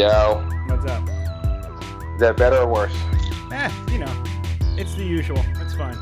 Yo, 0.00 0.36
What's 0.66 0.90
up? 0.90 1.06
is 2.14 2.20
that 2.20 2.34
better 2.38 2.56
or 2.56 2.66
worse? 2.66 2.96
Eh, 3.52 3.70
you 3.92 3.98
know, 3.98 4.24
it's 4.78 4.94
the 4.94 5.04
usual. 5.04 5.36
It's 5.56 5.74
fine. 5.74 5.98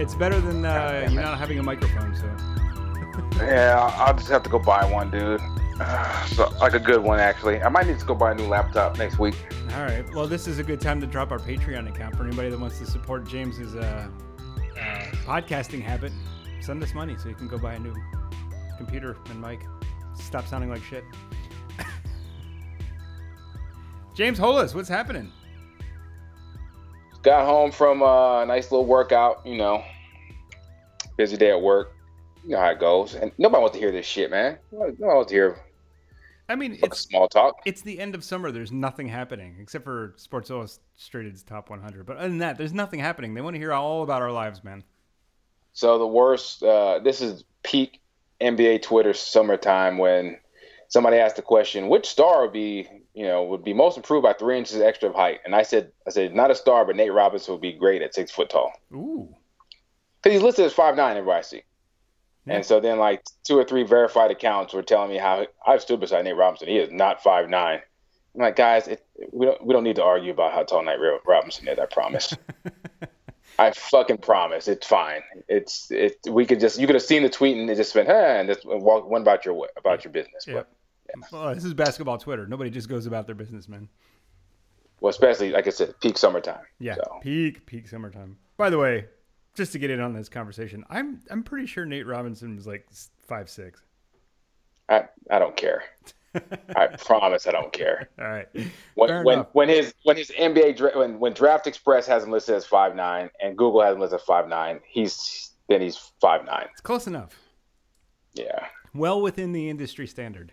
It's 0.00 0.16
better 0.16 0.40
than 0.40 0.64
uh, 0.64 1.06
you 1.08 1.14
not 1.20 1.38
having 1.38 1.60
a 1.60 1.62
microphone. 1.62 2.12
So 2.16 2.24
Yeah, 3.36 3.88
I'll 3.98 4.16
just 4.16 4.30
have 4.30 4.42
to 4.42 4.50
go 4.50 4.58
buy 4.58 4.84
one, 4.84 5.12
dude. 5.12 5.40
Uh, 5.78 6.26
so 6.34 6.48
like 6.60 6.74
a 6.74 6.80
good 6.80 7.00
one, 7.04 7.20
actually. 7.20 7.62
I 7.62 7.68
might 7.68 7.86
need 7.86 8.00
to 8.00 8.04
go 8.04 8.16
buy 8.16 8.32
a 8.32 8.34
new 8.34 8.48
laptop 8.48 8.98
next 8.98 9.20
week. 9.20 9.36
all 9.76 9.84
right. 9.84 10.04
Well, 10.12 10.26
this 10.26 10.48
is 10.48 10.58
a 10.58 10.64
good 10.64 10.80
time 10.80 11.00
to 11.00 11.06
drop 11.06 11.30
our 11.30 11.38
Patreon 11.38 11.88
account 11.88 12.16
for 12.16 12.24
anybody 12.24 12.50
that 12.50 12.58
wants 12.58 12.80
to 12.80 12.86
support 12.86 13.28
James's 13.28 13.76
uh, 13.76 14.08
uh, 14.76 14.80
podcasting 15.24 15.82
habit. 15.82 16.10
Send 16.58 16.82
us 16.82 16.94
money 16.94 17.16
so 17.16 17.28
you 17.28 17.36
can 17.36 17.46
go 17.46 17.58
buy 17.58 17.74
a 17.74 17.78
new 17.78 17.94
computer 18.76 19.16
and 19.30 19.40
mic. 19.40 19.60
Stop 20.14 20.48
sounding 20.48 20.68
like 20.68 20.82
shit. 20.82 21.04
James 24.16 24.38
Hollis, 24.38 24.74
what's 24.74 24.88
happening? 24.88 25.30
Got 27.22 27.44
home 27.44 27.70
from 27.70 28.00
a 28.00 28.44
nice 28.46 28.72
little 28.72 28.86
workout, 28.86 29.44
you 29.44 29.56
know. 29.56 29.84
Busy 31.18 31.36
day 31.36 31.50
at 31.50 31.60
work. 31.60 31.94
You 32.42 32.52
know 32.52 32.60
how 32.60 32.70
it 32.70 32.80
goes. 32.80 33.14
And 33.14 33.30
nobody 33.36 33.60
wants 33.60 33.74
to 33.74 33.80
hear 33.80 33.92
this 33.92 34.06
shit, 34.06 34.30
man. 34.30 34.58
Nobody 34.72 34.96
wants 35.00 35.30
to 35.30 35.34
hear 35.34 35.58
I 36.48 36.54
mean, 36.54 36.78
it's 36.82 37.00
small 37.00 37.28
talk. 37.28 37.60
it's 37.66 37.82
the 37.82 37.98
end 37.98 38.14
of 38.14 38.22
summer. 38.22 38.52
There's 38.52 38.72
nothing 38.72 39.08
happening 39.08 39.56
except 39.60 39.84
for 39.84 40.14
Sports 40.16 40.48
Illustrated's 40.48 41.42
top 41.42 41.68
100. 41.70 42.06
But 42.06 42.18
other 42.18 42.28
than 42.28 42.38
that, 42.38 42.56
there's 42.56 42.72
nothing 42.72 43.00
happening. 43.00 43.34
They 43.34 43.40
want 43.40 43.54
to 43.54 43.60
hear 43.60 43.72
all 43.72 44.02
about 44.02 44.22
our 44.22 44.30
lives, 44.32 44.62
man. 44.62 44.84
So 45.72 45.98
the 45.98 46.06
worst. 46.06 46.62
Uh, 46.62 47.00
this 47.00 47.20
is 47.20 47.44
peak 47.64 48.00
NBA 48.40 48.82
Twitter 48.82 49.12
summertime 49.12 49.98
when 49.98 50.38
somebody 50.88 51.16
asked 51.16 51.36
the 51.36 51.42
question, 51.42 51.88
"Which 51.88 52.06
star 52.06 52.42
would 52.42 52.52
be, 52.52 52.88
you 53.16 53.26
know, 53.26 53.42
would 53.44 53.64
be 53.64 53.72
most 53.72 53.96
improved 53.96 54.22
by 54.22 54.34
three 54.34 54.58
inches 54.58 54.80
extra 54.80 55.08
of 55.08 55.14
height?" 55.16 55.40
And 55.44 55.54
I 55.54 55.62
said, 55.62 55.90
"I 56.06 56.10
said 56.10 56.34
not 56.34 56.50
a 56.50 56.54
star, 56.54 56.84
but 56.84 56.94
Nate 56.94 57.12
Robinson 57.12 57.52
would 57.52 57.60
be 57.60 57.72
great 57.72 58.02
at 58.02 58.14
six 58.14 58.30
foot 58.30 58.50
tall 58.50 58.72
Ooh. 58.92 59.34
because 60.22 60.36
he's 60.36 60.42
listed 60.42 60.66
as 60.66 60.72
five 60.72 60.94
nine. 60.96 61.16
Everybody 61.16 61.38
I 61.38 61.42
see." 61.42 61.62
Yeah. 62.46 62.56
And 62.56 62.64
so 62.64 62.78
then, 62.78 62.98
like 62.98 63.24
two 63.42 63.58
or 63.58 63.64
three 63.64 63.82
verified 63.82 64.30
accounts 64.30 64.72
were 64.72 64.82
telling 64.82 65.10
me 65.10 65.16
how 65.16 65.46
I've 65.66 65.82
stood 65.82 65.98
beside 65.98 66.24
Nate 66.24 66.36
Robinson. 66.36 66.68
He 66.68 66.76
is 66.76 66.92
not 66.92 67.22
five 67.22 67.48
nine. 67.48 67.80
I'm 68.34 68.42
like, 68.42 68.56
guys, 68.56 68.86
it, 68.86 69.04
we 69.32 69.46
don't 69.46 69.64
we 69.64 69.72
don't 69.72 69.84
need 69.84 69.96
to 69.96 70.04
argue 70.04 70.30
about 70.30 70.52
how 70.52 70.62
tall 70.62 70.84
Nate 70.84 71.00
Robinson 71.26 71.66
is. 71.66 71.78
I 71.78 71.86
promise. 71.86 72.34
I 73.58 73.70
fucking 73.70 74.18
promise. 74.18 74.68
It's 74.68 74.86
fine. 74.86 75.22
It's 75.48 75.90
it. 75.90 76.18
We 76.28 76.44
could 76.44 76.60
just 76.60 76.78
you 76.78 76.86
could 76.86 76.94
have 76.94 77.02
seen 77.02 77.22
the 77.22 77.30
tweet 77.30 77.56
and 77.56 77.68
it 77.70 77.76
just 77.76 77.94
went, 77.94 78.08
hey, 78.08 78.38
and 78.38 78.48
just 78.48 78.64
walk 78.64 79.08
one 79.08 79.22
about 79.22 79.44
your 79.44 79.68
about 79.76 80.04
your 80.04 80.12
business. 80.12 80.46
Yeah. 80.46 80.54
But 80.54 80.68
Well, 81.32 81.54
this 81.54 81.64
is 81.64 81.74
basketball 81.74 82.18
Twitter. 82.18 82.46
Nobody 82.46 82.70
just 82.70 82.88
goes 82.88 83.06
about 83.06 83.26
their 83.26 83.34
business, 83.34 83.68
man. 83.68 83.88
well, 85.00 85.10
especially 85.10 85.50
like 85.50 85.66
I 85.66 85.70
said, 85.70 85.94
peak 86.00 86.18
summertime. 86.18 86.60
Yeah, 86.78 86.94
So 86.96 87.18
peak 87.22 87.66
peak 87.66 87.88
summertime. 87.88 88.36
By 88.56 88.70
the 88.70 88.78
way, 88.78 89.06
just 89.54 89.72
to 89.72 89.78
get 89.78 89.90
in 89.90 90.00
on 90.00 90.12
this 90.14 90.28
conversation, 90.28 90.84
I'm 90.90 91.20
I'm 91.30 91.42
pretty 91.42 91.66
sure 91.66 91.84
Nate 91.86 92.06
Robinson 92.06 92.56
was 92.56 92.66
like 92.66 92.86
five 93.26 93.48
six. 93.50 93.82
I 94.88 95.04
I 95.30 95.38
don't 95.38 95.56
care. 95.56 95.82
I 96.76 96.86
promise 96.98 97.46
I 97.46 97.52
don't 97.52 97.72
care. 97.72 98.08
All 98.18 98.28
right, 98.28 98.46
When 98.94 99.08
Fair 99.08 99.22
when, 99.24 99.34
enough. 99.38 99.48
when 99.52 99.68
his 99.70 99.94
when 100.04 100.16
his 100.16 100.30
NBA 100.30 100.76
dra- 100.76 100.96
when 100.98 101.18
when 101.18 101.32
Draft 101.32 101.66
Express 101.66 102.06
has 102.06 102.24
him 102.24 102.30
listed 102.30 102.54
as 102.54 102.66
five 102.66 102.94
nine 102.94 103.30
and 103.40 103.56
Google 103.56 103.82
has 103.82 103.94
him 103.94 104.00
listed 104.00 104.20
as 104.20 104.26
five 104.26 104.46
nine, 104.48 104.80
he's 104.86 105.52
then 105.68 105.80
he's 105.80 105.96
five 106.20 106.44
nine. 106.44 106.66
it's 106.72 106.80
close 106.82 107.06
enough. 107.06 107.38
Yeah. 108.34 108.66
Well 108.94 109.20
within 109.22 109.52
the 109.52 109.68
industry 109.70 110.06
standard. 110.06 110.52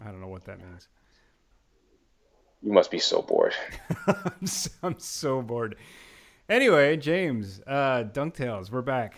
I 0.00 0.10
don't 0.10 0.20
know 0.20 0.28
what 0.28 0.44
that 0.44 0.58
means. 0.58 0.88
You 2.62 2.72
must 2.72 2.90
be 2.90 2.98
so 2.98 3.22
bored. 3.22 3.54
I'm, 4.06 4.46
so, 4.46 4.70
I'm 4.82 4.98
so 4.98 5.42
bored. 5.42 5.76
Anyway, 6.48 6.96
James, 6.96 7.60
uh, 7.66 8.04
Dunktails, 8.12 8.70
we're 8.70 8.82
back. 8.82 9.16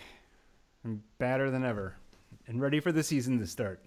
I'm 0.83 1.03
badder 1.17 1.49
than 1.49 1.63
ever 1.63 1.95
and 2.47 2.61
ready 2.61 2.79
for 2.79 2.91
the 2.91 3.03
season 3.03 3.39
to 3.39 3.47
start. 3.47 3.83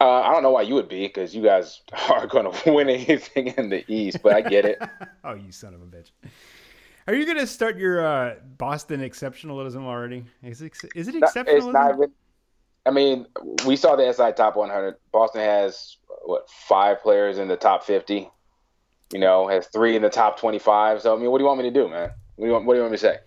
Uh, 0.00 0.20
I 0.20 0.32
don't 0.32 0.42
know 0.42 0.50
why 0.50 0.62
you 0.62 0.74
would 0.74 0.88
be 0.88 1.06
because 1.06 1.34
you 1.34 1.42
guys 1.42 1.82
are 2.10 2.26
going 2.26 2.50
to 2.50 2.72
win 2.72 2.88
anything 2.88 3.48
in 3.56 3.70
the 3.70 3.84
East, 3.92 4.22
but 4.22 4.34
I 4.34 4.42
get 4.42 4.64
it. 4.64 4.78
oh, 5.24 5.34
you 5.34 5.52
son 5.52 5.74
of 5.74 5.82
a 5.82 5.86
bitch. 5.86 6.10
Are 7.08 7.14
you 7.14 7.24
going 7.24 7.38
to 7.38 7.46
start 7.46 7.78
your 7.78 8.04
uh, 8.04 8.34
Boston 8.58 9.00
exceptionalism 9.00 9.84
already? 9.84 10.24
Is 10.42 10.60
it, 10.60 10.72
is 10.94 11.08
it 11.08 11.14
exceptionalism? 11.14 11.56
It's 11.56 11.66
not 11.66 11.94
even. 11.94 12.12
I 12.86 12.90
mean, 12.90 13.26
we 13.66 13.76
saw 13.76 13.96
the 13.96 14.12
SI 14.12 14.32
top 14.36 14.56
100. 14.56 14.94
Boston 15.12 15.40
has 15.40 15.96
what 16.24 16.48
five 16.48 17.02
players 17.02 17.38
in 17.38 17.48
the 17.48 17.56
top 17.56 17.84
50. 17.84 18.30
You 19.12 19.20
know, 19.20 19.48
has 19.48 19.66
three 19.68 19.96
in 19.96 20.02
the 20.02 20.10
top 20.10 20.38
25. 20.38 21.02
So 21.02 21.14
I 21.14 21.18
mean, 21.18 21.30
what 21.30 21.38
do 21.38 21.44
you 21.44 21.48
want 21.48 21.58
me 21.58 21.68
to 21.68 21.74
do, 21.74 21.88
man? 21.88 22.10
What 22.36 22.44
do 22.44 22.46
you 22.46 22.52
want, 22.52 22.66
what 22.66 22.74
do 22.74 22.78
you 22.78 22.82
want 22.82 22.92
me 22.92 22.98
to 22.98 23.02
say? 23.02 23.18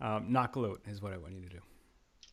um, 0.00 0.26
not 0.28 0.52
gloat 0.52 0.80
is 0.86 1.02
what 1.02 1.12
I 1.12 1.16
want 1.16 1.34
you 1.34 1.42
to 1.42 1.48
do. 1.48 1.58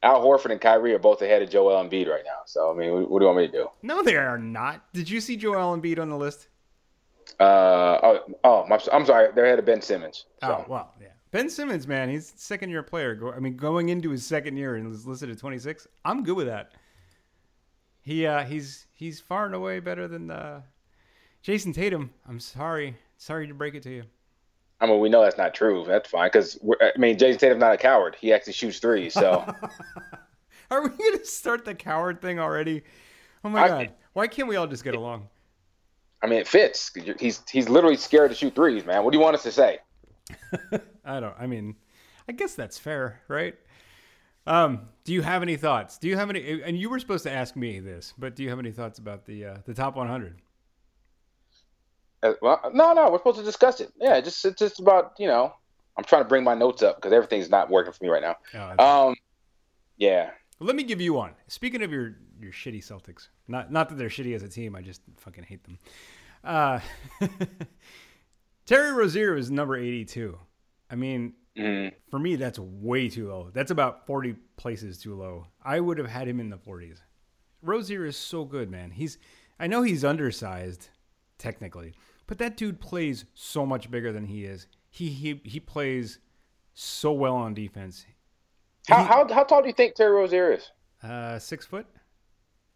Al 0.04 0.22
Horford 0.22 0.52
and 0.52 0.62
Kyrie 0.62 0.94
are 0.94 1.00
both 1.00 1.22
ahead 1.22 1.42
of 1.42 1.50
Joel 1.50 1.84
Embiid 1.84 2.08
right 2.08 2.24
now. 2.26 2.42
So 2.46 2.72
I 2.72 2.78
mean, 2.78 2.94
what, 2.94 3.10
what 3.10 3.20
do 3.20 3.26
you 3.26 3.28
want 3.28 3.40
me 3.40 3.48
to 3.48 3.52
do? 3.52 3.68
No, 3.82 4.04
they 4.04 4.16
are 4.16 4.38
not. 4.38 4.86
Did 4.94 5.10
you 5.10 5.20
see 5.20 5.36
Joel 5.36 5.76
Embiid 5.76 6.00
on 6.00 6.10
the 6.10 6.18
list? 6.18 6.48
Uh, 7.40 7.98
oh, 8.04 8.20
oh, 8.44 8.80
I'm 8.94 9.06
sorry. 9.06 9.30
They're 9.34 9.46
ahead 9.46 9.60
of 9.60 9.66
Ben 9.66 9.82
Simmons. 9.82 10.26
So. 10.42 10.64
Oh, 10.64 10.66
well, 10.70 10.94
yeah. 11.02 11.08
Ben 11.36 11.50
Simmons, 11.50 11.86
man, 11.86 12.08
he's 12.08 12.34
a 12.34 12.38
second 12.38 12.70
year 12.70 12.82
player. 12.82 13.14
Go, 13.14 13.30
I 13.30 13.40
mean, 13.40 13.58
going 13.58 13.90
into 13.90 14.10
his 14.10 14.26
second 14.26 14.56
year 14.56 14.76
and 14.76 14.88
was 14.88 15.06
listed 15.06 15.30
at 15.30 15.38
26. 15.38 15.86
I'm 16.06 16.24
good 16.24 16.38
with 16.38 16.48
that. 16.48 16.72
He 18.00 18.26
uh, 18.26 18.46
he's 18.46 18.88
he's 18.94 19.20
far 19.20 19.46
and 19.46 19.54
away 19.54 19.82
better 19.82 20.08
than 20.08 20.32
uh, 20.32 20.62
Jayson 21.44 21.74
Tatum. 21.74 22.12
I'm 22.26 22.40
sorry, 22.40 22.96
sorry 23.18 23.50
to 23.50 23.54
break 23.54 23.76
it 23.76 23.84
to 23.84 23.90
you. 23.90 24.04
I 24.80 24.86
mean, 24.86 25.02
we 25.02 25.10
know 25.10 25.24
that's 25.24 25.38
not 25.38 25.54
true. 25.54 25.84
That's 25.86 26.10
fine 26.10 26.30
because 26.32 26.58
I 26.80 26.98
mean, 26.98 27.18
Jayson 27.18 27.38
Tatum's 27.38 27.60
not 27.60 27.74
a 27.74 27.78
coward. 27.78 28.16
He 28.18 28.32
actually 28.32 28.54
shoots 28.54 28.80
threes. 28.80 29.14
So. 29.14 29.44
Are 30.72 30.84
we 30.84 30.88
going 30.88 31.18
to 31.18 31.26
start 31.26 31.66
the 31.66 31.76
coward 31.76 32.22
thing 32.22 32.40
already? 32.40 32.82
Oh 33.44 33.50
my 33.50 33.64
I- 33.64 33.68
god! 33.68 33.90
Why 34.14 34.28
can't 34.28 34.48
we 34.48 34.56
all 34.56 34.68
just 34.68 34.86
get 34.86 34.96
along? 34.96 35.28
I 36.24 36.28
mean, 36.28 36.40
it 36.40 36.48
fits. 36.48 36.94
He's 37.20 37.42
he's 37.52 37.68
literally 37.68 37.98
scared 37.98 38.32
to 38.32 38.38
shoot 38.38 38.56
threes, 38.56 38.86
man. 38.86 39.04
What 39.04 39.12
do 39.12 39.18
you 39.18 39.22
want 39.22 39.36
us 39.36 39.44
to 39.44 39.52
say? 39.52 39.80
I 41.06 41.20
don't. 41.20 41.36
I 41.40 41.48
mean, 41.48 41.76
I 42.28 42.32
guess 42.32 42.56
that's 42.56 42.78
fair, 42.78 43.22
right? 43.28 43.56
Um, 44.48 44.90
do 45.04 45.14
you 45.14 45.22
have 45.22 45.42
any 45.42 45.58
thoughts? 45.58 45.98
Do 45.98 46.08
you 46.08 46.18
have 46.18 46.30
any? 46.30 46.62
And 46.62 46.78
you 46.78 46.90
were 46.90 47.00
supposed 47.00 47.24
to 47.24 47.32
ask 47.32 47.56
me 47.56 47.80
this, 47.80 48.14
but 48.18 48.36
do 48.36 48.44
you 48.44 48.50
have 48.50 48.60
any 48.60 48.72
thoughts 48.72 49.00
about 49.00 49.26
the 49.26 49.46
uh, 49.46 49.58
the 49.66 49.74
top 49.74 49.96
100? 49.96 50.42
Uh, 52.24 52.34
well, 52.42 52.60
no, 52.74 52.94
no, 52.94 53.10
we're 53.12 53.18
supposed 53.18 53.38
to 53.40 53.44
discuss 53.44 53.82
it. 53.82 53.92
Yeah, 54.00 54.20
just 54.22 54.44
it's 54.46 54.60
just 54.60 54.80
about 54.80 55.14
you 55.20 55.28
know. 55.28 55.54
I'm 55.98 56.04
trying 56.04 56.24
to 56.24 56.28
bring 56.28 56.44
my 56.44 56.56
notes 56.56 56.84
up 56.84 56.98
because 56.98 57.14
everything's 57.14 57.50
not 57.50 57.70
working 57.70 57.94
for 57.94 58.04
me 58.04 58.10
right 58.10 58.22
now. 58.22 58.36
Oh, 58.78 59.08
Um, 59.08 59.16
yeah, 59.96 60.32
Let 60.60 60.76
me 60.76 60.84
give 60.84 61.00
you 61.00 61.14
one. 61.14 61.32
Speaking 61.48 61.82
of 61.84 61.92
your 61.92 62.18
your 62.42 62.52
shitty 62.52 62.86
Celtics, 62.86 63.30
not 63.48 63.72
not 63.72 63.88
that 63.90 63.98
they're 63.98 64.10
shitty 64.10 64.36
as 64.36 64.44
a 64.44 64.50
team, 64.50 64.76
I 64.76 64.82
just 64.82 65.02
fucking 65.18 65.46
hate 65.46 65.64
them. 65.64 65.80
Uh, 66.44 66.80
Terry 68.66 68.92
Rozier 68.92 69.36
is 69.38 69.50
number 69.50 69.78
82. 69.78 70.38
I 70.90 70.96
mean, 70.96 71.34
Mhm. 71.58 71.94
for 72.12 72.20
me, 72.20 72.36
that's 72.36 72.60
way 72.60 73.10
too 73.10 73.30
low. 73.30 73.50
That's 73.54 73.72
about 73.72 74.06
40 74.06 74.34
places 74.58 74.98
too 75.00 75.16
low. 75.16 75.48
I 75.64 75.80
would 75.80 75.98
have 75.98 76.08
had 76.10 76.28
him 76.28 76.40
in 76.40 76.50
the 76.50 76.58
40s. 76.58 77.02
Rozier 77.62 78.06
is 78.06 78.18
so 78.18 78.46
good, 78.46 78.70
man. 78.70 78.92
He's 78.92 79.18
I 79.60 79.68
know 79.68 79.82
he's 79.84 80.04
undersized 80.04 80.90
technically, 81.38 81.94
but 82.28 82.38
that 82.40 82.58
dude 82.58 82.80
plays 82.82 83.26
so 83.34 83.66
much 83.66 83.90
bigger 83.90 84.12
than 84.12 84.26
he 84.26 84.46
is. 84.46 84.68
He 84.90 85.10
he 85.10 85.42
he 85.44 85.60
plays 85.60 86.20
so 86.74 87.12
well 87.14 87.36
on 87.36 87.54
defense. 87.54 88.06
how, 88.88 89.04
how 89.04 89.34
how 89.34 89.44
tall 89.44 89.62
do 89.62 89.68
you 89.68 89.74
think 89.74 89.96
Terry 89.96 90.12
Rozier 90.12 90.52
is? 90.54 90.72
Uh, 91.02 91.40
six 91.40 91.66
foot. 91.66 91.88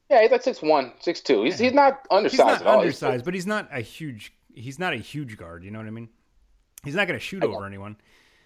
Yeah, 0.09 0.21
he's 0.23 0.31
like 0.31 0.41
six 0.41 0.61
one, 0.61 0.93
six 0.99 1.21
two. 1.21 1.43
He's 1.43 1.59
he's 1.59 1.73
not 1.73 2.07
undersized 2.09 2.31
He's 2.31 2.39
not 2.39 2.61
at 2.61 2.67
all. 2.67 2.81
He's- 2.81 3.01
undersized, 3.03 3.25
but 3.25 3.33
he's 3.35 3.45
not 3.45 3.67
a 3.71 3.81
huge. 3.81 4.33
He's 4.53 4.79
not 4.79 4.93
a 4.93 4.97
huge 4.97 5.37
guard. 5.37 5.63
You 5.63 5.69
know 5.71 5.79
what 5.79 5.87
I 5.87 5.91
mean? 5.91 6.09
He's 6.83 6.95
not 6.95 7.07
going 7.07 7.19
to 7.19 7.25
shoot 7.25 7.43
over 7.43 7.65
anyone. 7.65 7.97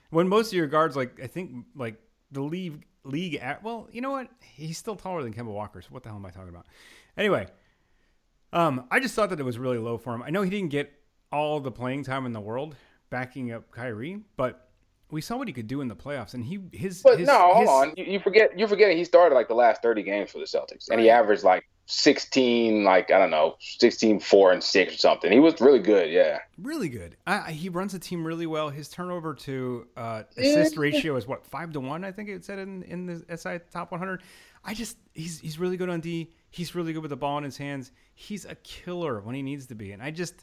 When 0.10 0.28
most 0.28 0.48
of 0.48 0.54
your 0.54 0.68
guards, 0.68 0.96
like 0.96 1.20
I 1.22 1.28
think, 1.28 1.66
like 1.76 1.96
the 2.32 2.42
league 2.42 2.86
league 3.04 3.36
at 3.36 3.64
well, 3.64 3.88
you 3.92 4.02
know 4.02 4.12
what? 4.12 4.30
He's 4.42 4.78
still 4.78 4.96
taller 4.96 5.24
than 5.24 5.34
Kemba 5.34 5.52
Walker. 5.52 5.82
So 5.82 5.90
what 5.92 6.04
the 6.04 6.10
hell 6.10 6.18
am 6.18 6.26
I 6.26 6.32
talking 6.32 6.50
about? 6.50 6.68
Anyway, 7.18 7.48
um, 8.52 8.86
I 8.92 9.00
just 9.00 9.16
thought 9.16 9.30
that 9.30 9.40
it 9.40 9.44
was 9.44 9.58
really 9.58 9.78
low 9.78 9.98
for 9.98 10.14
him. 10.14 10.24
I 10.24 10.30
know 10.30 10.42
he 10.42 10.50
didn't 10.50 10.70
get 10.70 10.92
all 11.32 11.60
the 11.60 11.72
playing 11.72 12.04
time 12.04 12.26
in 12.26 12.34
the 12.34 12.40
world 12.40 12.76
backing 13.10 13.52
up 13.52 13.72
Kyrie, 13.72 14.22
but 14.38 14.62
we 15.13 15.21
saw 15.21 15.38
what 15.38 15.48
he 15.48 15.54
could 15.54 15.68
do 15.68 15.80
in 15.81 15.88
the 15.88 15.95
playoffs, 15.95 16.33
and 16.33 16.44
he 16.44 16.60
his. 16.71 17.01
But 17.01 17.19
his, 17.19 17.27
no, 17.27 17.54
hold 17.54 17.60
his- 17.62 17.69
on. 17.69 17.94
You, 17.95 18.04
you 18.13 18.19
forget 18.19 18.57
you're 18.57 18.68
forgetting 18.68 18.98
he 18.98 19.06
started 19.06 19.36
like 19.36 19.48
the 19.48 19.54
last 19.56 19.81
30 19.81 20.04
games 20.04 20.31
for 20.31 20.39
the 20.39 20.45
Celtics, 20.45 20.89
and 20.89 21.00
he 21.00 21.10
averaged 21.10 21.44
like 21.44 21.63
16, 21.86 22.83
like 22.83 23.12
I 23.12 23.18
don't 23.19 23.30
know, 23.30 23.56
16, 23.60 24.19
four 24.19 24.51
and 24.51 24.63
six 24.63 24.95
or 24.95 24.98
something. 24.98 25.31
He 25.31 25.39
was 25.39 25.60
really 25.62 25.80
good. 25.80 26.10
Yeah. 26.12 26.39
Really 26.57 26.89
good. 26.89 27.15
I, 27.25 27.39
I- 27.39 27.51
he 27.51 27.69
runs 27.69 27.94
the 27.94 28.00
team 28.00 28.25
really 28.25 28.48
well. 28.48 28.69
His 28.69 28.89
turnover 28.89 29.33
to 29.36 29.88
uh, 29.95 30.24
assist 30.38 30.77
ratio 30.77 31.15
is 31.15 31.27
what 31.27 31.45
five 31.45 31.71
to 31.74 31.80
one. 31.80 32.04
I 32.04 32.12
think 32.12 32.30
it 32.30 32.44
said 32.44 32.60
in 32.60 32.83
in 32.83 33.06
the 33.06 33.38
SI 33.38 33.60
top 33.71 33.92
100. 33.92 34.21
I 34.65 34.74
just 34.74 34.98
he's 35.13 35.39
he's 35.39 35.60
really 35.60 35.77
good 35.77 35.89
on 35.89 36.00
D. 36.01 36.31
He's 36.50 36.75
really 36.75 36.94
good 36.94 37.01
with 37.01 37.10
the 37.10 37.18
ball 37.18 37.38
in 37.38 37.44
his 37.44 37.57
hands. 37.57 37.92
He's 38.15 38.45
a 38.45 38.56
killer 38.56 39.19
when 39.21 39.36
he 39.36 39.42
needs 39.42 39.68
to 39.68 39.75
be. 39.75 39.92
And 39.92 40.01
I 40.01 40.12
just 40.12 40.36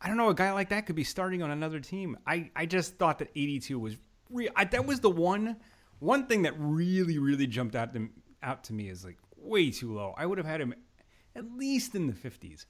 I 0.00 0.08
don't 0.08 0.16
know 0.16 0.30
a 0.30 0.34
guy 0.34 0.52
like 0.52 0.70
that 0.70 0.86
could 0.86 0.96
be 0.96 1.04
starting 1.04 1.42
on 1.42 1.50
another 1.50 1.80
team. 1.80 2.16
I 2.26 2.50
I 2.56 2.66
just 2.66 2.96
thought 2.96 3.18
that 3.18 3.28
82 3.36 3.78
was 3.78 3.96
real. 4.32 4.50
That 4.70 4.86
was 4.86 5.00
the 5.00 5.10
one 5.10 5.56
one 5.98 6.26
thing 6.26 6.42
that 6.42 6.54
really 6.56 7.18
really 7.18 7.46
jumped 7.46 7.74
out 7.74 7.92
to 7.94 8.08
out 8.42 8.64
to 8.64 8.72
me 8.72 8.88
is 8.88 9.04
like 9.04 9.18
way 9.36 9.70
too 9.70 9.92
low. 9.92 10.14
I 10.16 10.26
would 10.26 10.38
have 10.38 10.46
had 10.46 10.60
him 10.60 10.74
at 11.36 11.44
least 11.56 11.94
in 11.94 12.06
the 12.06 12.12
50s. 12.12 12.66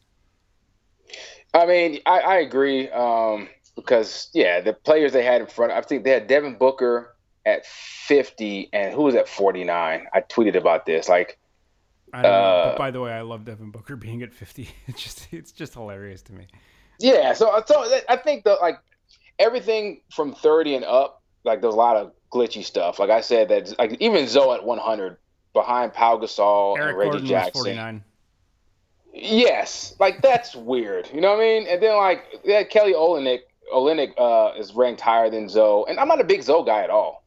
I 1.54 1.66
mean, 1.66 1.98
I, 2.06 2.20
I 2.20 2.36
agree 2.36 2.88
um, 2.90 3.48
because 3.74 4.30
yeah, 4.32 4.60
the 4.60 4.72
players 4.72 5.12
they 5.12 5.24
had 5.24 5.40
in 5.40 5.46
front. 5.46 5.72
I 5.72 5.80
think 5.82 6.04
they 6.04 6.10
had 6.10 6.26
Devin 6.26 6.56
Booker 6.56 7.16
at 7.46 7.66
50 7.66 8.70
and 8.72 8.94
who 8.94 9.02
was 9.02 9.14
at 9.14 9.28
49. 9.28 10.06
I 10.12 10.20
tweeted 10.20 10.56
about 10.56 10.86
this 10.86 11.08
like 11.08 11.38
I 12.12 12.22
don't 12.22 12.32
uh, 12.32 12.38
know. 12.38 12.64
But 12.70 12.78
by 12.78 12.90
the 12.90 13.00
way, 13.00 13.12
I 13.12 13.22
love 13.22 13.44
Devin 13.44 13.70
Booker 13.70 13.96
being 13.96 14.22
at 14.22 14.32
50. 14.32 14.68
It's 14.86 15.02
just 15.02 15.28
it's 15.32 15.52
just 15.52 15.74
hilarious 15.74 16.22
to 16.22 16.32
me. 16.32 16.46
Yeah, 16.98 17.32
so 17.32 17.62
so 17.66 17.84
I 18.08 18.16
think 18.16 18.44
the 18.44 18.56
like 18.60 18.78
everything 19.38 20.02
from 20.12 20.34
30 20.34 20.76
and 20.76 20.84
up, 20.84 21.19
like 21.44 21.60
there's 21.60 21.74
a 21.74 21.76
lot 21.76 21.96
of 21.96 22.12
glitchy 22.32 22.64
stuff. 22.64 22.98
Like 22.98 23.10
I 23.10 23.20
said, 23.20 23.48
that 23.48 23.78
like 23.78 23.96
even 24.00 24.26
Zoe 24.26 24.54
at 24.54 24.64
100 24.64 25.16
behind 25.52 25.92
Pau 25.92 26.18
Gasol 26.18 26.78
Eric 26.78 26.90
and 26.90 26.98
Reggie 26.98 27.10
Gordon 27.10 27.26
Jackson. 27.26 27.62
49. 27.62 28.04
Yes, 29.12 29.94
like 29.98 30.22
that's 30.22 30.54
weird. 30.54 31.08
You 31.12 31.20
know 31.20 31.30
what 31.30 31.40
I 31.40 31.44
mean? 31.44 31.66
And 31.66 31.82
then 31.82 31.96
like 31.96 32.24
yeah, 32.44 32.62
Kelly 32.62 32.94
Olynyk, 32.94 33.40
Olynyk 33.74 34.12
uh, 34.18 34.58
is 34.58 34.72
ranked 34.74 35.00
higher 35.00 35.28
than 35.30 35.48
Zoe, 35.48 35.84
and 35.88 35.98
I'm 35.98 36.08
not 36.08 36.20
a 36.20 36.24
big 36.24 36.42
Zoe 36.42 36.64
guy 36.64 36.82
at 36.82 36.90
all. 36.90 37.24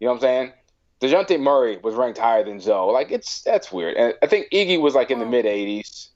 You 0.00 0.06
know 0.06 0.14
what 0.14 0.16
I'm 0.16 0.22
saying? 0.22 0.52
Dejounte 1.00 1.40
Murray 1.40 1.78
was 1.78 1.94
ranked 1.94 2.18
higher 2.18 2.44
than 2.44 2.60
Zoe. 2.60 2.92
Like 2.92 3.10
it's 3.10 3.42
that's 3.42 3.70
weird. 3.70 3.96
And 3.96 4.14
I 4.22 4.26
think 4.26 4.48
Iggy 4.52 4.80
was 4.80 4.94
like 4.94 5.10
in 5.10 5.18
the 5.18 5.26
mid 5.26 5.46
80s. 5.46 6.08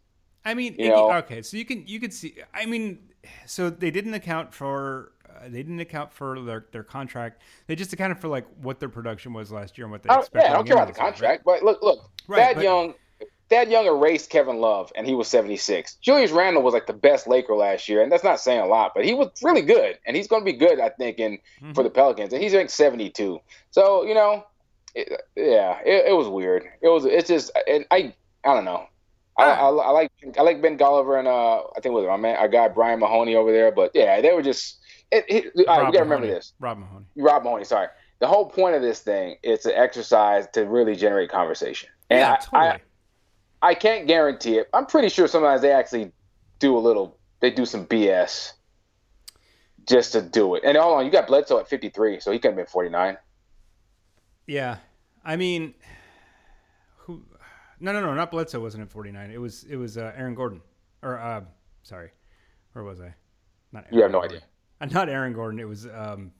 I 0.44 0.52
mean, 0.54 0.76
Iggy, 0.76 1.14
okay, 1.22 1.42
so 1.42 1.56
you 1.56 1.64
can 1.64 1.86
you 1.86 2.00
can 2.00 2.10
see. 2.10 2.36
I 2.52 2.66
mean, 2.66 2.98
so 3.46 3.70
they 3.70 3.90
didn't 3.90 4.14
account 4.14 4.52
for 4.52 5.12
they 5.42 5.62
didn't 5.62 5.80
account 5.80 6.12
for 6.12 6.40
their, 6.40 6.66
their 6.72 6.82
contract. 6.82 7.42
They 7.66 7.76
just 7.76 7.92
accounted 7.92 8.18
for 8.18 8.28
like 8.28 8.46
what 8.60 8.80
their 8.80 8.88
production 8.88 9.32
was 9.32 9.52
last 9.52 9.76
year 9.78 9.84
and 9.86 9.92
what 9.92 10.02
they 10.02 10.14
expected. 10.14 10.48
Yeah, 10.48 10.52
I 10.52 10.56
don't 10.56 10.66
care 10.66 10.76
about 10.76 10.88
the 10.88 10.94
contract, 10.94 11.42
right? 11.46 11.60
but 11.60 11.62
look, 11.62 11.82
look, 11.82 12.10
right, 12.28 12.46
Thad 12.46 12.54
but, 12.56 12.64
Young, 12.64 12.94
Thad 13.50 13.70
Young 13.70 13.86
erased 13.86 14.30
Kevin 14.30 14.58
Love, 14.58 14.90
and 14.96 15.06
he 15.06 15.14
was 15.14 15.28
76. 15.28 15.94
Julius 15.96 16.30
Randle 16.30 16.62
was 16.62 16.74
like 16.74 16.86
the 16.86 16.92
best 16.92 17.26
Laker 17.28 17.54
last 17.54 17.88
year, 17.88 18.02
and 18.02 18.10
that's 18.10 18.24
not 18.24 18.40
saying 18.40 18.60
a 18.60 18.66
lot, 18.66 18.92
but 18.94 19.04
he 19.04 19.14
was 19.14 19.30
really 19.42 19.62
good, 19.62 19.98
and 20.06 20.16
he's 20.16 20.26
going 20.26 20.42
to 20.42 20.50
be 20.50 20.56
good, 20.56 20.80
I 20.80 20.88
think, 20.88 21.18
in 21.18 21.32
mm-hmm. 21.32 21.72
for 21.72 21.82
the 21.82 21.90
Pelicans, 21.90 22.32
and 22.32 22.42
he's 22.42 22.54
ranked 22.54 22.72
72. 22.72 23.38
So 23.70 24.04
you 24.04 24.14
know, 24.14 24.44
it, 24.94 25.20
yeah, 25.36 25.78
it, 25.84 26.06
it, 26.06 26.16
was 26.16 26.28
weird. 26.28 26.64
It 26.80 26.88
was. 26.88 27.04
It's 27.04 27.28
just, 27.28 27.50
and 27.66 27.84
I, 27.90 28.14
I 28.44 28.54
don't 28.54 28.64
know. 28.64 28.86
I, 29.36 29.44
I, 29.44 29.68
I, 29.68 29.90
like 29.90 30.12
I 30.38 30.42
like 30.42 30.62
Ben 30.62 30.78
Golliver 30.78 31.18
and 31.18 31.26
uh 31.26 31.62
I 31.76 31.80
think 31.80 31.92
was 31.92 32.06
my 32.06 32.16
man 32.16 32.36
I 32.38 32.46
got 32.46 32.72
Brian 32.72 33.00
Mahoney 33.00 33.34
over 33.34 33.50
there, 33.50 33.72
but 33.72 33.90
yeah, 33.94 34.20
they 34.20 34.32
were 34.32 34.42
just. 34.42 34.78
It, 35.10 35.24
it, 35.28 35.68
all 35.68 35.78
right, 35.78 35.86
we 35.86 35.92
gotta 35.92 36.04
remember 36.04 36.26
this. 36.26 36.54
Rob 36.58 36.78
Mahoney. 36.78 37.06
Rob 37.16 37.44
Mahoney. 37.44 37.64
Sorry. 37.64 37.88
The 38.20 38.26
whole 38.26 38.46
point 38.46 38.74
of 38.74 38.82
this 38.82 39.00
thing 39.00 39.36
is 39.42 39.66
an 39.66 39.72
exercise 39.74 40.46
to 40.54 40.62
really 40.62 40.96
generate 40.96 41.30
conversation. 41.30 41.90
And 42.10 42.20
yeah, 42.20 42.32
I, 42.32 42.36
totally. 42.36 42.82
I, 43.62 43.68
I 43.70 43.74
can't 43.74 44.06
guarantee 44.06 44.58
it. 44.58 44.68
I'm 44.72 44.86
pretty 44.86 45.08
sure 45.08 45.26
sometimes 45.28 45.62
they 45.62 45.72
actually 45.72 46.12
do 46.58 46.76
a 46.76 46.80
little. 46.80 47.18
They 47.40 47.50
do 47.50 47.66
some 47.66 47.86
BS 47.86 48.52
just 49.86 50.12
to 50.12 50.22
do 50.22 50.54
it. 50.54 50.62
And 50.64 50.76
hold 50.76 50.98
on, 50.98 51.04
you 51.04 51.10
got 51.10 51.26
Bledsoe 51.26 51.58
at 51.60 51.68
53, 51.68 52.20
so 52.20 52.32
he 52.32 52.38
could 52.38 52.48
have 52.48 52.56
been 52.56 52.66
49. 52.66 53.16
Yeah, 54.46 54.76
I 55.24 55.36
mean, 55.36 55.74
who? 56.96 57.22
No, 57.80 57.92
no, 57.92 58.00
no, 58.00 58.14
not 58.14 58.30
Bledsoe 58.30 58.60
wasn't 58.60 58.82
at 58.82 58.90
49. 58.90 59.30
It 59.30 59.40
was 59.40 59.64
it 59.64 59.76
was 59.76 59.96
uh, 59.96 60.12
Aaron 60.16 60.34
Gordon, 60.34 60.60
or 61.02 61.18
uh, 61.18 61.42
sorry, 61.82 62.10
where 62.72 62.84
was 62.84 63.00
I? 63.00 63.14
Not 63.72 63.84
Aaron 63.84 63.94
you 63.94 64.02
have 64.02 64.10
no 64.10 64.20
Gordon. 64.20 64.36
idea. 64.36 64.48
Uh, 64.84 64.88
not 64.92 65.08
Aaron 65.08 65.32
Gordon. 65.32 65.60
It 65.60 65.68
was 65.68 65.86
um, 65.86 66.30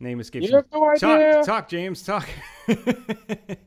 name 0.00 0.20
escapes. 0.20 0.48
You 0.48 0.56
have 0.56 0.66
no 0.72 0.88
idea. 0.90 1.34
Talk, 1.34 1.46
talk, 1.46 1.68
James, 1.68 2.02
talk. 2.02 2.28
40, 2.66 2.80
it 2.96 3.58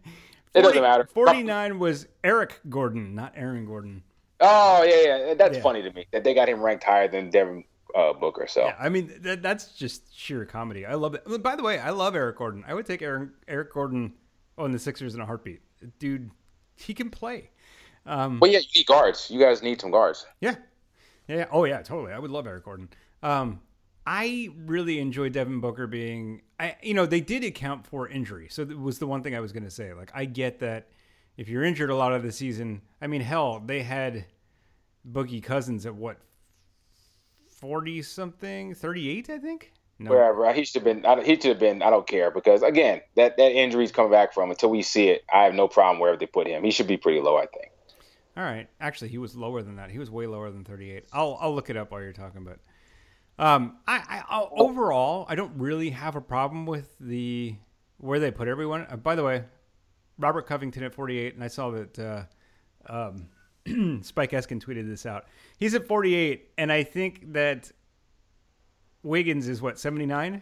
doesn't 0.56 0.82
matter. 0.82 1.08
49 1.14 1.80
was 1.80 2.08
Eric 2.24 2.60
Gordon, 2.70 3.14
not 3.14 3.34
Aaron 3.36 3.66
Gordon. 3.66 4.04
Oh 4.40 4.84
yeah, 4.84 5.28
yeah. 5.28 5.34
That's 5.34 5.58
yeah. 5.58 5.64
funny 5.64 5.82
to 5.82 5.92
me 5.92 6.06
that 6.12 6.24
they 6.24 6.34
got 6.34 6.48
him 6.48 6.62
ranked 6.62 6.84
higher 6.84 7.08
than 7.08 7.30
Devin 7.30 7.64
uh, 7.96 8.14
Booker. 8.14 8.46
So 8.48 8.66
yeah, 8.66 8.76
I 8.80 8.90
mean 8.90 9.12
that, 9.22 9.42
that's 9.42 9.74
just 9.74 10.16
sheer 10.16 10.46
comedy. 10.46 10.86
I 10.86 10.94
love 10.94 11.16
it. 11.16 11.44
By 11.44 11.56
the 11.56 11.64
way, 11.64 11.80
I 11.80 11.90
love 11.90 12.16
Eric 12.16 12.38
Gordon. 12.38 12.64
I 12.68 12.76
would 12.76 12.86
take 12.86 13.02
Eric 13.02 13.30
Eric 13.48 13.74
Gordon 13.74 14.14
on 14.58 14.72
the 14.72 14.80
Sixers 14.80 15.16
in 15.16 15.22
a 15.22 15.26
heartbeat. 15.26 15.62
Dude, 15.98 16.30
he 16.76 16.94
can 16.94 17.10
play. 17.10 17.50
Um, 18.06 18.40
well, 18.40 18.50
yeah, 18.52 18.60
you 18.60 18.68
need 18.76 18.86
guards. 18.86 19.30
You 19.32 19.40
guys 19.40 19.64
need 19.64 19.82
some 19.82 19.92
guards. 19.92 20.28
Yeah, 20.40 20.56
yeah. 21.28 21.46
Oh 21.52 21.66
yeah, 21.66 21.82
totally. 21.82 22.14
I 22.14 22.20
would 22.20 22.32
love 22.32 22.48
Eric 22.48 22.66
Gordon. 22.66 22.90
Um, 23.24 23.62
I 24.06 24.50
really 24.66 25.00
enjoy 25.00 25.30
Devin 25.30 25.60
Booker 25.60 25.88
being. 25.88 26.42
I 26.60 26.76
you 26.82 26.94
know 26.94 27.06
they 27.06 27.22
did 27.22 27.44
account 27.44 27.86
for 27.86 28.08
injury, 28.08 28.48
so 28.50 28.64
that 28.64 28.78
was 28.78 29.00
the 29.00 29.08
one 29.08 29.24
thing 29.24 29.36
I 29.36 29.40
was 29.40 29.52
going 29.52 29.64
to 29.64 29.72
say. 29.72 29.94
Like 29.94 30.12
I 30.14 30.26
get 30.26 30.60
that 30.60 30.88
if 31.36 31.50
you're 31.50 31.64
injured 31.64 31.90
a 31.90 31.96
lot 31.96 32.14
of 32.14 32.24
the 32.24 32.32
season. 32.32 32.82
I 33.02 33.08
mean, 33.08 33.22
hell, 33.22 33.62
they 33.64 33.84
had 33.84 34.26
Boogie 35.10 35.44
Cousins 35.44 35.86
at 35.86 35.96
what 35.96 36.18
forty 37.50 38.02
something, 38.02 38.74
thirty 38.74 39.10
eight, 39.10 39.30
I 39.30 39.40
think. 39.40 39.74
No. 40.00 40.12
Wherever 40.12 40.54
he 40.54 40.64
should 40.64 40.84
have 40.86 41.02
been, 41.02 41.26
he 41.26 41.36
should 41.36 41.46
have 41.46 41.60
been. 41.60 41.82
I 41.82 41.90
don't 41.90 42.08
care 42.08 42.30
because 42.30 42.62
again, 42.62 43.02
that 43.16 43.38
that 43.38 43.52
injury's 43.52 43.92
coming 43.92 44.12
back 44.12 44.34
from. 44.34 44.52
Until 44.52 44.70
we 44.70 44.84
see 44.84 45.10
it, 45.10 45.24
I 45.34 45.44
have 45.44 45.56
no 45.56 45.68
problem 45.68 46.00
wherever 46.00 46.18
they 46.18 46.28
put 46.28 46.48
him. 46.48 46.64
He 46.64 46.72
should 46.72 46.88
be 46.88 46.98
pretty 46.98 47.20
low, 47.20 47.36
I 47.36 47.48
think. 47.48 47.72
All 48.38 48.44
right, 48.44 48.70
actually, 48.80 49.08
he 49.08 49.18
was 49.18 49.36
lower 49.36 49.64
than 49.64 49.78
that. 49.78 49.90
He 49.90 49.98
was 49.98 50.12
way 50.12 50.28
lower 50.28 50.52
than 50.52 50.64
thirty 50.64 50.92
eight. 50.92 51.06
I'll 51.12 51.38
I'll 51.42 51.56
look 51.56 51.72
it 51.72 51.76
up 51.76 51.92
while 51.92 52.04
you're 52.04 52.14
talking, 52.14 52.44
but 52.44 52.60
um, 53.44 53.78
I, 53.88 53.96
I 53.98 54.24
I'll, 54.30 54.52
overall 54.56 55.26
I 55.28 55.34
don't 55.34 55.58
really 55.58 55.90
have 55.90 56.16
a 56.16 56.22
problem 56.22 56.68
with 56.68 56.96
the 57.00 57.56
where 57.98 58.20
they 58.20 58.30
put 58.30 58.48
everyone. 58.48 58.86
Uh, 58.90 58.96
by 58.96 59.16
the 59.16 59.24
way, 59.24 59.44
Robert 60.20 60.46
Covington 60.46 60.84
at 60.84 60.94
forty 60.94 61.18
eight, 61.18 61.34
and 61.34 61.44
I 61.44 61.48
saw 61.48 61.72
that. 61.72 62.00
Uh, 62.00 62.24
um, 62.90 63.30
Spike 64.04 64.32
Eskin 64.32 64.64
tweeted 64.64 64.88
this 64.88 65.06
out. 65.06 65.26
He's 65.58 65.74
at 65.76 65.88
48, 65.88 66.52
and 66.58 66.72
I 66.72 66.84
think 66.84 67.34
that 67.34 67.70
Wiggins 69.04 69.50
is 69.50 69.62
what 69.62 69.78
79. 69.78 70.42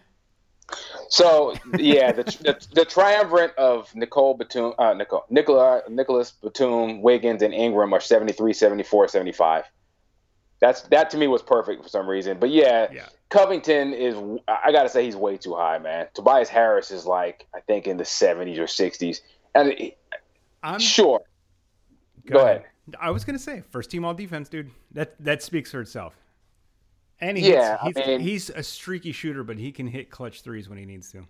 So 1.10 1.56
yeah, 1.78 2.12
the, 2.12 2.24
the, 2.24 2.68
the 2.74 2.86
triumvirate 2.86 3.56
of 3.56 3.94
Nicole 3.96 4.34
Batum, 4.34 4.74
uh, 4.78 4.94
Nicole, 4.94 5.26
Nicola, 5.30 5.84
Nicolas 5.90 6.32
Batum, 6.32 7.02
Wiggins, 7.02 7.42
and 7.42 7.54
Ingram 7.54 7.94
are 7.94 8.00
73, 8.00 8.54
74, 8.54 9.08
75. 9.10 9.66
That's 10.60 10.82
that 10.84 11.10
to 11.12 11.18
me 11.18 11.28
was 11.28 11.42
perfect 11.42 11.84
for 11.84 11.90
some 11.90 12.08
reason. 12.08 12.40
But 12.40 12.50
yeah, 12.50 12.88
yeah. 12.92 13.10
Covington 13.30 13.94
is. 13.94 14.16
I 14.48 14.72
gotta 14.72 14.90
say 14.90 15.04
he's 15.04 15.16
way 15.16 15.38
too 15.38 15.54
high, 15.54 15.78
man. 15.78 16.08
Tobias 16.14 16.50
Harris 16.50 16.92
is 16.92 17.06
like 17.06 17.46
I 17.54 17.60
think 17.60 17.88
in 17.88 17.98
the 17.98 18.04
70s 18.04 18.58
or 18.58 18.64
60s, 18.64 19.20
and 19.54 19.92
I'm 20.64 20.80
sure. 20.80 21.22
Go, 22.26 22.36
Go 22.36 22.40
ahead. 22.40 22.58
ahead. 22.58 22.70
I 23.00 23.12
was 23.12 23.26
gonna 23.26 23.40
say 23.40 23.64
first 23.70 23.92
team 23.92 24.06
all 24.06 24.14
defense, 24.14 24.50
dude. 24.50 24.72
That 24.92 25.16
that 25.24 25.44
speaks 25.44 25.72
for 25.72 25.82
itself. 25.82 26.16
And 27.22 27.38
he 27.38 27.52
yeah, 27.52 27.78
hits, 27.82 28.00
I 28.00 28.06
mean, 28.06 28.20
he's 28.20 28.50
a 28.50 28.62
streaky 28.62 29.12
shooter, 29.12 29.44
but 29.44 29.58
he 29.58 29.72
can 29.72 29.88
hit 29.88 30.10
clutch 30.10 30.42
threes 30.42 30.68
when 30.68 30.78
he 30.78 30.86
needs 30.86 31.12
to. 31.12 31.26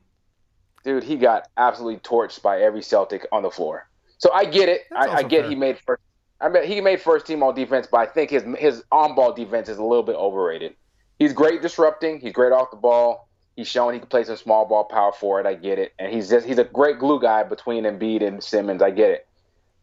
Dude, 0.83 1.03
he 1.03 1.15
got 1.15 1.49
absolutely 1.57 1.99
torched 1.99 2.41
by 2.41 2.61
every 2.61 2.81
Celtic 2.81 3.27
on 3.31 3.43
the 3.43 3.51
floor. 3.51 3.87
So 4.17 4.31
I 4.31 4.45
get 4.45 4.69
it. 4.69 4.81
I, 4.95 5.07
I, 5.07 5.23
get 5.23 5.41
fair. 5.41 5.49
he 5.49 5.55
made 5.55 5.77
first. 5.85 6.01
I 6.41 6.49
mean, 6.49 6.63
he 6.63 6.81
made 6.81 7.01
first 7.01 7.25
team 7.27 7.43
all 7.43 7.53
defense, 7.53 7.87
but 7.89 7.99
I 7.99 8.05
think 8.05 8.29
his 8.29 8.43
his 8.57 8.83
on 8.91 9.15
ball 9.15 9.33
defense 9.33 9.69
is 9.69 9.77
a 9.77 9.83
little 9.83 10.03
bit 10.03 10.15
overrated. 10.15 10.75
He's 11.19 11.33
great 11.33 11.61
disrupting. 11.61 12.19
He's 12.19 12.33
great 12.33 12.51
off 12.51 12.71
the 12.71 12.77
ball. 12.77 13.29
He's 13.55 13.67
shown 13.67 13.93
he 13.93 13.99
can 13.99 14.09
play 14.09 14.23
some 14.23 14.35
small 14.35 14.65
ball 14.65 14.85
power 14.85 15.11
forward. 15.11 15.47
I 15.47 15.53
get 15.53 15.79
it, 15.79 15.93
and 15.97 16.13
he's 16.13 16.29
just 16.29 16.45
he's 16.45 16.57
a 16.57 16.63
great 16.63 16.99
glue 16.99 17.19
guy 17.19 17.43
between 17.43 17.83
Embiid 17.83 18.25
and 18.25 18.43
Simmons. 18.43 18.81
I 18.81 18.91
get 18.91 19.11
it 19.11 19.27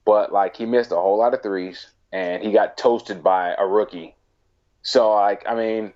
but 0.04 0.32
like 0.32 0.56
he 0.56 0.66
missed 0.66 0.92
a 0.92 0.96
whole 0.96 1.18
lot 1.18 1.34
of 1.34 1.42
threes 1.42 1.88
and 2.12 2.42
he 2.42 2.52
got 2.52 2.76
toasted 2.76 3.22
by 3.22 3.54
a 3.58 3.66
rookie. 3.66 4.14
So 4.82 5.12
like 5.12 5.44
I 5.48 5.54
mean, 5.54 5.92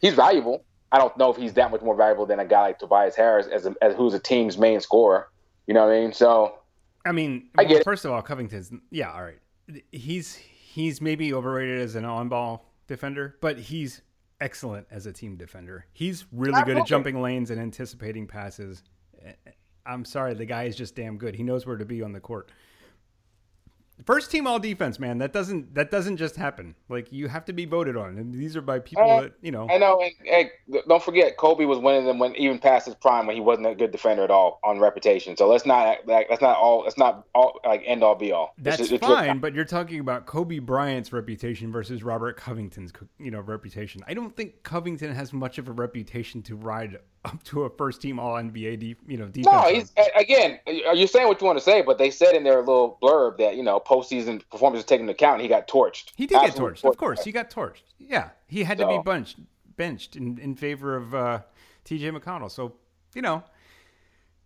he's 0.00 0.14
valuable. 0.14 0.64
I 0.90 0.98
don't 0.98 1.16
know 1.16 1.30
if 1.30 1.36
he's 1.36 1.54
that 1.54 1.70
much 1.70 1.80
more 1.80 1.96
valuable 1.96 2.26
than 2.26 2.40
a 2.40 2.44
guy 2.44 2.62
like 2.62 2.78
Tobias 2.78 3.16
Harris 3.16 3.46
as, 3.46 3.64
a, 3.64 3.74
as 3.80 3.94
who's 3.94 4.12
a 4.12 4.18
team's 4.18 4.58
main 4.58 4.80
scorer. 4.80 5.30
You 5.66 5.74
know 5.74 5.86
what 5.86 5.94
I 5.94 6.00
mean? 6.00 6.12
So 6.12 6.58
I 7.04 7.12
mean, 7.12 7.48
I 7.56 7.64
get 7.64 7.84
first 7.84 8.04
of 8.04 8.12
all, 8.12 8.22
Covington's 8.22 8.72
yeah, 8.90 9.10
all 9.10 9.22
right. 9.22 9.38
He's 9.90 10.34
he's 10.34 11.00
maybe 11.00 11.32
overrated 11.32 11.78
as 11.78 11.94
an 11.94 12.04
on-ball 12.04 12.66
defender, 12.88 13.36
but 13.40 13.58
he's 13.58 14.02
excellent 14.40 14.86
as 14.90 15.06
a 15.06 15.12
team 15.12 15.36
defender. 15.36 15.86
He's 15.92 16.26
really 16.32 16.62
good 16.64 16.76
at 16.76 16.86
jumping 16.86 17.22
lanes 17.22 17.50
and 17.50 17.60
anticipating 17.60 18.26
passes. 18.26 18.82
Eh, 19.24 19.32
eh, 19.46 19.50
I'm 19.86 20.04
sorry, 20.04 20.34
the 20.34 20.44
guy 20.44 20.64
is 20.64 20.76
just 20.76 20.94
damn 20.94 21.16
good. 21.16 21.34
He 21.34 21.42
knows 21.42 21.66
where 21.66 21.76
to 21.76 21.84
be 21.84 22.02
on 22.02 22.12
the 22.12 22.20
court. 22.20 22.50
First 24.04 24.30
team 24.30 24.46
all 24.46 24.58
defense, 24.58 24.98
man. 24.98 25.18
That 25.18 25.32
doesn't 25.32 25.74
that 25.74 25.90
doesn't 25.90 26.16
just 26.16 26.34
happen. 26.34 26.74
Like 26.88 27.12
you 27.12 27.28
have 27.28 27.44
to 27.44 27.52
be 27.52 27.66
voted 27.66 27.96
on, 27.96 28.18
and 28.18 28.34
these 28.34 28.56
are 28.56 28.60
by 28.60 28.80
people 28.80 29.08
Uh, 29.08 29.20
that 29.22 29.32
you 29.42 29.52
know. 29.52 29.68
I 29.70 29.78
know, 29.78 30.00
and, 30.02 30.12
and 30.28 30.82
don't 30.88 31.02
forget, 31.02 31.36
Kobe 31.36 31.64
was 31.66 31.78
winning 31.78 32.04
them 32.06 32.18
when 32.18 32.34
even 32.36 32.58
past 32.58 32.86
his 32.86 32.94
prime 32.96 33.26
when 33.26 33.36
he 33.36 33.42
wasn't 33.42 33.68
a 33.68 33.74
good 33.74 33.92
defender 33.92 34.24
at 34.24 34.30
all 34.30 34.58
on 34.64 34.80
reputation. 34.80 35.36
So 35.36 35.46
let's 35.46 35.66
not 35.66 35.98
like 36.06 36.28
that's 36.28 36.42
not 36.42 36.56
all. 36.56 36.82
That's 36.82 36.98
not 36.98 37.26
all 37.34 37.60
like 37.64 37.82
end 37.86 38.02
all 38.02 38.16
be 38.16 38.32
all. 38.32 38.54
That's 38.58 38.80
it's 38.80 38.90
just- 38.90 39.02
fine, 39.02 39.38
but 39.38 39.54
you're 39.54 39.64
talking 39.64 40.00
about 40.00 40.26
Kobe 40.26 40.58
Bryant's 40.58 41.12
reputation 41.12 41.70
versus 41.70 42.02
Robert 42.02 42.36
Covington's, 42.36 42.92
you 43.18 43.30
know, 43.30 43.40
reputation. 43.40 44.02
I 44.08 44.14
don't 44.14 44.34
think 44.34 44.62
Covington 44.64 45.14
has 45.14 45.32
much 45.32 45.58
of 45.58 45.68
a 45.68 45.72
reputation 45.72 46.42
to 46.42 46.56
ride 46.56 46.98
up 47.24 47.42
to 47.44 47.62
a 47.62 47.70
first 47.70 48.02
team 48.02 48.18
All 48.18 48.34
NBA, 48.34 48.78
de- 48.78 48.96
you 49.06 49.16
know, 49.16 49.26
defense. 49.26 49.46
No, 49.46 49.72
he's 49.72 49.92
again. 50.16 50.58
You're 50.66 51.06
saying 51.06 51.28
what 51.28 51.40
you 51.40 51.46
want 51.46 51.58
to 51.58 51.64
say, 51.64 51.82
but 51.82 51.98
they 51.98 52.10
said 52.10 52.34
in 52.34 52.44
their 52.44 52.58
little 52.58 52.98
blurb 53.02 53.38
that 53.38 53.56
you 53.56 53.62
know 53.62 53.80
postseason 53.80 54.42
performance 54.50 54.80
is 54.80 54.86
taken 54.86 55.04
into 55.04 55.12
account. 55.12 55.34
And 55.34 55.42
he 55.42 55.48
got 55.48 55.68
torched. 55.68 56.10
He 56.16 56.26
did 56.26 56.34
get 56.34 56.48
Absolutely 56.48 56.78
torched, 56.78 56.90
of 56.90 56.96
course. 56.96 57.24
He 57.24 57.32
got 57.32 57.50
torched. 57.50 57.82
Yeah, 57.98 58.30
he 58.48 58.64
had 58.64 58.78
to 58.78 58.86
be 58.86 58.98
bunched, 59.04 59.38
benched, 59.76 60.14
benched 60.14 60.16
in, 60.16 60.38
in 60.38 60.56
favor 60.56 60.96
of 60.96 61.14
uh, 61.14 61.40
T.J. 61.84 62.10
McConnell. 62.10 62.50
So 62.50 62.74
you 63.14 63.22
know, 63.22 63.44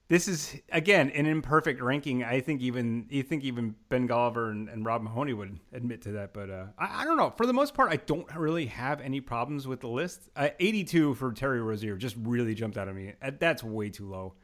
this 0.09 0.29
is 0.29 0.55
again 0.71 1.11
an 1.11 1.27
imperfect 1.27 1.81
ranking. 1.81 2.23
I 2.23 2.41
think 2.41 2.61
even 2.61 3.07
you 3.11 3.23
think 3.23 3.43
even 3.45 3.75
Ben 3.89 4.07
Golliver 4.09 4.51
and, 4.51 4.69
and 4.69 4.85
Rob 4.85 5.03
Mahoney 5.03 5.33
would 5.33 5.59
admit 5.73 6.03
to 6.03 6.13
that. 6.13 6.33
But 6.33 6.49
uh, 6.51 6.67
I, 6.79 7.03
I 7.03 7.05
don't 7.05 7.17
know. 7.17 7.33
For 7.37 7.47
the 7.47 7.53
most 7.53 7.75
part, 7.75 7.91
I 7.93 7.97
don't 7.97 8.27
really 8.37 8.67
have 8.67 9.01
any 9.01 9.21
problems 9.21 9.67
with 9.67 9.81
the 9.81 9.89
list. 9.89 10.29
Uh, 10.37 10.51
82 10.61 11.15
for 11.15 11.33
Terry 11.33 11.61
Rozier 11.61 11.97
just 11.97 12.17
really 12.21 12.55
jumped 12.55 12.79
out 12.79 12.89
at 12.89 12.95
me. 12.95 13.15
Uh, 13.21 13.33
That's 13.39 13.65
way 13.65 13.91
too 13.91 14.09
low. 14.09 14.35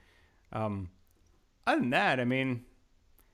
Um, 0.53 0.91
other 1.67 1.81
than 1.81 1.91
that, 1.91 2.19
I 2.19 2.25
mean, 2.25 2.65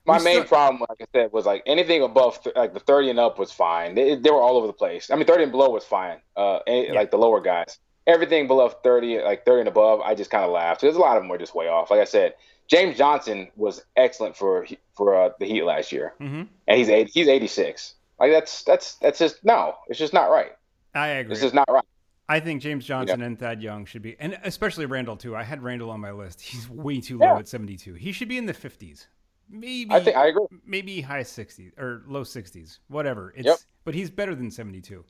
My 0.06 0.18
main 0.18 0.34
still- 0.36 0.44
problem, 0.44 0.84
like 0.88 1.00
I 1.00 1.06
said, 1.14 1.32
was 1.32 1.46
like 1.46 1.62
anything 1.66 2.02
above 2.02 2.42
th- 2.42 2.54
like 2.54 2.74
the 2.74 2.80
30 2.80 3.10
and 3.10 3.18
up 3.18 3.38
was 3.38 3.50
fine. 3.52 3.94
They, 3.94 4.16
they 4.16 4.30
were 4.30 4.42
all 4.42 4.56
over 4.58 4.66
the 4.66 4.72
place. 4.74 5.10
I 5.10 5.16
mean, 5.16 5.24
30 5.26 5.44
and 5.44 5.52
below 5.52 5.70
was 5.70 5.84
fine. 5.84 6.18
Uh, 6.36 6.58
Yeah. 6.66 6.92
like 6.92 7.10
the 7.10 7.16
lower 7.18 7.40
guys. 7.40 7.78
Everything 8.08 8.46
below 8.48 8.68
30, 8.68 9.20
like 9.20 9.44
30 9.44 9.60
and 9.60 9.68
above, 9.68 10.00
I 10.00 10.14
just 10.16 10.30
kind 10.30 10.42
of 10.44 10.50
laughed. 10.50 10.80
There's 10.80 10.96
a 10.96 10.98
lot 10.98 11.16
of 11.16 11.22
them 11.22 11.28
were 11.28 11.38
just 11.38 11.54
way 11.54 11.68
off. 11.68 11.90
Like 11.90 12.00
I 12.00 12.04
said, 12.04 12.34
James 12.66 12.96
Johnson 12.98 13.48
was 13.54 13.82
excellent 13.96 14.36
for 14.36 14.66
for 14.96 15.14
uh, 15.14 15.30
the 15.38 15.46
Heat 15.46 15.62
last 15.62 15.92
year, 15.92 16.14
mhm. 16.20 16.48
and 16.66 16.78
he's 16.78 16.88
80, 16.88 17.10
he's 17.12 17.28
86. 17.28 17.94
Like 18.18 18.32
that's 18.32 18.64
that's 18.64 18.94
that's 18.96 19.18
just 19.18 19.44
no, 19.44 19.74
it's 19.88 19.98
just 19.98 20.12
not 20.12 20.30
right. 20.30 20.52
I 20.94 21.08
agree. 21.08 21.32
It's 21.32 21.40
just 21.42 21.54
not 21.54 21.68
right. 21.70 21.84
I 22.30 22.40
think 22.40 22.60
James 22.60 22.84
Johnson 22.84 23.22
and 23.22 23.38
Thad 23.38 23.62
Young 23.62 23.86
should 23.86 24.02
be, 24.02 24.16
and 24.18 24.38
especially 24.42 24.84
Randle 24.86 25.16
too. 25.16 25.36
I 25.36 25.42
had 25.44 25.62
Randle 25.62 25.90
on 25.90 26.00
my 26.00 26.10
list. 26.10 26.40
He's 26.40 26.68
way 26.68 27.00
too 27.00 27.16
low 27.18 27.26
Yeah. 27.26 27.38
at 27.38 27.48
72. 27.48 27.94
He 27.94 28.12
should 28.12 28.28
be 28.28 28.36
in 28.36 28.44
the 28.46 28.52
50s, 28.52 29.06
maybe. 29.48 29.90
I 29.90 30.00
think 30.00 30.16
I 30.16 30.26
agree. 30.28 30.46
maybe 30.66 31.00
high 31.00 31.22
60s 31.22 31.78
or 31.78 32.02
low 32.06 32.22
60s, 32.24 32.80
whatever. 32.88 33.32
It's 33.36 33.46
Yep. 33.46 33.56
but 33.84 33.94
he's 33.94 34.10
better 34.10 34.34
than 34.34 34.50
72. 34.50 35.04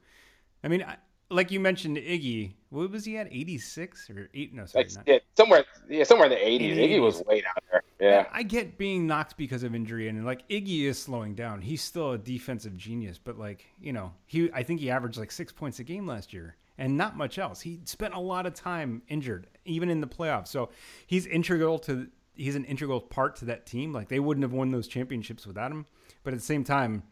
I 0.63 0.69
mean, 0.69 0.83
I, 0.83 0.97
like 1.31 1.51
you 1.51 1.61
mentioned, 1.61 1.97
Iggy. 1.97 2.53
What 2.71 2.91
was 2.91 3.05
he 3.05 3.17
at? 3.17 3.29
86 3.33 4.11
or 4.11 4.29
eight? 4.35 4.53
No, 4.55 4.67
sorry, 4.67 4.85
Like 4.85 4.95
not. 4.95 5.05
yeah, 5.09 5.19
somewhere 5.37 5.65
yeah, 5.89 6.05
somewhere 6.05 6.27
in 6.27 6.33
the 6.33 6.39
80s. 6.67 6.71
In 6.73 6.77
the 6.77 6.83
Iggy 6.89 7.03
was 7.03 7.23
way 7.25 7.41
down 7.41 7.53
there. 7.71 7.83
Yeah. 8.01 8.27
I 8.33 8.43
get 8.43 8.79
being 8.79 9.07
knocked 9.07 9.37
because 9.37 9.63
of 9.63 9.75
injury, 9.75 10.09
and 10.09 10.25
like 10.25 10.47
Iggy 10.49 10.83
is 10.85 10.99
slowing 10.99 11.35
down. 11.35 11.61
He's 11.63 11.83
still 11.83 12.13
a 12.13 12.19
defensive 12.19 12.77
genius, 12.77 13.19
but 13.23 13.39
like 13.39 13.67
you 13.81 13.93
know, 13.93 14.13
he 14.27 14.51
I 14.53 14.63
think 14.63 14.81
he 14.81 14.91
averaged 14.91 15.19
like 15.19 15.33
six 15.33 15.53
points 15.53 15.79
a 15.79 15.85
game 15.85 16.07
last 16.07 16.33
year, 16.33 16.57
and 16.77 16.97
not 16.97 17.17
much 17.17 17.39
else. 17.39 17.61
He 17.61 17.81
spent 17.85 18.15
a 18.15 18.21
lot 18.21 18.47
of 18.47 18.55
time 18.55 19.03
injured, 19.09 19.47
even 19.65 19.89
in 19.91 20.01
the 20.01 20.07
playoffs. 20.07 20.49
So 20.49 20.69
he's 21.07 21.27
integral 21.27 21.79
to 21.81 22.07
he's 22.35 22.55
an 22.55 22.65
integral 22.67 23.01
part 23.01 23.37
to 23.37 23.47
that 23.47 23.67
team. 23.67 23.93
Like 23.93 24.09
they 24.09 24.21
wouldn't 24.21 24.45
have 24.45 24.53
won 24.53 24.71
those 24.71 24.87
championships 24.89 25.47
without 25.47 25.71
him. 25.73 25.87
But 26.23 26.35
at 26.35 26.39
the 26.41 26.45
same 26.47 26.65
time, 26.65 27.03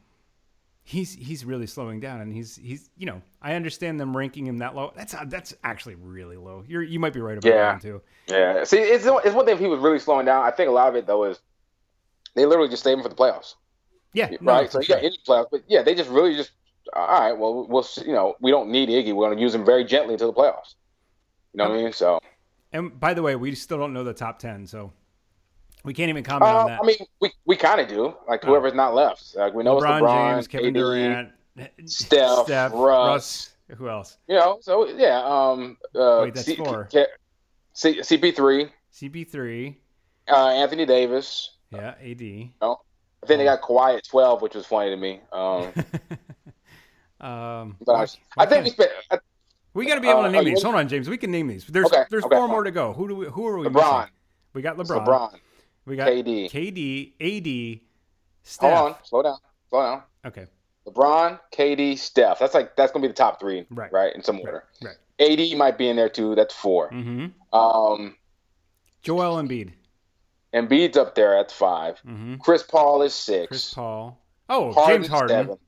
he's 0.88 1.12
he's 1.12 1.44
really 1.44 1.66
slowing 1.66 1.98
down, 1.98 2.20
and 2.20 2.32
he's 2.32 2.54
he's 2.56 2.88
you 2.96 3.06
know 3.06 3.20
I 3.42 3.54
understand 3.54 3.98
them 4.00 4.16
ranking 4.16 4.46
him 4.46 4.58
that 4.58 4.74
low. 4.76 4.92
That's 4.96 5.12
uh, 5.14 5.24
that's 5.26 5.52
actually 5.64 5.96
really 5.96 6.36
low. 6.36 6.64
You're 6.66 6.82
you 6.82 7.00
might 7.00 7.12
be 7.12 7.20
right 7.20 7.36
about 7.36 7.48
Yeah. 7.48 7.72
that 7.72 7.82
too. 7.82 8.00
Yeah. 8.28 8.64
See, 8.64 8.78
it's 8.78 9.04
it's 9.04 9.34
one 9.34 9.44
thing 9.44 9.54
if 9.54 9.60
he 9.60 9.66
was 9.66 9.80
really 9.80 9.98
slowing 9.98 10.24
down. 10.26 10.44
I 10.44 10.52
think 10.52 10.68
a 10.68 10.72
lot 10.72 10.88
of 10.88 10.94
it 10.94 11.06
though 11.06 11.24
is 11.24 11.40
they 12.34 12.46
literally 12.46 12.70
just 12.70 12.84
saved 12.84 12.98
him 12.98 13.02
for 13.02 13.08
the 13.08 13.14
playoffs, 13.16 13.54
Yeah, 14.12 14.30
right? 14.40 14.66
for 14.66 14.72
so 14.72 14.80
sure. 14.82 14.96
yeah, 14.98 15.04
any 15.06 15.18
playoffs, 15.26 15.48
but 15.50 15.62
yeah, 15.66 15.82
they 15.82 15.94
just 15.94 16.08
really 16.08 16.36
just 16.36 16.52
all 16.94 17.08
right. 17.08 17.32
Well, 17.32 17.66
we'll 17.68 17.86
you 18.06 18.12
know 18.12 18.36
we 18.40 18.52
don't 18.52 18.70
need 18.70 18.88
Iggy. 18.88 19.12
We're 19.14 19.26
going 19.26 19.36
to 19.36 19.42
use 19.42 19.54
him 19.54 19.64
very 19.64 19.84
gently 19.84 20.14
until 20.14 20.32
the 20.32 20.38
playoffs. 20.40 20.74
You 21.52 21.58
know 21.58 21.68
what 21.70 21.78
I 21.78 21.82
mean? 21.82 21.92
So 21.92 22.20
And 22.72 22.98
by 23.00 23.12
the 23.12 23.22
way, 23.22 23.34
we 23.34 23.54
still 23.56 23.78
don't 23.78 23.92
know 23.92 24.04
the 24.04 24.14
top 24.14 24.38
ten, 24.38 24.66
so 24.66 24.92
we 25.86 25.94
can't 25.94 26.10
even 26.10 26.22
comment 26.22 26.50
uh, 26.50 26.58
on 26.58 26.66
that. 26.66 26.80
I 26.82 26.86
mean, 26.86 26.96
we 27.20 27.30
we 27.46 27.56
kind 27.56 27.80
of 27.80 27.88
do. 27.88 28.14
Like 28.28 28.44
Oh. 28.44 28.48
whoever's 28.48 28.74
not 28.74 28.94
left. 28.94 29.34
Like 29.36 29.54
we 29.54 29.64
know 29.64 29.76
LeBron, 29.76 29.98
it's 30.00 30.02
LeBron, 30.02 30.34
James, 30.34 30.48
Kevin 30.48 30.74
KD, 30.74 30.78
Durant, 30.78 31.30
Steph, 31.86 32.72
Russ. 32.74 33.52
Who 33.76 33.88
else? 33.88 34.18
You 34.28 34.36
know, 34.36 34.58
so 34.60 34.88
yeah. 34.88 35.22
Um. 35.24 35.78
Uh, 35.94 36.20
Wait, 36.24 36.34
that's 36.34 36.52
four. 36.54 36.88
C- 37.72 38.00
CP3, 38.00 38.70
CP3. 38.92 39.76
uh, 40.28 40.48
Anthony 40.48 40.86
Davis. 40.86 41.50
Yeah, 41.70 41.94
AD. 42.00 42.18
Then 42.18 42.50
think 43.26 43.38
they 43.40 43.44
got 43.44 43.60
Kawhi 43.60 43.96
at 43.96 44.04
12, 44.04 44.40
which 44.40 44.54
was 44.54 44.66
funny 44.66 44.90
to 44.90 44.96
me. 44.96 45.20
Um, 45.32 45.72
um, 47.20 47.76
but 47.84 47.92
I, 47.94 48.06
I 48.38 48.46
think 48.46 48.64
we 48.64 48.70
spent. 48.70 48.90
I, 49.10 49.18
we 49.74 49.86
got 49.86 49.96
to 49.96 50.00
be 50.00 50.08
able 50.08 50.22
to 50.22 50.28
uh, 50.28 50.30
name 50.30 50.44
you 50.46 50.54
these. 50.54 50.62
Hold 50.62 50.76
on, 50.76 50.88
James. 50.88 51.08
We 51.08 51.18
can 51.18 51.30
name 51.30 51.48
these. 51.48 51.66
There's 51.66 51.86
Okay, 51.86 52.04
there's 52.10 52.24
okay, 52.24 52.36
four 52.36 52.46
fine. 52.46 52.50
more 52.50 52.64
to 52.64 52.70
go. 52.70 52.92
Who 52.92 53.08
do 53.08 53.16
we? 53.16 53.26
Who 53.26 53.46
are 53.46 53.58
we? 53.58 53.66
LeBron, 53.66 53.98
missing? 54.00 54.12
We 54.54 54.62
got 54.62 54.76
LeBron. 54.76 55.04
LeBron, 55.06 55.34
We 55.86 55.96
got 55.96 56.08
KD. 56.08 56.50
KD, 56.50 57.76
AD, 57.76 57.80
Steph. 58.42 58.70
Hold 58.76 58.92
on, 58.92 58.96
slow 59.04 59.22
down, 59.22 59.38
slow 59.70 59.82
down. 59.82 60.02
Okay. 60.26 60.46
LeBron, 60.86 61.40
KD, 61.52 61.96
Steph. 61.98 62.38
That's 62.38 62.54
like 62.54 62.76
that's 62.76 62.92
gonna 62.92 63.02
be 63.02 63.08
the 63.08 63.14
top 63.14 63.40
three, 63.40 63.66
Right. 63.70 63.90
Right, 63.92 64.14
in 64.14 64.22
some 64.22 64.40
order. 64.40 64.64
Right. 64.82 64.96
AD 65.18 65.56
might 65.58 65.78
be 65.78 65.88
in 65.88 65.96
there 65.96 66.08
too. 66.10 66.34
That's 66.34 66.54
4 66.54 66.90
Mm-hmm. 66.90 67.56
Um, 67.58 68.14
Joel 69.02 69.42
Embiid. 69.42 69.72
Embiid's 70.54 70.96
up 70.96 71.14
there 71.14 71.36
at 71.38 71.50
5 71.50 71.94
Mm-hmm. 72.06 72.34
Chris 72.36 72.62
Paul 72.62 73.02
is 73.02 73.14
six. 73.14 73.48
Chris 73.48 73.74
Paul. 73.74 74.20
Oh, 74.48 74.72
Harden 74.72 75.02
James 75.02 75.08
Harden. 75.08 75.28
seven. 75.46 75.58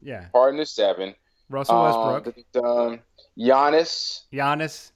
Yeah. 0.00 0.26
Harden 0.34 0.60
is 0.60 0.70
seven. 0.70 1.14
Russell 1.50 1.82
Westbrook. 1.82 2.36
Um, 2.56 2.64
um, 2.64 3.00
Giannis, 3.38 4.22
Giannis. 4.32 4.91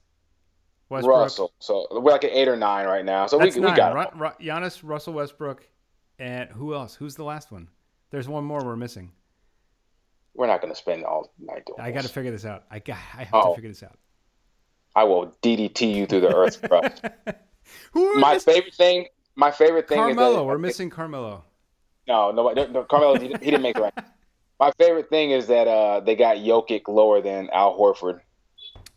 Westbrook. 0.88 1.16
Russell. 1.18 1.52
So 1.58 1.86
we're 1.90 2.12
like 2.12 2.24
at 2.24 2.30
eight 2.32 2.48
or 2.48 2.56
nine 2.56 2.86
right 2.86 3.04
now. 3.04 3.26
So 3.26 3.38
we, 3.38 3.44
That's 3.44 3.56
we 3.56 3.62
nine. 3.62 3.76
got 3.76 3.94
Ru- 3.94 4.00
it. 4.02 4.10
Ru- 4.14 4.46
Giannis, 4.46 4.80
Russell 4.82 5.14
Westbrook, 5.14 5.66
and 6.18 6.48
who 6.50 6.74
else? 6.74 6.94
Who's 6.94 7.14
the 7.16 7.24
last 7.24 7.50
one? 7.50 7.68
There's 8.10 8.28
one 8.28 8.44
more 8.44 8.64
we're 8.64 8.76
missing. 8.76 9.10
We're 10.34 10.46
not 10.46 10.60
going 10.60 10.72
to 10.72 10.78
spend 10.78 11.04
all 11.04 11.32
night 11.38 11.64
doing 11.66 11.76
this. 11.78 11.84
I 11.84 11.90
got 11.92 12.02
to 12.02 12.08
figure 12.08 12.30
this 12.30 12.44
out. 12.44 12.64
I 12.70 12.78
got. 12.78 12.98
I 13.14 13.24
have 13.24 13.28
Oh. 13.32 13.48
to 13.50 13.54
figure 13.56 13.70
this 13.70 13.82
out. 13.82 13.98
I 14.94 15.04
will 15.04 15.36
DDT 15.42 15.94
you 15.94 16.06
through 16.06 16.20
the 16.22 16.34
earth, 16.34 16.60
bro. 16.62 16.80
Who 17.92 18.14
my 18.20 18.34
missing? 18.34 18.54
favorite 18.54 18.74
thing. 18.74 19.06
My 19.34 19.50
favorite 19.50 19.88
thing 19.88 19.98
Carmelo. 19.98 20.36
that 20.36 20.44
We're 20.44 20.58
missing 20.58 20.88
Carmelo. 20.88 21.44
No, 22.08 22.30
no, 22.30 22.50
no, 22.52 22.66
no 22.66 22.84
Carmelo. 22.84 23.18
He, 23.18 23.28
he 23.28 23.34
didn't 23.50 23.62
make 23.62 23.74
the 23.76 23.82
right. 23.82 23.94
My 24.58 24.70
favorite 24.78 25.10
thing 25.10 25.32
is 25.32 25.48
that 25.48 25.68
uh, 25.68 26.00
they 26.00 26.14
got 26.16 26.38
Jokic 26.38 26.88
lower 26.88 27.20
than 27.20 27.50
Al 27.52 27.78
Horford. 27.78 28.20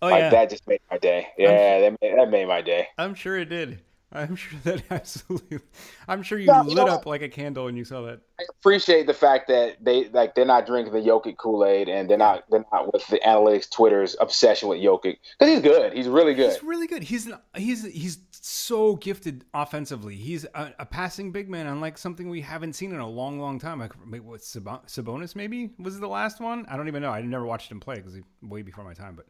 Oh 0.01 0.07
like 0.09 0.19
yeah, 0.19 0.29
that 0.29 0.49
just 0.49 0.67
made 0.67 0.81
my 0.89 0.97
day. 0.97 1.27
Yeah, 1.37 1.79
that 1.81 1.97
made, 2.01 2.17
that 2.17 2.29
made 2.29 2.47
my 2.47 2.61
day. 2.61 2.87
I'm 2.97 3.13
sure 3.15 3.37
it 3.37 3.45
did. 3.49 3.79
I'm 4.11 4.35
sure 4.35 4.59
that 4.63 4.81
absolutely. 4.89 5.59
I'm 6.07 6.23
sure 6.23 6.39
you 6.39 6.47
No, 6.47 6.63
you 6.63 6.69
lit 6.69 6.77
know 6.77 6.87
up 6.87 7.05
what? 7.05 7.11
like 7.11 7.21
a 7.21 7.29
candle 7.29 7.65
when 7.65 7.77
you 7.77 7.85
saw 7.85 8.01
that. 8.03 8.21
I 8.39 8.43
appreciate 8.49 9.05
the 9.05 9.13
fact 9.13 9.47
that 9.49 9.83
they 9.83 10.09
like 10.09 10.33
they're 10.33 10.45
not 10.45 10.65
drinking 10.65 10.93
the 10.93 10.99
Jokic 10.99 11.37
Kool 11.37 11.63
Aid 11.65 11.89
and 11.89 12.09
they're 12.09 12.17
not 12.17 12.43
they're 12.49 12.65
not 12.71 12.91
with 12.91 13.05
the 13.07 13.19
analytics 13.19 13.69
Twitter's 13.69 14.15
obsession 14.19 14.67
with 14.67 14.79
Jokic 14.79 15.17
because 15.37 15.53
he's 15.53 15.61
good. 15.61 15.93
He's 15.93 16.07
really 16.07 16.33
good. 16.33 16.51
He's 16.53 16.63
really 16.63 16.87
good. 16.87 17.03
He's 17.03 17.27
an, 17.27 17.35
he's 17.55 17.83
he's 17.85 18.17
so 18.31 18.95
gifted 18.95 19.45
offensively. 19.53 20.15
He's 20.15 20.43
a, 20.55 20.73
a 20.79 20.85
passing 20.85 21.31
big 21.31 21.47
man, 21.49 21.67
unlike 21.67 21.97
something 21.97 22.29
we 22.29 22.41
haven't 22.41 22.73
seen 22.73 22.91
in 22.93 22.99
a 22.99 23.07
long, 23.07 23.39
long 23.39 23.59
time. 23.59 23.79
Like 23.79 23.93
what 24.23 24.39
Sabonis 24.41 25.35
maybe 25.35 25.71
was 25.77 25.99
the 25.99 26.07
last 26.07 26.39
one. 26.39 26.65
I 26.67 26.77
don't 26.77 26.87
even 26.87 27.03
know. 27.03 27.11
I 27.11 27.21
never 27.21 27.45
watched 27.45 27.69
him 27.71 27.79
play 27.79 27.95
because 27.97 28.15
he 28.15 28.21
way 28.41 28.63
before 28.63 28.83
my 28.83 28.93
time. 28.93 29.15
But 29.15 29.27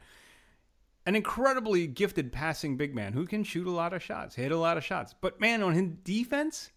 an 1.10 1.16
incredibly 1.16 1.88
gifted 1.88 2.32
passing 2.32 2.78
big 2.78 2.94
man 2.94 3.14
who 3.14 3.26
can 3.26 3.44
shoot 3.44 3.66
a 3.66 3.72
lot 3.72 3.94
of 3.94 4.04
shots, 4.04 4.36
hit 4.36 4.52
a 4.52 4.56
lot 4.58 4.78
of 4.78 4.84
shots. 4.84 5.16
But 5.20 5.42
man, 5.42 5.64
on 5.64 5.74
his 5.74 5.88
defense, 6.04 6.72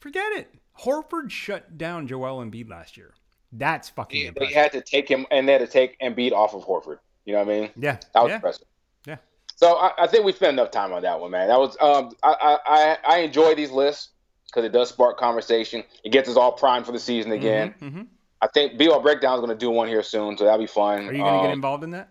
forget 0.00 0.32
it. 0.32 0.50
Horford 0.80 1.30
shut 1.30 1.76
down 1.76 2.06
Joel 2.06 2.42
Embiid 2.42 2.70
last 2.70 2.96
year. 2.96 3.12
That's 3.52 3.90
fucking 3.90 4.32
They, 4.38 4.46
they 4.46 4.52
had 4.54 4.72
to 4.72 4.80
take 4.80 5.06
him 5.06 5.26
and 5.30 5.46
they 5.46 5.52
had 5.52 5.60
to 5.60 5.66
take 5.66 6.00
Embiid 6.00 6.32
off 6.32 6.54
of 6.54 6.64
Horford. 6.64 6.98
You 7.26 7.34
know 7.34 7.40
what 7.44 7.54
I 7.54 7.60
mean? 7.60 7.70
yeah, 7.76 7.98
That 8.14 8.22
was 8.22 8.30
yeah, 8.30 8.36
impressive. 8.36 8.66
yeah. 9.06 9.16
So 9.54 9.76
I, 9.76 9.90
I 9.98 10.06
think 10.06 10.24
we 10.24 10.32
spent 10.32 10.54
enough 10.54 10.70
time 10.70 10.94
on 10.94 11.02
that 11.02 11.20
one, 11.20 11.30
man. 11.30 11.48
That 11.48 11.58
was 11.60 11.76
um, 11.78 12.12
I, 12.22 12.58
I 12.66 12.96
I 13.06 13.18
enjoy 13.18 13.54
these 13.54 13.70
lists 13.70 14.12
because 14.46 14.64
it 14.64 14.72
does 14.72 14.88
spark 14.88 15.18
conversation. 15.18 15.84
It 16.04 16.10
gets 16.10 16.30
us 16.30 16.36
all 16.36 16.52
primed 16.52 16.86
for 16.86 16.92
the 16.92 16.98
season 16.98 17.32
again. 17.32 17.74
hmm 17.80 18.02
I 18.40 18.46
think 18.48 18.78
BL 18.78 18.98
Breakdown 19.00 19.34
is 19.34 19.40
going 19.40 19.56
to 19.56 19.62
do 19.66 19.70
one 19.70 19.88
here 19.88 20.02
soon, 20.02 20.38
so 20.38 20.44
that'll 20.44 20.58
be 20.58 20.66
fun. 20.66 21.08
Are 21.08 21.12
you 21.12 21.22
going 21.22 21.24
to 21.24 21.38
Um, 21.38 21.42
get 21.42 21.52
involved 21.52 21.84
in 21.84 21.90
that? 21.90 22.10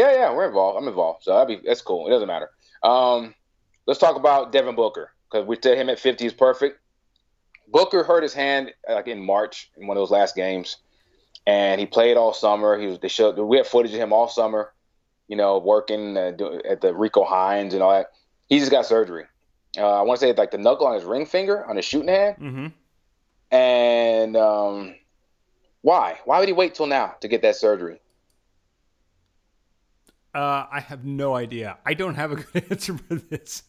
Yeah, 0.00 0.12
yeah, 0.12 0.32
we're 0.32 0.46
involved. 0.46 0.78
I'm 0.78 0.88
involved, 0.88 1.24
so 1.24 1.34
that'd 1.34 1.60
be 1.60 1.66
that's 1.66 1.82
cool. 1.82 2.06
It 2.06 2.10
doesn't 2.10 2.26
matter. 2.26 2.48
Um, 2.82 3.34
let's 3.86 4.00
talk 4.00 4.16
about 4.16 4.50
Devin 4.50 4.74
Booker 4.74 5.12
because 5.30 5.46
we 5.46 5.58
said 5.62 5.76
him 5.76 5.90
at 5.90 5.98
50 5.98 6.24
is 6.24 6.32
perfect. 6.32 6.80
Booker 7.68 8.02
hurt 8.02 8.22
his 8.22 8.32
hand 8.32 8.72
like 8.88 9.08
in 9.08 9.22
March 9.22 9.70
in 9.76 9.86
one 9.86 9.98
of 9.98 10.00
those 10.00 10.10
last 10.10 10.34
games, 10.34 10.78
and 11.46 11.78
he 11.78 11.86
played 11.86 12.16
all 12.16 12.32
summer. 12.32 12.78
He 12.78 12.86
was 12.86 12.98
they 12.98 13.08
showed 13.08 13.38
we 13.38 13.58
had 13.58 13.66
footage 13.66 13.92
of 13.92 14.00
him 14.00 14.10
all 14.10 14.26
summer, 14.26 14.72
you 15.28 15.36
know, 15.36 15.58
working 15.58 16.16
uh, 16.16 16.32
at 16.66 16.80
the 16.80 16.94
Rico 16.94 17.22
Hines 17.22 17.74
and 17.74 17.82
all 17.82 17.92
that. 17.92 18.12
He 18.48 18.58
just 18.58 18.70
got 18.70 18.86
surgery. 18.86 19.26
Uh, 19.76 20.00
I 20.00 20.00
want 20.00 20.18
to 20.18 20.26
say 20.26 20.32
like 20.32 20.50
the 20.50 20.56
knuckle 20.56 20.86
on 20.86 20.94
his 20.94 21.04
ring 21.04 21.26
finger 21.26 21.66
on 21.66 21.76
his 21.76 21.84
shooting 21.84 22.08
hand. 22.08 22.36
Mm-hmm. 22.40 23.54
And 23.54 24.34
um, 24.34 24.94
why? 25.82 26.20
Why 26.24 26.38
would 26.38 26.48
he 26.48 26.54
wait 26.54 26.74
till 26.74 26.86
now 26.86 27.16
to 27.20 27.28
get 27.28 27.42
that 27.42 27.56
surgery? 27.56 28.00
Uh, 30.34 30.66
I 30.70 30.80
have 30.80 31.04
no 31.04 31.34
idea. 31.34 31.78
I 31.84 31.94
don't 31.94 32.14
have 32.14 32.32
a 32.32 32.36
good 32.36 32.64
answer 32.70 32.96
for 32.96 33.16
this. 33.16 33.64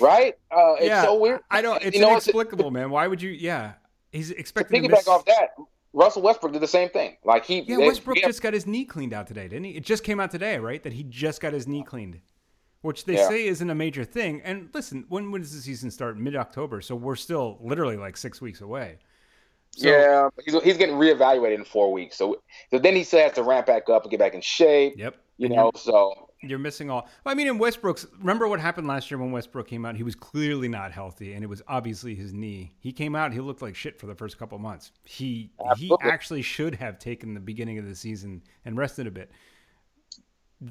Right? 0.00 0.34
Uh, 0.50 0.74
it's 0.74 0.86
yeah, 0.86 1.02
so 1.02 1.18
weird. 1.18 1.40
I 1.50 1.62
don't. 1.62 1.82
It's 1.82 1.94
You 1.96 2.02
know, 2.02 2.10
inexplicable, 2.12 2.70
man. 2.70 2.90
Why 2.90 3.06
would 3.06 3.22
you? 3.22 3.30
Yeah, 3.30 3.74
he's 4.12 4.30
To 4.30 4.38
expecting 4.38 4.82
to 4.82 4.88
piggyback 4.88 4.92
miss. 4.92 5.08
off 5.08 5.24
that, 5.26 5.50
Russell 5.92 6.22
Westbrook 6.22 6.52
did 6.52 6.62
the 6.62 6.66
same 6.68 6.88
thing. 6.88 7.16
Like 7.24 7.44
he, 7.44 7.60
Yeah, 7.60 7.78
Westbrook 7.78 8.18
yeah, 8.18 8.26
just 8.26 8.42
got 8.42 8.54
his 8.54 8.66
knee 8.66 8.84
cleaned 8.84 9.12
out 9.12 9.26
today, 9.26 9.46
didn't 9.46 9.64
he? 9.64 9.72
It 9.72 9.84
just 9.84 10.02
came 10.02 10.18
out 10.20 10.30
today, 10.30 10.58
right? 10.58 10.82
That 10.82 10.92
he 10.94 11.04
just 11.04 11.40
got 11.40 11.52
his 11.52 11.68
knee 11.68 11.84
cleaned, 11.84 12.20
which 12.80 13.04
they 13.04 13.14
Yeah. 13.14 13.28
say 13.28 13.46
isn't 13.46 13.68
a 13.70 13.74
major 13.74 14.04
thing. 14.04 14.40
And 14.42 14.70
listen, 14.74 15.04
when 15.08 15.30
when 15.30 15.42
does 15.42 15.54
the 15.54 15.60
season 15.60 15.90
start? 15.90 16.18
Mid 16.18 16.34
October, 16.34 16.80
so 16.80 16.96
we're 16.96 17.14
still 17.14 17.58
literally 17.60 17.96
like 17.96 18.16
six 18.16 18.40
weeks 18.40 18.60
away. 18.62 18.98
So, 19.76 19.88
yeah, 19.88 20.28
he's, 20.44 20.62
he's 20.62 20.76
getting 20.76 20.94
reevaluated 20.94 21.56
in 21.56 21.64
four 21.64 21.92
weeks. 21.92 22.16
So, 22.16 22.40
so 22.70 22.78
then 22.78 22.94
he 22.94 23.02
still 23.02 23.20
has 23.20 23.32
to 23.32 23.42
ramp 23.42 23.66
back 23.66 23.88
up 23.88 24.02
and 24.02 24.10
get 24.10 24.20
back 24.20 24.32
in 24.34 24.40
shape. 24.40 24.94
Yep. 24.96 25.16
You 25.36 25.48
know, 25.48 25.72
so 25.74 26.28
You're 26.42 26.58
missing 26.58 26.90
all. 26.90 27.08
I 27.26 27.34
mean, 27.34 27.48
in 27.48 27.58
Westbrook's. 27.58 28.06
Remember 28.18 28.46
what 28.48 28.60
happened 28.60 28.86
last 28.86 29.10
year 29.10 29.18
when 29.18 29.32
Westbrook 29.32 29.66
came 29.66 29.84
out? 29.84 29.96
He 29.96 30.02
was 30.02 30.14
clearly 30.14 30.68
not 30.68 30.92
healthy, 30.92 31.32
and 31.34 31.42
it 31.42 31.48
was 31.48 31.62
obviously 31.66 32.14
his 32.14 32.32
knee. 32.32 32.74
He 32.80 32.92
came 32.92 33.16
out. 33.16 33.32
He 33.32 33.40
looked 33.40 33.62
like 33.62 33.74
shit 33.74 33.98
for 33.98 34.06
the 34.06 34.14
first 34.14 34.38
couple 34.38 34.58
months. 34.58 34.92
He 35.04 35.50
Absolutely. 35.68 36.06
he 36.06 36.10
actually 36.10 36.42
should 36.42 36.74
have 36.76 36.98
taken 36.98 37.34
the 37.34 37.40
beginning 37.40 37.78
of 37.78 37.86
the 37.86 37.94
season 37.94 38.42
and 38.64 38.76
rested 38.76 39.06
a 39.06 39.10
bit. 39.10 39.30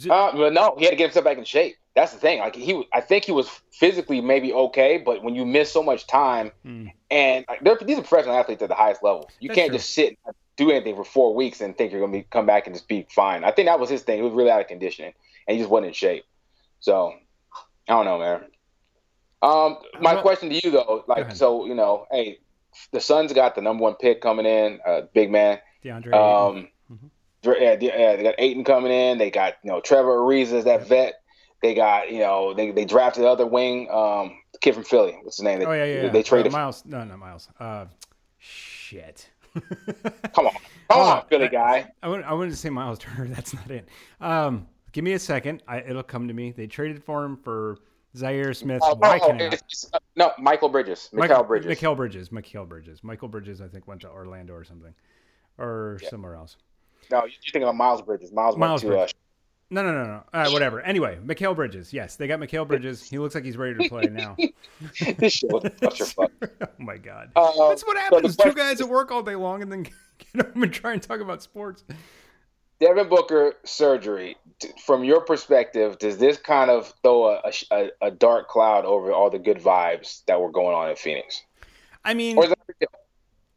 Uh, 0.09 0.31
but 0.35 0.53
no, 0.53 0.75
he 0.77 0.85
had 0.85 0.91
to 0.91 0.95
get 0.95 1.05
himself 1.05 1.25
back 1.25 1.37
in 1.37 1.43
shape. 1.43 1.75
That's 1.95 2.11
the 2.13 2.19
thing. 2.19 2.39
Like 2.39 2.55
he, 2.55 2.83
I 2.91 3.01
think 3.01 3.25
he 3.25 3.31
was 3.31 3.47
physically 3.71 4.19
maybe 4.21 4.51
okay, 4.53 4.97
but 4.97 5.23
when 5.23 5.35
you 5.35 5.45
miss 5.45 5.71
so 5.71 5.83
much 5.83 6.07
time, 6.07 6.51
Hmm. 6.63 6.87
and 7.11 7.45
like, 7.47 7.63
they're, 7.63 7.77
these 7.81 7.97
are 7.99 8.01
professional 8.01 8.35
athletes 8.35 8.63
at 8.63 8.69
the 8.69 8.75
highest 8.75 9.03
level. 9.03 9.29
You 9.39 9.49
That's 9.49 9.57
can't 9.59 9.69
true. 9.69 9.77
just 9.77 9.91
sit 9.91 10.17
and 10.25 10.35
do 10.55 10.71
anything 10.71 10.95
for 10.95 11.03
four 11.03 11.35
weeks 11.35 11.61
and 11.61 11.77
think 11.77 11.91
you're 11.91 12.01
going 12.01 12.11
to 12.11 12.17
be 12.19 12.23
come 12.29 12.45
back 12.45 12.65
and 12.67 12.75
just 12.75 12.87
be 12.87 13.05
fine. 13.09 13.43
I 13.43 13.51
think 13.51 13.67
that 13.67 13.79
was 13.79 13.89
his 13.89 14.01
thing. 14.01 14.17
He 14.17 14.23
was 14.23 14.33
really 14.33 14.49
out 14.51 14.61
of 14.61 14.67
conditioning, 14.67 15.13
and 15.47 15.55
he 15.55 15.61
just 15.61 15.69
wasn't 15.69 15.87
in 15.87 15.93
shape. 15.93 16.25
So 16.79 17.13
I 17.87 17.93
don't 17.93 18.05
know, 18.05 18.17
man. 18.19 18.41
Um, 19.41 19.77
my 19.99 20.15
question 20.21 20.49
to 20.49 20.55
you 20.63 20.71
though, 20.71 21.03
like, 21.07 21.35
so 21.35 21.65
you 21.65 21.75
know, 21.75 22.07
hey, 22.11 22.39
the 22.91 22.99
Suns 23.01 23.33
got 23.33 23.55
the 23.55 23.61
number 23.61 23.83
one 23.83 23.95
pick 23.95 24.21
coming 24.21 24.45
in, 24.45 24.79
uh, 24.87 25.01
big 25.13 25.29
man. 25.29 25.59
DeAndre. 25.83 26.13
Um, 26.13 26.69
Mhm. 26.91 27.09
Yeah, 27.43 27.75
the- 27.75 27.85
yeah, 27.85 28.15
they 28.15 28.23
got 28.23 28.35
Ayton 28.37 28.63
coming 28.63 28.91
in. 28.91 29.17
They 29.17 29.29
got 29.31 29.55
you 29.63 29.71
know 29.71 29.81
Trevor 29.81 30.17
Ariza, 30.19 30.63
that 30.63 30.87
vet. 30.87 31.15
They 31.61 31.73
got 31.73 32.11
you 32.11 32.19
know 32.19 32.53
they, 32.53 32.71
they 32.71 32.85
drafted 32.85 33.23
the 33.23 33.29
other 33.29 33.45
wing, 33.45 33.89
um, 33.91 34.37
the 34.51 34.59
kid 34.59 34.73
from 34.75 34.83
Philly. 34.83 35.17
What's 35.23 35.37
his 35.37 35.43
name? 35.43 35.59
They, 35.59 35.65
oh 35.65 35.71
yeah, 35.71 35.85
yeah. 35.85 36.01
They, 36.03 36.09
they 36.09 36.23
traded. 36.23 36.53
uh, 36.53 36.57
Miles. 36.57 36.83
No, 36.85 37.03
not 37.03 37.19
Miles. 37.19 37.47
Uh, 37.59 37.85
shit. 38.39 39.29
come 40.33 40.47
on, 40.47 40.53
come 40.89 40.99
on, 41.01 41.17
on. 41.17 41.25
Philly 41.29 41.45
I- 41.45 41.47
guy. 41.47 41.91
I 42.01 42.07
I 42.07 42.33
wanted 42.33 42.51
to 42.51 42.57
say 42.57 42.69
Miles 42.69 42.99
Turner. 42.99 43.27
That's 43.33 43.53
not 43.53 43.69
it. 43.71 43.87
Um, 44.19 44.67
give 44.91 45.03
me 45.03 45.13
a 45.13 45.19
second. 45.19 45.63
I, 45.67 45.79
it'll 45.81 46.03
come 46.03 46.27
to 46.27 46.33
me. 46.33 46.51
They 46.51 46.67
traded 46.67 47.03
for 47.03 47.23
him 47.23 47.37
for 47.37 47.77
Zhaire 48.15 48.55
Smith. 48.55 48.81
Oh, 48.83 48.95
Why 48.95 49.19
oh, 49.21 49.27
can't 49.27 49.41
it's- 49.41 49.53
it's- 49.61 49.89
uh, 49.93 49.99
no, 50.15 50.31
Michael 50.39 50.69
Bridges, 50.69 51.09
Michael 51.13 51.43
Bridges. 51.43 51.67
Michael 51.69 51.95
Bridges. 51.95 52.29
Mikal 52.29 52.67
Bridges. 52.67 53.03
Michael 53.03 53.27
Bridges, 53.27 53.61
I 53.61 53.67
think, 53.67 53.87
went 53.87 54.01
to 54.01 54.09
Orlando 54.09 54.53
or 54.53 54.63
something, 54.63 54.93
or 55.57 55.99
somewhere 56.09 56.35
else. 56.35 56.57
No, 57.11 57.25
you're 57.25 57.31
thinking 57.51 57.63
of 57.63 57.75
Miles 57.75 58.01
Bridges. 58.01 58.31
Miles, 58.31 58.57
Miles 58.57 58.83
uh, 58.83 58.87
Bridges. 58.87 59.13
No, 59.73 59.81
no, 59.81 59.91
no, 59.91 60.05
no. 60.05 60.23
Uh, 60.31 60.51
whatever. 60.51 60.81
Anyway, 60.81 61.17
Mikal 61.25 61.55
Bridges. 61.55 61.91
Yes, 61.91 62.15
they 62.15 62.27
got 62.27 62.39
Mikal 62.39 62.67
Bridges. 62.67 63.09
He 63.09 63.17
looks 63.17 63.33
like 63.33 63.43
he's 63.43 63.57
ready 63.57 63.75
to 63.81 63.89
play 63.89 64.03
now. 64.03 64.35
this 65.17 65.33
shit 65.33 65.51
was 65.51 65.63
clusterfuck. 65.63 66.29
oh 66.61 66.67
my 66.77 66.97
god. 66.97 67.31
Uh, 67.35 67.69
That's 67.69 67.83
what 67.83 67.97
so 67.97 68.01
happens. 68.15 68.37
Two 68.37 68.53
guys 68.53 68.81
at 68.81 68.87
work 68.87 69.11
all 69.11 69.23
day 69.23 69.35
long 69.35 69.63
and 69.63 69.71
then 69.71 69.83
get 70.33 70.45
home 70.45 70.61
and 70.61 70.71
try 70.71 70.93
and 70.93 71.01
talk 71.01 71.21
about 71.21 71.41
sports. 71.41 71.83
Devin 72.79 73.09
Booker 73.09 73.53
surgery. 73.63 74.35
From 74.85 75.03
your 75.03 75.21
perspective, 75.21 75.97
does 75.97 76.19
this 76.19 76.37
kind 76.37 76.69
of 76.69 76.93
throw 77.01 77.25
a, 77.25 77.51
a, 77.71 77.89
a 78.01 78.11
dark 78.11 78.49
cloud 78.49 78.85
over 78.85 79.11
all 79.11 79.31
the 79.31 79.39
good 79.39 79.57
vibes 79.57 80.23
that 80.27 80.39
were 80.39 80.51
going 80.51 80.75
on 80.75 80.89
in 80.89 80.95
Phoenix, 80.95 81.41
I 82.05 82.13
mean, 82.13 82.37
or 82.37 82.45
is 82.45 82.49
that? 82.49 82.89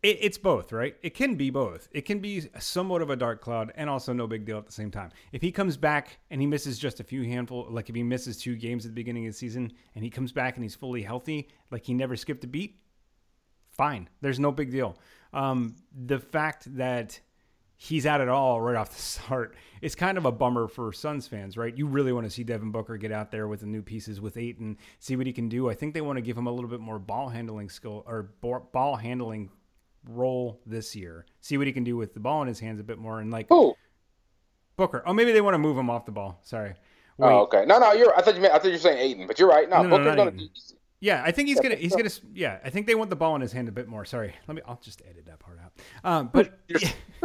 It, 0.02 0.18
it's 0.20 0.38
both, 0.38 0.72
right? 0.72 0.96
It 1.02 1.14
can 1.14 1.36
be 1.36 1.50
both. 1.50 1.88
It 1.92 2.02
can 2.02 2.20
be 2.20 2.48
somewhat 2.58 3.02
of 3.02 3.10
a 3.10 3.16
dark 3.16 3.40
cloud 3.40 3.72
and 3.76 3.88
also 3.88 4.12
no 4.12 4.26
big 4.26 4.44
deal 4.44 4.58
at 4.58 4.66
the 4.66 4.72
same 4.72 4.90
time. 4.90 5.10
If 5.32 5.42
he 5.42 5.50
comes 5.50 5.76
back 5.76 6.18
and 6.30 6.40
he 6.40 6.46
misses 6.46 6.78
just 6.78 7.00
a 7.00 7.04
few 7.04 7.24
handful, 7.24 7.66
like 7.70 7.88
if 7.88 7.94
he 7.94 8.02
misses 8.02 8.36
two 8.36 8.56
games 8.56 8.84
at 8.84 8.90
the 8.90 8.94
beginning 8.94 9.26
of 9.26 9.32
the 9.32 9.38
season 9.38 9.72
and 9.94 10.04
he 10.04 10.10
comes 10.10 10.32
back 10.32 10.56
and 10.56 10.64
he's 10.64 10.74
fully 10.74 11.02
healthy, 11.02 11.48
like 11.70 11.84
he 11.84 11.94
never 11.94 12.16
skipped 12.16 12.44
a 12.44 12.46
beat, 12.46 12.78
fine. 13.70 14.08
There's 14.20 14.38
no 14.38 14.52
big 14.52 14.70
deal. 14.70 14.96
Um, 15.32 15.76
the 15.92 16.18
fact 16.18 16.76
that 16.76 17.20
he's 17.78 18.06
at 18.06 18.26
all 18.26 18.60
right 18.60 18.76
off 18.76 18.90
the 18.90 19.02
start, 19.02 19.56
it's 19.80 19.94
kind 19.94 20.18
of 20.18 20.24
a 20.24 20.32
bummer 20.32 20.68
for 20.68 20.92
Suns 20.92 21.26
fans, 21.26 21.56
right? 21.56 21.76
You 21.76 21.86
really 21.86 22.12
want 22.12 22.26
to 22.26 22.30
see 22.30 22.44
Devin 22.44 22.70
Booker 22.70 22.96
get 22.96 23.12
out 23.12 23.30
there 23.30 23.48
with 23.48 23.60
the 23.60 23.66
new 23.66 23.82
pieces 23.82 24.20
with 24.20 24.36
Ayton, 24.36 24.78
see 24.98 25.16
what 25.16 25.26
he 25.26 25.32
can 25.32 25.48
do. 25.48 25.68
I 25.68 25.74
think 25.74 25.94
they 25.94 26.00
want 26.00 26.16
to 26.16 26.22
give 26.22 26.36
him 26.36 26.46
a 26.46 26.52
little 26.52 26.70
bit 26.70 26.80
more 26.80 26.98
ball 26.98 27.28
handling 27.28 27.68
skill 27.70 28.04
or 28.06 28.30
ball 28.72 28.96
handling 28.96 29.50
role 30.08 30.60
this 30.66 30.94
year. 30.96 31.26
See 31.40 31.58
what 31.58 31.66
he 31.66 31.72
can 31.72 31.84
do 31.84 31.96
with 31.96 32.14
the 32.14 32.20
ball 32.20 32.42
in 32.42 32.48
his 32.48 32.60
hands 32.60 32.80
a 32.80 32.84
bit 32.84 32.98
more 32.98 33.20
and 33.20 33.30
like 33.30 33.48
Who? 33.48 33.74
Booker. 34.76 35.02
Oh, 35.06 35.12
maybe 35.14 35.32
they 35.32 35.40
want 35.40 35.54
to 35.54 35.58
move 35.58 35.76
him 35.76 35.88
off 35.88 36.04
the 36.04 36.12
ball. 36.12 36.40
Sorry. 36.42 36.74
Wait. 37.18 37.28
Oh, 37.28 37.40
okay. 37.42 37.64
No, 37.66 37.78
no, 37.78 37.92
you're. 37.92 38.14
I 38.16 38.20
thought 38.20 38.34
you 38.34 38.42
meant. 38.42 38.52
I 38.52 38.58
thought 38.58 38.66
you 38.66 38.72
were 38.72 38.78
saying 38.78 38.98
Ayton, 38.98 39.26
but 39.26 39.38
you're 39.38 39.48
right. 39.48 39.68
No, 39.68 39.82
No, 39.82 39.88
no, 39.88 39.96
Booker's 39.96 40.16
not 40.16 40.24
gonna. 40.30 40.48
Yeah, 41.00 41.22
I 41.24 41.30
think 41.30 41.48
he's 41.48 41.60
gonna 41.60 41.74
he's 41.74 41.94
gonna 41.94 42.10
yeah, 42.32 42.58
I 42.64 42.70
think 42.70 42.86
they 42.86 42.94
want 42.94 43.10
the 43.10 43.16
ball 43.16 43.34
in 43.34 43.42
his 43.42 43.52
hand 43.52 43.68
a 43.68 43.72
bit 43.72 43.86
more. 43.86 44.04
Sorry. 44.04 44.34
Let 44.48 44.54
me 44.54 44.62
I'll 44.66 44.80
just 44.82 45.02
edit 45.08 45.26
that 45.26 45.38
part 45.38 45.58
out. 45.62 45.72
Um 46.04 46.30
but 46.32 46.58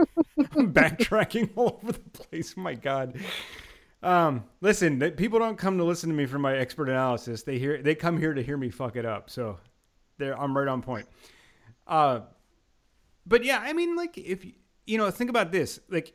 I'm 0.55 0.73
backtracking 0.73 1.51
all 1.55 1.79
over 1.81 1.93
the 1.93 1.99
place. 1.99 2.57
My 2.57 2.73
God. 2.73 3.17
Um, 4.03 4.45
listen, 4.61 4.99
people 5.11 5.39
don't 5.39 5.57
come 5.57 5.77
to 5.77 5.83
listen 5.83 6.09
to 6.09 6.15
me 6.15 6.25
for 6.25 6.39
my 6.39 6.57
expert 6.57 6.89
analysis. 6.89 7.43
They 7.43 7.59
hear 7.59 7.81
they 7.81 7.95
come 7.95 8.17
here 8.17 8.33
to 8.33 8.43
hear 8.43 8.57
me 8.57 8.69
fuck 8.69 8.95
it 8.97 9.05
up. 9.05 9.29
So 9.29 9.57
there 10.17 10.39
I'm 10.39 10.57
right 10.57 10.67
on 10.67 10.81
point. 10.81 11.07
Uh 11.87 12.21
but 13.25 13.43
yeah, 13.43 13.59
I 13.61 13.73
mean 13.73 13.95
like 13.95 14.17
if 14.17 14.45
you 14.85 14.97
know, 14.97 15.09
think 15.11 15.29
about 15.29 15.51
this. 15.51 15.79
Like 15.89 16.13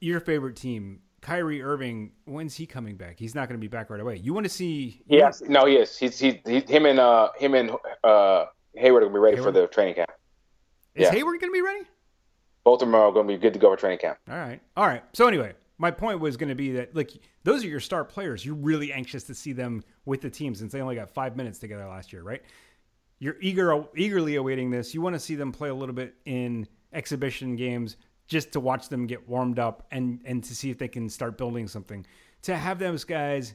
your 0.00 0.20
favorite 0.20 0.56
team, 0.56 1.00
Kyrie 1.20 1.62
Irving, 1.62 2.12
when's 2.24 2.54
he 2.54 2.66
coming 2.66 2.96
back? 2.96 3.18
He's 3.18 3.34
not 3.34 3.48
going 3.48 3.58
to 3.58 3.64
be 3.64 3.68
back 3.68 3.90
right 3.90 4.00
away. 4.00 4.16
You 4.16 4.34
want 4.34 4.44
to 4.44 4.50
see 4.50 5.02
Yes. 5.06 5.42
No, 5.46 5.66
he 5.66 5.76
is. 5.76 5.96
He's 5.96 6.18
he, 6.18 6.40
he 6.46 6.60
him 6.60 6.86
and 6.86 6.98
uh 6.98 7.30
him 7.38 7.54
and 7.54 7.72
uh 8.04 8.46
Hayward 8.74 9.02
are 9.02 9.06
gonna 9.06 9.14
be 9.14 9.20
ready 9.20 9.36
Hayward? 9.36 9.54
for 9.54 9.60
the 9.60 9.66
training 9.66 9.94
camp. 9.94 10.10
Is 10.94 11.04
yeah. 11.04 11.12
Hayward 11.12 11.40
going 11.40 11.50
to 11.50 11.54
be 11.54 11.62
ready? 11.62 11.84
Both 12.64 12.82
of 12.82 12.88
them 12.88 12.94
are 12.94 13.10
gonna 13.12 13.28
be 13.28 13.36
good 13.36 13.52
to 13.54 13.58
go 13.58 13.70
for 13.70 13.76
training 13.76 13.98
camp. 13.98 14.18
All 14.28 14.36
right. 14.36 14.60
All 14.76 14.86
right. 14.86 15.02
So 15.14 15.26
anyway, 15.26 15.54
my 15.78 15.90
point 15.90 16.20
was 16.20 16.36
going 16.36 16.48
to 16.48 16.54
be 16.54 16.72
that 16.72 16.94
like 16.94 17.10
those 17.44 17.64
are 17.64 17.68
your 17.68 17.80
star 17.80 18.04
players. 18.04 18.44
You're 18.46 18.54
really 18.54 18.92
anxious 18.92 19.24
to 19.24 19.34
see 19.34 19.52
them 19.52 19.82
with 20.04 20.20
the 20.20 20.30
team 20.30 20.54
since 20.54 20.72
they 20.72 20.80
only 20.80 20.94
got 20.94 21.10
5 21.10 21.36
minutes 21.36 21.58
together 21.58 21.86
last 21.86 22.12
year, 22.12 22.22
right? 22.22 22.42
You're 23.22 23.36
eager 23.40 23.84
eagerly 23.94 24.34
awaiting 24.34 24.72
this. 24.72 24.94
You 24.94 25.00
want 25.00 25.14
to 25.14 25.20
see 25.20 25.36
them 25.36 25.52
play 25.52 25.68
a 25.68 25.74
little 25.74 25.94
bit 25.94 26.16
in 26.24 26.66
exhibition 26.92 27.54
games 27.54 27.96
just 28.26 28.50
to 28.50 28.58
watch 28.58 28.88
them 28.88 29.06
get 29.06 29.28
warmed 29.28 29.60
up 29.60 29.86
and 29.92 30.18
and 30.24 30.42
to 30.42 30.56
see 30.56 30.70
if 30.70 30.78
they 30.78 30.88
can 30.88 31.08
start 31.08 31.38
building 31.38 31.68
something. 31.68 32.04
To 32.42 32.56
have 32.56 32.80
those 32.80 33.04
guys 33.04 33.54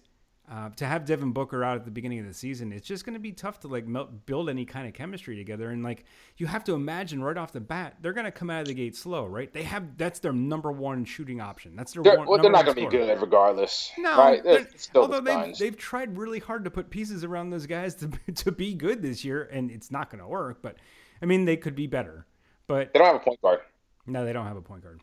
uh, 0.49 0.69
to 0.77 0.85
have 0.85 1.03
Devin 1.05 1.33
Booker 1.33 1.61
out 1.63 1.75
at 1.75 1.83
the 1.83 1.91
beginning 1.91 2.19
of 2.19 2.25
the 2.25 2.33
season, 2.33 2.71
it's 2.71 2.87
just 2.87 3.03
going 3.05 3.15
to 3.15 3.19
be 3.19 3.33
tough 3.33 3.59
to 3.59 3.67
like 3.67 3.85
mel- 3.85 4.05
build 4.25 4.49
any 4.49 4.63
kind 4.63 4.87
of 4.87 4.93
chemistry 4.93 5.35
together. 5.35 5.71
And 5.71 5.83
like 5.83 6.05
you 6.37 6.45
have 6.47 6.63
to 6.65 6.73
imagine 6.73 7.21
right 7.21 7.37
off 7.37 7.51
the 7.51 7.59
bat, 7.59 7.97
they're 8.01 8.13
going 8.13 8.25
to 8.25 8.31
come 8.31 8.49
out 8.49 8.61
of 8.61 8.67
the 8.67 8.73
gate 8.73 8.95
slow, 8.95 9.25
right? 9.25 9.51
They 9.51 9.63
have 9.63 9.97
that's 9.97 10.19
their 10.19 10.31
number 10.31 10.71
one 10.71 11.03
shooting 11.03 11.41
option. 11.41 11.75
That's 11.75 11.91
their 11.91 12.01
They're, 12.03 12.17
one. 12.19 12.27
well, 12.27 12.41
they're 12.41 12.51
not 12.51 12.65
gonna 12.65 12.75
be 12.75 12.85
good 12.87 13.19
regardless. 13.21 13.91
No, 13.97 14.17
right? 14.17 14.41
They're 14.43 14.59
they're- 14.59 14.67
still 14.77 15.01
although 15.01 15.19
the 15.19 15.43
they've, 15.47 15.57
they've 15.57 15.77
tried 15.77 16.17
really 16.17 16.39
hard 16.39 16.63
to 16.63 16.71
put 16.71 16.89
pieces 16.89 17.25
around 17.25 17.49
those 17.49 17.65
guys 17.65 17.95
to 17.95 18.09
to 18.35 18.51
be 18.51 18.73
good 18.73 19.01
this 19.01 19.25
year, 19.25 19.49
and 19.51 19.69
it's 19.69 19.91
not 19.91 20.09
going 20.09 20.21
to 20.21 20.27
work. 20.27 20.61
But 20.61 20.77
I 21.21 21.25
mean, 21.25 21.43
they 21.43 21.57
could 21.57 21.75
be 21.75 21.87
better. 21.87 22.25
But 22.67 22.93
They 22.93 22.99
don't 22.99 23.07
have 23.07 23.15
a 23.17 23.19
point 23.19 23.41
guard. 23.41 23.59
no, 24.05 24.23
they 24.23 24.31
don't 24.33 24.45
have 24.47 24.57
a 24.57 24.61
point 24.61 24.83
guard. 24.83 25.01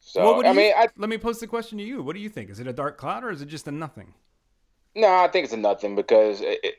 So 0.00 0.20
well, 0.22 0.34
what 0.36 0.42
do 0.42 0.48
I 0.48 0.50
you- 0.50 0.56
mean, 0.56 0.72
I 0.76 0.88
let 0.96 1.08
me 1.08 1.16
pose 1.18 1.38
the 1.38 1.46
question 1.46 1.78
to 1.78 1.84
you. 1.84 2.02
What 2.02 2.14
do 2.16 2.20
you 2.20 2.28
think? 2.28 2.50
Is 2.50 2.58
it 2.58 2.66
a 2.66 2.72
dark 2.72 2.98
cloud 2.98 3.22
or 3.22 3.30
is 3.30 3.40
it 3.40 3.46
just 3.46 3.68
a 3.68 3.72
nothing? 3.72 4.14
No, 4.94 5.08
I 5.08 5.28
think 5.28 5.44
it's 5.44 5.52
a 5.54 5.56
nothing 5.56 5.96
because 5.96 6.40
it, 6.40 6.58
it, 6.62 6.74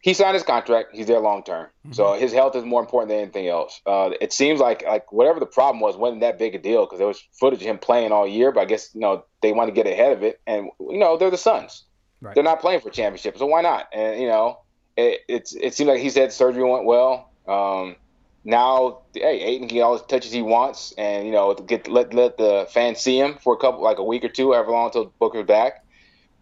he 0.00 0.14
signed 0.14 0.34
his 0.34 0.44
contract. 0.44 0.90
He's 0.94 1.06
there 1.06 1.18
long 1.18 1.42
term, 1.42 1.68
so 1.90 2.04
Mm-hmm. 2.04 2.20
his 2.20 2.32
health 2.32 2.54
is 2.54 2.64
more 2.64 2.80
important 2.80 3.08
than 3.08 3.18
anything 3.18 3.48
else. 3.48 3.80
Uh, 3.86 4.10
it 4.20 4.32
seems 4.32 4.60
like 4.60 4.84
like 4.84 5.10
whatever 5.12 5.40
the 5.40 5.46
problem 5.46 5.80
was 5.80 5.96
wasn't 5.96 6.20
that 6.20 6.38
big 6.38 6.54
a 6.54 6.58
deal 6.58 6.84
because 6.84 6.98
there 6.98 7.08
was 7.08 7.22
footage 7.40 7.60
of 7.60 7.66
him 7.66 7.78
playing 7.78 8.12
all 8.12 8.26
year. 8.26 8.52
But 8.52 8.60
I 8.60 8.64
guess 8.66 8.90
you 8.94 9.00
know 9.00 9.24
they 9.42 9.52
want 9.52 9.68
to 9.68 9.74
get 9.74 9.86
ahead 9.86 10.12
of 10.12 10.22
it, 10.22 10.40
and 10.46 10.68
you 10.78 10.98
know 10.98 11.16
they're 11.16 11.30
the 11.30 11.36
Suns. 11.36 11.84
Right. 12.20 12.34
They're 12.34 12.44
not 12.44 12.60
playing 12.60 12.80
for 12.80 12.88
a 12.88 12.92
championship, 12.92 13.36
so 13.36 13.46
why 13.46 13.62
not? 13.62 13.86
And 13.92 14.20
you 14.20 14.28
know, 14.28 14.58
it, 14.96 15.20
it's 15.28 15.54
it 15.54 15.74
seemed 15.74 15.88
like 15.88 16.00
he 16.00 16.10
said 16.10 16.32
surgery 16.32 16.62
went 16.62 16.84
well. 16.84 17.30
Um, 17.48 17.96
now, 18.44 19.00
hey, 19.12 19.40
Ayton 19.40 19.66
can 19.68 19.76
get 19.76 19.82
all 19.82 19.98
the 19.98 20.04
touches 20.04 20.30
he 20.30 20.40
wants, 20.42 20.94
and 20.96 21.26
you 21.26 21.32
know, 21.32 21.52
get 21.54 21.88
let 21.88 22.14
let 22.14 22.36
the 22.36 22.68
fans 22.70 23.00
see 23.00 23.18
him 23.18 23.38
for 23.42 23.54
a 23.54 23.56
couple, 23.56 23.82
like 23.82 23.98
a 23.98 24.04
week 24.04 24.24
or 24.24 24.28
two, 24.28 24.52
however 24.52 24.70
long 24.70 24.86
until 24.86 25.12
Booker's 25.18 25.46
back. 25.46 25.74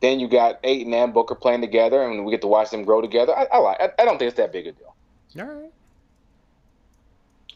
Then 0.05 0.21
you 0.21 0.29
got 0.29 0.61
Ayton 0.65 0.93
and 0.93 1.15
Booker 1.15 1.35
playing 1.35 1.63
together, 1.63 2.03
and 2.03 2.27
we 2.27 2.31
get 2.31 2.43
to 2.43 2.47
watch 2.47 2.69
them 2.69 2.85
grow 2.85 3.01
together. 3.01 3.35
I, 3.35 3.47
I 3.51 3.57
like. 3.57 3.81
I, 3.81 3.91
I 3.99 4.05
don't 4.05 4.19
think 4.19 4.29
it's 4.29 4.37
that 4.37 4.53
big 4.53 4.67
a 4.67 4.73
deal. 4.73 4.95
All 5.41 5.47
right. 5.47 5.73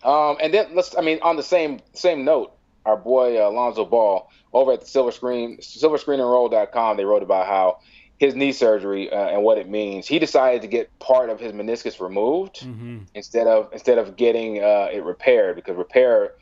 Um, 0.02 0.38
and 0.42 0.54
then 0.54 0.74
let's. 0.74 0.96
I 0.96 1.02
mean, 1.02 1.18
on 1.20 1.36
the 1.36 1.42
same 1.42 1.80
same 1.92 2.24
note, 2.24 2.56
our 2.86 2.96
boy 2.96 3.38
uh, 3.38 3.50
Alonzo 3.50 3.84
Ball 3.84 4.30
over 4.54 4.72
at 4.72 4.80
the 4.80 4.86
Silver 4.86 5.12
Screen, 5.12 5.58
SilverScreenandRoll.com, 5.58 6.96
they 6.96 7.04
wrote 7.04 7.22
about 7.22 7.46
how 7.46 7.80
his 8.16 8.34
knee 8.34 8.52
surgery 8.52 9.12
uh, 9.12 9.28
and 9.28 9.42
what 9.42 9.58
it 9.58 9.68
means. 9.68 10.06
He 10.06 10.18
decided 10.18 10.62
to 10.62 10.68
get 10.68 10.98
part 11.00 11.28
of 11.28 11.38
his 11.38 11.52
meniscus 11.52 12.00
removed 12.00 12.60
mm-hmm. 12.60 13.00
instead 13.14 13.46
of 13.46 13.70
instead 13.74 13.98
of 13.98 14.16
getting 14.16 14.64
uh, 14.64 14.88
it 14.90 15.04
repaired 15.04 15.56
because 15.56 15.76
repair 15.76 16.32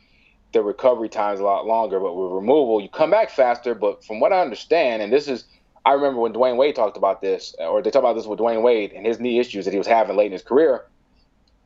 the 0.53 0.61
recovery 0.61 1.09
time 1.09 1.33
is 1.33 1.41
a 1.41 1.43
lot 1.43 1.65
longer. 1.65 1.99
But 1.99 2.13
with 2.13 2.31
removal, 2.31 2.79
you 2.79 2.87
come 2.87 3.11
back 3.11 3.29
faster. 3.29 3.75
But 3.75 4.05
from 4.05 4.21
what 4.21 4.31
I 4.31 4.39
understand, 4.39 5.01
and 5.01 5.11
this 5.11 5.27
is 5.27 5.43
I 5.87 5.93
remember 5.93 6.19
when 6.19 6.33
Dwyane 6.33 6.57
Wade 6.57 6.75
talked 6.75 6.97
about 6.97 7.21
this, 7.21 7.55
or 7.59 7.81
they 7.81 7.89
talked 7.89 8.03
about 8.03 8.15
this 8.15 8.25
with 8.25 8.39
Dwyane 8.39 8.61
Wade 8.61 8.91
and 8.91 9.05
his 9.05 9.19
knee 9.19 9.39
issues 9.39 9.65
that 9.65 9.71
he 9.71 9.77
was 9.77 9.87
having 9.87 10.15
late 10.15 10.27
in 10.27 10.31
his 10.33 10.41
career 10.43 10.85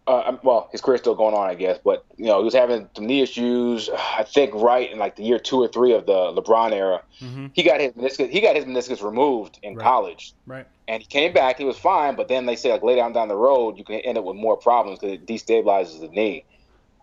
uh, 0.07 0.23
um, 0.25 0.39
well, 0.43 0.67
his 0.71 0.81
career's 0.81 0.99
still 0.99 1.15
going 1.15 1.36
on, 1.36 1.47
I 1.47 1.55
guess, 1.55 1.77
but 1.84 2.03
you 2.17 2.25
know, 2.25 2.39
he 2.39 2.43
was 2.45 2.53
having 2.53 2.89
some 2.95 3.05
knee 3.05 3.21
issues. 3.21 3.89
I 4.17 4.23
think 4.23 4.53
right 4.53 4.91
in 4.91 4.99
like 4.99 5.15
the 5.15 5.23
year 5.23 5.39
two 5.39 5.57
or 5.57 5.67
three 5.67 5.93
of 5.93 6.05
the 6.05 6.12
LeBron 6.12 6.71
era, 6.73 7.01
mm-hmm. 7.21 7.47
he 7.53 7.63
got 7.63 7.79
his 7.79 7.93
meniscus. 7.93 8.29
He 8.29 8.41
got 8.41 8.55
his 8.55 8.65
meniscus 8.65 9.03
removed 9.03 9.60
in 9.62 9.75
right. 9.75 9.84
college, 9.84 10.34
right? 10.45 10.65
And 10.88 11.01
he 11.01 11.07
came 11.07 11.34
back. 11.34 11.57
He 11.57 11.65
was 11.65 11.77
fine, 11.77 12.15
but 12.15 12.27
then 12.27 12.45
they 12.45 12.55
say 12.55 12.71
like 12.71 12.84
later 12.84 13.03
on 13.03 13.13
down 13.13 13.27
the 13.27 13.36
road, 13.36 13.77
you 13.77 13.84
can 13.84 13.99
end 13.99 14.17
up 14.17 14.23
with 14.23 14.36
more 14.36 14.57
problems 14.57 14.99
because 14.99 15.13
it 15.13 15.25
destabilizes 15.25 16.01
the 16.01 16.10
knee. 16.10 16.43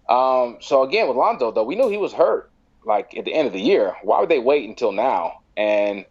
Um, 0.08 0.58
so 0.60 0.82
again, 0.82 1.06
with 1.08 1.16
Lonzo 1.16 1.52
though, 1.52 1.64
we 1.64 1.76
knew 1.76 1.88
he 1.88 1.98
was 1.98 2.12
hurt 2.12 2.50
like 2.84 3.16
at 3.16 3.24
the 3.24 3.32
end 3.32 3.46
of 3.46 3.52
the 3.52 3.60
year. 3.60 3.94
Why 4.02 4.20
would 4.20 4.28
they 4.28 4.38
wait 4.38 4.68
until 4.68 4.92
now? 4.92 5.40
And 5.56 6.00
uh, 6.00 6.04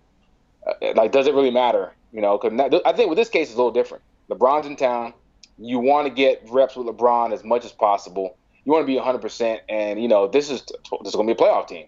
like, 0.96 1.12
does 1.12 1.28
it 1.28 1.34
really 1.34 1.52
matter? 1.52 1.94
You 2.12 2.22
know, 2.22 2.38
because 2.38 2.82
I 2.86 2.94
think 2.94 3.10
with 3.10 3.18
this 3.18 3.30
case, 3.30 3.48
it's 3.48 3.56
a 3.56 3.58
little 3.58 3.72
different. 3.72 4.04
LeBron's 4.30 4.66
in 4.66 4.76
town 4.76 5.14
you 5.58 5.80
want 5.80 6.08
to 6.08 6.14
get 6.14 6.42
reps 6.50 6.76
with 6.76 6.88
LeBron 6.88 7.34
as 7.34 7.44
much 7.44 7.66
as 7.66 7.72
possible. 7.72 8.38
You 8.64 8.72
want 8.72 8.84
to 8.84 8.88
be 8.88 9.00
100%, 9.00 9.60
and 9.70 10.02
you 10.02 10.08
know 10.08 10.28
this 10.28 10.50
is 10.50 10.62
this 10.62 11.10
is 11.10 11.16
going 11.16 11.28
to 11.28 11.36
be 11.36 11.42
a 11.42 11.48
playoff 11.48 11.68
team. 11.68 11.88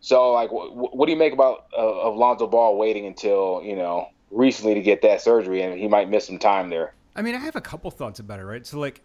So, 0.00 0.32
like, 0.32 0.50
wh- 0.50 0.94
what 0.94 1.06
do 1.06 1.12
you 1.12 1.18
make 1.18 1.32
about 1.32 1.66
uh, 1.76 2.00
of 2.00 2.16
Lonzo 2.16 2.46
Ball 2.46 2.76
waiting 2.76 3.06
until 3.06 3.62
you 3.64 3.76
know 3.76 4.08
recently 4.30 4.74
to 4.74 4.82
get 4.82 5.02
that 5.02 5.20
surgery, 5.20 5.62
and 5.62 5.78
he 5.78 5.88
might 5.88 6.08
miss 6.08 6.26
some 6.26 6.38
time 6.38 6.70
there? 6.70 6.94
I 7.16 7.22
mean, 7.22 7.34
I 7.34 7.38
have 7.38 7.56
a 7.56 7.60
couple 7.60 7.90
thoughts 7.90 8.20
about 8.20 8.40
it, 8.40 8.44
right? 8.44 8.66
So, 8.66 8.78
like, 8.78 9.00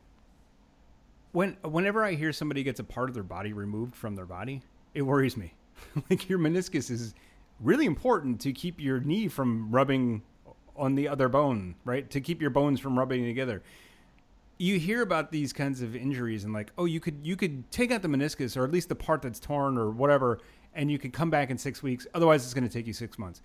when 1.32 1.58
whenever 1.64 2.04
I 2.04 2.14
hear 2.14 2.34
somebody 2.34 2.64
gets 2.64 2.80
a 2.80 2.84
part 2.84 3.10
of 3.10 3.14
their 3.14 3.24
body 3.24 3.54
removed 3.54 3.96
from 3.96 4.16
their 4.16 4.26
body, 4.26 4.62
it 4.94 5.04
worries 5.04 5.38
me. 5.38 5.54
like, 6.10 6.28
your 6.28 6.40
meniscus 6.40 6.92
is 6.92 7.14
really 7.60 7.86
important 7.86 8.42
to 8.42 8.52
keep 8.52 8.80
your 8.80 9.00
knee 9.00 9.28
from 9.28 9.72
rubbing 9.72 10.24
on 10.76 10.96
the 10.96 11.08
other 11.08 11.28
bone, 11.28 11.76
right? 11.86 12.10
To 12.12 12.22
keep 12.22 12.42
your 12.42 12.52
bones 12.52 12.80
from 12.80 12.98
rubbing 12.98 13.26
together 13.26 13.64
you 14.58 14.80
hear 14.80 15.02
about 15.02 15.32
these 15.32 15.54
kinds 15.54 15.82
of 15.82 15.96
injuries 15.96 16.44
and 16.44 16.54
like, 16.54 16.72
oh, 16.78 16.86
you 16.86 17.00
could 17.00 17.20
you 17.24 17.36
could 17.36 17.70
take 17.72 17.92
out 17.92 18.02
the 18.02 18.08
meniscus 18.08 18.58
or 18.58 18.64
at 18.64 18.72
least 18.72 18.90
the 18.90 18.96
part 18.96 19.22
that's 19.22 19.40
torn 19.40 19.78
or 19.78 19.90
whatever, 19.90 20.40
and 20.74 20.92
you 20.92 20.98
could 20.98 21.14
come 21.14 21.30
back 21.30 21.50
in 21.50 21.58
six 21.58 21.84
weeks. 21.84 22.08
Otherwise, 22.14 22.44
it's 22.44 22.54
going 22.54 22.68
to 22.68 22.74
take 22.74 22.88
you 22.88 22.94
six 22.94 23.20
months. 23.20 23.42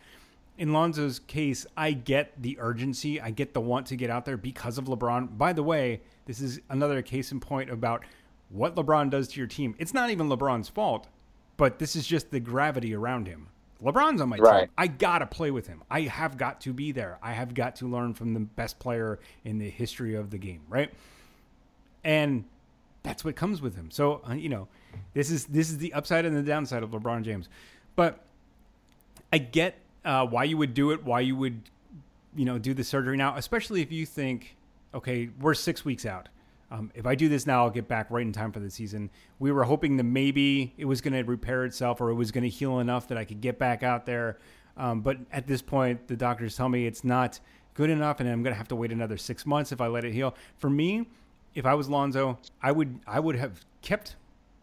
In 0.58 0.72
Lonzo's 0.72 1.18
case, 1.18 1.66
I 1.76 1.92
get 1.92 2.40
the 2.40 2.58
urgency. 2.60 3.20
I 3.20 3.30
get 3.30 3.54
the 3.54 3.60
want 3.60 3.86
to 3.86 3.96
get 3.96 4.10
out 4.10 4.24
there 4.24 4.36
because 4.36 4.78
of 4.78 4.84
LeBron. 4.84 5.38
By 5.38 5.52
the 5.52 5.62
way, 5.62 6.02
this 6.26 6.40
is 6.40 6.60
another 6.68 7.00
case 7.02 7.32
in 7.32 7.40
point 7.40 7.70
about 7.70 8.04
what 8.50 8.74
LeBron 8.74 9.10
does 9.10 9.28
to 9.28 9.38
your 9.38 9.46
team. 9.46 9.74
It's 9.78 9.94
not 9.94 10.10
even 10.10 10.28
LeBron's 10.28 10.68
fault, 10.68 11.08
but 11.56 11.78
this 11.78 11.96
is 11.96 12.06
just 12.06 12.30
the 12.30 12.40
gravity 12.40 12.94
around 12.94 13.28
him. 13.28 13.48
LeBron's 13.82 14.20
on 14.20 14.28
my 14.28 14.36
right. 14.36 14.60
team. 14.60 14.70
I 14.78 14.86
gotta 14.86 15.26
play 15.26 15.50
with 15.50 15.66
him. 15.66 15.82
I 15.90 16.02
have 16.02 16.36
got 16.36 16.60
to 16.62 16.72
be 16.72 16.92
there. 16.92 17.18
I 17.22 17.32
have 17.32 17.54
got 17.54 17.76
to 17.76 17.88
learn 17.88 18.14
from 18.14 18.34
the 18.34 18.40
best 18.40 18.78
player 18.78 19.18
in 19.44 19.58
the 19.58 19.68
history 19.68 20.14
of 20.14 20.30
the 20.30 20.38
game, 20.38 20.62
right? 20.68 20.90
And 22.04 22.44
that's 23.02 23.24
what 23.24 23.36
comes 23.36 23.60
with 23.60 23.74
him. 23.74 23.90
So 23.90 24.22
uh, 24.28 24.34
you 24.34 24.48
know, 24.48 24.68
this 25.14 25.30
is 25.30 25.46
this 25.46 25.70
is 25.70 25.78
the 25.78 25.92
upside 25.94 26.24
and 26.24 26.36
the 26.36 26.42
downside 26.42 26.82
of 26.82 26.90
LeBron 26.90 27.22
James. 27.22 27.48
But 27.96 28.24
I 29.32 29.38
get 29.38 29.78
uh, 30.04 30.26
why 30.26 30.44
you 30.44 30.56
would 30.56 30.74
do 30.74 30.90
it, 30.90 31.04
why 31.04 31.20
you 31.20 31.36
would, 31.36 31.62
you 32.34 32.44
know, 32.44 32.58
do 32.58 32.74
the 32.74 32.84
surgery 32.84 33.16
now, 33.16 33.36
especially 33.36 33.82
if 33.82 33.92
you 33.92 34.06
think, 34.06 34.56
okay, 34.94 35.30
we're 35.40 35.54
six 35.54 35.84
weeks 35.84 36.04
out. 36.04 36.28
Um, 36.72 36.90
if 36.94 37.06
I 37.06 37.14
do 37.14 37.28
this 37.28 37.46
now, 37.46 37.64
I'll 37.64 37.70
get 37.70 37.86
back 37.86 38.10
right 38.10 38.24
in 38.24 38.32
time 38.32 38.50
for 38.50 38.58
the 38.58 38.70
season. 38.70 39.10
We 39.38 39.52
were 39.52 39.64
hoping 39.64 39.98
that 39.98 40.04
maybe 40.04 40.72
it 40.78 40.86
was 40.86 41.02
going 41.02 41.12
to 41.12 41.22
repair 41.22 41.66
itself 41.66 42.00
or 42.00 42.08
it 42.08 42.14
was 42.14 42.30
going 42.32 42.44
to 42.44 42.48
heal 42.48 42.78
enough 42.78 43.08
that 43.08 43.18
I 43.18 43.26
could 43.26 43.42
get 43.42 43.58
back 43.58 43.82
out 43.82 44.06
there. 44.06 44.38
Um, 44.78 45.02
but 45.02 45.18
at 45.30 45.46
this 45.46 45.60
point, 45.60 46.08
the 46.08 46.16
doctors 46.16 46.56
tell 46.56 46.70
me 46.70 46.86
it's 46.86 47.04
not 47.04 47.40
good 47.74 47.90
enough, 47.90 48.20
and 48.20 48.28
I'm 48.28 48.42
going 48.42 48.54
to 48.54 48.58
have 48.58 48.68
to 48.68 48.76
wait 48.76 48.90
another 48.90 49.18
six 49.18 49.44
months 49.44 49.70
if 49.70 49.82
I 49.82 49.86
let 49.88 50.06
it 50.06 50.14
heal. 50.14 50.34
For 50.56 50.70
me, 50.70 51.06
if 51.54 51.66
I 51.66 51.74
was 51.74 51.90
Lonzo, 51.90 52.38
I 52.62 52.72
would 52.72 53.00
I 53.06 53.20
would 53.20 53.36
have 53.36 53.60
kept 53.82 54.16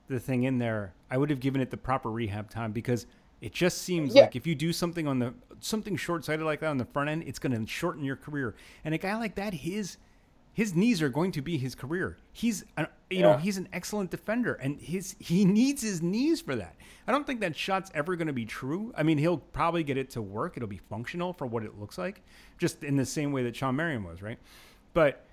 the 0.08 0.20
thing 0.20 0.44
in 0.44 0.58
there. 0.58 0.94
I 1.12 1.18
would 1.18 1.30
have 1.30 1.40
given 1.40 1.62
it 1.62 1.70
the 1.70 1.78
proper 1.78 2.10
rehab 2.10 2.50
time 2.50 2.72
because 2.72 3.06
it 3.40 3.54
just 3.54 3.84
seems 3.84 4.16
yeah. 4.16 4.24
like 4.24 4.36
if 4.36 4.48
you 4.48 4.56
do 4.56 4.74
something 4.74 5.08
on 5.08 5.20
the 5.20 5.34
something 5.60 5.96
short 5.96 6.26
sighted 6.26 6.44
like 6.44 6.62
that 6.62 6.70
on 6.70 6.80
the 6.80 6.86
front 6.86 7.12
end, 7.12 7.24
it's 7.28 7.38
going 7.38 7.54
to 7.54 7.72
shorten 7.72 8.04
your 8.04 8.16
career. 8.16 8.56
And 8.84 8.96
a 8.96 8.98
guy 8.98 9.16
like 9.16 9.36
that, 9.36 9.54
his 9.54 9.98
his 10.60 10.76
knees 10.76 11.02
are 11.02 11.08
going 11.08 11.32
to 11.32 11.42
be 11.42 11.58
his 11.58 11.74
career. 11.74 12.18
He's 12.34 12.66
you 12.78 12.86
yeah. 13.12 13.22
know 13.22 13.38
he's 13.38 13.56
an 13.56 13.70
excellent 13.72 14.12
defender, 14.12 14.56
and 14.56 14.78
his 14.82 15.16
he 15.18 15.46
needs 15.46 15.82
his 15.82 16.02
knees 16.02 16.42
for 16.42 16.54
that. 16.54 16.76
I 17.08 17.14
don't 17.14 17.26
think 17.26 17.40
that 17.40 17.56
shot's 17.56 17.90
ever 17.94 18.18
going 18.18 18.28
to 18.28 18.34
be 18.34 18.44
true. 18.44 18.94
I 18.98 19.04
mean, 19.04 19.18
he'll 19.18 19.38
probably 19.38 19.84
get 19.84 19.96
it 19.96 20.10
to 20.12 20.22
work. 20.22 20.58
It'll 20.58 20.68
be 20.68 20.82
functional 20.90 21.32
for 21.32 21.48
what 21.48 21.64
it 21.64 21.80
looks 21.80 21.98
like, 21.98 22.22
just 22.58 22.84
in 22.84 22.98
the 22.98 23.06
same 23.06 23.32
way 23.32 23.42
that 23.44 23.56
Shawn 23.56 23.78
Marion 23.78 24.04
was, 24.04 24.22
right? 24.22 24.38
But 24.94 25.26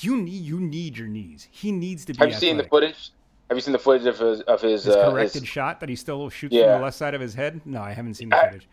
you 0.00 0.18
need 0.18 0.44
you 0.44 0.60
need 0.60 0.98
your 0.98 1.08
knees. 1.08 1.48
He 1.50 1.72
needs 1.72 2.04
to 2.04 2.12
be. 2.12 2.18
Have 2.18 2.28
you 2.28 2.34
athletic. 2.34 2.48
seen 2.50 2.56
the 2.58 2.64
footage? 2.64 3.10
Have 3.48 3.56
you 3.56 3.62
seen 3.62 3.72
the 3.72 3.78
footage 3.78 4.06
of 4.06 4.18
his 4.18 4.42
of 4.42 4.60
his, 4.60 4.84
his 4.84 4.94
uh, 4.94 5.10
corrected 5.10 5.40
his... 5.40 5.48
shot 5.48 5.80
that 5.80 5.88
he 5.88 5.96
still 5.96 6.28
shoots 6.28 6.54
yeah. 6.54 6.64
from 6.64 6.80
the 6.80 6.84
left 6.84 6.98
side 6.98 7.14
of 7.14 7.22
his 7.22 7.32
head? 7.32 7.62
No, 7.64 7.80
I 7.80 7.94
haven't 7.94 8.12
seen 8.12 8.28
the 8.28 8.36
footage. 8.36 8.68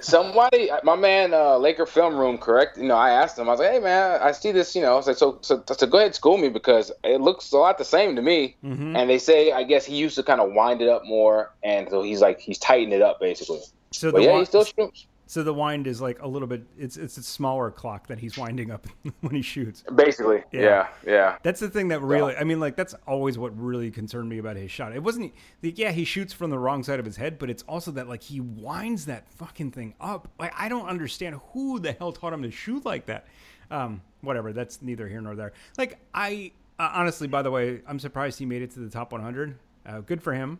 Somebody, 0.00 0.70
my 0.84 0.96
man, 0.96 1.34
uh, 1.34 1.56
Laker 1.56 1.86
Film 1.86 2.16
Room, 2.16 2.38
correct? 2.38 2.78
You 2.78 2.84
know, 2.84 2.96
I 2.96 3.10
asked 3.10 3.38
him. 3.38 3.48
I 3.48 3.52
was 3.52 3.60
like, 3.60 3.70
"Hey, 3.70 3.80
man, 3.80 4.20
I 4.20 4.32
see 4.32 4.52
this. 4.52 4.74
You 4.74 4.82
know, 4.82 4.92
I 4.92 4.96
was 4.96 5.06
like, 5.06 5.16
so, 5.16 5.38
so, 5.42 5.62
so 5.66 5.86
go 5.86 5.98
ahead, 5.98 6.14
school 6.14 6.38
me 6.38 6.48
because 6.48 6.92
it 7.04 7.20
looks 7.20 7.52
a 7.52 7.56
lot 7.56 7.78
the 7.78 7.84
same 7.84 8.16
to 8.16 8.22
me." 8.22 8.56
Mm-hmm. 8.64 8.96
And 8.96 9.10
they 9.10 9.18
say, 9.18 9.52
I 9.52 9.62
guess 9.64 9.84
he 9.84 9.96
used 9.96 10.16
to 10.16 10.22
kind 10.22 10.40
of 10.40 10.52
wind 10.52 10.80
it 10.80 10.88
up 10.88 11.04
more, 11.04 11.52
and 11.62 11.88
so 11.90 12.02
he's 12.02 12.20
like, 12.20 12.40
he's 12.40 12.58
tightened 12.58 12.92
it 12.92 13.02
up 13.02 13.20
basically. 13.20 13.60
So 13.92 14.12
but 14.12 14.22
yeah, 14.22 14.38
he 14.38 14.44
still 14.44 14.64
shoots. 14.64 15.06
So 15.28 15.42
the 15.42 15.52
wind 15.52 15.86
is 15.86 16.00
like 16.00 16.22
a 16.22 16.26
little 16.26 16.48
bit. 16.48 16.62
It's 16.78 16.96
it's 16.96 17.18
a 17.18 17.22
smaller 17.22 17.70
clock 17.70 18.06
that 18.06 18.18
he's 18.18 18.38
winding 18.38 18.70
up 18.70 18.86
when 19.20 19.34
he 19.34 19.42
shoots. 19.42 19.84
Basically, 19.94 20.42
yeah, 20.52 20.60
yeah. 20.62 20.88
yeah. 21.06 21.38
That's 21.42 21.60
the 21.60 21.68
thing 21.68 21.88
that 21.88 22.00
really. 22.00 22.34
I 22.34 22.44
mean, 22.44 22.60
like 22.60 22.76
that's 22.76 22.94
always 23.06 23.36
what 23.36 23.54
really 23.60 23.90
concerned 23.90 24.30
me 24.30 24.38
about 24.38 24.56
his 24.56 24.70
shot. 24.70 24.96
It 24.96 25.02
wasn't. 25.02 25.34
Yeah, 25.60 25.92
he 25.92 26.04
shoots 26.04 26.32
from 26.32 26.48
the 26.48 26.58
wrong 26.58 26.82
side 26.82 26.98
of 26.98 27.04
his 27.04 27.18
head, 27.18 27.38
but 27.38 27.50
it's 27.50 27.62
also 27.64 27.90
that 27.90 28.08
like 28.08 28.22
he 28.22 28.40
winds 28.40 29.04
that 29.04 29.28
fucking 29.28 29.72
thing 29.72 29.92
up. 30.00 30.28
Like 30.40 30.54
I 30.56 30.70
don't 30.70 30.88
understand 30.88 31.38
who 31.52 31.78
the 31.78 31.92
hell 31.92 32.10
taught 32.10 32.32
him 32.32 32.42
to 32.42 32.50
shoot 32.50 32.86
like 32.86 33.04
that. 33.04 33.26
Um, 33.70 34.00
whatever. 34.22 34.54
That's 34.54 34.80
neither 34.80 35.06
here 35.06 35.20
nor 35.20 35.36
there. 35.36 35.52
Like 35.76 35.98
I 36.14 36.52
uh, 36.78 36.90
honestly, 36.94 37.28
by 37.28 37.42
the 37.42 37.50
way, 37.50 37.82
I'm 37.86 37.98
surprised 37.98 38.38
he 38.38 38.46
made 38.46 38.62
it 38.62 38.70
to 38.72 38.80
the 38.80 38.88
top 38.88 39.12
100. 39.12 39.58
Uh, 39.84 40.00
good 40.00 40.22
for 40.22 40.32
him. 40.32 40.58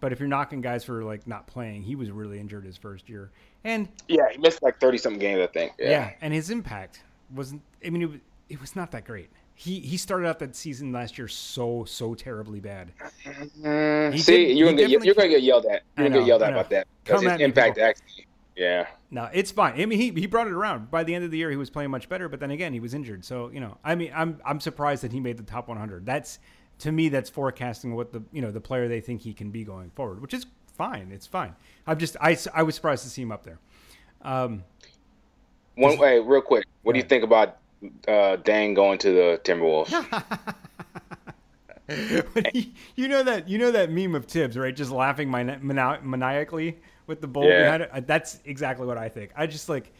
But 0.00 0.12
if 0.12 0.20
you're 0.20 0.28
knocking 0.28 0.60
guys 0.60 0.84
for 0.84 1.02
like 1.02 1.26
not 1.26 1.46
playing, 1.46 1.82
he 1.82 1.96
was 1.96 2.10
really 2.10 2.38
injured 2.38 2.64
his 2.64 2.76
first 2.76 3.08
year, 3.08 3.30
and 3.64 3.88
yeah, 4.06 4.30
he 4.30 4.38
missed 4.38 4.62
like 4.62 4.78
thirty 4.78 4.98
something 4.98 5.20
games, 5.20 5.40
I 5.40 5.46
think. 5.48 5.72
Yeah. 5.78 5.90
yeah, 5.90 6.12
and 6.20 6.32
his 6.32 6.50
impact 6.50 7.02
wasn't. 7.34 7.62
I 7.84 7.90
mean, 7.90 8.02
it, 8.02 8.10
was, 8.10 8.20
it 8.48 8.60
was 8.60 8.76
not 8.76 8.92
that 8.92 9.04
great. 9.04 9.30
He 9.54 9.80
he 9.80 9.96
started 9.96 10.28
out 10.28 10.38
that 10.38 10.54
season 10.54 10.92
last 10.92 11.18
year 11.18 11.26
so 11.26 11.84
so 11.84 12.14
terribly 12.14 12.60
bad. 12.60 12.92
Mm, 13.60 14.18
see, 14.20 14.46
did, 14.46 14.56
you're 14.56 14.68
gonna 14.70 14.86
get, 14.86 15.04
you're 15.04 15.14
gonna 15.14 15.28
get 15.28 15.42
yelled 15.42 15.66
at. 15.66 15.82
You're 15.96 16.08
gonna 16.08 16.20
get 16.20 16.28
yelled 16.28 16.42
at 16.42 16.52
about 16.52 16.70
that 16.70 16.86
because 17.02 17.22
his 17.22 17.40
impact 17.40 17.78
actually. 17.78 18.26
Yeah. 18.58 18.86
No, 19.10 19.30
it's 19.32 19.52
fine. 19.52 19.80
I 19.80 19.86
mean, 19.86 20.00
he, 20.00 20.10
he 20.10 20.26
brought 20.26 20.48
it 20.48 20.52
around. 20.52 20.90
By 20.90 21.04
the 21.04 21.14
end 21.14 21.24
of 21.24 21.30
the 21.30 21.38
year, 21.38 21.48
he 21.48 21.56
was 21.56 21.70
playing 21.70 21.92
much 21.92 22.08
better. 22.08 22.28
But 22.28 22.40
then 22.40 22.50
again, 22.50 22.72
he 22.72 22.80
was 22.80 22.92
injured. 22.92 23.24
So 23.24 23.50
you 23.50 23.60
know, 23.60 23.78
I 23.84 23.94
mean, 23.94 24.12
I'm 24.14 24.40
I'm 24.44 24.60
surprised 24.60 25.02
that 25.04 25.12
he 25.12 25.20
made 25.20 25.38
the 25.38 25.44
top 25.44 25.68
100. 25.68 26.04
That's 26.04 26.40
to 26.78 26.92
me, 26.92 27.08
that's 27.08 27.30
forecasting 27.30 27.94
what 27.94 28.12
the 28.12 28.22
you 28.32 28.42
know 28.42 28.50
the 28.50 28.60
player 28.60 28.88
they 28.88 29.00
think 29.00 29.20
he 29.20 29.32
can 29.32 29.50
be 29.50 29.64
going 29.64 29.90
forward, 29.90 30.20
which 30.20 30.34
is 30.34 30.46
fine. 30.76 31.10
It's 31.12 31.26
fine. 31.26 31.54
I'm 31.86 31.98
just 31.98 32.16
I, 32.20 32.36
I 32.54 32.62
was 32.62 32.74
surprised 32.74 33.04
to 33.04 33.10
see 33.10 33.22
him 33.22 33.32
up 33.32 33.44
there. 33.44 33.58
Um, 34.22 34.64
One 35.76 35.98
way, 35.98 36.18
real 36.18 36.42
quick. 36.42 36.64
What 36.82 36.92
do 36.92 36.98
you 36.98 37.04
think 37.04 37.24
about 37.24 37.58
uh, 38.06 38.36
Deng 38.42 38.74
going 38.74 38.98
to 38.98 39.10
the 39.10 39.40
Timberwolves? 39.44 39.92
you 42.96 43.08
know 43.08 43.22
that 43.22 43.48
you 43.48 43.58
know 43.58 43.70
that 43.70 43.90
meme 43.90 44.14
of 44.14 44.26
Thibs, 44.26 44.58
right? 44.58 44.74
Just 44.74 44.90
laughing 44.90 45.30
mani- 45.30 45.58
mani- 45.60 46.00
maniacally 46.02 46.78
with 47.06 47.20
the 47.20 47.26
bull 47.26 47.44
yeah. 47.44 47.64
behind 47.64 47.82
it. 47.82 48.06
That's 48.06 48.40
exactly 48.44 48.86
what 48.86 48.98
I 48.98 49.08
think. 49.08 49.32
I 49.34 49.46
just 49.46 49.68
like 49.68 49.92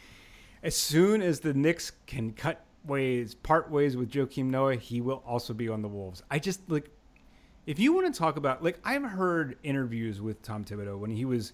as 0.62 0.76
soon 0.76 1.22
as 1.22 1.40
the 1.40 1.54
Knicks 1.54 1.92
can 2.06 2.32
cut 2.32 2.64
ways, 2.84 3.34
part 3.34 3.70
ways 3.70 3.96
with 3.96 4.10
Joakim 4.10 4.46
Noah, 4.46 4.76
he 4.76 5.00
will 5.00 5.22
also 5.26 5.52
be 5.52 5.68
on 5.68 5.82
the 5.82 5.88
Wolves. 5.88 6.22
I 6.30 6.38
just 6.38 6.60
like 6.70 6.90
if 7.66 7.78
you 7.78 7.92
want 7.92 8.12
to 8.12 8.18
talk 8.18 8.36
about 8.36 8.62
like 8.62 8.78
I've 8.84 9.04
heard 9.04 9.58
interviews 9.62 10.20
with 10.20 10.40
Tom 10.42 10.64
Thibodeau 10.64 10.98
when 10.98 11.10
he 11.10 11.24
was 11.24 11.52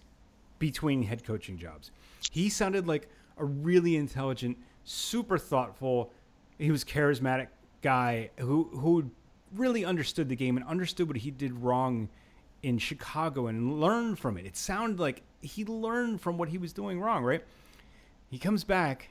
between 0.58 1.02
head 1.02 1.24
coaching 1.24 1.58
jobs. 1.58 1.90
He 2.30 2.48
sounded 2.48 2.86
like 2.86 3.08
a 3.36 3.44
really 3.44 3.96
intelligent, 3.96 4.56
super 4.84 5.38
thoughtful, 5.38 6.12
he 6.58 6.70
was 6.70 6.84
charismatic 6.84 7.48
guy 7.82 8.30
who 8.38 8.70
who 8.72 9.10
really 9.54 9.84
understood 9.84 10.28
the 10.28 10.36
game 10.36 10.56
and 10.56 10.66
understood 10.66 11.08
what 11.08 11.16
he 11.16 11.30
did 11.30 11.52
wrong 11.52 12.08
in 12.62 12.78
Chicago 12.78 13.46
and 13.48 13.80
learned 13.80 14.18
from 14.18 14.38
it. 14.38 14.46
It 14.46 14.56
sounded 14.56 14.98
like 14.98 15.22
he 15.42 15.64
learned 15.64 16.20
from 16.20 16.38
what 16.38 16.48
he 16.48 16.58
was 16.58 16.72
doing 16.72 16.98
wrong, 17.00 17.22
right? 17.22 17.44
He 18.30 18.38
comes 18.38 18.64
back, 18.64 19.10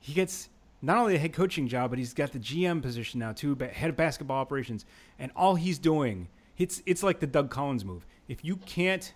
he 0.00 0.12
gets 0.12 0.50
not 0.84 0.98
only 0.98 1.16
a 1.16 1.18
head 1.18 1.32
coaching 1.32 1.68
job, 1.68 1.90
but 1.90 1.98
he's 1.98 2.14
got 2.14 2.32
the 2.32 2.38
GM 2.38 2.82
position 2.82 3.20
now 3.20 3.32
too, 3.32 3.56
head 3.72 3.90
of 3.90 3.96
basketball 3.96 4.38
operations, 4.38 4.84
and 5.18 5.32
all 5.36 5.54
he's 5.54 5.78
doing 5.78 6.28
it's 6.58 6.82
it's 6.86 7.02
like 7.02 7.20
the 7.20 7.26
Doug 7.26 7.50
Collins 7.50 7.84
move. 7.84 8.06
If 8.28 8.44
you 8.44 8.56
can't 8.56 9.12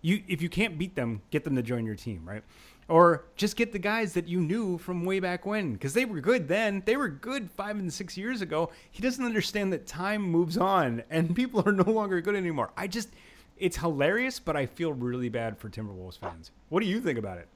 you 0.00 0.22
if 0.26 0.42
you 0.42 0.48
can't 0.48 0.78
beat 0.78 0.94
them, 0.94 1.22
get 1.30 1.44
them 1.44 1.56
to 1.56 1.62
join 1.62 1.84
your 1.84 1.94
team, 1.94 2.22
right? 2.24 2.42
Or 2.88 3.24
just 3.36 3.56
get 3.56 3.72
the 3.72 3.78
guys 3.78 4.12
that 4.14 4.26
you 4.26 4.40
knew 4.40 4.76
from 4.76 5.04
way 5.04 5.20
back 5.20 5.46
when, 5.46 5.74
because 5.74 5.94
they 5.94 6.04
were 6.04 6.20
good 6.20 6.48
then. 6.48 6.82
They 6.84 6.96
were 6.96 7.08
good 7.08 7.50
five 7.50 7.78
and 7.78 7.92
six 7.92 8.16
years 8.16 8.42
ago. 8.42 8.70
He 8.90 9.02
doesn't 9.02 9.24
understand 9.24 9.72
that 9.72 9.86
time 9.86 10.22
moves 10.22 10.58
on 10.58 11.02
and 11.10 11.34
people 11.34 11.62
are 11.66 11.72
no 11.72 11.90
longer 11.90 12.20
good 12.20 12.34
anymore. 12.34 12.72
I 12.76 12.88
just, 12.88 13.10
it's 13.56 13.76
hilarious, 13.76 14.40
but 14.40 14.56
I 14.56 14.66
feel 14.66 14.92
really 14.92 15.28
bad 15.28 15.56
for 15.56 15.70
Timberwolves 15.70 16.18
fans. 16.18 16.50
What 16.70 16.82
do 16.82 16.88
you 16.88 17.00
think 17.00 17.18
about 17.18 17.38
it? 17.38 17.48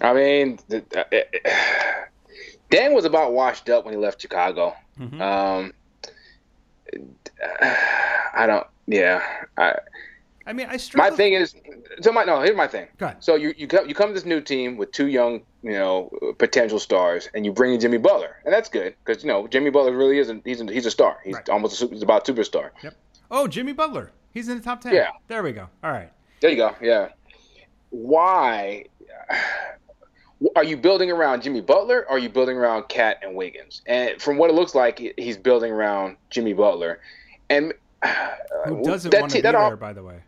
I 0.00 0.14
mean, 0.14 0.58
uh, 0.96 1.02
Deng 2.72 2.94
was 2.94 3.04
about 3.04 3.32
washed 3.32 3.68
up 3.68 3.84
when 3.84 3.92
he 3.92 4.00
left 4.00 4.20
Chicago. 4.20 4.74
Mm-hmm. 4.98 5.20
Um, 5.20 5.72
I 8.34 8.46
don't. 8.46 8.66
Yeah. 8.86 9.22
I. 9.56 9.74
I 10.44 10.52
mean, 10.52 10.66
I 10.68 10.76
struggle. 10.76 11.10
My 11.10 11.16
thing 11.16 11.34
is, 11.34 11.54
so 12.00 12.10
my 12.10 12.24
no. 12.24 12.40
Here's 12.40 12.56
my 12.56 12.66
thing. 12.66 12.88
So 13.20 13.36
you 13.36 13.54
you 13.56 13.68
come 13.68 13.88
you 13.88 13.94
come 13.94 14.08
to 14.08 14.14
this 14.14 14.24
new 14.24 14.40
team 14.40 14.76
with 14.76 14.90
two 14.90 15.06
young 15.06 15.42
you 15.62 15.72
know 15.72 16.10
potential 16.38 16.80
stars, 16.80 17.28
and 17.34 17.44
you 17.44 17.52
bring 17.52 17.74
in 17.74 17.80
Jimmy 17.80 17.98
Butler, 17.98 18.36
and 18.44 18.52
that's 18.52 18.68
good 18.68 18.96
because 19.04 19.22
you 19.22 19.28
know 19.28 19.46
Jimmy 19.46 19.70
Butler 19.70 19.96
really 19.96 20.18
isn't. 20.18 20.44
He's 20.44 20.60
a, 20.60 20.64
he's 20.64 20.86
a 20.86 20.90
star. 20.90 21.18
He's 21.24 21.34
right. 21.34 21.48
almost 21.48 21.80
a, 21.80 21.86
he's 21.86 22.02
about 22.02 22.28
a 22.28 22.32
superstar. 22.32 22.70
Yep. 22.82 22.96
Oh, 23.30 23.46
Jimmy 23.46 23.72
Butler. 23.72 24.10
He's 24.32 24.48
in 24.48 24.58
the 24.58 24.64
top 24.64 24.80
ten. 24.80 24.94
Yeah. 24.94 25.10
There 25.28 25.44
we 25.44 25.52
go. 25.52 25.68
All 25.84 25.92
right. 25.92 26.10
There 26.40 26.50
you 26.50 26.56
go. 26.56 26.74
Yeah. 26.80 27.10
Why? 27.90 28.86
Are 30.56 30.64
you 30.64 30.76
building 30.76 31.10
around 31.10 31.42
Jimmy 31.42 31.60
Butler 31.60 32.06
or 32.08 32.16
are 32.16 32.18
you 32.18 32.28
building 32.28 32.56
around 32.56 32.88
KAT 32.88 33.18
and 33.22 33.34
Wiggins? 33.34 33.82
And 33.86 34.20
from 34.20 34.38
what 34.38 34.50
it 34.50 34.54
looks 34.54 34.74
like, 34.74 34.98
he's 35.16 35.36
building 35.36 35.72
around 35.72 36.16
Jimmy 36.30 36.52
Butler. 36.52 37.00
And 37.50 37.74
uh, 38.02 38.34
who 38.66 38.82
doesn't 38.82 39.12
want 39.14 39.30
to 39.32 39.38
be 39.38 39.42
there, 39.42 39.56
all, 39.56 39.76
by 39.76 39.92
the 39.92 40.02
way? 40.02 40.22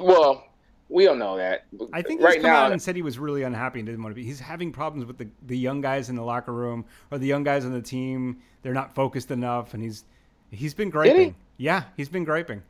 Well, 0.00 0.46
we 0.88 1.04
don't 1.04 1.18
know 1.18 1.36
that. 1.36 1.64
I 1.92 2.02
think 2.02 2.20
he's 2.20 2.24
right 2.24 2.40
come 2.40 2.50
now, 2.50 2.64
out 2.64 2.72
and 2.72 2.80
said 2.80 2.94
he 2.94 3.02
was 3.02 3.18
really 3.18 3.42
unhappy 3.42 3.80
and 3.80 3.86
didn't 3.86 4.02
want 4.02 4.14
to 4.14 4.20
be. 4.20 4.24
He's 4.24 4.40
having 4.40 4.70
problems 4.70 5.06
with 5.06 5.18
the, 5.18 5.28
the 5.46 5.56
young 5.56 5.80
guys 5.80 6.08
in 6.08 6.16
the 6.16 6.22
locker 6.22 6.52
room 6.52 6.84
or 7.10 7.18
the 7.18 7.26
young 7.26 7.42
guys 7.42 7.64
on 7.64 7.72
the 7.72 7.82
team. 7.82 8.40
They're 8.62 8.74
not 8.74 8.94
focused 8.94 9.30
enough, 9.30 9.74
and 9.74 9.82
he's 9.82 10.04
he's 10.50 10.74
been 10.74 10.90
griping. 10.90 11.30
He? 11.56 11.64
Yeah, 11.64 11.84
he's 11.96 12.08
been 12.08 12.24
griping. 12.24 12.62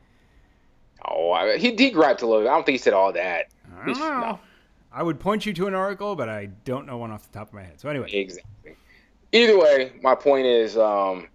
Oh, 1.07 1.31
I, 1.31 1.57
he, 1.57 1.75
he 1.75 1.91
griped 1.91 2.21
a 2.21 2.27
little. 2.27 2.47
I 2.47 2.53
don't 2.53 2.65
think 2.65 2.73
he 2.73 2.79
said 2.79 2.93
all 2.93 3.13
that. 3.13 3.47
I 3.81 3.85
don't 3.85 3.99
know. 3.99 4.19
No. 4.19 4.39
I 4.95 5.03
would 5.03 5.19
point 5.19 5.45
you 5.45 5.51
to 5.53 5.67
an 5.67 5.75
article, 5.75 6.15
but 6.15 6.29
I 6.29 6.45
don't 6.63 6.87
know 6.87 6.97
one 6.97 7.11
off 7.11 7.29
the 7.29 7.37
top 7.37 7.49
of 7.49 7.53
my 7.53 7.63
head. 7.63 7.81
So 7.81 7.89
anyway, 7.89 8.09
exactly. 8.13 8.77
Either 9.33 9.59
way, 9.59 9.91
my 10.01 10.15
point 10.15 10.45
is, 10.45 10.77
um, 10.77 11.27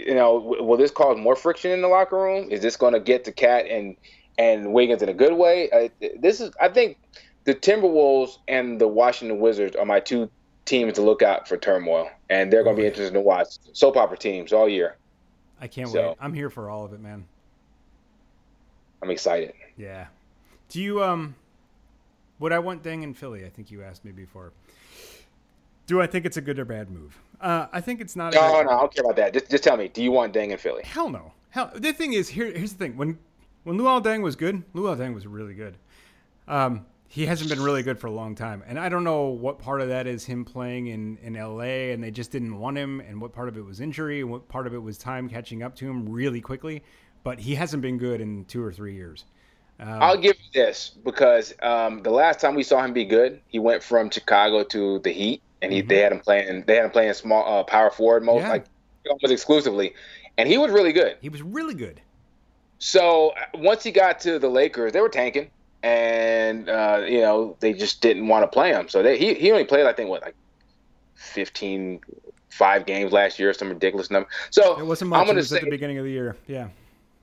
you 0.00 0.16
know, 0.16 0.56
will 0.60 0.76
this 0.76 0.90
cause 0.90 1.16
more 1.16 1.36
friction 1.36 1.70
in 1.70 1.80
the 1.80 1.86
locker 1.86 2.16
room? 2.16 2.50
Is 2.50 2.60
this 2.60 2.76
going 2.76 2.92
to 2.94 3.00
get 3.00 3.22
to 3.24 3.32
KAT 3.32 3.66
and 3.66 3.96
and 4.36 4.72
Wiggins 4.72 5.00
in 5.00 5.08
a 5.08 5.14
good 5.14 5.34
way? 5.34 5.70
Uh, 5.70 6.08
this 6.18 6.40
is, 6.40 6.50
I 6.60 6.68
think, 6.68 6.98
the 7.44 7.54
Timberwolves 7.54 8.38
and 8.48 8.80
the 8.80 8.88
Washington 8.88 9.38
Wizards 9.38 9.76
are 9.76 9.86
my 9.86 10.00
two 10.00 10.28
teams 10.64 10.94
to 10.94 11.02
look 11.02 11.22
out 11.22 11.46
for 11.46 11.56
turmoil, 11.56 12.10
and 12.30 12.52
they're 12.52 12.64
going 12.64 12.74
to 12.74 12.82
be 12.82 12.86
interesting 12.86 13.14
to 13.14 13.20
watch. 13.20 13.58
Soap 13.74 13.96
opera 13.96 14.18
teams 14.18 14.52
all 14.52 14.68
year. 14.68 14.96
I 15.60 15.68
can't 15.68 15.88
so, 15.88 16.08
wait. 16.08 16.16
I'm 16.20 16.34
here 16.34 16.50
for 16.50 16.68
all 16.68 16.84
of 16.84 16.92
it, 16.92 17.00
man. 17.00 17.26
I'm 19.00 19.10
excited. 19.10 19.54
Yeah. 19.76 20.06
Do 20.68 20.82
you 20.82 21.04
um? 21.04 21.36
Would 22.42 22.50
I 22.50 22.58
want 22.58 22.82
Deng 22.82 23.04
in 23.04 23.14
Philly? 23.14 23.46
I 23.46 23.48
think 23.48 23.70
you 23.70 23.84
asked 23.84 24.04
me 24.04 24.10
before. 24.10 24.52
Do 25.86 26.02
I 26.02 26.08
think 26.08 26.26
it's 26.26 26.38
a 26.38 26.40
good 26.40 26.58
or 26.58 26.64
bad 26.64 26.90
move? 26.90 27.16
Uh, 27.40 27.66
I 27.72 27.80
think 27.80 28.00
it's 28.00 28.16
not. 28.16 28.34
No, 28.34 28.40
no, 28.40 28.70
I 28.70 28.80
don't 28.80 28.92
care 28.92 29.04
about 29.04 29.14
that. 29.14 29.32
Just, 29.32 29.48
just 29.48 29.62
tell 29.62 29.76
me. 29.76 29.86
Do 29.86 30.02
you 30.02 30.10
want 30.10 30.34
Deng 30.34 30.50
in 30.50 30.58
Philly? 30.58 30.82
Hell 30.82 31.08
no. 31.08 31.32
Hell. 31.50 31.70
The 31.72 31.92
thing 31.92 32.14
is, 32.14 32.28
here, 32.28 32.50
here's 32.50 32.72
the 32.72 32.78
thing. 32.78 32.96
When 32.96 33.16
when 33.62 33.78
Luol 33.78 34.02
Deng 34.02 34.22
was 34.22 34.34
good, 34.34 34.64
Luol 34.74 34.96
Deng 34.96 35.14
was 35.14 35.24
really 35.24 35.54
good. 35.54 35.76
Um, 36.48 36.84
he 37.06 37.26
hasn't 37.26 37.48
been 37.48 37.62
really 37.62 37.84
good 37.84 38.00
for 38.00 38.08
a 38.08 38.10
long 38.10 38.34
time, 38.34 38.64
and 38.66 38.76
I 38.76 38.88
don't 38.88 39.04
know 39.04 39.26
what 39.26 39.60
part 39.60 39.80
of 39.80 39.86
that 39.90 40.08
is 40.08 40.24
him 40.24 40.44
playing 40.44 40.88
in 40.88 41.18
in 41.18 41.36
L.A. 41.36 41.92
and 41.92 42.02
they 42.02 42.10
just 42.10 42.32
didn't 42.32 42.58
want 42.58 42.76
him, 42.76 42.98
and 42.98 43.20
what 43.20 43.32
part 43.32 43.48
of 43.48 43.56
it 43.56 43.64
was 43.64 43.80
injury, 43.80 44.20
and 44.20 44.28
what 44.28 44.48
part 44.48 44.66
of 44.66 44.74
it 44.74 44.82
was 44.82 44.98
time 44.98 45.28
catching 45.28 45.62
up 45.62 45.76
to 45.76 45.88
him 45.88 46.08
really 46.08 46.40
quickly. 46.40 46.82
But 47.22 47.38
he 47.38 47.54
hasn't 47.54 47.82
been 47.82 47.98
good 47.98 48.20
in 48.20 48.46
two 48.46 48.64
or 48.64 48.72
three 48.72 48.96
years. 48.96 49.26
Um, 49.80 49.88
I'll 49.88 50.16
give 50.16 50.36
you 50.36 50.62
this 50.62 50.90
because 51.04 51.54
um, 51.62 52.02
the 52.02 52.10
last 52.10 52.40
time 52.40 52.54
we 52.54 52.62
saw 52.62 52.84
him 52.84 52.92
be 52.92 53.04
good, 53.04 53.40
he 53.48 53.58
went 53.58 53.82
from 53.82 54.10
Chicago 54.10 54.62
to 54.64 55.00
the 55.00 55.10
Heat, 55.10 55.42
and 55.60 55.72
he 55.72 55.80
mm-hmm. 55.80 55.88
they 55.88 55.98
had 55.98 56.12
him 56.12 56.20
playing 56.20 56.64
they 56.66 56.76
had 56.76 56.84
him 56.84 56.90
playing 56.90 57.12
small 57.14 57.60
uh, 57.60 57.64
power 57.64 57.90
forward 57.90 58.22
most 58.22 58.42
yeah. 58.42 58.50
like 58.50 58.64
almost 59.08 59.32
exclusively, 59.32 59.94
and 60.38 60.48
he 60.48 60.58
was 60.58 60.70
really 60.70 60.92
good. 60.92 61.16
He 61.20 61.28
was 61.28 61.42
really 61.42 61.74
good. 61.74 62.00
So 62.78 63.30
uh, 63.30 63.58
once 63.58 63.82
he 63.82 63.90
got 63.90 64.20
to 64.20 64.38
the 64.38 64.48
Lakers, 64.48 64.92
they 64.92 65.00
were 65.00 65.08
tanking, 65.08 65.50
and 65.82 66.68
uh, 66.68 67.02
you 67.06 67.20
know 67.20 67.56
they 67.60 67.72
just 67.72 68.00
didn't 68.00 68.28
want 68.28 68.44
to 68.44 68.48
play 68.48 68.70
him. 68.70 68.88
So 68.88 69.02
they, 69.02 69.18
he 69.18 69.34
he 69.34 69.50
only 69.50 69.64
played 69.64 69.86
I 69.86 69.92
think 69.92 70.10
what 70.10 70.22
like 70.22 70.36
15, 71.14 72.00
five 72.50 72.86
games 72.86 73.12
last 73.12 73.38
year, 73.38 73.52
some 73.54 73.68
ridiculous 73.68 74.10
number. 74.10 74.28
So 74.50 74.78
it 74.78 74.84
wasn't 74.84 75.10
much. 75.10 75.20
I'm 75.20 75.26
gonna 75.26 75.38
it 75.38 75.42
was 75.42 75.48
say, 75.48 75.56
at 75.56 75.64
the 75.64 75.70
beginning 75.70 75.98
of 75.98 76.04
the 76.04 76.10
year. 76.10 76.36
Yeah. 76.46 76.68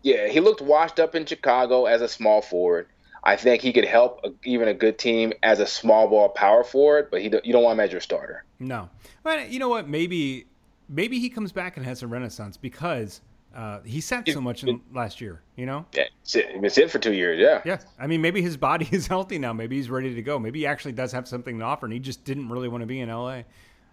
Yeah, 0.01 0.27
he 0.27 0.39
looked 0.39 0.61
washed 0.61 0.99
up 0.99 1.15
in 1.15 1.25
Chicago 1.25 1.85
as 1.85 2.01
a 2.01 2.07
small 2.07 2.41
forward. 2.41 2.87
I 3.23 3.35
think 3.35 3.61
he 3.61 3.73
could 3.73 3.85
help 3.85 4.21
a, 4.23 4.29
even 4.43 4.67
a 4.67 4.73
good 4.73 4.97
team 4.97 5.33
as 5.43 5.59
a 5.59 5.67
small 5.67 6.07
ball 6.07 6.29
power 6.29 6.63
forward, 6.63 7.09
but 7.11 7.21
he 7.21 7.29
you 7.43 7.53
don't 7.53 7.63
want 7.63 7.79
him 7.79 7.85
as 7.85 7.91
your 7.91 8.01
starter. 8.01 8.45
No, 8.59 8.89
but 9.23 9.49
you 9.49 9.59
know 9.59 9.69
what? 9.69 9.87
Maybe 9.87 10.45
maybe 10.87 11.19
he 11.19 11.29
comes 11.29 11.51
back 11.51 11.77
and 11.77 11.85
has 11.85 12.01
a 12.01 12.07
renaissance 12.07 12.55
because 12.55 13.21
uh, 13.55 13.81
he 13.81 13.99
sat 13.99 14.27
so 14.29 14.39
much 14.39 14.63
in 14.63 14.81
last 14.93 15.19
year. 15.19 15.41
You 15.57 15.65
know, 15.65 15.85
yeah, 15.93 16.05
he's 16.23 16.75
been 16.75 16.89
for 16.89 16.99
two 16.99 17.13
years. 17.13 17.39
Yeah, 17.39 17.61
yeah. 17.65 17.79
I 17.99 18.07
mean, 18.07 18.21
maybe 18.21 18.41
his 18.41 18.57
body 18.57 18.87
is 18.91 19.07
healthy 19.07 19.37
now. 19.37 19.53
Maybe 19.53 19.75
he's 19.75 19.89
ready 19.89 20.15
to 20.15 20.21
go. 20.21 20.39
Maybe 20.39 20.59
he 20.59 20.65
actually 20.65 20.93
does 20.93 21.11
have 21.11 21.27
something 21.27 21.59
to 21.59 21.65
offer, 21.65 21.85
and 21.85 21.93
he 21.93 21.99
just 21.99 22.23
didn't 22.23 22.49
really 22.49 22.69
want 22.69 22.81
to 22.81 22.87
be 22.87 23.01
in 23.01 23.09
L.A. 23.09 23.45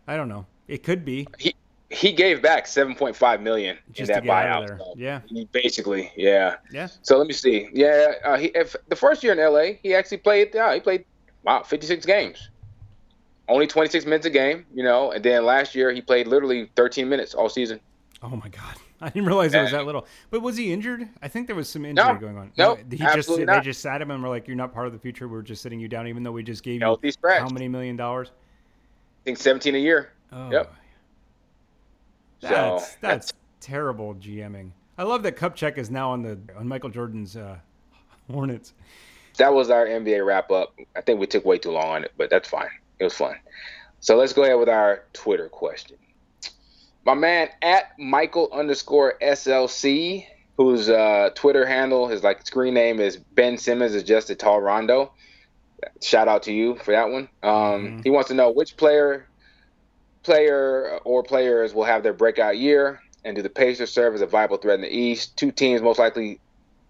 I 0.06 0.16
don't 0.16 0.28
know. 0.28 0.46
It 0.68 0.82
could 0.82 1.04
be. 1.04 1.26
He 1.38 1.54
he 1.90 2.12
gave 2.12 2.42
back 2.42 2.66
7.5 2.66 3.42
million 3.42 3.78
Just 3.92 4.10
in 4.10 4.14
that 4.14 4.24
buyout. 4.24 4.78
So 4.78 4.94
yeah. 4.96 5.20
basically, 5.52 6.10
yeah. 6.16 6.56
Yeah. 6.72 6.88
So 7.02 7.16
let 7.16 7.26
me 7.26 7.32
see. 7.32 7.68
Yeah, 7.72 8.14
uh, 8.24 8.36
he, 8.36 8.46
if 8.48 8.74
the 8.88 8.96
first 8.96 9.22
year 9.22 9.32
in 9.32 9.38
LA, 9.38 9.78
he 9.82 9.94
actually 9.94 10.18
played 10.18 10.50
yeah, 10.54 10.74
he 10.74 10.80
played 10.80 11.04
wow, 11.44 11.62
56 11.62 12.04
games. 12.06 12.50
Only 13.48 13.68
26 13.68 14.04
minutes 14.06 14.26
a 14.26 14.30
game, 14.30 14.66
you 14.74 14.82
know, 14.82 15.12
and 15.12 15.24
then 15.24 15.44
last 15.44 15.76
year 15.76 15.92
he 15.92 16.00
played 16.00 16.26
literally 16.26 16.68
13 16.74 17.08
minutes 17.08 17.34
all 17.34 17.48
season. 17.48 17.78
Oh 18.22 18.30
my 18.30 18.48
god. 18.48 18.76
I 19.00 19.10
didn't 19.10 19.26
realize 19.26 19.54
it 19.54 19.60
was 19.60 19.72
that 19.72 19.84
little. 19.84 20.06
But 20.30 20.40
was 20.40 20.56
he 20.56 20.72
injured? 20.72 21.06
I 21.22 21.28
think 21.28 21.46
there 21.46 21.54
was 21.54 21.68
some 21.68 21.84
injury 21.84 22.04
no, 22.04 22.18
going 22.18 22.38
on. 22.38 22.50
No, 22.56 22.76
he 22.90 22.96
just 22.96 23.28
not. 23.28 23.46
they 23.46 23.60
just 23.60 23.82
sat 23.82 24.00
him 24.00 24.10
and 24.10 24.22
were 24.22 24.30
like, 24.30 24.48
"You're 24.48 24.56
not 24.56 24.72
part 24.72 24.86
of 24.86 24.94
the 24.94 24.98
future. 24.98 25.28
We're 25.28 25.42
just 25.42 25.60
sitting 25.60 25.78
you 25.78 25.86
down, 25.86 26.08
even 26.08 26.22
though 26.22 26.32
we 26.32 26.42
just 26.42 26.62
gave 26.62 26.80
you 26.80 26.98
how 27.22 27.48
many 27.50 27.68
million 27.68 27.94
dollars?" 27.94 28.30
I 28.30 29.24
think 29.26 29.38
17 29.38 29.74
a 29.74 29.78
year. 29.78 30.12
Oh, 30.32 30.50
yep. 30.50 30.74
That's, 32.48 32.92
so, 32.92 32.96
that's, 33.00 33.32
terrible 33.60 34.14
GMing. 34.14 34.70
I 34.98 35.02
love 35.02 35.22
that 35.24 35.36
Kupchak 35.36 35.76
is 35.76 35.90
now 35.90 36.10
on 36.10 36.22
the 36.22 36.38
on 36.56 36.68
Michael 36.68 36.90
Jordan's 36.90 37.36
uh, 37.36 37.56
Hornets. 38.30 38.72
That 39.38 39.52
was 39.52 39.70
our 39.70 39.86
NBA 39.86 40.24
wrap 40.24 40.50
up. 40.50 40.74
I 40.94 41.00
think 41.00 41.20
we 41.20 41.26
took 41.26 41.44
way 41.44 41.58
too 41.58 41.72
long 41.72 41.88
on 41.88 42.04
it, 42.04 42.12
but 42.16 42.30
that's 42.30 42.48
fine. 42.48 42.70
It 42.98 43.04
was 43.04 43.14
fun. 43.14 43.36
So 44.00 44.16
let's 44.16 44.32
go 44.32 44.44
ahead 44.44 44.58
with 44.58 44.68
our 44.68 45.04
Twitter 45.12 45.48
question. 45.48 45.96
My 47.04 47.14
man 47.14 47.48
at 47.62 47.98
Michael 47.98 48.48
underscore 48.52 49.14
SLC, 49.20 50.26
whose 50.56 50.88
uh, 50.88 51.30
Twitter 51.34 51.66
handle, 51.66 52.08
his 52.08 52.22
like 52.22 52.46
screen 52.46 52.74
name 52.74 53.00
is 53.00 53.16
Ben 53.16 53.58
Simmons, 53.58 53.94
is 53.94 54.02
just 54.02 54.30
a 54.30 54.34
tall 54.34 54.60
Rondo. 54.60 55.12
Shout 56.02 56.28
out 56.28 56.44
to 56.44 56.52
you 56.52 56.76
for 56.76 56.92
that 56.92 57.10
one. 57.10 57.28
Um, 57.42 57.52
mm-hmm. 57.52 58.00
He 58.02 58.10
wants 58.10 58.28
to 58.28 58.34
know 58.34 58.50
which 58.50 58.76
player 58.76 59.28
player 60.26 60.98
or 61.04 61.22
players 61.22 61.72
will 61.72 61.84
have 61.84 62.02
their 62.02 62.12
breakout 62.12 62.58
year, 62.58 63.00
and 63.24 63.34
do 63.34 63.40
the 63.40 63.48
Pacers 63.48 63.90
serve 63.90 64.14
as 64.14 64.20
a 64.20 64.26
viable 64.26 64.58
threat 64.58 64.74
in 64.74 64.82
the 64.82 64.94
East? 64.94 65.36
Two 65.38 65.50
teams 65.50 65.80
most 65.80 65.98
likely 65.98 66.38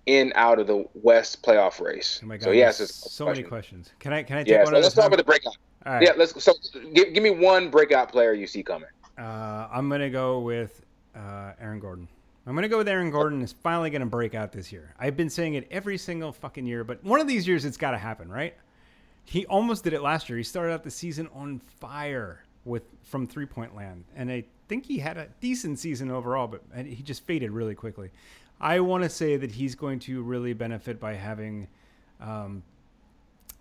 in 0.07 0.33
out 0.35 0.59
of 0.59 0.67
the 0.67 0.85
West 0.95 1.43
playoff 1.43 1.81
race. 1.81 2.21
Oh 2.23 2.27
my 2.27 2.37
God, 2.37 2.45
so 2.45 2.51
yes, 2.51 2.79
so 2.79 3.25
question. 3.25 3.43
many 3.43 3.49
questions. 3.49 3.93
Can 4.01 4.13
I 4.13 4.23
can 4.25 4.39
I 4.39 4.43
take 4.43 4.53
yeah, 4.53 4.65
one? 4.65 4.69
So 4.69 4.73
let's 4.81 4.91
start 4.91 5.11
with 5.11 5.19
the 5.19 5.25
breakout. 5.25 5.57
Yeah, 5.85 6.13
let's 6.17 6.43
so 6.43 6.53
give, 6.95 7.15
give 7.15 7.23
me 7.23 7.31
one 7.31 7.71
breakout 7.71 8.11
player 8.11 8.33
you 8.33 8.49
see 8.49 8.65
coming. 8.65 8.89
Uh, 9.17 9.69
I'm 9.71 9.89
gonna 9.89 10.11
go 10.11 10.41
with 10.41 10.83
uh, 11.15 11.53
Aaron 11.61 11.79
Gordon. 11.79 12.09
I'm 12.47 12.55
gonna 12.55 12.69
go 12.69 12.79
with 12.79 12.89
Aaron 12.89 13.11
Gordon. 13.11 13.43
Is 13.43 13.53
finally 13.53 13.91
gonna 13.91 14.07
break 14.07 14.35
out 14.35 14.51
this 14.51 14.73
year. 14.73 14.95
I've 14.99 15.17
been 15.17 15.31
saying 15.31 15.55
it 15.55 15.69
every 15.71 15.99
single 15.99 16.33
fucking 16.33 16.67
year, 16.67 16.83
but 16.85 17.05
one 17.05 17.21
of 17.21 17.29
these 17.29 17.47
years 17.47 17.65
it's 17.65 17.77
got 17.77 17.93
to 17.93 17.99
happen, 17.99 18.29
right? 18.29 18.55
He 19.25 19.45
almost 19.47 19.83
did 19.85 19.93
it 19.93 20.03
last 20.03 20.29
year. 20.29 20.39
He 20.39 20.45
started 20.45 20.73
out 20.73 20.85
the 20.85 20.91
season 20.91 21.29
on 21.35 21.61
fire 21.81 22.43
with 22.67 22.83
from 23.03 23.27
three 23.27 23.47
point 23.47 23.75
land, 23.75 24.05
and 24.15 24.31
I 24.31 24.45
think 24.69 24.85
he 24.85 24.99
had 24.99 25.17
a 25.17 25.29
decent 25.41 25.79
season 25.79 26.11
overall, 26.11 26.47
but 26.47 26.63
he 26.85 27.03
just 27.03 27.25
faded 27.25 27.51
really 27.51 27.75
quickly. 27.75 28.11
I 28.61 28.81
want 28.81 29.05
to 29.05 29.11
say 29.11 29.37
that 29.37 29.53
he's 29.53 29.75
going 29.75 29.99
to 30.01 30.23
really 30.23 30.53
benefit 30.53 30.99
by 30.99 31.15
having 31.15 31.69
um, 32.21 32.63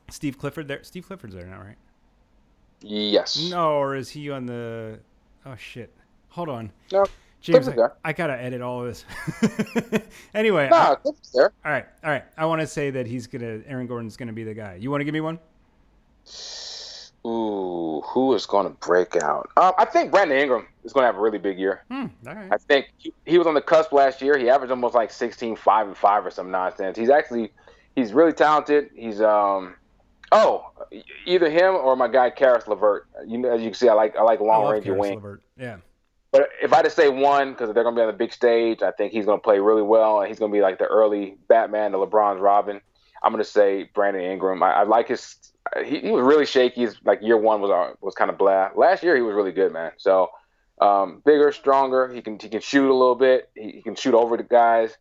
Steve 0.10 0.38
Clifford 0.38 0.68
there. 0.68 0.84
Steve 0.84 1.06
Clifford's 1.08 1.36
there 1.36 1.46
now, 1.46 1.60
right? 1.60 1.78
Yes. 2.82 3.50
No, 3.50 3.74
or 3.78 3.96
is 3.96 4.10
he 4.10 4.30
on 4.30 4.46
the? 4.46 5.00
Oh 5.46 5.56
shit! 5.56 5.91
Hold 6.30 6.50
on. 6.50 6.72
No. 6.91 7.06
James, 7.41 7.68
I, 7.68 7.76
I, 8.04 8.12
gotta 8.12 8.34
edit 8.34 8.62
all 8.62 8.84
of 8.84 8.88
this. 8.88 9.06
anyway, 10.34 10.68
nah, 10.72 10.78
I, 10.78 10.96
all 11.06 11.52
right, 11.63 11.86
all 12.04 12.10
right. 12.10 12.24
I 12.36 12.46
want 12.46 12.62
to 12.62 12.65
say 12.65 12.89
that 12.89 13.06
he's 13.06 13.28
gonna. 13.28 13.62
Aaron 13.68 13.86
Gordon's 13.86 14.18
gonna 14.18 14.34
be 14.34 14.44
the 14.44 14.56
guy. 14.56 14.80
You 14.82 14.89
want 14.89 15.02
to 15.02 15.06
give 15.06 15.13
me 15.13 15.22
one? 15.22 15.38
Ooh, 17.26 18.02
who 18.06 18.36
is 18.36 18.46
going 18.46 18.68
to 18.68 18.74
break 18.86 19.16
out? 19.16 19.50
Um, 19.58 19.74
I 19.80 19.86
think 19.86 20.12
Brandon 20.12 20.38
Ingram 20.38 20.68
is 20.84 20.94
going 20.94 21.04
to 21.04 21.08
have 21.08 21.16
a 21.16 21.20
really 21.20 21.40
big 21.40 21.58
year. 21.58 21.84
Hmm, 21.90 22.06
right. 22.24 22.50
I 22.52 22.58
think 22.58 22.92
he, 22.98 23.14
he, 23.26 23.38
was 23.40 23.48
on 23.48 23.56
the 23.56 23.62
cusp 23.62 23.92
last 23.92 24.22
year. 24.22 24.38
He 24.38 24.48
averaged 24.48 24.70
almost 24.70 24.94
like 24.94 25.10
16, 25.10 25.56
5 25.56 25.88
and 25.88 25.98
5 25.98 26.26
or 26.26 26.30
some 26.30 26.52
nonsense. 26.52 26.98
He's 26.98 27.10
actually 27.10 27.52
he's 27.96 28.14
really 28.14 28.34
talented. 28.34 28.92
He's 28.96 29.22
um 29.22 29.76
oh 30.32 30.72
either 31.26 31.50
him 31.50 31.74
or 31.74 31.96
my 31.96 32.08
guy 32.08 32.30
Caris 32.30 32.68
LeVert. 32.68 33.08
You 33.26 33.40
know, 33.40 33.52
as 33.52 33.62
you 33.62 33.70
can 33.70 33.76
see, 33.76 33.90
I 33.90 33.94
like 33.94 34.16
I 34.16 34.22
like 34.22 34.40
long 34.40 34.72
range 34.72 34.86
wing. 34.86 35.16
LeVert. 35.16 35.42
Yeah. 35.58 35.78
But 36.32 36.50
if 36.62 36.74
I 36.74 36.84
just 36.84 36.98
say 36.98 37.08
one, 37.08 37.52
because 37.52 37.74
they're 37.74 37.84
going 37.84 37.96
to 37.96 38.00
be 38.00 38.04
on 38.04 38.08
the 38.08 38.18
big 38.18 38.34
stage, 38.34 38.82
I 38.82 38.92
think 38.92 39.14
he's 39.14 39.26
going 39.26 39.40
to 39.40 39.44
play 39.44 39.60
really 39.60 39.82
well, 39.82 40.20
and 40.20 40.28
he's 40.28 40.38
going 40.38 40.52
to 40.52 40.56
be 40.56 40.62
like 40.62 40.80
the 40.80 40.86
early 40.86 41.38
Batman, 41.48 41.94
the 41.94 41.98
LeBron's 41.98 42.42
Robin. 42.42 42.82
I'm 43.23 43.32
going 43.32 43.43
to 43.43 43.49
say 43.49 43.89
Brandon 43.93 44.23
Ingram. 44.23 44.62
I, 44.63 44.71
I 44.73 44.84
like 44.84 45.08
his. 45.08 45.36
He, 45.84 45.99
he, 45.99 46.12
was 46.12 46.23
really 46.23 46.45
shaky. 46.45 46.82
He's 46.82 46.95
like 47.04 47.21
year 47.21 47.38
one 47.38 47.60
was 47.60 47.71
uh, 47.71 47.95
was 48.01 48.13
kind 48.13 48.30
of 48.30 48.38
blah. 48.38 48.69
Last 48.75 49.04
year 49.04 49.15
he 49.15 49.21
was 49.21 49.34
really 49.34 49.51
good, 49.51 49.73
man. 49.73 49.91
So 49.97 50.30
um, 50.80 51.21
bigger, 51.25 51.51
stronger. 51.51 52.13
He 52.13 52.21
can 52.21 52.38
he 52.39 52.49
can 52.49 52.62
shoot 52.62 52.89
a 52.89 52.93
little 52.93 53.15
bit. 53.15 53.49
He, 53.56 53.71
he, 53.71 53.82
can 53.82 53.95
shoot 53.95 54.13
over 54.13 54.38
the 54.38 54.43
guys. 54.43 54.95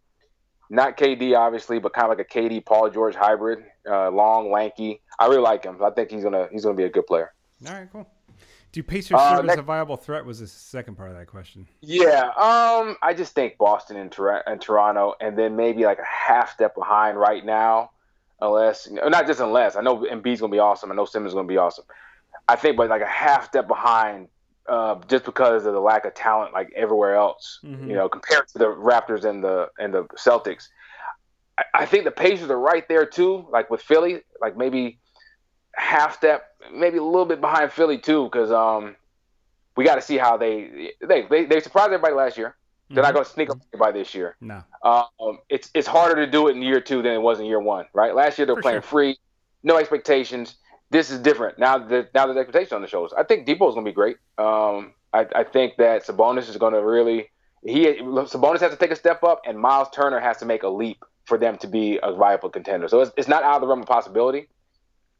Not 0.70 0.96
KD 0.96 1.36
obviously, 1.36 1.78
but 1.78 1.92
kind 1.92 2.10
of 2.10 2.16
like 2.16 2.26
a 2.26 2.38
KD 2.38 2.64
Paul 2.64 2.90
George 2.90 3.14
hybrid. 3.14 3.64
Uh, 3.88 4.10
long, 4.10 4.50
lanky. 4.50 5.02
I 5.18 5.26
really 5.26 5.42
like 5.42 5.64
him. 5.64 5.82
I 5.82 5.90
think 5.90 6.10
he's 6.10 6.22
gonna 6.24 6.48
he's 6.50 6.64
gonna 6.64 6.76
be 6.76 6.84
a 6.84 6.90
good 6.90 7.06
player. 7.06 7.32
All 7.66 7.74
right, 7.74 7.88
cool. 7.92 8.08
Do 8.74 8.82
Pacers 8.82 9.16
uh, 9.16 9.36
serve 9.36 9.48
as 9.50 9.58
a 9.58 9.62
viable 9.62 9.96
threat? 9.96 10.24
Was 10.24 10.40
the 10.40 10.48
second 10.48 10.96
part 10.96 11.08
of 11.08 11.16
that 11.16 11.26
question? 11.26 11.68
Yeah, 11.80 12.24
um, 12.30 12.96
I 13.02 13.14
just 13.16 13.32
think 13.32 13.56
Boston 13.56 13.96
and, 13.96 14.10
Tor- 14.10 14.42
and 14.48 14.60
Toronto, 14.60 15.14
and 15.20 15.38
then 15.38 15.54
maybe 15.54 15.84
like 15.84 16.00
a 16.00 16.04
half 16.04 16.52
step 16.52 16.74
behind 16.74 17.16
right 17.16 17.44
now, 17.44 17.92
unless 18.44 18.88
not 18.90 19.26
just 19.26 19.40
unless 19.40 19.76
I 19.76 19.80
know 19.80 19.98
Embiid's 19.98 20.40
gonna 20.40 20.52
be 20.52 20.58
awesome. 20.58 20.90
I 20.90 20.94
know 20.94 21.04
Simmons 21.04 21.34
gonna 21.34 21.48
be 21.48 21.56
awesome. 21.56 21.84
I 22.48 22.56
think, 22.56 22.76
but 22.76 22.90
like 22.90 23.02
a 23.02 23.06
half 23.06 23.46
step 23.46 23.66
behind, 23.66 24.28
uh, 24.68 24.96
just 25.08 25.24
because 25.24 25.64
of 25.66 25.72
the 25.72 25.80
lack 25.80 26.04
of 26.04 26.14
talent, 26.14 26.52
like 26.52 26.70
everywhere 26.76 27.14
else, 27.16 27.60
mm-hmm. 27.64 27.88
you 27.88 27.96
know, 27.96 28.08
compared 28.08 28.48
to 28.48 28.58
the 28.58 28.66
Raptors 28.66 29.24
and 29.24 29.42
the 29.42 29.70
and 29.78 29.94
the 29.94 30.04
Celtics. 30.16 30.68
I, 31.58 31.64
I 31.74 31.86
think 31.86 32.04
the 32.04 32.10
Pacers 32.10 32.50
are 32.50 32.58
right 32.58 32.86
there 32.88 33.06
too, 33.06 33.46
like 33.50 33.70
with 33.70 33.80
Philly, 33.80 34.22
like 34.40 34.56
maybe 34.56 34.98
half 35.74 36.16
step, 36.16 36.48
maybe 36.72 36.98
a 36.98 37.02
little 37.02 37.26
bit 37.26 37.40
behind 37.40 37.72
Philly 37.72 37.98
too, 37.98 38.24
because 38.24 38.50
um, 38.50 38.96
we 39.76 39.84
got 39.84 39.96
to 39.96 40.02
see 40.02 40.18
how 40.18 40.36
they 40.36 40.92
they 41.00 41.22
they, 41.22 41.44
they 41.46 41.60
surprised 41.60 41.86
everybody 41.86 42.14
last 42.14 42.36
year. 42.36 42.56
They're 42.88 42.96
mm-hmm. 42.96 43.02
not 43.02 43.14
going 43.14 43.24
to 43.24 43.30
sneak 43.30 43.50
up 43.50 43.58
by 43.78 43.92
this 43.92 44.14
year. 44.14 44.36
No. 44.40 44.62
Um, 44.82 45.38
it's 45.48 45.70
it's 45.74 45.88
harder 45.88 46.24
to 46.24 46.30
do 46.30 46.48
it 46.48 46.56
in 46.56 46.62
year 46.62 46.80
two 46.80 47.02
than 47.02 47.12
it 47.12 47.22
was 47.22 47.40
in 47.40 47.46
year 47.46 47.60
one, 47.60 47.86
right? 47.94 48.14
Last 48.14 48.38
year 48.38 48.46
they 48.46 48.52
were 48.52 48.58
For 48.58 48.62
playing 48.62 48.82
sure. 48.82 48.88
free, 48.88 49.18
no 49.62 49.78
expectations. 49.78 50.56
This 50.90 51.10
is 51.10 51.18
different 51.20 51.58
now. 51.58 51.78
That 51.78 52.12
now 52.14 52.26
there's 52.26 52.38
expectations 52.38 52.72
on 52.72 52.82
the 52.82 52.88
shoulders. 52.88 53.14
I 53.16 53.24
think 53.24 53.46
Dipo 53.46 53.68
is 53.68 53.74
going 53.74 53.86
to 53.86 53.90
be 53.90 53.94
great. 53.94 54.16
Um, 54.38 54.92
I, 55.12 55.26
I 55.34 55.44
think 55.44 55.76
that 55.78 56.06
Sabonis 56.06 56.48
is 56.48 56.56
going 56.56 56.74
to 56.74 56.84
really 56.84 57.30
he 57.64 57.86
Sabonis 57.86 58.60
has 58.60 58.70
to 58.70 58.76
take 58.76 58.90
a 58.90 58.96
step 58.96 59.24
up, 59.24 59.40
and 59.46 59.58
Miles 59.58 59.88
Turner 59.90 60.20
has 60.20 60.36
to 60.38 60.44
make 60.44 60.62
a 60.62 60.68
leap 60.68 61.04
for 61.24 61.38
them 61.38 61.56
to 61.58 61.66
be 61.66 61.98
a 62.02 62.12
viable 62.12 62.50
contender. 62.50 62.86
So 62.88 63.00
it's, 63.00 63.12
it's 63.16 63.28
not 63.28 63.42
out 63.42 63.56
of 63.56 63.60
the 63.62 63.66
realm 63.66 63.80
of 63.80 63.86
possibility. 63.86 64.48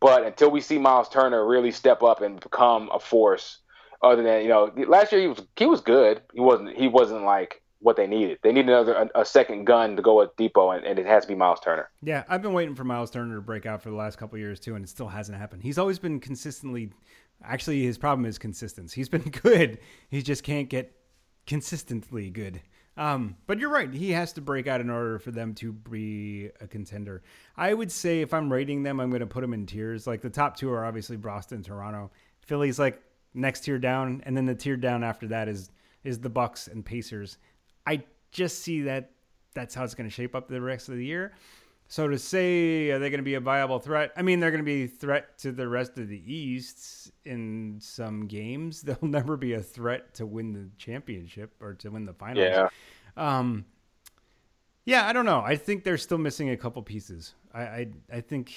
But 0.01 0.25
until 0.27 0.51
we 0.51 0.61
see 0.61 0.79
Miles 0.79 1.09
Turner 1.09 1.47
really 1.47 1.71
step 1.71 2.03
up 2.03 2.21
and 2.21 2.39
become 2.39 2.91
a 2.93 3.01
force, 3.01 3.61
other 4.05 4.23
than 4.23 4.43
you 4.43 4.49
know, 4.49 4.73
last 4.87 5.13
year 5.13 5.21
he 5.21 5.27
was 5.27 5.43
he 5.57 5.67
was 5.67 5.81
good. 5.81 6.23
He 6.33 6.41
wasn't 6.41 6.77
he 6.77 6.89
wasn't 6.89 7.25
like 7.25 7.63
what 7.81 7.97
they 7.97 8.07
needed. 8.07 8.39
They 8.43 8.53
need 8.53 8.67
another 8.67 8.95
a, 8.95 9.21
a 9.21 9.25
second 9.25 9.67
gun 9.67 9.97
to 9.97 10.03
go 10.03 10.19
with 10.19 10.35
Dipo, 10.37 10.75
and, 10.75 10.87
and, 10.87 10.99
it 10.99 11.07
has 11.07 11.25
to 11.25 11.29
be 11.29 11.35
Miles 11.35 11.61
Turner. 11.61 11.91
Yeah, 12.03 12.25
I've 12.29 12.41
been 12.41 12.55
waiting 12.55 12.75
for 12.75 12.83
Miles 12.83 13.11
Turner 13.11 13.35
to 13.37 13.43
break 13.43 13.67
out 13.67 13.83
for 13.83 13.91
the 13.91 13.97
last 13.97 14.17
couple 14.17 14.39
years 14.39 14.59
too, 14.59 14.75
and 14.75 14.85
it 14.85 14.89
still 14.89 15.09
hasn't 15.09 15.37
happened. 15.37 15.63
He's 15.63 15.79
always 15.79 15.99
been 15.99 16.19
consistently. 16.19 16.91
Actually, 17.43 17.83
his 17.83 17.99
problem 17.99 18.25
is 18.25 18.39
consistency. 18.39 19.01
He's 19.01 19.09
been 19.09 19.31
good. 19.43 19.79
He 20.09 20.23
just 20.23 20.45
can't 20.45 20.69
get 20.69 20.97
consistently 21.47 22.31
good. 22.31 22.63
Um, 22.97 23.37
but 23.47 23.59
you're 23.59 23.71
right. 23.71 23.93
He 23.93 24.13
has 24.13 24.33
to 24.35 24.41
break 24.41 24.67
out 24.67 24.81
in 24.81 24.89
order 24.89 25.19
for 25.19 25.31
them 25.31 25.55
to 25.57 25.73
be 25.73 26.51
a 26.61 26.67
contender. 26.67 27.23
I 27.57 27.75
would 27.75 27.91
say 27.91 28.21
if 28.21 28.33
I'm 28.33 28.53
rating 28.53 28.83
them, 28.83 29.01
I'm 29.01 29.11
going 29.11 29.21
to 29.21 29.27
put 29.27 29.41
them 29.41 29.53
in 29.53 29.67
tiers. 29.67 30.07
Like 30.07 30.23
the 30.23 30.31
top 30.31 30.57
two 30.57 30.71
are 30.71 30.85
obviously 30.85 31.17
Boston, 31.17 31.63
Toronto. 31.63 32.13
Philly's 32.41 32.79
like 32.79 33.03
next 33.35 33.61
tier 33.61 33.79
down, 33.79 34.23
and 34.25 34.37
then 34.37 34.47
the 34.47 34.55
tier 34.55 34.77
down 34.77 35.05
after 35.05 35.27
that 35.29 35.49
is 35.49 35.71
is 36.03 36.21
the 36.21 36.31
Bucks 36.31 36.69
and 36.69 36.85
Pacers. 36.85 37.39
I 37.87 38.05
just 38.31 38.61
see 38.61 38.83
that 38.83 39.11
that's 39.55 39.75
how 39.75 39.85
it's 39.85 39.95
going 39.95 40.09
to 40.09 40.15
shape 40.15 40.35
up 40.35 40.49
the 40.49 40.61
rest 40.61 40.89
of 40.89 40.97
the 40.97 41.05
year. 41.05 41.33
So 41.89 42.09
to 42.09 42.19
say 42.19 42.91
are 42.91 42.99
they 42.99 43.11
going 43.11 43.19
to 43.19 43.25
be 43.25 43.35
a 43.35 43.41
viable 43.41 43.79
threat? 43.79 44.13
I 44.17 44.23
mean, 44.23 44.41
they're 44.41 44.51
going 44.51 44.63
to 44.63 44.65
be 44.65 44.85
a 44.85 44.89
threat 44.89 45.39
to 45.39 45.53
the 45.53 45.69
rest 45.69 45.99
of 45.99 46.09
the 46.09 46.23
East 46.33 47.13
in 47.25 47.79
some 47.81 48.27
games. 48.27 48.83
They'll 48.83 48.99
never 49.03 49.37
be 49.37 49.53
a 49.55 49.63
threat 49.63 50.15
to 50.15 50.27
win 50.27 50.53
the 50.53 50.69
championship 50.77 51.55
or 51.61 51.75
to 51.75 51.91
win 51.91 52.07
the 52.07 52.15
finals. 52.15 52.47
Yeah. 52.47 52.69
Um, 53.17 53.65
yeah, 54.85 55.07
I 55.07 55.13
don't 55.13 55.25
know. 55.25 55.41
I 55.41 55.57
think 55.57 55.85
they're 55.85 55.97
still 55.99 56.19
missing 56.19 56.51
a 56.51 56.57
couple 56.57 56.83
pieces. 56.83 57.35
I, 57.55 57.63
I, 57.63 57.89
I 58.13 58.21
think, 58.21 58.53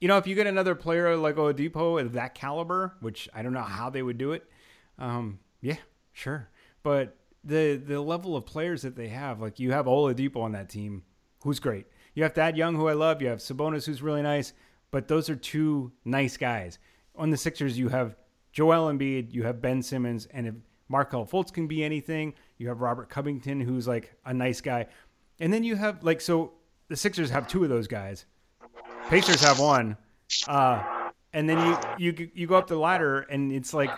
you 0.00 0.08
know, 0.08 0.16
if 0.16 0.26
you 0.26 0.34
get 0.34 0.46
another 0.46 0.74
player 0.74 1.16
like 1.16 1.36
Oladipo 1.36 2.00
of 2.00 2.14
that 2.14 2.34
caliber, 2.34 2.94
which 3.00 3.28
I 3.34 3.42
don't 3.42 3.52
know 3.52 3.60
how 3.60 3.90
they 3.90 4.02
would 4.02 4.18
do 4.18 4.32
it. 4.32 4.48
Um, 4.98 5.38
yeah, 5.60 5.76
sure. 6.12 6.48
But 6.82 7.16
the 7.44 7.76
the 7.76 8.00
level 8.00 8.36
of 8.36 8.46
players 8.46 8.82
that 8.82 8.96
they 8.96 9.08
have, 9.08 9.40
like 9.40 9.58
you 9.58 9.72
have 9.72 9.86
Oladipo 9.86 10.38
on 10.38 10.52
that 10.52 10.68
team, 10.68 11.02
who's 11.42 11.60
great. 11.60 11.86
You 12.14 12.22
have 12.22 12.34
Thad 12.34 12.56
Young, 12.56 12.74
who 12.74 12.88
I 12.88 12.94
love. 12.94 13.22
You 13.22 13.28
have 13.28 13.38
Sabonis, 13.38 13.86
who's 13.86 14.02
really 14.02 14.22
nice. 14.22 14.52
But 14.90 15.06
those 15.06 15.30
are 15.30 15.36
two 15.36 15.92
nice 16.04 16.36
guys. 16.36 16.78
On 17.14 17.30
the 17.30 17.36
Sixers, 17.36 17.78
you 17.78 17.88
have 17.88 18.16
Joel 18.52 18.92
Embiid, 18.92 19.32
you 19.32 19.44
have 19.44 19.62
Ben 19.62 19.82
Simmons, 19.82 20.26
and 20.26 20.48
if 20.48 20.54
Markelle 20.88 21.26
Fultz 21.26 21.52
can 21.52 21.68
be 21.68 21.84
anything, 21.84 22.34
you 22.58 22.68
have 22.68 22.80
Robert 22.80 23.08
Covington, 23.08 23.60
who's 23.60 23.86
like 23.86 24.12
a 24.24 24.34
nice 24.34 24.60
guy. 24.60 24.86
And 25.38 25.52
then 25.52 25.62
you 25.62 25.76
have 25.76 26.02
like 26.02 26.20
so 26.20 26.54
the 26.88 26.96
Sixers 26.96 27.30
have 27.30 27.46
two 27.46 27.62
of 27.62 27.70
those 27.70 27.86
guys. 27.86 28.26
Pacers 29.10 29.40
have 29.40 29.58
one. 29.58 29.96
Uh, 30.46 31.10
and 31.32 31.48
then 31.48 31.58
you 31.66 31.78
you 31.98 32.30
you 32.32 32.46
go 32.46 32.54
up 32.54 32.68
the 32.68 32.76
ladder 32.76 33.22
and 33.22 33.50
it's 33.50 33.74
like 33.74 33.90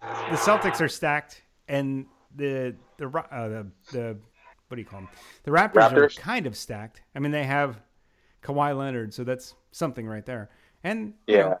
the 0.00 0.36
Celtics 0.36 0.80
are 0.80 0.88
stacked 0.88 1.42
and 1.66 2.06
the 2.36 2.76
the 2.96 3.08
uh, 3.08 3.48
the, 3.48 3.66
the 3.90 4.16
what 4.68 4.76
do 4.76 4.80
you 4.80 4.86
call 4.86 5.00
them? 5.00 5.08
The 5.42 5.50
Raptors, 5.50 5.72
Raptors, 5.72 6.16
are 6.16 6.20
kind 6.20 6.46
of 6.46 6.56
stacked. 6.56 7.02
I 7.12 7.18
mean, 7.18 7.32
they 7.32 7.42
have 7.42 7.80
Kawhi 8.44 8.78
Leonard, 8.78 9.12
so 9.12 9.24
that's 9.24 9.54
something 9.72 10.06
right 10.06 10.24
there. 10.24 10.48
And 10.84 11.14
yeah, 11.26 11.36
you 11.36 11.42
know, 11.42 11.60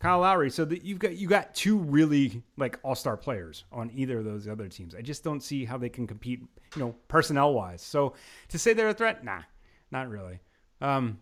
Kyle 0.00 0.20
Lowry. 0.20 0.50
So 0.50 0.66
that 0.66 0.84
you've 0.84 0.98
got 0.98 1.16
you 1.16 1.28
got 1.28 1.54
two 1.54 1.78
really 1.78 2.42
like 2.58 2.78
all 2.82 2.94
star 2.94 3.16
players 3.16 3.64
on 3.72 3.90
either 3.94 4.18
of 4.18 4.26
those 4.26 4.46
other 4.46 4.68
teams. 4.68 4.94
I 4.94 5.00
just 5.00 5.24
don't 5.24 5.42
see 5.42 5.64
how 5.64 5.78
they 5.78 5.88
can 5.88 6.06
compete, 6.06 6.40
you 6.76 6.82
know, 6.82 6.94
personnel 7.08 7.54
wise. 7.54 7.80
So 7.80 8.12
to 8.48 8.58
say 8.58 8.74
they're 8.74 8.90
a 8.90 8.94
threat, 8.94 9.24
nah, 9.24 9.40
not 9.90 10.10
really. 10.10 10.40
Um, 10.82 11.18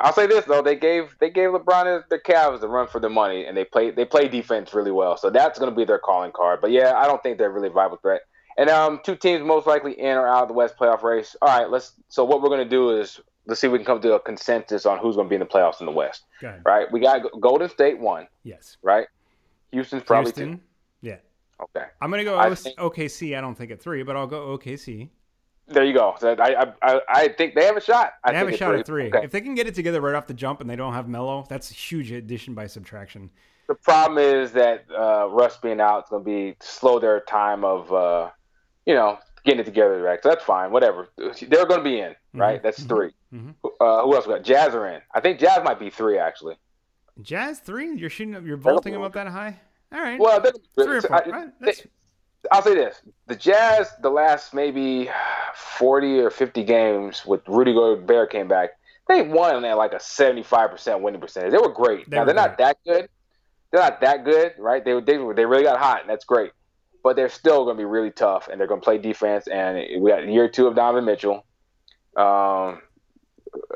I'll 0.00 0.12
say 0.12 0.26
this 0.26 0.44
though, 0.44 0.62
they 0.62 0.76
gave 0.76 1.14
they 1.20 1.30
gave 1.30 1.50
LeBron 1.50 2.04
the 2.08 2.18
Cavs 2.18 2.60
the 2.60 2.68
run 2.68 2.88
for 2.88 3.00
the 3.00 3.08
money, 3.08 3.46
and 3.46 3.56
they 3.56 3.64
play 3.64 3.90
they 3.90 4.04
play 4.04 4.28
defense 4.28 4.74
really 4.74 4.90
well. 4.90 5.16
So 5.16 5.30
that's 5.30 5.58
going 5.58 5.70
to 5.70 5.76
be 5.76 5.84
their 5.84 5.98
calling 5.98 6.32
card. 6.32 6.60
But 6.60 6.72
yeah, 6.72 6.94
I 6.96 7.06
don't 7.06 7.22
think 7.22 7.38
they're 7.38 7.50
really 7.50 7.68
a 7.68 7.72
viable 7.72 7.98
threat. 7.98 8.22
And 8.58 8.68
um, 8.68 9.00
two 9.04 9.16
teams 9.16 9.42
most 9.44 9.66
likely 9.66 9.92
in 9.92 10.16
or 10.16 10.26
out 10.26 10.42
of 10.42 10.48
the 10.48 10.54
West 10.54 10.76
playoff 10.76 11.02
race. 11.02 11.36
All 11.40 11.48
right, 11.48 11.70
let's. 11.70 11.92
So 12.08 12.24
what 12.24 12.42
we're 12.42 12.48
going 12.48 12.64
to 12.64 12.68
do 12.68 12.98
is 12.98 13.20
let's 13.46 13.60
see 13.60 13.66
if 13.66 13.72
we 13.72 13.78
can 13.78 13.86
come 13.86 14.00
to 14.00 14.14
a 14.14 14.20
consensus 14.20 14.86
on 14.86 14.98
who's 14.98 15.16
going 15.16 15.26
to 15.26 15.30
be 15.30 15.36
in 15.36 15.40
the 15.40 15.46
playoffs 15.46 15.80
in 15.80 15.86
the 15.86 15.92
West. 15.92 16.24
Right? 16.64 16.90
We 16.90 17.00
got 17.00 17.22
Golden 17.40 17.68
State 17.68 17.98
one. 17.98 18.26
Yes. 18.42 18.76
Right. 18.82 19.06
Houston's 19.70 20.02
probably 20.02 20.32
Houston, 20.32 20.56
two. 20.56 20.60
Yeah. 21.02 21.16
Okay. 21.60 21.86
I'm 22.00 22.10
going 22.10 22.24
to 22.24 22.30
go 22.30 22.38
I 22.38 22.54
think, 22.54 22.78
OKC. 22.78 23.36
I 23.36 23.40
don't 23.40 23.54
think 23.54 23.70
at 23.70 23.80
three, 23.80 24.02
but 24.02 24.16
I'll 24.16 24.26
go 24.26 24.58
OKC. 24.58 25.08
There 25.68 25.84
you 25.84 25.94
go. 25.94 26.14
I, 26.22 26.72
I 26.82 27.00
I 27.08 27.28
think 27.28 27.54
they 27.54 27.64
have 27.64 27.76
a 27.76 27.80
shot. 27.80 28.14
I 28.24 28.32
they 28.32 28.38
have 28.38 28.48
a 28.48 28.56
shot 28.56 28.70
three. 28.70 28.80
at 28.80 28.86
three. 28.86 29.06
Okay. 29.08 29.24
If 29.24 29.30
they 29.30 29.40
can 29.40 29.54
get 29.54 29.66
it 29.66 29.74
together 29.74 30.00
right 30.00 30.14
off 30.14 30.26
the 30.26 30.34
jump 30.34 30.60
and 30.60 30.68
they 30.68 30.76
don't 30.76 30.92
have 30.92 31.08
Melo, 31.08 31.46
that's 31.48 31.70
a 31.70 31.74
huge 31.74 32.10
addition 32.12 32.54
by 32.54 32.66
subtraction. 32.66 33.30
the 33.68 33.74
problem 33.76 34.18
is 34.18 34.52
that 34.52 34.84
uh, 34.90 35.28
Russ 35.30 35.56
being 35.58 35.80
out 35.80 36.04
is 36.04 36.10
going 36.10 36.24
to 36.24 36.28
be 36.28 36.56
slow 36.60 36.98
their 36.98 37.20
time 37.20 37.64
of, 37.64 37.92
uh, 37.92 38.30
you 38.86 38.94
know, 38.94 39.18
getting 39.44 39.60
it 39.60 39.64
together. 39.64 40.02
Right, 40.02 40.18
so 40.22 40.28
that's 40.30 40.44
fine. 40.44 40.72
Whatever. 40.72 41.08
They're 41.16 41.66
going 41.66 41.80
to 41.80 41.84
be 41.84 42.00
in. 42.00 42.14
Right, 42.34 42.58
Mhm, 42.60 42.62
that's 42.62 42.80
mhm, 42.82 42.88
3 42.88 43.10
mhm. 43.34 43.54
Uh, 43.80 44.02
who 44.02 44.14
else 44.16 44.26
we 44.26 44.34
got? 44.34 44.42
Jazz 44.42 44.74
are 44.74 44.88
in. 44.88 45.00
I 45.14 45.20
think 45.20 45.38
Jazz 45.38 45.60
might 45.64 45.78
be 45.78 45.90
three 45.90 46.18
actually. 46.18 46.56
Jazz 47.20 47.60
three. 47.60 47.94
You're 47.94 48.10
shooting 48.10 48.34
up. 48.34 48.44
You're 48.44 48.56
vaulting 48.56 48.92
them 48.94 49.02
up 49.02 49.12
that 49.14 49.28
high. 49.28 49.60
All 49.92 50.00
right. 50.00 50.18
Well, 50.18 50.40
three 50.74 50.96
or 50.96 51.02
four. 51.02 51.14
I- 51.24 51.28
right? 51.30 51.48
That's, 51.60 51.82
I'll 52.50 52.62
say 52.62 52.74
this: 52.74 53.00
the 53.26 53.36
Jazz, 53.36 53.90
the 54.00 54.10
last 54.10 54.52
maybe 54.52 55.08
forty 55.54 56.18
or 56.18 56.30
fifty 56.30 56.64
games 56.64 57.24
with 57.24 57.46
Rudy 57.46 57.72
Gobert 57.72 58.30
came 58.30 58.48
back, 58.48 58.70
they 59.08 59.22
won 59.22 59.64
at 59.64 59.76
like 59.76 59.92
a 59.92 60.00
seventy-five 60.00 60.70
percent 60.70 61.02
winning 61.02 61.20
percentage. 61.20 61.52
They 61.52 61.58
were 61.58 61.72
great. 61.72 62.10
They 62.10 62.16
now 62.16 62.22
were 62.22 62.26
they're 62.26 62.34
not 62.34 62.58
that 62.58 62.78
good. 62.86 63.08
They're 63.70 63.80
not 63.80 64.00
that 64.00 64.24
good, 64.24 64.54
right? 64.58 64.84
They 64.84 64.94
they 65.00 65.16
they 65.34 65.46
really 65.46 65.62
got 65.62 65.78
hot, 65.78 66.00
and 66.00 66.10
that's 66.10 66.24
great. 66.24 66.50
But 67.04 67.16
they're 67.16 67.28
still 67.28 67.64
going 67.64 67.76
to 67.76 67.80
be 67.80 67.84
really 67.84 68.12
tough, 68.12 68.48
and 68.48 68.60
they're 68.60 68.68
going 68.68 68.80
to 68.80 68.84
play 68.84 68.98
defense. 68.98 69.48
And 69.48 70.02
we 70.02 70.10
got 70.10 70.26
year 70.28 70.48
two 70.48 70.68
of 70.68 70.76
Donovan 70.76 71.04
Mitchell. 71.04 71.44
Um, 72.16 72.80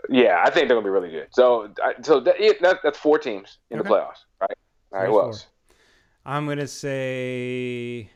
yeah, 0.09 0.43
I 0.45 0.51
think 0.51 0.69
they're 0.69 0.77
going 0.77 0.85
to 0.85 0.89
be 0.89 0.91
really 0.91 1.11
good. 1.11 1.29
So, 1.33 1.73
so 2.03 2.21
that, 2.21 2.37
that, 2.61 2.79
that's 2.85 2.99
four 2.99 3.19
teams 3.19 3.59
in 3.71 3.81
Okay. 3.81 3.89
the 3.89 3.95
playoffs, 3.95 4.25
right? 4.41 4.57
All 4.93 5.01
right, 5.01 5.09
who 5.09 5.21
else? 5.21 5.47
I'm 6.25 6.47
gonna 6.47 6.67
say. 6.69 8.11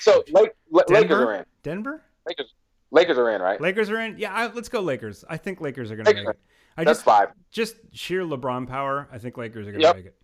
So, 0.00 0.24
Lake, 0.30 0.52
La- 0.70 0.82
Lakers 0.88 1.10
are 1.12 1.34
in. 1.34 1.44
Denver. 1.62 2.02
Lakers, 2.26 2.54
Lakers 2.90 3.18
are 3.18 3.30
in, 3.30 3.40
right? 3.42 3.60
Lakers 3.60 3.90
are 3.90 4.00
in. 4.00 4.16
Yeah, 4.18 4.32
I, 4.32 4.46
let's 4.52 4.68
go 4.68 4.80
Lakers. 4.80 5.24
I 5.28 5.36
think 5.36 5.60
Lakers 5.60 5.90
are 5.90 5.96
gonna 5.96 6.12
make 6.14 6.26
it. 6.28 6.38
I 6.76 6.84
That's 6.84 6.98
just 6.98 7.04
five. 7.04 7.28
just 7.50 7.76
sheer 7.92 8.22
LeBron 8.22 8.66
power. 8.68 9.08
I 9.12 9.18
think 9.18 9.36
Lakers 9.36 9.66
are 9.68 9.72
gonna 9.72 9.82
Yep. 9.82 9.96
make 9.96 10.06
it. 10.06 10.16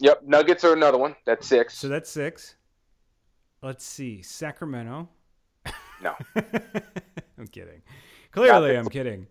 Yep. 0.00 0.22
Nuggets 0.24 0.64
are 0.64 0.72
another 0.74 0.98
one. 0.98 1.16
That's 1.26 1.46
six. 1.46 1.76
So 1.78 1.88
that's 1.88 2.10
six. 2.10 2.56
Let's 3.62 3.84
see. 3.84 4.22
Sacramento. 4.22 5.08
No. 6.02 6.14
I'm 7.38 7.46
kidding. 7.50 7.82
Clearly, 8.30 8.76
I'm 8.76 8.88
kidding. 8.88 9.26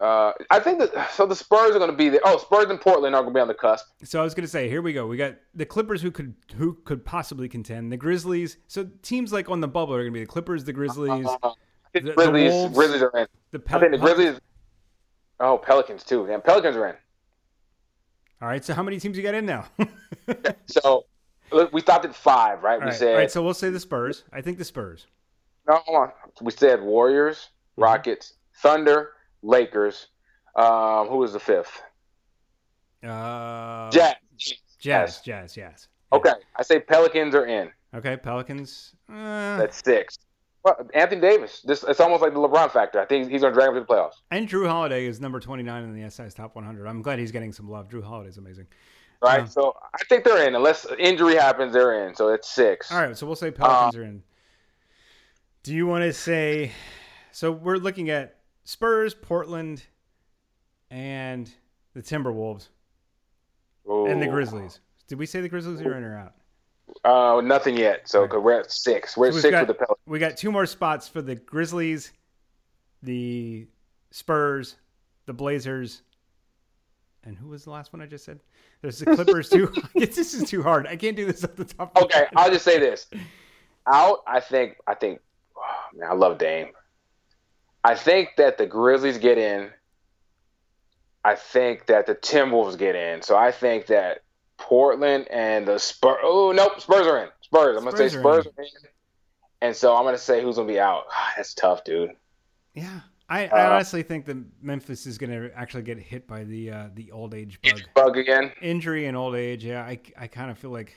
Uh, 0.00 0.32
I 0.50 0.60
think 0.60 0.78
that 0.78 1.10
so 1.12 1.26
the 1.26 1.34
Spurs 1.34 1.74
are 1.74 1.78
going 1.80 1.90
to 1.90 1.96
be 1.96 2.08
there. 2.08 2.20
Oh, 2.24 2.38
Spurs 2.38 2.66
and 2.70 2.80
Portland 2.80 3.16
are 3.16 3.22
going 3.22 3.34
to 3.34 3.36
be 3.38 3.40
on 3.40 3.48
the 3.48 3.54
cusp. 3.54 3.84
So 4.04 4.20
I 4.20 4.22
was 4.22 4.32
gonna 4.32 4.46
say, 4.46 4.68
here 4.68 4.80
we 4.80 4.92
go. 4.92 5.06
We 5.08 5.16
got 5.16 5.34
the 5.54 5.66
Clippers 5.66 6.00
who 6.00 6.12
could 6.12 6.34
who 6.56 6.74
could 6.84 7.04
possibly 7.04 7.48
contend. 7.48 7.90
The 7.90 7.96
Grizzlies. 7.96 8.58
So 8.68 8.88
teams 9.02 9.32
like 9.32 9.48
on 9.50 9.60
the 9.60 9.66
bubble 9.66 9.94
are 9.94 10.02
gonna 10.02 10.12
be 10.12 10.20
the 10.20 10.26
Clippers, 10.26 10.62
the 10.64 10.72
Grizzlies, 10.72 11.26
Uh, 11.42 11.50
The- 11.92 12.00
the 12.00 12.12
Grizzlies. 12.12 12.52
Wolves. 12.52 12.74
Grizzlies 12.76 13.02
are 13.02 13.10
in. 13.16 13.26
the 13.50 13.60
I 13.70 13.78
think 13.80 13.90
the 13.92 13.98
Grizzlies. 13.98 14.38
Oh, 15.40 15.58
Pelicans 15.58 16.04
too. 16.04 16.26
Damn, 16.28 16.42
Pelicans 16.42 16.76
are 16.76 16.86
in. 16.88 16.96
All 18.40 18.46
right. 18.48 18.64
So 18.64 18.74
how 18.74 18.84
many 18.84 19.00
teams 19.00 19.16
you 19.16 19.22
got 19.24 19.34
in 19.34 19.46
now? 19.46 19.66
So 20.66 21.06
look, 21.50 21.72
we 21.72 21.80
stopped 21.80 22.04
at 22.04 22.14
five, 22.14 22.62
right? 22.62 22.74
All 22.74 22.80
we 22.80 22.86
right, 22.86 22.94
said 22.94 23.08
all 23.12 23.16
right, 23.16 23.30
so 23.30 23.42
we'll 23.42 23.54
say 23.54 23.70
the 23.70 23.80
Spurs. 23.80 24.22
I 24.32 24.42
think 24.42 24.58
the 24.58 24.64
Spurs. 24.64 25.06
no. 25.66 25.76
Hold 25.86 25.96
on. 25.98 26.12
We 26.42 26.52
said 26.52 26.82
Warriors, 26.82 27.48
Mm-hmm. 27.72 27.82
Rockets, 27.82 28.34
Thunder, 28.62 29.10
Lakers. 29.42 30.08
Um, 30.56 31.08
who 31.08 31.16
was 31.18 31.32
the 31.32 31.40
fifth? 31.40 31.82
Uh, 33.06 33.90
Jazz. 33.90 34.14
Jazz, 34.78 35.20
Jazz, 35.20 35.56
yes. 35.56 35.88
Okay, 36.12 36.32
I 36.56 36.62
say 36.62 36.80
Pelicans 36.80 37.34
are 37.34 37.46
in. 37.46 37.70
Okay, 37.94 38.16
Pelicans. 38.16 38.94
Uh, 39.12 39.56
That's 39.58 39.82
six. 39.84 40.18
Well, 40.64 40.76
Anthony 40.94 41.20
Davis. 41.20 41.60
This 41.62 41.84
it's 41.86 42.00
almost 42.00 42.22
like 42.22 42.32
the 42.32 42.38
LeBron 42.38 42.70
factor. 42.70 43.00
I 43.00 43.06
think 43.06 43.30
he's 43.30 43.40
going 43.40 43.52
to 43.52 43.58
drag 43.58 43.68
him 43.70 43.74
to 43.74 43.80
the 43.80 43.86
playoffs. 43.86 44.14
and 44.30 44.48
Jrue 44.48 44.68
Holiday 44.68 45.06
is 45.06 45.20
number 45.20 45.40
29 45.40 45.84
in 45.84 45.94
the 46.02 46.10
SI's 46.10 46.34
top 46.34 46.54
100. 46.54 46.86
I'm 46.86 47.02
glad 47.02 47.18
he's 47.18 47.32
getting 47.32 47.52
some 47.52 47.68
love. 47.68 47.88
Jrue 47.88 48.02
Holiday's 48.02 48.38
amazing. 48.38 48.66
Right. 49.22 49.40
Yeah. 49.40 49.44
So 49.46 49.74
I 49.94 50.04
think 50.08 50.24
they're 50.24 50.46
in, 50.46 50.54
unless 50.54 50.86
injury 50.98 51.34
happens, 51.36 51.72
they're 51.72 52.06
in. 52.06 52.14
So 52.14 52.28
it's 52.28 52.48
six. 52.48 52.90
All 52.92 53.00
right, 53.00 53.16
so 53.16 53.26
we'll 53.26 53.36
say 53.36 53.50
Pelicans 53.50 53.96
Uh, 53.96 54.00
are 54.00 54.02
in. 54.04 54.22
Do 55.62 55.74
you 55.74 55.86
want 55.86 56.04
to 56.04 56.12
say? 56.12 56.72
So 57.32 57.50
we're 57.52 57.76
looking 57.76 58.10
at 58.10 58.37
Spurs, 58.72 59.14
Portland, 59.14 59.82
and 60.90 61.50
the 61.94 62.02
Timberwolves 62.02 62.68
and 63.86 64.20
the 64.20 64.26
Grizzlies. 64.26 64.80
Did 65.06 65.18
we 65.18 65.24
say 65.24 65.40
the 65.40 65.48
Grizzlies 65.48 65.80
are 65.80 65.96
in 65.96 66.04
or 66.04 66.18
out? 66.18 66.34
Uh, 67.02 67.40
nothing 67.40 67.78
yet. 67.78 68.06
So 68.06 68.18
All 68.18 68.24
right. 68.24 68.30
'cause 68.30 68.42
we're 68.42 68.60
at 68.60 68.70
six. 68.70 69.16
We're 69.16 69.32
So 69.32 69.38
at 69.38 69.40
six 69.42 69.50
got- 69.52 69.60
with 69.68 69.78
the 69.78 69.86
Pelicans. 69.86 70.06
We 70.06 70.18
got 70.18 70.36
two 70.36 70.52
more 70.52 70.66
spots 70.66 71.08
for 71.08 71.22
the 71.22 71.36
Grizzlies, 71.36 72.12
the 73.02 73.66
Spurs, 74.10 74.76
the 75.24 75.32
Blazers, 75.32 76.02
and 77.24 77.38
who 77.38 77.48
was 77.48 77.64
the 77.64 77.70
last 77.70 77.94
one 77.94 78.02
I 78.02 78.06
just 78.06 78.26
said? 78.26 78.38
There's 78.82 78.98
the 78.98 79.06
Clippers 79.14 79.48
too. 79.48 79.72
this 79.94 80.34
is 80.34 80.46
too 80.50 80.62
hard. 80.62 80.86
I 80.86 80.96
can't 80.96 81.16
do 81.16 81.24
this 81.24 81.42
off 81.42 81.56
the 81.56 81.64
top. 81.64 81.96
Okay. 82.02 82.26
I'll 82.36 82.50
just 82.50 82.66
say 82.66 82.78
this. 82.78 83.06
Out, 83.86 84.18
I 84.26 84.40
think. 84.40 84.76
I 84.86 84.92
think. 84.92 85.20
oh, 85.56 85.62
man, 85.96 86.10
I 86.10 86.12
love 86.12 86.36
Dame. 86.36 86.68
I 87.84 87.94
think 87.94 88.30
that 88.36 88.58
the 88.58 88.66
Grizzlies 88.66 89.18
get 89.18 89.38
in. 89.38 89.70
I 91.24 91.34
think 91.34 91.86
that 91.86 92.06
the 92.06 92.14
Timberwolves 92.14 92.78
get 92.78 92.94
in. 92.94 93.22
So 93.22 93.36
I 93.36 93.50
think 93.52 93.86
that 93.86 94.22
Portland 94.56 95.28
and 95.28 95.66
the 95.66 95.78
Spurs. 95.78 96.18
Oh 96.22 96.52
nope, 96.52 96.80
Spurs 96.80 97.06
are 97.06 97.18
in. 97.18 97.28
Spurs. 97.42 97.76
I'm 97.76 97.84
gonna 97.84 97.96
say 97.96 98.08
Spurs 98.08 98.46
are 98.46 98.50
Spurs 98.50 98.56
are 98.58 98.62
in. 98.62 98.68
And 99.60 99.76
so 99.76 99.96
I'm 99.96 100.04
gonna 100.04 100.18
say 100.18 100.42
who's 100.42 100.56
gonna 100.56 100.68
be 100.68 100.80
out. 100.80 101.04
That's 101.36 101.54
tough, 101.54 101.84
dude. 101.84 102.12
Yeah, 102.74 103.00
I, 103.28 103.46
I 103.46 103.66
Uh, 103.66 103.70
honestly 103.74 104.02
think 104.02 104.24
that 104.26 104.36
Memphis 104.62 105.04
is 105.06 105.18
going 105.18 105.30
to 105.30 105.50
actually 105.58 105.82
get 105.82 105.98
hit 105.98 106.28
by 106.28 106.44
the 106.44 106.70
uh, 106.70 106.88
the 106.94 107.10
old 107.10 107.34
age 107.34 107.60
bug, 107.62 107.80
Bug 107.94 108.16
again. 108.16 108.52
injury 108.62 109.06
and 109.06 109.16
old 109.16 109.34
age. 109.34 109.64
Yeah, 109.64 109.82
I, 109.82 109.98
I 110.16 110.28
kind 110.28 110.48
of 110.50 110.58
feel 110.58 110.70
like 110.70 110.94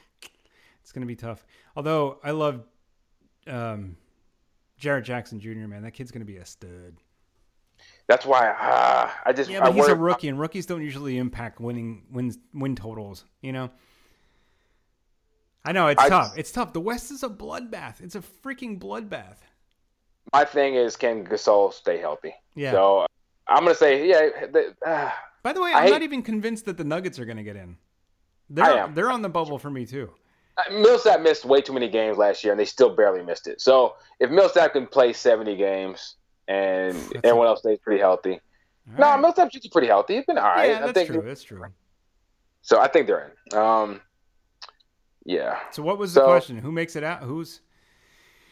it's 0.82 0.92
going 0.92 1.02
to 1.02 1.08
be 1.08 1.16
tough. 1.16 1.44
Although 1.76 2.20
I 2.24 2.32
love 2.32 2.62
um, 3.48 3.98
Jaren 4.82 5.04
Jackson 5.04 5.40
Jr. 5.40 5.68
Man, 5.68 5.84
that 5.84 5.92
kid's 5.92 6.12
going 6.12 6.22
to 6.22 6.26
be 6.26 6.38
a 6.38 6.46
stud. 6.46 6.98
That's 8.08 8.26
why 8.26 8.50
uh, 8.50 9.10
I 9.26 9.32
just. 9.32 9.50
Yeah, 9.50 9.60
I 9.60 9.68
but 9.68 9.76
he's 9.76 9.88
a 9.88 9.96
rookie, 9.96 10.28
and 10.28 10.40
rookies 10.40 10.66
don't 10.66 10.82
usually 10.82 11.18
impact 11.18 11.60
winning 11.60 12.04
wins 12.12 12.38
win 12.54 12.76
totals. 12.76 13.24
You 13.42 13.54
know. 13.54 13.70
I 15.64 15.72
know 15.72 15.88
it's 15.88 16.02
I 16.02 16.10
tough. 16.10 16.34
It's 16.36 16.52
tough. 16.52 16.74
The 16.74 16.82
West 16.82 17.12
is 17.12 17.22
a 17.22 17.30
bloodbath. 17.30 18.02
It's 18.02 18.16
a 18.16 18.22
freaking 18.22 18.80
bloodbath. 18.80 19.38
My 20.34 20.44
thing 20.44 20.76
is, 20.76 20.96
can 20.96 21.26
Gasol 21.26 21.72
stay 21.72 22.00
healthy? 22.00 22.34
Yeah. 22.56 22.72
So 22.72 23.06
I'm 23.48 23.64
gonna 23.64 23.76
say, 23.76 24.08
yeah. 24.08 24.48
The, 24.52 24.76
uh, 24.86 25.12
By 25.44 25.54
the 25.54 25.62
way, 25.62 25.72
I 25.72 25.80
I'm 25.80 25.84
hate- 25.84 25.92
not 25.92 26.02
even 26.02 26.24
convinced 26.24 26.66
that 26.66 26.78
the 26.78 26.84
Nuggets 26.84 27.20
are 27.20 27.26
going 27.26 27.38
to 27.38 27.44
get 27.44 27.56
in. 27.56 27.78
They're 28.50 28.66
I 28.66 28.88
they're 28.88 29.12
on 29.12 29.22
the 29.22 29.30
bubble 29.30 29.60
for 29.60 29.70
me 29.70 29.86
too. 29.86 30.10
Millsap 30.72 31.22
missed 31.22 31.46
way 31.46 31.62
too 31.62 31.74
many 31.74 31.88
games 31.90 32.18
last 32.18 32.44
year, 32.44 32.54
and 32.54 32.60
they 32.60 32.66
still 32.66 32.96
barely 32.96 33.24
missed 33.24 33.48
it. 33.48 33.62
So 33.62 33.96
if 34.20 34.30
Millsap 34.30 34.74
can 34.74 34.86
play 34.88 35.14
70 35.14 35.56
games 35.56 36.16
and 36.48 36.94
That's 36.96 37.12
everyone 37.24 37.48
else 37.48 37.60
stays 37.60 37.80
pretty 37.80 38.00
healthy, 38.02 38.40
no, 38.98 39.06
right. 39.12 39.20
Millsap's 39.22 39.54
usually 39.54 39.70
pretty 39.70 39.88
healthy. 39.88 40.16
He's 40.16 40.26
been 40.26 40.38
all 40.38 40.44
right. 40.44 40.70
yeah, 40.72 40.78
I 40.78 40.82
that's 40.82 40.92
think 40.94 41.10
true. 41.10 41.22
That's 41.22 41.44
true. 41.44 41.64
so. 42.62 42.80
I 42.80 42.88
think 42.88 43.08
they're 43.08 43.32
in. 43.52 43.58
Um, 43.58 44.02
yeah, 45.26 45.60
So 45.72 45.84
what 45.84 45.98
was 45.98 46.14
the 46.14 46.22
So- 46.22 46.26
question? 46.28 46.58
Who 46.58 46.72
makes 46.72 46.96
it 46.96 47.04
out? 47.04 47.22
Who's 47.22 47.62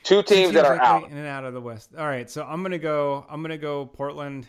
two 0.04 0.22
teams 0.24 0.54
that 0.54 0.66
are 0.66 0.80
out. 0.80 1.10
in 1.10 1.18
and 1.18 1.28
out 1.28 1.43
of 1.43 1.54
the 1.54 1.62
West? 1.62 1.95
All 1.97 2.06
right, 2.08 2.30
so 2.30 2.43
I'm 2.45 2.62
gonna 2.62 2.78
go. 2.78 3.26
I'm 3.30 3.41
gonna 3.41 3.58
go 3.58 3.86
Portland, 3.88 4.47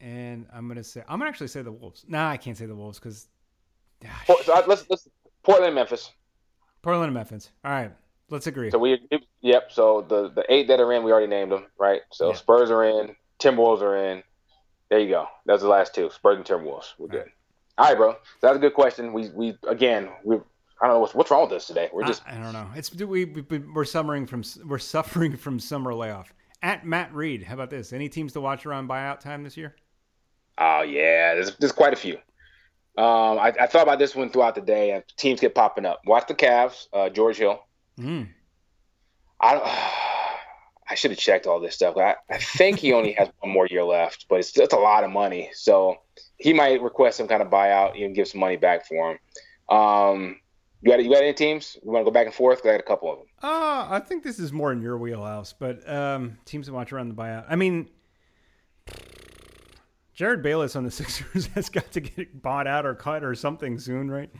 and 0.00 0.46
I'm 0.52 0.68
gonna 0.68 0.84
say 0.84 1.02
I'm 1.08 1.18
gonna 1.18 1.30
actually 1.30 1.48
say 1.48 1.62
the 1.62 1.72
Wolves. 1.72 2.04
Nah, 2.06 2.28
I 2.30 2.36
can't 2.36 2.56
say 2.56 2.66
the 2.66 2.76
Wolves 2.76 2.98
because 2.98 3.26
Port- 4.26 4.44
So 4.44 4.52
I- 4.52 4.66
let's, 4.66 4.84
let's 4.90 5.08
Portland, 5.42 5.66
and 5.68 5.74
Memphis. 5.74 6.10
Portland 6.82 7.06
and 7.06 7.14
Memphis. 7.14 7.50
All 7.64 7.70
right, 7.70 7.92
let's 8.28 8.46
agree. 8.46 8.70
So 8.70 8.78
we, 8.78 8.98
yep. 9.40 9.70
So 9.70 10.04
the 10.08 10.28
the 10.28 10.44
eight 10.48 10.68
that 10.68 10.80
are 10.80 10.92
in, 10.92 11.02
we 11.04 11.12
already 11.12 11.28
named 11.28 11.52
them, 11.52 11.66
right? 11.78 12.02
So 12.10 12.30
Yeah. 12.30 12.36
Spurs 12.36 12.70
are 12.70 12.84
in, 12.84 13.14
Timberwolves 13.38 13.80
are 13.82 13.96
in. 13.96 14.22
There 14.90 14.98
you 14.98 15.08
go. 15.08 15.26
That's 15.46 15.62
the 15.62 15.68
last 15.68 15.94
two. 15.94 16.10
Spurs 16.10 16.36
and 16.36 16.44
Timberwolves. 16.44 16.92
We're 16.98 17.08
good. 17.08 17.28
All 17.78 17.86
right, 17.88 17.96
bro. 17.96 18.12
So 18.12 18.18
that's 18.42 18.56
a 18.56 18.60
good 18.60 18.74
question. 18.74 19.12
We 19.12 19.30
we 19.30 19.56
again 19.66 20.10
we 20.24 20.36
I 20.36 20.86
don't 20.86 20.96
know 20.96 21.00
what's 21.00 21.14
what's 21.14 21.30
wrong 21.30 21.42
with 21.42 21.52
us 21.52 21.66
today. 21.66 21.88
We're 21.92 22.04
just 22.04 22.22
I, 22.26 22.36
I 22.36 22.42
don't 22.42 22.52
know. 22.52 22.68
It's 22.74 22.94
we, 22.94 23.24
we 23.24 23.58
we're 23.58 23.84
suffering 23.84 24.26
from 24.26 24.42
we're 24.66 24.78
suffering 24.96 25.36
from 25.36 25.58
summer 25.58 25.94
layoff. 25.94 26.34
At 26.64 26.86
Matt 26.86 27.12
Reed, 27.14 27.42
how 27.42 27.54
about 27.54 27.70
this? 27.70 27.92
Any 27.92 28.08
teams 28.08 28.32
to 28.34 28.40
watch 28.40 28.66
around 28.66 28.88
buyout 28.88 29.20
time 29.20 29.42
this 29.42 29.56
year? 29.56 29.74
oh 30.58 30.82
yeah, 30.82 31.34
there's 31.34 31.56
there's 31.56 31.72
quite 31.72 31.92
a 31.92 31.96
few. 31.96 32.18
Um, 32.98 33.38
I, 33.38 33.52
I 33.60 33.66
thought 33.66 33.82
about 33.84 33.98
this 33.98 34.14
one 34.14 34.30
throughout 34.30 34.54
the 34.54 34.60
day, 34.60 34.90
and 34.92 35.02
teams 35.16 35.40
kept 35.40 35.54
popping 35.54 35.86
up. 35.86 36.00
Watch 36.06 36.26
the 36.28 36.34
Cavs, 36.34 36.86
uh, 36.92 37.08
George 37.08 37.36
Hill. 37.38 37.58
Mm. 37.98 38.28
I 39.40 39.54
don't- 39.54 39.64
I 40.90 40.94
should 40.94 41.10
have 41.12 41.18
checked 41.20 41.46
all 41.46 41.58
this 41.58 41.74
stuff. 41.74 41.96
I, 41.96 42.16
I 42.28 42.36
think 42.36 42.78
he 42.78 42.92
only 42.92 43.12
has 43.12 43.28
one 43.40 43.50
more 43.50 43.66
year 43.66 43.82
left, 43.82 44.26
but 44.28 44.40
it's 44.40 44.52
that's 44.52 44.74
a 44.74 44.78
lot 44.78 45.04
of 45.04 45.10
money. 45.10 45.48
So 45.54 45.96
he 46.36 46.52
might 46.52 46.82
request 46.82 47.16
some 47.16 47.28
kind 47.28 47.40
of 47.40 47.48
buyout, 47.48 47.96
even 47.96 48.12
give 48.12 48.28
some 48.28 48.40
money 48.40 48.56
back 48.56 48.86
for 48.86 49.12
him. 49.12 49.18
Um, 49.74 50.36
you 50.82 50.90
got 50.90 51.02
you 51.02 51.08
got 51.10 51.22
any 51.22 51.32
teams? 51.32 51.78
You 51.82 51.90
want 51.92 52.04
to 52.04 52.10
go 52.10 52.12
back 52.12 52.26
and 52.26 52.34
forth? 52.34 52.60
I 52.62 52.72
got 52.72 52.80
a 52.80 52.82
couple 52.82 53.10
of 53.10 53.18
them. 53.20 53.26
Uh, 53.42 53.86
I 53.88 54.02
think 54.04 54.22
this 54.22 54.38
is 54.38 54.52
more 54.52 54.70
in 54.70 54.82
your 54.82 54.98
wheelhouse, 54.98 55.54
but 55.58 55.88
um, 55.88 56.36
teams 56.44 56.66
to 56.66 56.74
watch 56.74 56.92
around 56.92 57.08
the 57.08 57.14
buyout. 57.14 57.46
I 57.48 57.56
mean, 57.56 57.88
Jerryd 60.16 60.42
Bayless 60.42 60.76
on 60.76 60.84
the 60.84 60.90
Sixers 60.92 61.46
has 61.48 61.68
got 61.68 61.90
to 61.92 62.00
get 62.00 62.42
bought 62.42 62.66
out 62.66 62.86
or 62.86 62.94
cut 62.94 63.24
or 63.24 63.34
something 63.34 63.78
soon, 63.78 64.10
right? 64.10 64.30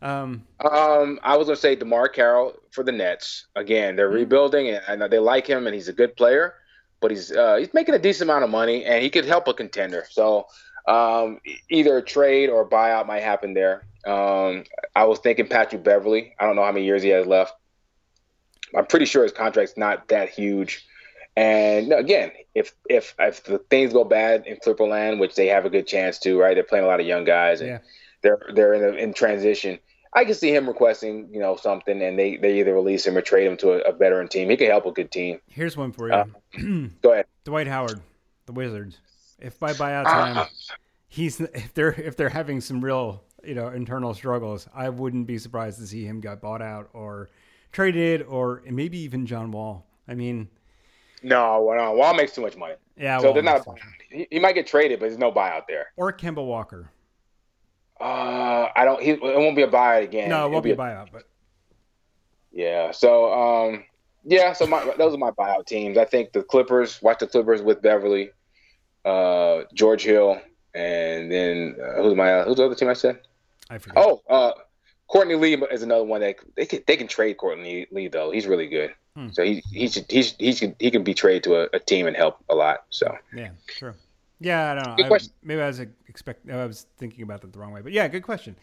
Um, 0.00 0.46
um, 0.60 1.18
I 1.22 1.36
was 1.36 1.48
gonna 1.48 1.56
say 1.56 1.76
DeMarre 1.76 2.12
Carroll 2.12 2.54
for 2.70 2.84
the 2.84 2.92
Nets. 2.92 3.46
Again, 3.56 3.96
they're 3.96 4.08
mm-hmm. 4.08 4.16
rebuilding, 4.16 4.68
and 4.68 5.02
they 5.02 5.18
like 5.18 5.46
him, 5.46 5.66
and 5.66 5.74
he's 5.74 5.88
a 5.88 5.92
good 5.92 6.16
player. 6.16 6.54
But 7.00 7.10
he's 7.10 7.32
uh, 7.32 7.56
he's 7.56 7.74
making 7.74 7.94
a 7.94 7.98
decent 7.98 8.30
amount 8.30 8.44
of 8.44 8.50
money, 8.50 8.84
and 8.84 9.02
he 9.02 9.10
could 9.10 9.24
help 9.24 9.48
a 9.48 9.54
contender. 9.54 10.06
So 10.10 10.46
um, 10.86 11.40
either 11.68 11.98
a 11.98 12.02
trade 12.02 12.48
or 12.48 12.62
a 12.62 12.68
buyout 12.68 13.06
might 13.06 13.22
happen 13.22 13.54
there. 13.54 13.86
Um, 14.06 14.64
I 14.94 15.04
was 15.04 15.18
thinking 15.18 15.48
Patrick 15.48 15.82
Beverley. 15.82 16.34
I 16.38 16.46
don't 16.46 16.56
know 16.56 16.64
how 16.64 16.72
many 16.72 16.86
years 16.86 17.02
he 17.02 17.10
has 17.10 17.26
left. 17.26 17.54
I'm 18.76 18.86
pretty 18.86 19.06
sure 19.06 19.22
his 19.22 19.32
contract's 19.32 19.76
not 19.76 20.08
that 20.08 20.30
huge. 20.30 20.86
And 21.36 21.92
again, 21.92 22.32
if 22.54 22.74
if 22.88 23.14
if 23.18 23.44
the 23.44 23.58
things 23.70 23.92
go 23.92 24.04
bad 24.04 24.46
in 24.46 24.56
Clipperland, 24.56 25.20
which 25.20 25.34
they 25.34 25.46
have 25.46 25.64
a 25.64 25.70
good 25.70 25.86
chance 25.86 26.18
to, 26.20 26.38
right? 26.38 26.54
They're 26.54 26.64
playing 26.64 26.84
a 26.84 26.88
lot 26.88 27.00
of 27.00 27.06
young 27.06 27.24
guys, 27.24 27.60
and 27.60 27.70
yeah. 27.70 27.78
they're 28.22 28.40
they're 28.52 28.74
in, 28.74 28.84
a, 28.84 28.96
in 28.98 29.14
transition. 29.14 29.78
I 30.12 30.24
can 30.24 30.34
see 30.34 30.54
him 30.54 30.66
requesting, 30.66 31.28
you 31.30 31.38
know, 31.38 31.56
something, 31.56 32.00
and 32.02 32.18
they, 32.18 32.38
they 32.38 32.60
either 32.60 32.74
release 32.74 33.06
him 33.06 33.16
or 33.16 33.20
trade 33.20 33.46
him 33.46 33.56
to 33.58 33.72
a, 33.72 33.90
a 33.90 33.92
veteran 33.92 34.26
team. 34.26 34.48
He 34.48 34.56
could 34.56 34.68
help 34.68 34.86
a 34.86 34.90
good 34.90 35.12
team. 35.12 35.38
Here's 35.48 35.76
one 35.76 35.92
for 35.92 36.08
you. 36.08 36.14
Uh, 36.14 36.24
go 37.02 37.12
ahead. 37.12 37.26
Dwight 37.44 37.66
Howard, 37.66 38.00
the 38.46 38.52
Wizards. 38.52 38.98
If 39.38 39.58
by 39.60 39.72
buyout 39.74 40.04
time, 40.04 40.38
uh, 40.38 40.46
he's 41.08 41.40
if 41.40 41.74
they're 41.74 41.92
if 41.92 42.16
they're 42.16 42.28
having 42.28 42.60
some 42.60 42.84
real 42.84 43.22
you 43.44 43.54
know 43.54 43.68
internal 43.68 44.14
struggles, 44.14 44.68
I 44.74 44.88
wouldn't 44.88 45.26
be 45.26 45.38
surprised 45.38 45.78
to 45.78 45.86
see 45.86 46.04
him 46.04 46.20
get 46.20 46.40
bought 46.40 46.62
out 46.62 46.88
or 46.92 47.28
traded, 47.70 48.22
or 48.22 48.62
maybe 48.68 48.98
even 48.98 49.26
John 49.26 49.52
Wall. 49.52 49.86
I 50.08 50.14
mean, 50.14 50.48
no, 51.22 51.72
no, 51.76 51.92
Wall 51.92 52.14
makes 52.14 52.32
too 52.32 52.40
much 52.40 52.56
money. 52.56 52.74
Yeah, 52.96 53.18
so 53.18 53.26
Wall 53.26 53.34
they're 53.34 53.42
not. 53.42 53.66
He, 54.10 54.26
he, 54.30 54.38
might 54.38 54.54
get 54.54 54.66
traded, 54.66 55.00
but 55.00 55.06
there's 55.06 55.18
no 55.18 55.32
buyout 55.32 55.62
there. 55.68 55.88
Or 55.96 56.12
Kemba 56.12 56.44
Walker. 56.44 56.90
Uh, 58.00 58.68
I 58.74 58.84
don't. 58.84 59.02
He, 59.02 59.10
it 59.10 59.20
won't 59.20 59.56
be 59.56 59.62
a 59.62 59.68
buyout 59.68 60.04
again. 60.04 60.28
No, 60.28 60.46
it 60.46 60.50
won't 60.50 60.64
be, 60.64 60.70
be 60.70 60.74
a 60.74 60.76
buyout, 60.76 61.08
but. 61.12 61.24
Yeah. 62.52 62.92
So, 62.92 63.32
um, 63.32 63.84
yeah. 64.24 64.52
So 64.52 64.66
my 64.66 64.94
those 64.96 65.14
are 65.14 65.18
my 65.18 65.30
buyout 65.30 65.66
teams. 65.66 65.98
I 65.98 66.04
think 66.04 66.32
the 66.32 66.42
Clippers. 66.42 67.00
Watch 67.02 67.18
the 67.18 67.26
Clippers 67.26 67.62
with 67.62 67.82
Beverley, 67.82 68.30
uh, 69.04 69.62
George 69.74 70.04
Hill, 70.04 70.40
and 70.74 71.30
then 71.30 71.76
uh, 71.82 72.02
who's 72.02 72.14
my 72.14 72.42
who's 72.42 72.56
the 72.56 72.66
other 72.66 72.74
team 72.74 72.88
I 72.88 72.94
said? 72.94 73.20
I 73.70 73.78
forget. 73.78 74.02
Oh, 74.04 74.22
uh, 74.28 74.52
Courtney 75.08 75.34
Lee 75.34 75.54
is 75.70 75.82
another 75.82 76.04
one 76.04 76.20
that 76.20 76.36
they 76.56 76.66
can 76.66 76.82
they 76.86 76.96
can 76.96 77.08
trade 77.08 77.36
Courtney 77.38 77.86
Lee 77.90 78.08
though. 78.08 78.30
He's 78.30 78.46
really 78.46 78.68
good. 78.68 78.94
Hmm. 79.18 79.30
So 79.32 79.42
he 79.42 79.64
he 79.72 79.88
should 79.88 80.08
he 80.08 80.22
he 80.38 80.52
should, 80.52 80.76
he 80.78 80.92
can 80.92 81.02
be 81.02 81.12
traded 81.12 81.42
to 81.44 81.56
a, 81.56 81.68
a, 81.72 81.80
team 81.80 82.06
and 82.06 82.16
help 82.16 82.38
a 82.48 82.54
lot. 82.54 82.84
So 82.90 83.18
yeah, 83.34 83.48
true. 83.66 83.94
Yeah, 84.38 84.70
I 84.70 84.74
don't 84.76 84.86
know. 84.86 84.94
Good 84.94 85.08
question. 85.08 85.32
I, 85.42 85.46
maybe 85.46 85.60
I 85.60 85.66
was 85.66 85.80
expect 86.06 86.48
I 86.48 86.64
was 86.64 86.86
thinking 86.98 87.24
about 87.24 87.40
that 87.40 87.52
the 87.52 87.58
wrong 87.58 87.72
way, 87.72 87.80
but 87.80 87.90
yeah, 87.90 88.06
good 88.06 88.22
question. 88.22 88.54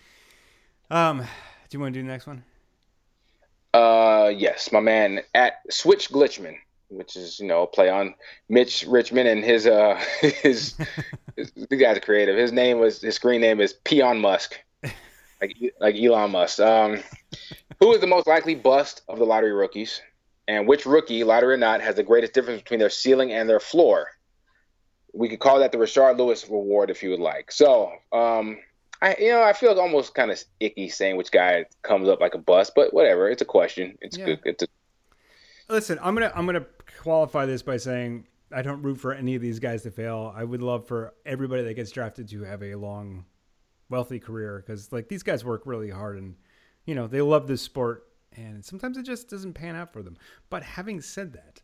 Um, 0.89 1.19
do 1.19 1.25
you 1.71 1.79
want 1.81 1.93
to 1.93 1.99
do 1.99 2.03
the 2.05 2.09
next 2.09 2.25
one? 2.25 2.45
Uh, 3.73 4.31
yes, 4.33 4.71
my 4.71 4.79
man 4.79 5.19
at 5.33 5.55
Switch 5.69 6.09
Glitchman, 6.09 6.55
which 6.87 7.17
is 7.17 7.37
you 7.37 7.47
know 7.47 7.63
a 7.63 7.67
play 7.67 7.89
on 7.89 8.15
Mitch 8.47 8.85
Richmond 8.87 9.27
and 9.27 9.43
his 9.43 9.67
uh 9.67 10.01
his, 10.21 10.77
his 11.35 11.51
the 11.51 11.75
guy's 11.75 11.99
creative. 11.99 12.37
His 12.37 12.53
name 12.53 12.79
was 12.79 13.01
his 13.01 13.15
screen 13.15 13.41
name 13.41 13.59
is 13.59 13.73
Peon 13.73 14.21
Musk, 14.21 14.57
like 15.41 15.57
like 15.81 15.95
Elon 15.95 16.31
Musk. 16.31 16.61
Um, 16.61 17.03
who 17.81 17.91
is 17.93 17.99
the 17.99 18.07
most 18.07 18.25
likely 18.25 18.55
bust 18.55 19.01
of 19.09 19.19
the 19.19 19.25
lottery 19.25 19.51
rookies? 19.51 19.99
And 20.47 20.67
which 20.67 20.85
rookie, 20.85 21.23
lottery 21.23 21.55
or 21.55 21.57
not, 21.57 21.81
has 21.81 21.95
the 21.95 22.03
greatest 22.03 22.33
difference 22.33 22.61
between 22.61 22.79
their 22.79 22.89
ceiling 22.89 23.31
and 23.31 23.49
their 23.49 23.59
floor. 23.59 24.07
We 25.13 25.29
could 25.29 25.39
call 25.39 25.59
that 25.59 25.71
the 25.71 25.77
Rashard 25.77 26.17
Lewis 26.17 26.43
reward 26.49 26.89
if 26.89 27.01
you 27.01 27.09
would 27.11 27.19
like. 27.19 27.51
So, 27.51 27.91
um, 28.11 28.57
I 29.01 29.15
you 29.19 29.29
know 29.29 29.43
I 29.43 29.53
feel 29.53 29.77
almost 29.79 30.13
kind 30.13 30.31
of 30.31 30.41
icky 30.59 30.89
saying 30.89 31.17
which 31.17 31.31
guy 31.31 31.65
comes 31.81 32.09
up 32.09 32.21
like 32.21 32.33
a 32.33 32.37
bust, 32.37 32.73
but 32.75 32.93
whatever. 32.93 33.29
It's 33.29 33.41
a 33.41 33.45
question. 33.45 33.97
It's 34.01 34.17
yeah. 34.17 34.25
good. 34.25 34.39
It's 34.45 34.63
a... 34.63 34.67
Listen, 35.69 35.99
I'm 36.01 36.13
gonna 36.15 36.31
I'm 36.35 36.45
gonna 36.45 36.65
qualify 37.01 37.45
this 37.45 37.61
by 37.61 37.77
saying 37.77 38.25
I 38.51 38.61
don't 38.61 38.81
root 38.81 38.99
for 38.99 39.13
any 39.13 39.35
of 39.35 39.41
these 39.41 39.59
guys 39.59 39.83
to 39.83 39.91
fail. 39.91 40.33
I 40.35 40.43
would 40.43 40.61
love 40.61 40.87
for 40.87 41.13
everybody 41.25 41.63
that 41.63 41.73
gets 41.73 41.91
drafted 41.91 42.29
to 42.29 42.43
have 42.43 42.63
a 42.63 42.75
long, 42.75 43.25
wealthy 43.89 44.19
career 44.19 44.63
because 44.65 44.91
like 44.91 45.09
these 45.09 45.23
guys 45.23 45.43
work 45.43 45.63
really 45.65 45.89
hard 45.89 46.17
and 46.17 46.35
you 46.85 46.95
know 46.95 47.07
they 47.07 47.21
love 47.21 47.47
this 47.47 47.61
sport 47.61 48.07
and 48.35 48.63
sometimes 48.63 48.97
it 48.97 49.03
just 49.03 49.29
doesn't 49.29 49.53
pan 49.53 49.75
out 49.75 49.91
for 49.91 50.03
them. 50.03 50.17
But 50.49 50.63
having 50.63 51.01
said 51.01 51.33
that, 51.33 51.61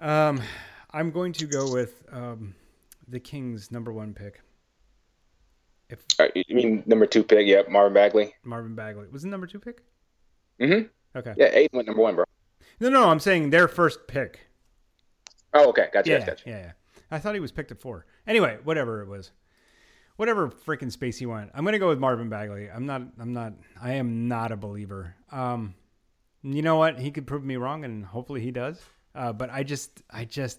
um, 0.00 0.40
I'm 0.90 1.10
going 1.10 1.32
to 1.34 1.46
go 1.46 1.72
with 1.72 2.02
um, 2.10 2.54
the 3.08 3.20
Kings' 3.20 3.70
number 3.70 3.92
one 3.92 4.14
pick. 4.14 4.40
If 5.88 6.04
uh, 6.18 6.28
you 6.34 6.54
mean 6.54 6.82
number 6.86 7.06
two 7.06 7.22
pick, 7.22 7.46
yeah, 7.46 7.62
Marvin 7.68 7.92
Bagley. 7.92 8.34
Marvin 8.44 8.74
Bagley 8.74 9.06
was 9.10 9.22
the 9.22 9.28
number 9.28 9.46
two 9.46 9.58
pick. 9.58 9.82
Mm-hmm. 10.60 11.18
Okay. 11.18 11.34
Yeah, 11.36 11.50
eight 11.52 11.70
went 11.72 11.86
number 11.86 12.02
one, 12.02 12.14
bro. 12.14 12.24
No, 12.80 12.88
no, 12.88 13.08
I'm 13.08 13.20
saying 13.20 13.50
their 13.50 13.68
first 13.68 14.06
pick. 14.08 14.40
Oh, 15.54 15.68
okay, 15.68 15.88
gotcha, 15.92 16.10
yeah, 16.10 16.24
gotcha. 16.24 16.48
Yeah, 16.48 16.58
yeah. 16.58 16.72
I 17.10 17.18
thought 17.18 17.34
he 17.34 17.40
was 17.40 17.52
picked 17.52 17.70
at 17.70 17.80
four. 17.80 18.06
Anyway, 18.26 18.58
whatever 18.64 19.02
it 19.02 19.08
was 19.08 19.32
whatever 20.16 20.48
freaking 20.48 20.90
space 20.92 21.18
he 21.18 21.26
went. 21.26 21.50
I'm 21.54 21.64
gonna 21.64 21.78
go 21.78 21.88
with 21.88 21.98
Marvin 21.98 22.28
Bagley. 22.28 22.68
I'm 22.70 22.86
not. 22.86 23.02
I'm 23.18 23.32
not. 23.32 23.54
I 23.80 23.94
am 23.94 24.28
not 24.28 24.52
a 24.52 24.56
believer. 24.56 25.14
Um, 25.30 25.74
you 26.42 26.62
know 26.62 26.76
what? 26.76 26.98
He 26.98 27.10
could 27.10 27.26
prove 27.26 27.44
me 27.44 27.56
wrong, 27.56 27.84
and 27.84 28.04
hopefully 28.04 28.40
he 28.40 28.50
does. 28.50 28.80
Uh, 29.14 29.32
but 29.32 29.50
I 29.50 29.62
just, 29.62 30.02
I 30.10 30.24
just, 30.24 30.58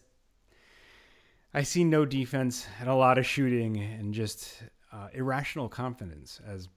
I 1.54 1.64
see 1.64 1.84
no 1.84 2.06
defense 2.06 2.68
and 2.80 2.88
a 2.88 2.96
lot 2.96 3.18
of 3.18 3.26
shooting 3.26 3.78
and 3.78 4.14
just 4.14 4.64
uh, 4.92 5.08
irrational 5.14 5.68
confidence, 5.68 6.40
as 6.48 6.70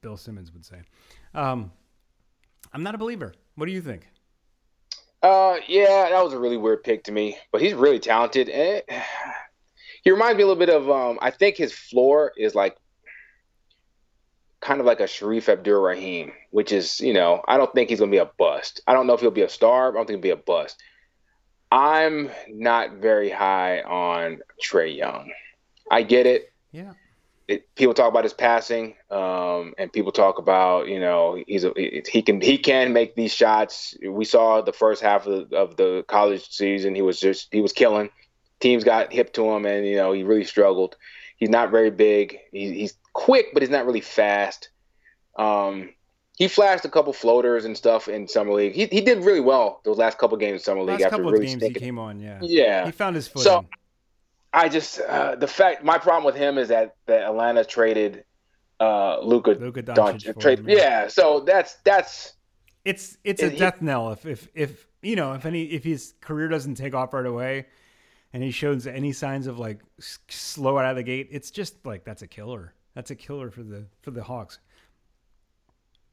Bill 0.00 0.16
Simmons 0.16 0.52
would 0.52 0.64
say. 0.64 0.82
Um, 1.34 1.70
I'm 2.72 2.82
not 2.82 2.94
a 2.94 2.98
believer. 2.98 3.32
What 3.54 3.66
do 3.66 3.72
you 3.72 3.80
think? 3.80 4.08
Uh, 5.22 5.56
yeah, 5.66 6.08
that 6.10 6.22
was 6.22 6.32
a 6.32 6.38
really 6.38 6.56
weird 6.56 6.84
pick 6.84 7.04
to 7.04 7.12
me, 7.12 7.38
but 7.50 7.62
he's 7.62 7.74
really 7.74 7.98
talented. 7.98 8.48
And 8.48 8.82
he 10.06 10.12
reminds 10.12 10.36
me 10.36 10.44
a 10.44 10.46
little 10.46 10.64
bit 10.64 10.70
of 10.72 10.88
um, 10.88 11.18
I 11.20 11.32
think 11.32 11.56
his 11.56 11.72
floor 11.72 12.30
is 12.36 12.54
like 12.54 12.76
kind 14.60 14.78
of 14.78 14.86
like 14.86 15.00
a 15.00 15.08
Sharif 15.08 15.48
Abdur-Rahim, 15.48 16.30
which 16.52 16.70
is, 16.70 17.00
you 17.00 17.12
know, 17.12 17.42
I 17.48 17.56
don't 17.56 17.74
think 17.74 17.90
he's 17.90 17.98
gonna 17.98 18.12
be 18.12 18.18
a 18.18 18.30
bust. 18.38 18.80
I 18.86 18.92
don't 18.92 19.08
know 19.08 19.14
if 19.14 19.20
he'll 19.20 19.32
be 19.32 19.42
a 19.42 19.48
star, 19.48 19.88
I 19.88 19.94
don't 19.94 20.06
think 20.06 20.18
he'll 20.18 20.36
be 20.36 20.40
a 20.40 20.44
bust. 20.44 20.80
I'm 21.72 22.30
not 22.48 22.98
very 22.98 23.30
high 23.30 23.80
on 23.80 24.42
Trae 24.64 24.96
Young. 24.96 25.32
I 25.90 26.02
get 26.02 26.26
it. 26.26 26.52
Yeah. 26.70 26.92
It, 27.48 27.74
people 27.74 27.92
talk 27.92 28.08
about 28.08 28.22
his 28.22 28.32
passing, 28.32 28.94
um, 29.10 29.74
and 29.76 29.92
people 29.92 30.12
talk 30.12 30.38
about 30.38 30.86
you 30.86 31.00
know 31.00 31.42
he's 31.48 31.64
a, 31.64 31.72
he 31.76 32.22
can 32.22 32.40
he 32.40 32.58
can 32.58 32.92
make 32.92 33.16
these 33.16 33.34
shots. 33.34 33.96
We 34.08 34.24
saw 34.24 34.62
the 34.62 34.72
first 34.72 35.02
half 35.02 35.26
of 35.26 35.50
the, 35.50 35.56
of 35.56 35.76
the 35.76 36.04
college 36.06 36.48
season. 36.48 36.94
He 36.94 37.02
was 37.02 37.18
just 37.18 37.48
he 37.50 37.60
was 37.60 37.72
killing 37.72 38.10
teams 38.60 38.84
got 38.84 39.12
hip 39.12 39.32
to 39.34 39.50
him, 39.50 39.66
and 39.66 39.86
you 39.86 39.96
know 39.96 40.12
he 40.12 40.22
really 40.22 40.44
struggled. 40.44 40.96
He's 41.36 41.50
not 41.50 41.70
very 41.70 41.90
big. 41.90 42.38
He, 42.50 42.72
he's 42.72 42.94
quick, 43.12 43.48
but 43.52 43.62
he's 43.62 43.70
not 43.70 43.86
really 43.86 44.00
fast. 44.00 44.70
Um, 45.36 45.90
he 46.36 46.48
flashed 46.48 46.84
a 46.84 46.88
couple 46.88 47.12
floaters 47.12 47.64
and 47.64 47.76
stuff 47.76 48.08
in 48.08 48.28
summer 48.28 48.52
league. 48.52 48.74
He, 48.74 48.86
he 48.86 49.00
did 49.00 49.24
really 49.24 49.40
well 49.40 49.80
those 49.84 49.98
last 49.98 50.18
couple 50.18 50.36
games 50.38 50.60
in 50.60 50.64
summer 50.64 50.82
league. 50.82 51.00
Last 51.00 51.10
couple 51.10 51.30
really 51.30 51.46
games 51.46 51.60
stinking. 51.60 51.82
he 51.82 51.86
came 51.86 51.98
on, 51.98 52.20
yeah, 52.20 52.38
yeah, 52.42 52.86
he 52.86 52.92
found 52.92 53.16
his 53.16 53.28
foot. 53.28 53.42
So 53.42 53.66
I 54.52 54.68
just 54.68 55.00
uh, 55.00 55.36
the 55.36 55.46
fact 55.46 55.84
my 55.84 55.98
problem 55.98 56.24
with 56.24 56.36
him 56.36 56.58
is 56.58 56.68
that 56.68 56.96
that 57.06 57.22
Atlanta 57.22 57.64
traded 57.64 58.24
uh, 58.80 59.20
Luka 59.20 59.52
Luka 59.52 59.82
Doncic. 59.82 60.40
Trade, 60.40 60.60
him, 60.60 60.68
yeah. 60.68 60.76
yeah, 60.76 61.08
so 61.08 61.40
that's 61.40 61.76
that's 61.84 62.34
it's 62.84 63.16
it's 63.24 63.42
a 63.42 63.50
death 63.50 63.82
knell 63.82 64.12
if 64.12 64.24
if 64.26 64.48
if 64.54 64.86
you 65.02 65.16
know 65.16 65.32
if 65.32 65.44
any 65.44 65.64
if 65.64 65.84
his 65.84 66.14
career 66.20 66.48
doesn't 66.48 66.76
take 66.76 66.94
off 66.94 67.12
right 67.12 67.26
away 67.26 67.66
and 68.32 68.42
he 68.42 68.50
shows 68.50 68.86
any 68.86 69.12
signs 69.12 69.46
of 69.46 69.58
like 69.58 69.80
slow 70.28 70.78
out 70.78 70.90
of 70.90 70.96
the 70.96 71.02
gate, 71.02 71.28
it's 71.30 71.50
just 71.50 71.84
like 71.84 72.04
that's 72.04 72.22
a 72.22 72.26
killer. 72.26 72.74
That's 72.94 73.10
a 73.10 73.14
killer 73.14 73.50
for 73.50 73.62
the 73.62 73.86
for 74.02 74.10
the 74.10 74.22
Hawks. 74.22 74.58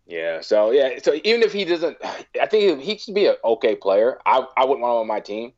Yeah. 0.06 0.42
So 0.42 0.72
yeah. 0.72 1.00
So 1.02 1.14
even 1.24 1.42
if 1.42 1.54
he 1.54 1.66
doesn't, 1.66 1.98
I 2.42 2.46
think 2.46 2.82
he 2.82 2.98
should 2.98 3.16
be 3.16 3.28
an 3.28 3.36
okay 3.44 3.76
player. 3.76 4.20
I 4.26 4.46
I 4.58 4.66
wouldn't 4.66 4.82
want 4.82 4.94
him 4.94 5.02
on 5.02 5.08
my 5.08 5.20
team. 5.20 5.54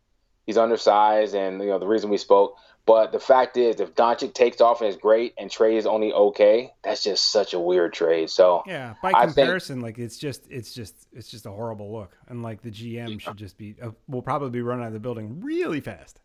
He's 0.45 0.58
undersized, 0.58 1.34
and 1.34 1.60
you 1.62 1.70
know 1.70 1.80
the 1.80 1.88
reason 1.88 2.10
we 2.10 2.18
spoke. 2.18 2.58
But 2.86 3.12
the 3.12 3.20
fact 3.20 3.58
is, 3.58 3.80
if 3.80 3.95
Doncic 3.95 4.36
takes 4.36 4.62
off 4.62 4.82
and 4.82 4.89
is 4.91 4.95
great, 4.95 5.34
and 5.39 5.49
Trae 5.49 5.74
is 5.74 5.88
only 5.88 6.14
okay, 6.14 6.72
that's 6.84 7.03
just 7.03 7.32
such 7.32 7.56
a 7.56 7.60
weird 7.60 7.93
trade. 7.93 8.30
So 8.30 8.62
yeah, 8.68 8.93
by 9.01 9.12
comparison, 9.12 9.78
think, 9.78 9.84
like 9.84 9.97
it's 9.97 10.20
just 10.20 10.43
it's 10.51 10.72
just 10.72 11.08
it's 11.12 11.28
just 11.28 11.47
a 11.47 11.51
horrible 11.51 11.91
look, 11.91 12.16
and 12.28 12.43
like 12.43 12.62
the 12.62 12.70
GM 12.70 13.20
should 13.20 13.38
just 13.38 13.58
be 13.58 13.76
uh, 13.82 13.89
will 14.08 14.22
probably 14.22 14.51
be 14.51 14.62
run 14.62 14.82
out 14.82 14.88
of 14.88 14.93
the 14.93 14.99
building 14.99 15.41
really 15.41 15.82
fast. 15.82 16.20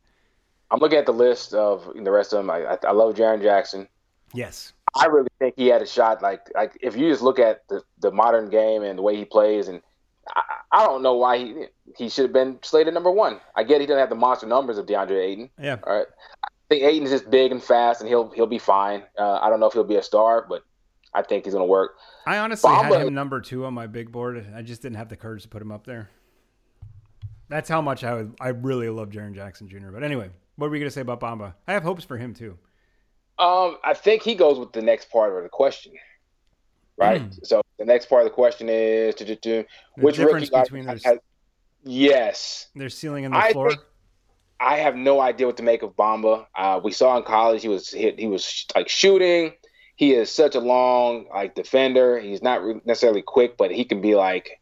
I'm 0.70 0.78
looking 0.78 0.98
at 0.98 1.06
the 1.06 1.12
list 1.12 1.54
of 1.54 1.90
the 1.94 2.10
rest 2.10 2.32
of 2.32 2.38
them. 2.38 2.50
I, 2.50 2.64
I, 2.64 2.78
I 2.84 2.92
love 2.92 3.14
Jaren 3.14 3.42
Jackson. 3.42 3.88
Yes. 4.32 4.72
I 4.94 5.06
really 5.06 5.28
think 5.38 5.54
he 5.56 5.66
had 5.66 5.82
a 5.82 5.86
shot. 5.86 6.22
Like, 6.22 6.48
like 6.54 6.76
if 6.80 6.96
you 6.96 7.10
just 7.10 7.22
look 7.22 7.38
at 7.38 7.66
the, 7.68 7.82
the 7.98 8.10
modern 8.10 8.50
game 8.50 8.82
and 8.82 8.98
the 8.98 9.02
way 9.02 9.16
he 9.16 9.24
plays, 9.24 9.68
and 9.68 9.82
I, 10.34 10.42
I 10.72 10.84
don't 10.84 11.02
know 11.02 11.14
why 11.14 11.38
he 11.38 11.54
he 11.96 12.08
should 12.08 12.24
have 12.24 12.32
been 12.32 12.58
slated 12.62 12.94
number 12.94 13.10
one. 13.10 13.40
I 13.56 13.64
get 13.64 13.80
he 13.80 13.86
doesn't 13.86 14.00
have 14.00 14.10
the 14.10 14.14
monster 14.14 14.46
numbers 14.46 14.78
of 14.78 14.86
DeAndre 14.86 15.24
Ayton. 15.24 15.50
Yeah. 15.60 15.76
All 15.84 15.96
right. 15.96 16.06
think 16.68 16.82
Ayton 16.82 17.04
is 17.04 17.10
just 17.10 17.30
big 17.30 17.52
and 17.52 17.62
fast, 17.62 18.00
and 18.00 18.08
he'll 18.08 18.30
he'll 18.30 18.46
be 18.46 18.58
fine. 18.58 19.02
Uh, 19.18 19.38
I 19.40 19.48
don't 19.48 19.60
know 19.60 19.66
if 19.66 19.72
he'll 19.72 19.84
be 19.84 19.96
a 19.96 20.02
star, 20.02 20.46
but 20.48 20.62
I 21.14 21.22
think 21.22 21.44
he's 21.44 21.54
going 21.54 21.66
to 21.66 21.70
work. 21.70 21.96
I 22.26 22.38
honestly 22.38 22.70
Bamba, 22.70 22.98
had 22.98 23.06
him 23.06 23.14
number 23.14 23.40
two 23.40 23.64
on 23.64 23.74
my 23.74 23.86
big 23.86 24.12
board. 24.12 24.46
I 24.54 24.62
just 24.62 24.82
didn't 24.82 24.96
have 24.96 25.08
the 25.08 25.16
courage 25.16 25.42
to 25.42 25.48
put 25.48 25.60
him 25.62 25.72
up 25.72 25.84
there. 25.84 26.10
That's 27.48 27.68
how 27.68 27.82
much 27.82 28.04
I 28.04 28.14
would, 28.14 28.36
I 28.40 28.48
really 28.48 28.88
love 28.88 29.10
Jaren 29.10 29.34
Jackson 29.34 29.68
Jr. 29.68 29.90
But 29.90 30.04
anyway, 30.04 30.30
what 30.60 30.68
were 30.68 30.72
we 30.72 30.78
going 30.78 30.88
to 30.88 30.94
say 30.94 31.00
about 31.00 31.20
Bamba? 31.20 31.54
I 31.66 31.72
have 31.72 31.82
hopes 31.82 32.04
for 32.04 32.18
him 32.18 32.34
too. 32.34 32.58
Um, 33.38 33.78
I 33.82 33.94
think 33.94 34.22
he 34.22 34.34
goes 34.34 34.58
with 34.58 34.72
the 34.72 34.82
next 34.82 35.10
part 35.10 35.34
of 35.34 35.42
the 35.42 35.48
question, 35.48 35.92
right? 36.98 37.22
Mm. 37.22 37.46
So 37.46 37.62
the 37.78 37.86
next 37.86 38.10
part 38.10 38.22
of 38.22 38.26
the 38.26 38.34
question 38.34 38.68
is 38.68 39.14
to 39.14 39.64
which 39.96 40.18
rookie 40.18 40.50
between 40.50 40.84
has, 40.84 41.02
has, 41.02 41.18
yes, 41.82 42.68
their 42.74 42.90
ceiling 42.90 43.24
and 43.24 43.32
the 43.32 43.38
I 43.38 43.52
floor. 43.52 43.72
I 44.60 44.76
have 44.76 44.94
no 44.94 45.20
idea 45.20 45.46
what 45.46 45.56
to 45.56 45.62
make 45.62 45.82
of 45.82 45.96
Bamba. 45.96 46.44
Uh, 46.54 46.78
we 46.84 46.92
saw 46.92 47.16
in 47.16 47.22
college 47.22 47.62
he 47.62 47.68
was 47.68 47.88
hit, 47.88 48.20
he 48.20 48.26
was 48.26 48.66
like 48.76 48.90
shooting. 48.90 49.54
He 49.96 50.12
is 50.12 50.30
such 50.30 50.54
a 50.54 50.60
long 50.60 51.26
like 51.32 51.54
defender. 51.54 52.20
He's 52.20 52.42
not 52.42 52.60
necessarily 52.84 53.22
quick, 53.22 53.56
but 53.56 53.70
he 53.70 53.86
can 53.86 54.02
be 54.02 54.14
like 54.14 54.60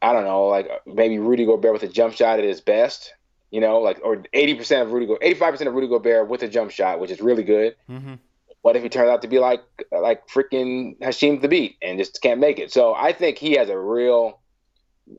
I 0.00 0.12
don't 0.12 0.24
know, 0.24 0.46
like 0.46 0.68
maybe 0.86 1.18
Rudy 1.18 1.44
Gobert 1.44 1.72
with 1.72 1.82
a 1.82 1.88
jump 1.88 2.14
shot 2.14 2.38
at 2.38 2.44
his 2.44 2.60
best 2.60 3.12
you 3.50 3.60
know, 3.60 3.78
like 3.78 4.00
or 4.02 4.16
80% 4.34 4.82
of 4.82 4.92
Rudy 4.92 5.06
Go 5.06 5.18
85% 5.22 5.66
of 5.66 5.74
Rudy 5.74 5.88
Gobert 5.88 6.28
with 6.28 6.42
a 6.42 6.48
jump 6.48 6.70
shot, 6.70 7.00
which 7.00 7.10
is 7.10 7.20
really 7.20 7.42
good. 7.42 7.76
Mm-hmm. 7.88 8.14
What 8.62 8.76
if 8.76 8.82
he 8.82 8.88
turns 8.88 9.08
out 9.08 9.22
to 9.22 9.28
be 9.28 9.38
like 9.38 9.62
like 9.92 10.26
freaking 10.28 10.98
Thabeet 10.98 11.76
and 11.80 11.98
just 11.98 12.20
can't 12.20 12.40
make 12.40 12.58
it? 12.58 12.72
So 12.72 12.94
I 12.94 13.12
think 13.12 13.38
he 13.38 13.52
has 13.52 13.68
a 13.68 13.78
real 13.78 14.40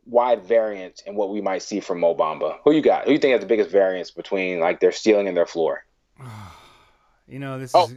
wide 0.06 0.44
variance 0.44 1.02
in 1.06 1.16
what 1.16 1.30
we 1.30 1.42
might 1.42 1.64
see 1.64 1.80
from 1.80 2.00
Mo 2.00 2.16
Bamba. 2.16 2.58
Who 2.64 2.72
you 2.72 2.82
got? 2.82 3.06
Who 3.06 3.14
you 3.14 3.18
think 3.18 3.32
has 3.32 3.42
the 3.42 3.48
biggest 3.48 3.72
variance 3.72 4.12
between 4.12 4.60
like 4.60 4.80
their 4.80 4.92
ceiling 4.92 5.28
and 5.28 5.36
their 5.36 5.46
floor? 5.46 5.86
you 7.28 7.40
know, 7.40 7.58
this 7.58 7.72
oh. 7.74 7.86
is 7.86 7.96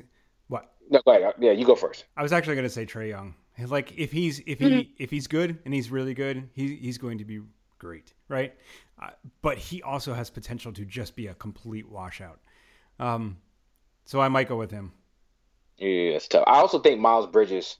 what? 0.48 0.72
No, 0.90 1.02
go 1.04 1.12
ahead. 1.12 1.34
Yeah, 1.38 1.52
you 1.52 1.66
go 1.66 1.74
first. 1.74 2.04
I 2.16 2.22
was 2.22 2.32
actually 2.32 2.54
going 2.54 2.66
to 2.66 2.70
say 2.70 2.86
Trae 2.86 3.08
Young. 3.08 3.34
Like 3.58 3.98
if 3.98 4.10
he's 4.10 4.40
if 4.46 4.58
he 4.58 4.66
mm-hmm. 4.66 4.92
if 4.98 5.10
he's 5.10 5.26
good 5.26 5.58
and 5.64 5.74
he's 5.74 5.90
really 5.90 6.14
good, 6.14 6.48
he 6.54 6.76
he's 6.76 6.98
going 6.98 7.18
to 7.18 7.24
be 7.24 7.40
great, 7.78 8.14
right? 8.28 8.54
Uh, 9.02 9.10
but 9.40 9.58
he 9.58 9.82
also 9.82 10.14
has 10.14 10.30
potential 10.30 10.72
to 10.72 10.84
just 10.84 11.16
be 11.16 11.26
a 11.26 11.34
complete 11.34 11.88
washout. 11.88 12.38
Um, 13.00 13.38
so 14.04 14.20
I 14.20 14.28
might 14.28 14.48
go 14.48 14.56
with 14.56 14.70
him. 14.70 14.92
Yeah, 15.78 16.16
it's 16.16 16.28
tough. 16.28 16.44
I 16.46 16.56
also 16.56 16.78
think 16.78 17.00
Miles 17.00 17.26
Bridges. 17.26 17.78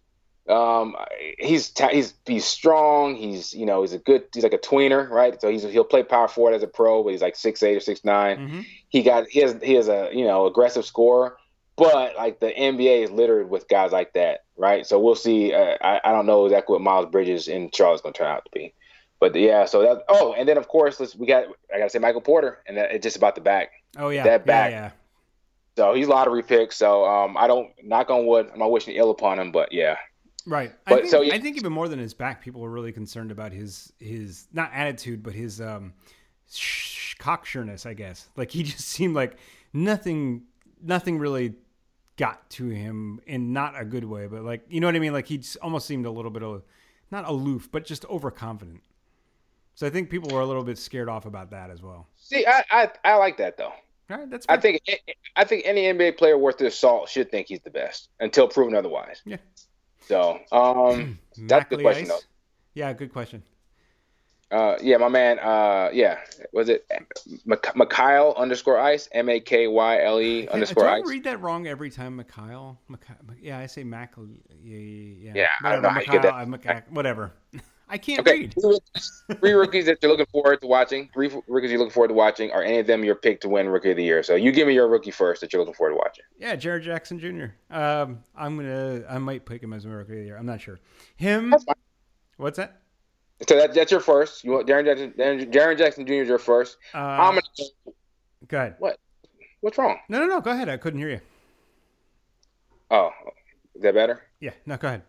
Um, 0.48 0.96
he's 1.38 1.72
he's 1.92 2.14
he's 2.26 2.44
strong. 2.44 3.14
He's 3.14 3.54
you 3.54 3.64
know 3.64 3.82
he's 3.82 3.92
a 3.92 3.98
good. 3.98 4.24
He's 4.34 4.42
like 4.42 4.52
a 4.52 4.58
tweener, 4.58 5.08
right? 5.08 5.40
So 5.40 5.48
he's 5.48 5.62
he'll 5.62 5.84
play 5.84 6.02
power 6.02 6.26
forward 6.26 6.54
as 6.54 6.64
a 6.64 6.66
pro, 6.66 7.04
but 7.04 7.12
he's 7.12 7.22
like 7.22 7.36
six 7.36 7.62
eight 7.62 7.76
or 7.76 7.80
six 7.80 8.00
mm-hmm. 8.00 8.62
He 8.88 9.02
got 9.02 9.28
he 9.28 9.40
has 9.40 9.56
he 9.62 9.74
has 9.74 9.88
a 9.88 10.10
you 10.12 10.24
know 10.24 10.46
aggressive 10.46 10.84
scorer, 10.84 11.36
but 11.76 12.16
like 12.16 12.40
the 12.40 12.50
NBA 12.50 13.04
is 13.04 13.10
littered 13.12 13.48
with 13.48 13.68
guys 13.68 13.92
like 13.92 14.14
that, 14.14 14.40
right? 14.56 14.84
So 14.84 14.98
we'll 14.98 15.14
see. 15.14 15.54
Uh, 15.54 15.76
I 15.80 16.00
I 16.04 16.10
don't 16.10 16.26
know 16.26 16.46
exactly 16.46 16.72
what 16.72 16.82
Miles 16.82 17.06
Bridges 17.06 17.46
in 17.46 17.70
Charlotte's 17.72 18.02
going 18.02 18.14
to 18.14 18.18
turn 18.18 18.28
out 18.28 18.44
to 18.44 18.50
be. 18.52 18.74
But 19.22 19.36
yeah, 19.36 19.66
so 19.66 19.82
that. 19.82 20.02
Oh, 20.08 20.32
and 20.32 20.48
then 20.48 20.58
of 20.58 20.66
course, 20.66 20.98
let's, 20.98 21.14
we 21.14 21.28
got. 21.28 21.44
I 21.72 21.78
gotta 21.78 21.90
say 21.90 22.00
Michael 22.00 22.20
Porter, 22.20 22.58
and 22.66 22.76
that, 22.76 22.90
it's 22.90 23.04
just 23.04 23.14
about 23.14 23.36
the 23.36 23.40
back. 23.40 23.70
Oh 23.96 24.08
yeah, 24.08 24.24
that 24.24 24.44
back. 24.44 24.72
Yeah, 24.72 24.80
yeah. 24.80 24.90
So 25.76 25.94
he's 25.94 26.08
lottery 26.08 26.42
pick. 26.42 26.72
So 26.72 27.04
um, 27.04 27.36
I 27.36 27.46
don't 27.46 27.70
knock 27.84 28.10
on 28.10 28.26
wood. 28.26 28.50
I'm 28.52 28.58
not 28.58 28.72
wishing 28.72 28.96
ill 28.96 29.12
upon 29.12 29.38
him, 29.38 29.52
but 29.52 29.70
yeah. 29.70 29.96
Right. 30.44 30.72
But 30.86 30.92
I 30.92 30.96
think, 30.96 31.08
so 31.08 31.22
yeah. 31.22 31.34
I 31.34 31.38
think 31.38 31.56
even 31.56 31.72
more 31.72 31.86
than 31.86 32.00
his 32.00 32.14
back, 32.14 32.42
people 32.42 32.62
were 32.62 32.70
really 32.72 32.90
concerned 32.90 33.30
about 33.30 33.52
his 33.52 33.92
his 34.00 34.48
not 34.52 34.72
attitude, 34.74 35.22
but 35.22 35.34
his 35.34 35.60
um 35.60 35.92
sh- 36.52 37.14
cocksureness. 37.20 37.86
I 37.86 37.94
guess 37.94 38.28
like 38.36 38.50
he 38.50 38.62
just 38.64 38.88
seemed 38.88 39.14
like 39.14 39.36
nothing 39.72 40.42
nothing 40.82 41.20
really 41.20 41.54
got 42.16 42.50
to 42.50 42.70
him 42.70 43.20
in 43.28 43.52
not 43.52 43.80
a 43.80 43.84
good 43.84 44.04
way, 44.04 44.26
but 44.26 44.42
like 44.42 44.64
you 44.68 44.80
know 44.80 44.88
what 44.88 44.96
I 44.96 44.98
mean. 44.98 45.12
Like 45.12 45.28
he 45.28 45.40
almost 45.62 45.86
seemed 45.86 46.06
a 46.06 46.10
little 46.10 46.32
bit 46.32 46.42
of 46.42 46.64
not 47.12 47.28
aloof, 47.28 47.68
but 47.70 47.84
just 47.84 48.04
overconfident. 48.06 48.82
So 49.82 49.88
I 49.88 49.90
think 49.90 50.10
people 50.10 50.30
were 50.30 50.42
a 50.42 50.46
little 50.46 50.62
bit 50.62 50.78
scared 50.78 51.08
off 51.08 51.26
about 51.26 51.50
that 51.50 51.68
as 51.68 51.82
well. 51.82 52.06
See, 52.14 52.46
I 52.46 52.62
I, 52.70 52.90
I 53.04 53.16
like 53.16 53.36
that 53.38 53.56
though. 53.56 53.72
All 54.10 54.16
right, 54.16 54.30
that's. 54.30 54.46
Fair. 54.46 54.56
I 54.56 54.60
think 54.60 54.80
I 55.34 55.42
think 55.42 55.64
any 55.66 55.92
NBA 55.92 56.18
player 56.18 56.38
worth 56.38 56.58
their 56.58 56.70
salt 56.70 57.08
should 57.08 57.32
think 57.32 57.48
he's 57.48 57.62
the 57.62 57.70
best 57.70 58.08
until 58.20 58.46
proven 58.46 58.76
otherwise. 58.76 59.22
Yeah. 59.24 59.38
So, 60.06 60.38
um, 60.52 61.18
that's 61.36 61.68
the 61.68 61.78
question 61.78 62.04
Ice? 62.04 62.08
though. 62.10 62.20
Yeah, 62.74 62.92
good 62.92 63.12
question. 63.12 63.42
Uh, 64.52 64.76
yeah, 64.80 64.98
my 64.98 65.08
man. 65.08 65.40
Uh, 65.40 65.90
yeah, 65.92 66.18
was 66.52 66.68
it 66.68 66.88
Mikhail 67.74 68.34
underscore 68.36 68.78
ice? 68.78 69.08
M 69.10 69.28
A 69.28 69.40
K 69.40 69.66
Y 69.66 70.00
L 70.00 70.20
E 70.20 70.46
underscore 70.46 70.88
ice. 70.88 71.02
I 71.04 71.10
read 71.10 71.24
that 71.24 71.40
wrong 71.40 71.66
every 71.66 71.90
time, 71.90 72.14
Mikhail. 72.14 72.78
Mikhail 72.88 73.16
yeah, 73.40 73.58
I 73.58 73.66
say 73.66 73.82
Mac. 73.82 74.14
Yeah, 74.62 74.78
yeah. 74.78 75.32
Yeah, 75.34 75.48
I 75.64 75.72
don't 75.72 75.82
know 75.82 75.88
how 75.88 75.98
you 75.98 76.06
get 76.06 76.22
that. 76.22 76.48
Mikhail, 76.48 76.82
whatever. 76.90 77.32
I 77.92 77.98
can't 77.98 78.20
okay. 78.20 78.50
read. 78.54 78.54
Three 79.38 79.52
rookies 79.52 79.84
that 79.84 79.98
you're 80.00 80.10
looking 80.10 80.24
forward 80.32 80.62
to 80.62 80.66
watching. 80.66 81.10
Three 81.12 81.30
rookies 81.46 81.70
you're 81.70 81.78
looking 81.78 81.92
forward 81.92 82.08
to 82.08 82.14
watching. 82.14 82.50
Are 82.50 82.62
any 82.62 82.78
of 82.78 82.86
them 82.86 83.04
your 83.04 83.14
pick 83.14 83.42
to 83.42 83.50
win 83.50 83.68
Rookie 83.68 83.90
of 83.90 83.98
the 83.98 84.02
Year? 84.02 84.22
So 84.22 84.34
you 84.34 84.50
give 84.50 84.66
me 84.66 84.72
your 84.72 84.88
rookie 84.88 85.10
first 85.10 85.42
that 85.42 85.52
you're 85.52 85.60
looking 85.60 85.74
forward 85.74 85.92
to 85.92 85.96
watching. 85.96 86.24
Yeah, 86.38 86.56
Jaren 86.56 86.82
Jackson 86.82 87.18
Jr. 87.18 87.52
Um, 87.70 88.20
I'm 88.34 88.56
gonna. 88.56 89.04
I 89.10 89.18
might 89.18 89.44
pick 89.44 89.62
him 89.62 89.74
as 89.74 89.84
my 89.84 89.92
Rookie 89.92 90.12
of 90.12 90.18
the 90.20 90.24
Year. 90.24 90.38
I'm 90.38 90.46
not 90.46 90.62
sure. 90.62 90.80
Him. 91.16 91.54
What's 92.38 92.56
that? 92.56 92.80
So 93.46 93.56
that, 93.56 93.74
that's 93.74 93.90
your 93.90 94.00
first. 94.00 94.42
You 94.42 94.52
want 94.52 94.66
Jaren 94.66 94.86
Jackson? 94.86 95.12
Jaren 95.52 95.76
Jackson 95.76 96.06
Jr. 96.06 96.14
is 96.14 96.28
your 96.28 96.38
first. 96.38 96.78
Uh, 96.94 96.98
I'm 96.98 97.34
gonna. 97.34 97.92
Go 98.48 98.56
ahead. 98.56 98.76
What? 98.78 98.98
What's 99.60 99.76
wrong? 99.76 99.98
No, 100.08 100.18
no, 100.18 100.24
no. 100.26 100.40
Go 100.40 100.52
ahead. 100.52 100.70
I 100.70 100.78
couldn't 100.78 100.98
hear 100.98 101.10
you. 101.10 101.20
Oh, 102.90 103.10
is 103.74 103.82
that 103.82 103.92
better? 103.92 104.22
Yeah. 104.40 104.52
No, 104.64 104.78
go 104.78 104.88
ahead. 104.88 105.02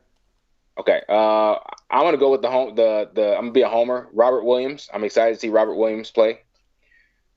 Okay. 0.78 1.02
Uh, 1.08 1.56
I'm 1.90 2.04
gonna 2.04 2.18
go 2.18 2.32
with 2.32 2.42
the 2.42 2.50
home. 2.50 2.76
The 2.76 3.10
the 3.14 3.36
I'm 3.36 3.42
gonna 3.42 3.52
be 3.52 3.62
a 3.62 3.70
homer. 3.70 4.10
Robert 4.14 4.44
Williams. 4.44 4.90
I'm 4.94 5.04
excited 5.04 5.36
to 5.36 5.40
see 5.40 5.50
Robert 5.50 5.76
Williams 5.76 6.12
play. 6.12 6.40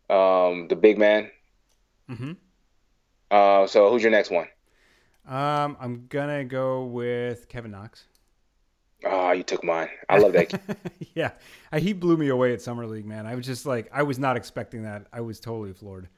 Um, 0.09 0.69
the 0.69 0.77
big 0.77 0.99
man. 0.99 1.31
Mm-hmm. 2.11 2.33
Uh, 3.31 3.67
so 3.67 3.91
who's 3.91 4.03
your 4.03 4.13
next 4.13 4.31
one? 4.31 4.47
Um, 5.27 5.77
I'm 5.81 6.07
gonna 6.09 6.45
go 6.45 6.85
with 6.85 7.49
Kevin 7.49 7.73
Knox. 7.73 8.05
Oh, 9.05 9.33
you 9.33 9.43
took 9.43 9.63
mine. 9.63 9.89
I 10.09 10.19
love 10.19 10.33
that. 10.33 10.59
yeah, 11.15 11.33
he 11.77 11.93
blew 11.93 12.17
me 12.17 12.29
away 12.29 12.53
at 12.53 12.63
summer 12.63 12.87
league, 12.87 13.05
man. 13.05 13.27
I 13.27 13.35
was 13.35 13.45
just 13.45 13.67
like, 13.67 13.91
I 13.93 14.03
was 14.03 14.19
not 14.19 14.37
expecting 14.37 14.85
that. 14.85 15.07
I 15.13 15.21
was 15.21 15.39
totally 15.39 15.73
floored. 15.73 16.09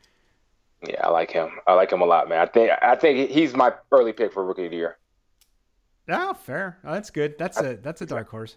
Yeah, 0.86 1.06
I 1.06 1.10
like 1.10 1.30
him. 1.30 1.50
I 1.66 1.72
like 1.72 1.90
him 1.90 2.02
a 2.02 2.06
lot, 2.06 2.28
man. 2.28 2.38
I 2.38 2.46
think 2.46 2.70
I 2.80 2.94
think 2.94 3.30
he's 3.30 3.54
my 3.54 3.72
early 3.90 4.12
pick 4.12 4.32
for 4.32 4.44
rookie 4.44 4.66
of 4.66 4.70
the 4.70 4.76
year. 4.76 4.98
Oh, 6.08 6.34
fair. 6.34 6.78
Oh, 6.84 6.92
that's 6.92 7.10
good. 7.10 7.36
That's 7.38 7.60
a 7.60 7.76
that's 7.76 8.00
a 8.00 8.06
dark 8.06 8.28
horse. 8.28 8.56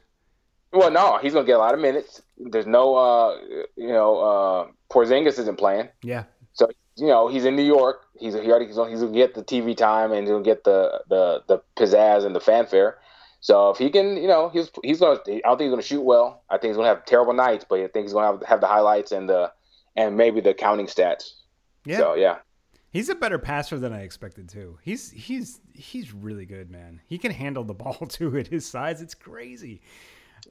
Well, 0.74 0.90
no, 0.90 1.18
he's 1.22 1.34
gonna 1.34 1.46
get 1.46 1.58
a 1.58 1.60
lot 1.60 1.74
of 1.74 1.80
minutes. 1.82 2.22
There's 2.38 2.66
no, 2.66 2.96
uh, 2.96 3.38
you 3.76 3.90
know, 3.90 4.18
uh, 4.20 4.68
Porzingis 4.90 5.38
isn't 5.40 5.58
playing. 5.58 5.90
Yeah. 6.02 6.24
So 6.54 6.70
you 6.96 7.08
know 7.08 7.28
he's 7.28 7.46
in 7.46 7.56
New 7.56 7.66
York. 7.66 8.06
He's 8.18 8.34
he 8.34 8.50
already 8.50 8.68
he's 8.68 8.76
gonna, 8.76 8.90
he's 8.90 9.02
gonna 9.02 9.12
get 9.12 9.34
the 9.34 9.44
TV 9.44 9.76
time 9.76 10.12
and 10.12 10.28
gonna 10.28 10.44
get 10.44 10.64
the 10.64 11.04
the 11.10 11.44
the 11.48 11.62
pizzazz 11.78 12.26
and 12.26 12.36
the 12.36 12.40
fanfare. 12.40 12.98
So 13.42 13.72
if 13.72 13.78
he 13.78 13.90
can, 13.90 14.18
you 14.18 14.28
know, 14.28 14.50
he's 14.50 14.70
he's 14.84 15.00
gonna. 15.00 15.20
I 15.28 15.40
don't 15.44 15.58
think 15.58 15.62
he's 15.62 15.72
gonna 15.72 15.82
shoot 15.82 16.04
well. 16.04 16.44
I 16.50 16.58
think 16.58 16.70
he's 16.70 16.78
gonna 16.78 16.90
have 16.90 17.06
terrible 17.06 17.34
nights, 17.34 17.66
but 17.68 17.80
I 17.80 17.88
think 17.88 18.06
he's 18.06 18.14
gonna 18.14 18.28
have 18.28 18.44
have 18.48 18.62
the 18.62 18.68
highlights 18.68 19.12
and 19.12 19.28
the 19.28 19.52
and 19.96 20.16
maybe 20.16 20.40
the 20.40 20.54
counting 20.54 20.88
stats. 20.88 21.32
Yeah. 21.86 21.98
So 21.98 22.14
yeah. 22.16 22.38
He's 22.92 23.08
a 23.08 23.16
better 23.16 23.40
passer 23.40 23.80
than 23.80 23.94
I 23.94 24.02
expected 24.02 24.50
too. 24.50 24.78
He's 24.84 25.12
he's 25.12 25.62
he's 25.74 26.14
really 26.14 26.46
good, 26.46 26.70
man. 26.70 27.02
He 27.08 27.18
can 27.18 27.32
handle 27.32 27.64
the 27.64 27.74
ball 27.74 27.94
too 27.94 28.38
at 28.38 28.48
his 28.48 28.66
size. 28.66 29.02
It's 29.02 29.16
crazy. 29.16 29.82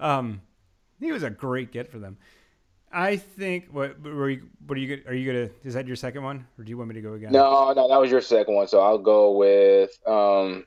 Um, 0.01 0.41
he 1.01 1.13
was 1.13 1.23
a 1.23 1.31
great 1.31 1.71
get 1.71 1.91
for 1.91 1.99
them. 1.99 2.17
I 2.93 3.17
think 3.17 3.69
what 3.71 4.01
were 4.03 4.31
you, 4.31 4.49
what 4.67 4.77
are 4.77 4.81
you 4.81 5.03
are 5.07 5.15
you 5.15 5.33
gonna 5.33 5.51
is 5.63 5.75
that 5.75 5.87
your 5.87 5.97
second 5.97 6.23
one 6.23 6.47
or 6.59 6.65
do 6.65 6.71
you 6.71 6.77
want 6.77 6.89
me 6.89 6.95
to 6.95 7.01
go 7.01 7.13
again? 7.13 7.31
No, 7.31 7.73
no, 7.73 7.89
that 7.89 8.01
was 8.01 8.11
your 8.11 8.21
second 8.21 8.55
one. 8.55 8.67
So 8.67 8.81
I'll 8.81 8.99
go 8.99 9.33
with 9.33 9.91
um 10.07 10.65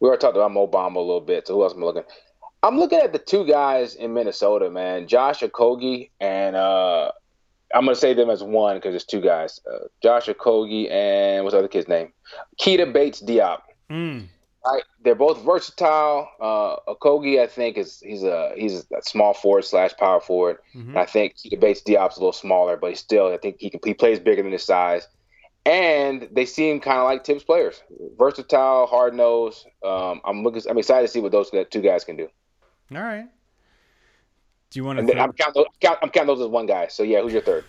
we 0.00 0.08
already 0.08 0.20
talked 0.20 0.36
about 0.36 0.52
Mo 0.52 0.66
Bamba 0.66 0.96
a 0.96 1.00
little 1.00 1.20
bit. 1.20 1.46
So 1.46 1.54
who 1.54 1.62
else 1.62 1.72
am 1.72 1.82
I 1.82 1.86
looking? 1.86 2.02
I'm 2.62 2.78
looking 2.78 2.98
at 2.98 3.12
the 3.12 3.18
two 3.18 3.46
guys 3.46 3.94
in 3.94 4.12
Minnesota, 4.12 4.68
man, 4.70 5.06
Josh 5.06 5.40
Okogie 5.40 6.10
and 6.20 6.56
uh 6.56 7.12
I'm 7.74 7.84
gonna 7.84 7.96
say 7.96 8.14
them 8.14 8.30
as 8.30 8.42
one 8.42 8.76
because 8.76 8.94
it's 8.94 9.04
two 9.04 9.20
guys, 9.20 9.60
uh, 9.70 9.86
Josh 10.02 10.26
Okogie 10.26 10.90
and 10.90 11.44
what's 11.44 11.54
the 11.54 11.58
other 11.58 11.68
kid's 11.68 11.88
name? 11.88 12.12
Keita 12.60 12.92
Bates 12.92 13.22
Diop. 13.22 13.62
Mm. 13.90 14.28
Right, 14.64 14.82
they're 15.04 15.14
both 15.14 15.42
versatile. 15.42 16.28
Uh, 16.40 16.76
Okogie, 16.92 17.40
I 17.40 17.46
think, 17.46 17.78
is 17.78 18.00
he's 18.00 18.24
a 18.24 18.52
he's 18.56 18.84
a 18.92 19.02
small 19.02 19.32
forward 19.32 19.64
slash 19.64 19.96
power 19.96 20.20
forward. 20.20 20.58
Mm-hmm. 20.74 20.96
I 20.96 21.06
think 21.06 21.36
Keita 21.36 21.60
Bates 21.60 21.82
Diop's 21.82 22.16
a 22.16 22.20
little 22.20 22.32
smaller, 22.32 22.76
but 22.76 22.90
he 22.90 22.96
still 22.96 23.32
I 23.32 23.36
think 23.36 23.56
he 23.60 23.70
can 23.70 23.80
he 23.84 23.94
plays 23.94 24.18
bigger 24.18 24.42
than 24.42 24.52
his 24.52 24.64
size. 24.64 25.06
And 25.64 26.28
they 26.30 26.46
seem 26.46 26.80
kind 26.80 26.98
of 26.98 27.04
like 27.04 27.24
Thibs 27.24 27.42
players, 27.42 27.82
versatile, 28.16 28.86
hard 28.86 29.14
nosed. 29.14 29.66
Um, 29.84 30.20
I'm 30.24 30.44
looking. 30.44 30.62
I'm 30.68 30.78
excited 30.78 31.06
to 31.06 31.12
see 31.12 31.20
what 31.20 31.32
those 31.32 31.50
two 31.70 31.82
guys 31.82 32.04
can 32.04 32.16
do. 32.16 32.28
All 32.94 33.02
right. 33.02 33.26
Do 34.76 34.80
you 34.80 34.84
want 34.84 34.98
to? 35.08 35.18
I'm, 35.18 35.32
counting 35.32 35.64
those, 35.80 35.90
I'm 36.02 36.10
counting 36.10 36.26
those 36.26 36.42
as 36.42 36.48
one 36.48 36.66
guy. 36.66 36.88
So 36.88 37.02
yeah, 37.02 37.22
who's 37.22 37.32
your 37.32 37.40
third? 37.40 37.64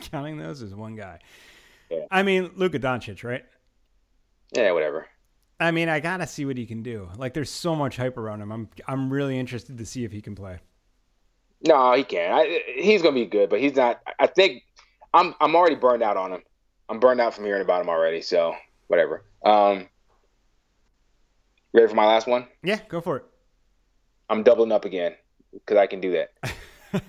counting 0.10 0.38
those 0.38 0.60
as 0.60 0.74
one 0.74 0.96
guy. 0.96 1.20
Yeah. 1.88 2.06
I 2.10 2.24
mean, 2.24 2.50
Luka 2.56 2.80
Doncic, 2.80 3.22
right? 3.22 3.44
Yeah, 4.52 4.72
whatever. 4.72 5.06
I 5.60 5.70
mean, 5.70 5.88
I 5.88 6.00
gotta 6.00 6.26
see 6.26 6.44
what 6.44 6.56
he 6.56 6.66
can 6.66 6.82
do. 6.82 7.08
Like, 7.16 7.32
there's 7.32 7.48
so 7.48 7.76
much 7.76 7.96
hype 7.96 8.16
around 8.16 8.40
him. 8.40 8.50
I'm 8.50 8.68
I'm 8.88 9.12
really 9.12 9.38
interested 9.38 9.78
to 9.78 9.86
see 9.86 10.02
if 10.02 10.10
he 10.10 10.20
can 10.20 10.34
play. 10.34 10.58
No, 11.64 11.92
he 11.92 12.02
can. 12.02 12.32
I, 12.32 12.60
he's 12.74 13.02
gonna 13.02 13.14
be 13.14 13.26
good, 13.26 13.48
but 13.48 13.60
he's 13.60 13.76
not. 13.76 14.00
I 14.18 14.26
think 14.26 14.64
I'm 15.14 15.36
I'm 15.40 15.54
already 15.54 15.76
burned 15.76 16.02
out 16.02 16.16
on 16.16 16.32
him. 16.32 16.42
I'm 16.88 16.98
burned 16.98 17.20
out 17.20 17.34
from 17.34 17.44
hearing 17.44 17.62
about 17.62 17.82
him 17.82 17.88
already. 17.88 18.20
So 18.20 18.56
whatever. 18.88 19.24
Um, 19.44 19.86
ready 21.72 21.86
for 21.86 21.94
my 21.94 22.06
last 22.06 22.26
one? 22.26 22.48
Yeah, 22.64 22.80
go 22.88 23.00
for 23.00 23.18
it. 23.18 23.26
I'm 24.28 24.42
doubling 24.42 24.72
up 24.72 24.84
again 24.84 25.14
because 25.52 25.76
I 25.76 25.86
can 25.86 26.00
do 26.00 26.12
that. 26.12 26.52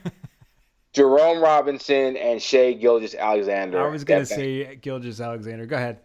Jerome 0.94 1.42
Robinson 1.42 2.16
and 2.18 2.42
Shai 2.42 2.74
Gilgeous 2.74 3.16
Alexander. 3.16 3.82
I 3.84 3.90
was 3.90 4.04
gonna 4.04 4.26
say 4.26 4.78
Gilgis 4.82 5.24
Alexander. 5.24 5.66
Go 5.66 5.76
ahead. 5.76 6.00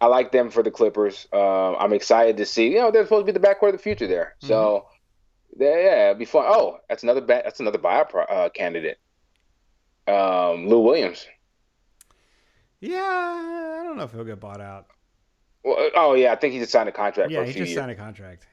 I 0.00 0.06
like 0.06 0.32
them 0.32 0.50
for 0.50 0.62
the 0.62 0.70
Clippers. 0.70 1.28
Um, 1.32 1.76
I'm 1.78 1.92
excited 1.92 2.36
to 2.38 2.46
see. 2.46 2.68
You 2.72 2.78
know, 2.78 2.90
they're 2.90 3.04
supposed 3.04 3.26
to 3.26 3.32
be 3.32 3.38
the 3.38 3.46
backcourt 3.46 3.68
of 3.68 3.72
the 3.72 3.78
future 3.78 4.06
there. 4.06 4.34
So, 4.38 4.86
they- 5.56 5.84
yeah, 5.84 6.06
it'd 6.06 6.18
be 6.18 6.24
fun. 6.24 6.44
Oh, 6.48 6.78
that's 6.88 7.02
another 7.02 7.20
ba- 7.20 7.42
that's 7.44 7.60
another 7.60 7.78
buyout 7.78 8.08
pro- 8.08 8.22
uh, 8.24 8.48
candidate. 8.48 8.98
Um, 10.08 10.66
Lou 10.68 10.80
Williams. 10.80 11.26
Yeah, 12.80 12.98
I 12.98 13.82
don't 13.84 13.96
know 13.98 14.04
if 14.04 14.12
he'll 14.12 14.24
get 14.24 14.40
bought 14.40 14.60
out. 14.60 14.86
Well, 15.62 15.90
oh 15.94 16.14
yeah, 16.14 16.32
I 16.32 16.36
think 16.36 16.54
he 16.54 16.58
just 16.60 16.72
signed 16.72 16.88
a 16.88 16.92
contract 16.92 17.30
Yeah, 17.30 17.40
he 17.44 17.52
just 17.52 17.58
years. 17.58 17.74
signed 17.74 17.90
a 17.90 17.94
contract. 17.94 18.46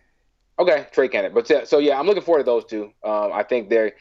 Okay, 0.60 0.88
Trey 0.91 1.08
candidate. 1.08 1.36
But 1.36 1.49
yeah, 1.49 1.64
so 1.66 1.78
yeah, 1.78 1.99
I'm 1.99 2.05
looking 2.08 2.24
forward 2.24 2.39
to 2.39 2.45
those 2.45 2.66
two. 2.66 2.91
Um, 3.03 3.32
I 3.34 3.43
think 3.43 3.70
they're. 3.70 3.93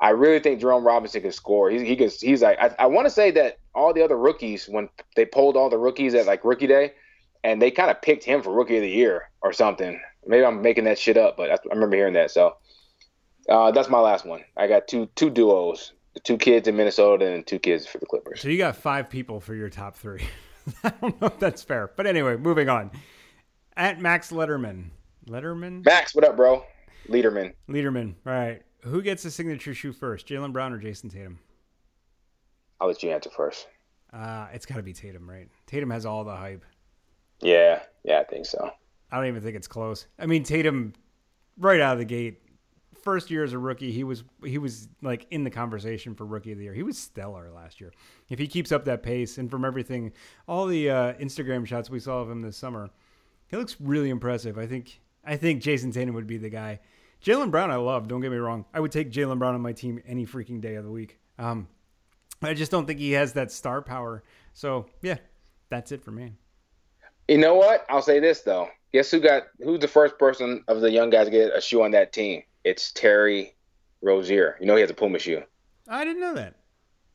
I 0.00 0.10
really 0.10 0.40
think 0.40 0.60
Jerome 0.60 0.84
Robinson 0.84 1.22
can 1.22 1.32
score. 1.32 1.70
He's 1.70 1.82
he 1.82 1.96
can, 1.96 2.10
he's 2.20 2.42
like 2.42 2.58
I, 2.60 2.74
I 2.80 2.86
want 2.86 3.06
to 3.06 3.10
say 3.10 3.30
that 3.32 3.58
all 3.74 3.94
the 3.94 4.02
other 4.02 4.18
rookies 4.18 4.68
when 4.68 4.88
they 5.16 5.24
polled 5.24 5.56
all 5.56 5.70
the 5.70 5.78
rookies 5.78 6.14
at 6.14 6.26
like 6.26 6.44
rookie 6.44 6.66
day, 6.66 6.92
and 7.44 7.62
they 7.62 7.70
kind 7.70 7.90
of 7.90 8.02
picked 8.02 8.24
him 8.24 8.42
for 8.42 8.52
rookie 8.52 8.76
of 8.76 8.82
the 8.82 8.90
year 8.90 9.30
or 9.42 9.52
something. 9.52 10.00
Maybe 10.26 10.44
I'm 10.44 10.60
making 10.60 10.84
that 10.84 10.98
shit 10.98 11.16
up, 11.16 11.36
but 11.36 11.50
I, 11.50 11.54
I 11.54 11.74
remember 11.74 11.96
hearing 11.96 12.14
that. 12.14 12.30
So 12.30 12.56
uh, 13.48 13.70
that's 13.70 13.88
my 13.88 13.98
last 13.98 14.26
one. 14.26 14.44
I 14.56 14.66
got 14.66 14.88
two 14.88 15.08
two 15.14 15.30
duos, 15.30 15.92
two 16.24 16.36
kids 16.36 16.68
in 16.68 16.76
Minnesota 16.76 17.32
and 17.32 17.46
two 17.46 17.58
kids 17.58 17.86
for 17.86 17.98
the 17.98 18.06
Clippers. 18.06 18.40
So 18.40 18.48
you 18.48 18.58
got 18.58 18.76
five 18.76 19.08
people 19.08 19.40
for 19.40 19.54
your 19.54 19.70
top 19.70 19.96
three. 19.96 20.22
I 20.84 20.90
don't 21.00 21.20
know 21.20 21.28
if 21.28 21.38
that's 21.38 21.62
fair, 21.62 21.90
but 21.96 22.06
anyway, 22.06 22.36
moving 22.36 22.68
on. 22.68 22.90
At 23.76 24.00
Max 24.00 24.30
Letterman, 24.30 24.90
Letterman, 25.28 25.84
Max, 25.84 26.14
what 26.14 26.24
up, 26.24 26.36
bro? 26.36 26.64
Leaderman. 27.08 27.52
Leaderman. 27.68 28.14
All 28.26 28.32
right, 28.32 28.62
who 28.82 29.02
gets 29.02 29.22
the 29.22 29.30
signature 29.30 29.74
shoe 29.74 29.92
first, 29.92 30.26
Jaylen 30.26 30.52
Brown 30.52 30.72
or 30.72 30.78
Jayson 30.78 31.10
Tatum? 31.10 31.38
I'll 32.80 32.88
let 32.88 33.02
you 33.02 33.10
answer 33.10 33.30
first. 33.30 33.68
Uh, 34.12 34.48
it's 34.52 34.66
got 34.66 34.76
to 34.76 34.82
be 34.82 34.92
Tatum, 34.92 35.28
right? 35.28 35.48
Tatum 35.66 35.90
has 35.90 36.04
all 36.04 36.24
the 36.24 36.34
hype. 36.34 36.64
Yeah, 37.40 37.82
yeah, 38.04 38.18
I 38.18 38.24
think 38.24 38.46
so. 38.46 38.70
I 39.10 39.16
don't 39.16 39.26
even 39.26 39.42
think 39.42 39.56
it's 39.56 39.68
close. 39.68 40.06
I 40.18 40.26
mean, 40.26 40.42
Tatum, 40.42 40.92
right 41.56 41.80
out 41.80 41.92
of 41.92 41.98
the 41.98 42.04
gate, 42.04 42.40
first 43.02 43.30
year 43.30 43.44
as 43.44 43.52
a 43.52 43.58
rookie, 43.58 43.92
he 43.92 44.04
was 44.04 44.24
he 44.44 44.58
was 44.58 44.88
like 45.02 45.26
in 45.30 45.44
the 45.44 45.50
conversation 45.50 46.14
for 46.14 46.26
rookie 46.26 46.52
of 46.52 46.58
the 46.58 46.64
year. 46.64 46.74
He 46.74 46.82
was 46.82 46.98
stellar 46.98 47.50
last 47.50 47.80
year. 47.80 47.92
If 48.28 48.38
he 48.38 48.46
keeps 48.46 48.72
up 48.72 48.84
that 48.86 49.02
pace, 49.02 49.38
and 49.38 49.50
from 49.50 49.64
everything, 49.64 50.12
all 50.48 50.66
the 50.66 50.90
uh, 50.90 51.12
Instagram 51.14 51.66
shots 51.66 51.90
we 51.90 52.00
saw 52.00 52.20
of 52.20 52.30
him 52.30 52.42
this 52.42 52.56
summer, 52.56 52.90
he 53.48 53.56
looks 53.56 53.76
really 53.80 54.10
impressive. 54.10 54.58
I 54.58 54.66
think 54.66 55.00
I 55.24 55.36
think 55.36 55.62
Jayson 55.62 55.92
Tatum 55.92 56.14
would 56.14 56.26
be 56.26 56.38
the 56.38 56.50
guy. 56.50 56.80
Jaylen 57.24 57.50
Brown, 57.50 57.70
I 57.70 57.76
love. 57.76 58.08
Don't 58.08 58.20
get 58.20 58.32
me 58.32 58.38
wrong. 58.38 58.64
I 58.74 58.80
would 58.80 58.90
take 58.90 59.12
Jaylen 59.12 59.38
Brown 59.38 59.54
on 59.54 59.60
my 59.60 59.72
team 59.72 60.02
any 60.06 60.26
freaking 60.26 60.60
day 60.60 60.74
of 60.74 60.84
the 60.84 60.90
week. 60.90 61.20
Um, 61.38 61.68
I 62.42 62.54
just 62.54 62.72
don't 62.72 62.86
think 62.86 62.98
he 62.98 63.12
has 63.12 63.32
that 63.34 63.52
star 63.52 63.80
power. 63.82 64.24
So 64.52 64.86
yeah, 65.02 65.18
that's 65.70 65.92
it 65.92 66.02
for 66.02 66.10
me. 66.10 66.32
You 67.28 67.38
know 67.38 67.54
what? 67.54 67.86
I'll 67.88 68.02
say 68.02 68.18
this 68.18 68.40
though. 68.40 68.68
Guess 68.92 69.10
who 69.10 69.20
got 69.20 69.44
who's 69.62 69.80
the 69.80 69.88
first 69.88 70.18
person 70.18 70.64
of 70.68 70.80
the 70.80 70.90
young 70.90 71.10
guys 71.10 71.26
to 71.26 71.30
get 71.30 71.56
a 71.56 71.60
shoe 71.60 71.82
on 71.82 71.92
that 71.92 72.12
team? 72.12 72.42
It's 72.64 72.92
Terry 72.92 73.54
Rozier. 74.02 74.56
You 74.60 74.66
know 74.66 74.74
he 74.74 74.80
has 74.80 74.90
a 74.90 74.94
Puma 74.94 75.18
shoe. 75.18 75.42
I 75.88 76.04
didn't 76.04 76.20
know 76.20 76.34
that. 76.34 76.56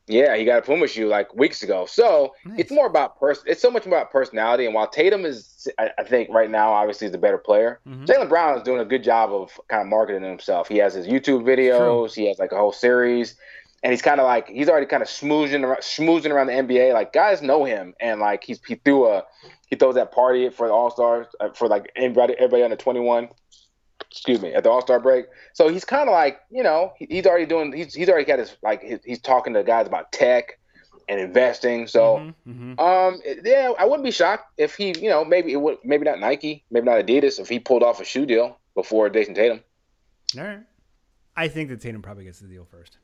Yeah, 0.08 0.36
he 0.36 0.44
got 0.44 0.58
a 0.58 0.62
Puma 0.62 0.86
shoe 0.88 1.08
like 1.08 1.34
weeks 1.34 1.62
ago. 1.62 1.86
So 1.86 2.34
Nice. 2.44 2.60
it's 2.60 2.70
more 2.70 2.86
about 2.86 3.18
person. 3.18 3.44
It's 3.46 3.60
so 3.62 3.70
much 3.70 3.86
about 3.86 4.10
personality. 4.10 4.64
And 4.66 4.74
while 4.74 4.88
Tatum 4.88 5.24
is, 5.24 5.68
I, 5.78 5.90
I 5.98 6.04
think 6.04 6.30
right 6.30 6.50
now, 6.50 6.70
obviously, 6.72 7.06
is 7.06 7.12
the 7.12 7.18
better 7.18 7.38
player. 7.38 7.80
Mhm. 7.86 8.06
Jaylen 8.06 8.28
Brown 8.28 8.56
is 8.56 8.62
doing 8.62 8.80
a 8.80 8.84
good 8.84 9.04
job 9.04 9.32
of 9.32 9.58
kind 9.68 9.82
of 9.82 9.88
marketing 9.88 10.22
himself. 10.22 10.68
He 10.68 10.78
has 10.78 10.94
his 10.94 11.06
YouTube 11.06 11.42
videos. 11.44 12.14
He 12.14 12.26
has 12.28 12.38
like 12.38 12.52
a 12.52 12.56
whole 12.56 12.72
series, 12.72 13.36
and 13.82 13.92
he's 13.92 14.02
kind 14.02 14.20
of 14.20 14.26
like 14.26 14.48
he's 14.48 14.68
already 14.68 14.86
kind 14.86 15.02
of 15.02 15.08
smoozing 15.08 15.62
around, 15.64 15.80
schmoozing 15.80 16.30
around 16.30 16.46
the 16.48 16.54
NBA. 16.54 16.92
Like 16.94 17.12
guys 17.12 17.42
know 17.42 17.64
him, 17.64 17.94
and 18.00 18.20
like 18.20 18.44
he's 18.44 18.60
he 18.66 18.74
threw 18.76 19.06
a 19.08 19.24
he 19.68 19.76
throws 19.76 19.96
that 19.96 20.12
party 20.12 20.48
for 20.50 20.66
the 20.66 20.72
All 20.72 20.90
Stars 20.90 21.26
uh, 21.40 21.50
for 21.50 21.68
like 21.68 21.92
everybody 21.96 22.34
everybody 22.34 22.62
under 22.62 22.76
twenty 22.76 23.00
one. 23.00 23.28
Excuse 24.10 24.40
me, 24.40 24.54
at 24.54 24.64
the 24.64 24.70
All 24.70 24.80
Star 24.80 24.98
break. 25.00 25.26
So 25.52 25.68
he's 25.68 25.84
kind 25.84 26.08
of 26.08 26.12
like 26.12 26.40
you 26.50 26.62
know 26.62 26.92
he, 26.96 27.06
he's 27.10 27.26
already 27.26 27.46
doing 27.46 27.72
he's 27.72 27.94
he's 27.94 28.08
already 28.08 28.24
got 28.24 28.38
his 28.38 28.56
like 28.62 28.82
his, 28.82 29.00
he's 29.04 29.20
talking 29.20 29.54
to 29.54 29.62
guys 29.62 29.86
about 29.86 30.12
tech 30.12 30.58
and 31.08 31.20
investing. 31.20 31.86
So. 31.86 32.32
Mhm, 32.46 32.76
mhm. 32.76 32.78
Um, 32.80 33.20
yeah, 33.44 33.72
I 33.78 33.84
wouldn't 33.86 34.04
be 34.04 34.10
shocked 34.10 34.52
if 34.58 34.74
he, 34.74 34.88
you 34.98 35.08
know, 35.08 35.24
maybe 35.24 35.52
it 35.52 35.56
would, 35.60 35.78
maybe 35.82 36.04
not 36.04 36.20
Nike, 36.20 36.64
maybe 36.70 36.84
not 36.84 36.98
Adidas, 37.04 37.40
if 37.40 37.48
he 37.48 37.58
pulled 37.58 37.82
off 37.82 37.98
a 38.00 38.04
shoe 38.04 38.26
deal 38.26 38.58
before 38.74 39.08
Jayson 39.08 39.34
Tatum. 39.34 39.62
All 40.36 40.44
right. 40.44 40.60
I 41.34 41.48
think 41.48 41.70
that 41.70 41.80
Tatum 41.80 42.02
probably 42.02 42.24
gets 42.24 42.40
the 42.40 42.46
deal 42.48 42.66
first. 42.66 42.98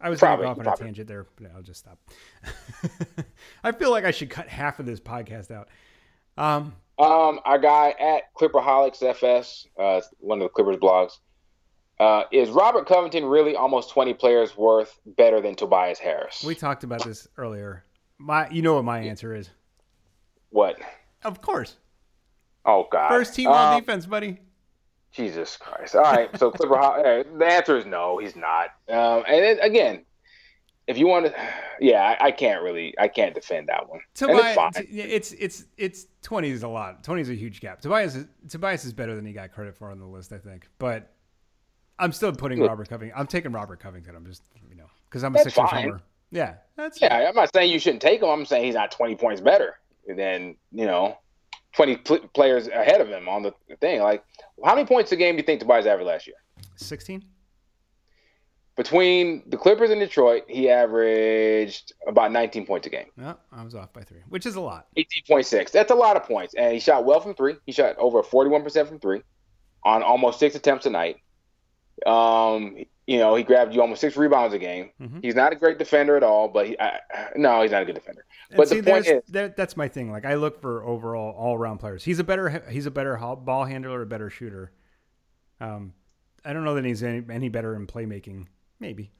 I 0.00 0.10
was 0.10 0.18
Probably, 0.18 0.44
going 0.44 0.50
off 0.52 0.58
on 0.58 0.64
probably. 0.64 0.84
a 0.84 0.86
tangent 0.88 1.08
there, 1.08 1.26
but 1.40 1.50
I'll 1.56 1.62
just 1.62 1.80
stop. 1.80 1.98
I 3.64 3.72
feel 3.72 3.90
like 3.90 4.04
I 4.04 4.10
should 4.10 4.30
cut 4.30 4.46
half 4.48 4.78
of 4.78 4.86
this 4.86 5.00
podcast 5.00 5.50
out. 5.50 5.68
Um, 6.38 6.74
Um, 6.98 7.40
our 7.44 7.58
guy 7.58 7.94
at 8.00 8.34
Clipperholics 8.34 9.02
FS, 9.02 9.66
uh, 9.78 10.00
one 10.18 10.38
of 10.38 10.44
the 10.44 10.48
Clippers 10.48 10.76
blogs, 10.76 11.18
uh, 12.00 12.24
is 12.32 12.48
Robert 12.50 12.86
Covington 12.86 13.24
really 13.24 13.56
almost 13.56 13.90
twenty 13.90 14.14
players 14.14 14.56
worth 14.56 14.98
better 15.04 15.40
than 15.40 15.54
Tobias 15.54 15.98
Harris? 15.98 16.42
we 16.44 16.54
talked 16.54 16.84
about 16.84 17.04
this 17.04 17.26
earlier. 17.36 17.84
My, 18.18 18.48
you 18.50 18.62
know 18.62 18.74
what 18.74 18.84
my 18.84 19.00
answer 19.00 19.34
is? 19.34 19.50
what? 20.50 20.76
Of 21.24 21.40
course, 21.42 21.76
Oh 22.64 22.86
God! 22.90 23.08
first 23.08 23.34
team 23.34 23.48
Um, 23.48 23.78
defense, 23.80 24.06
buddy. 24.06 24.38
Jesus 25.12 25.56
Christ! 25.56 25.94
All 25.96 26.02
right, 26.02 26.36
so 26.38 26.50
Clipper, 26.52 27.24
the 27.38 27.46
answer 27.46 27.76
is 27.76 27.86
no, 27.86 28.18
he's 28.18 28.36
not. 28.36 28.70
Um, 28.88 29.24
and 29.26 29.44
then 29.44 29.58
again, 29.60 30.04
if 30.88 30.98
you 30.98 31.06
want 31.06 31.26
to, 31.26 31.34
yeah, 31.80 32.16
I, 32.20 32.26
I 32.26 32.30
can't 32.32 32.62
really, 32.62 32.94
I 32.98 33.06
can't 33.06 33.34
defend 33.34 33.68
that 33.68 33.88
one. 33.88 34.00
it's 34.10 34.20
Tobias, 34.20 34.56
fine. 34.56 34.72
yeah, 34.90 35.04
it's 35.04 35.32
it's 35.32 35.66
it's 35.76 36.06
twenty 36.22 36.50
is 36.50 36.64
a 36.64 36.68
lot. 36.68 37.04
Twenty 37.04 37.22
is 37.22 37.30
a 37.30 37.34
huge 37.34 37.60
gap. 37.60 37.80
Tobias 37.80 38.16
is, 38.16 38.26
Tobias 38.48 38.84
is 38.84 38.92
better 38.92 39.14
than 39.14 39.24
he 39.24 39.32
got 39.32 39.52
credit 39.52 39.76
for 39.76 39.90
on 39.90 40.00
the 40.00 40.06
list, 40.06 40.32
I 40.32 40.38
think. 40.38 40.66
But 40.78 41.14
I'm 41.98 42.12
still 42.12 42.32
putting 42.32 42.58
Look. 42.58 42.68
Robert 42.70 42.88
Covington. 42.88 43.16
I'm 43.18 43.26
taking 43.26 43.52
Robert 43.52 43.78
Covington. 43.80 44.16
I'm 44.16 44.26
just 44.26 44.42
you 44.68 44.76
know 44.76 44.86
because 45.08 45.22
I'm 45.22 45.36
a 45.36 45.44
fine. 45.50 45.84
homer. 45.84 46.00
Yeah, 46.30 46.54
that's 46.76 47.00
Yeah, 47.00 47.26
I'm 47.28 47.34
not 47.34 47.52
saying 47.54 47.70
you 47.70 47.78
shouldn't 47.78 48.02
take 48.02 48.22
him. 48.22 48.28
I'm 48.28 48.44
saying 48.44 48.64
he's 48.64 48.74
not 48.74 48.90
20 48.90 49.16
points 49.16 49.40
better 49.40 49.78
than 50.14 50.56
you 50.72 50.84
know 50.84 51.16
20 51.74 51.96
pl- 51.98 52.28
players 52.34 52.68
ahead 52.68 53.00
of 53.00 53.08
him 53.08 53.28
on 53.28 53.42
the 53.42 53.52
thing. 53.80 54.00
Like, 54.02 54.24
how 54.64 54.74
many 54.74 54.86
points 54.86 55.12
a 55.12 55.16
game 55.16 55.36
do 55.36 55.40
you 55.40 55.46
think 55.46 55.60
Tobias 55.60 55.86
averaged 55.86 56.06
last 56.06 56.26
year? 56.26 56.36
sixteen. 56.76 57.24
Between 58.78 59.42
the 59.48 59.56
Clippers 59.56 59.90
and 59.90 59.98
Detroit, 59.98 60.44
he 60.46 60.70
averaged 60.70 61.94
about 62.06 62.30
19 62.30 62.64
points 62.64 62.86
a 62.86 62.90
game. 62.90 63.06
No, 63.16 63.36
I 63.50 63.64
was 63.64 63.74
off 63.74 63.92
by 63.92 64.02
three, 64.04 64.20
which 64.28 64.46
is 64.46 64.54
a 64.54 64.60
lot. 64.60 64.86
18.6. 64.96 65.72
That's 65.72 65.90
a 65.90 65.96
lot 65.96 66.16
of 66.16 66.22
points. 66.22 66.54
And 66.54 66.72
he 66.72 66.78
shot 66.78 67.04
well 67.04 67.18
from 67.18 67.34
three. 67.34 67.56
He 67.66 67.72
shot 67.72 67.96
over 67.98 68.22
41% 68.22 68.86
from 68.86 69.00
three 69.00 69.22
on 69.82 70.04
almost 70.04 70.38
six 70.38 70.54
attempts 70.54 70.86
a 70.86 70.90
night. 70.90 71.16
Um, 72.06 72.76
you 73.08 73.18
know, 73.18 73.34
he 73.34 73.42
grabbed 73.42 73.74
you 73.74 73.80
almost 73.80 74.00
six 74.00 74.16
rebounds 74.16 74.54
a 74.54 74.60
game. 74.60 74.90
Mhm. 75.00 75.24
He's 75.24 75.34
not 75.34 75.52
a 75.52 75.56
great 75.56 75.78
defender 75.78 76.16
at 76.16 76.22
all, 76.22 76.46
but 76.46 76.68
he, 76.68 76.78
I, 76.78 77.00
no, 77.34 77.62
he's 77.62 77.72
not 77.72 77.82
a 77.82 77.84
good 77.84 77.96
defender. 77.96 78.24
And 78.48 78.58
But 78.58 78.68
see, 78.68 78.78
the 78.78 78.92
point 78.92 79.06
is, 79.08 79.24
that, 79.30 79.56
that's 79.56 79.76
my 79.76 79.88
thing. 79.88 80.12
Like 80.12 80.24
I 80.24 80.36
look 80.36 80.60
for 80.60 80.84
overall 80.84 81.34
all 81.36 81.56
around 81.56 81.78
players. 81.78 82.04
He's 82.04 82.20
a 82.20 82.24
better 82.24 82.62
he's 82.70 82.86
a 82.86 82.92
better 82.92 83.16
ball 83.16 83.64
handler, 83.64 84.02
a 84.02 84.06
better 84.06 84.30
shooter. 84.30 84.70
Um, 85.60 85.94
I 86.44 86.52
don't 86.52 86.62
know 86.62 86.76
that 86.76 86.84
he's 86.84 87.02
any, 87.02 87.24
any 87.28 87.48
better 87.48 87.74
in 87.74 87.88
playmaking. 87.88 88.46
Maybe, 88.80 89.10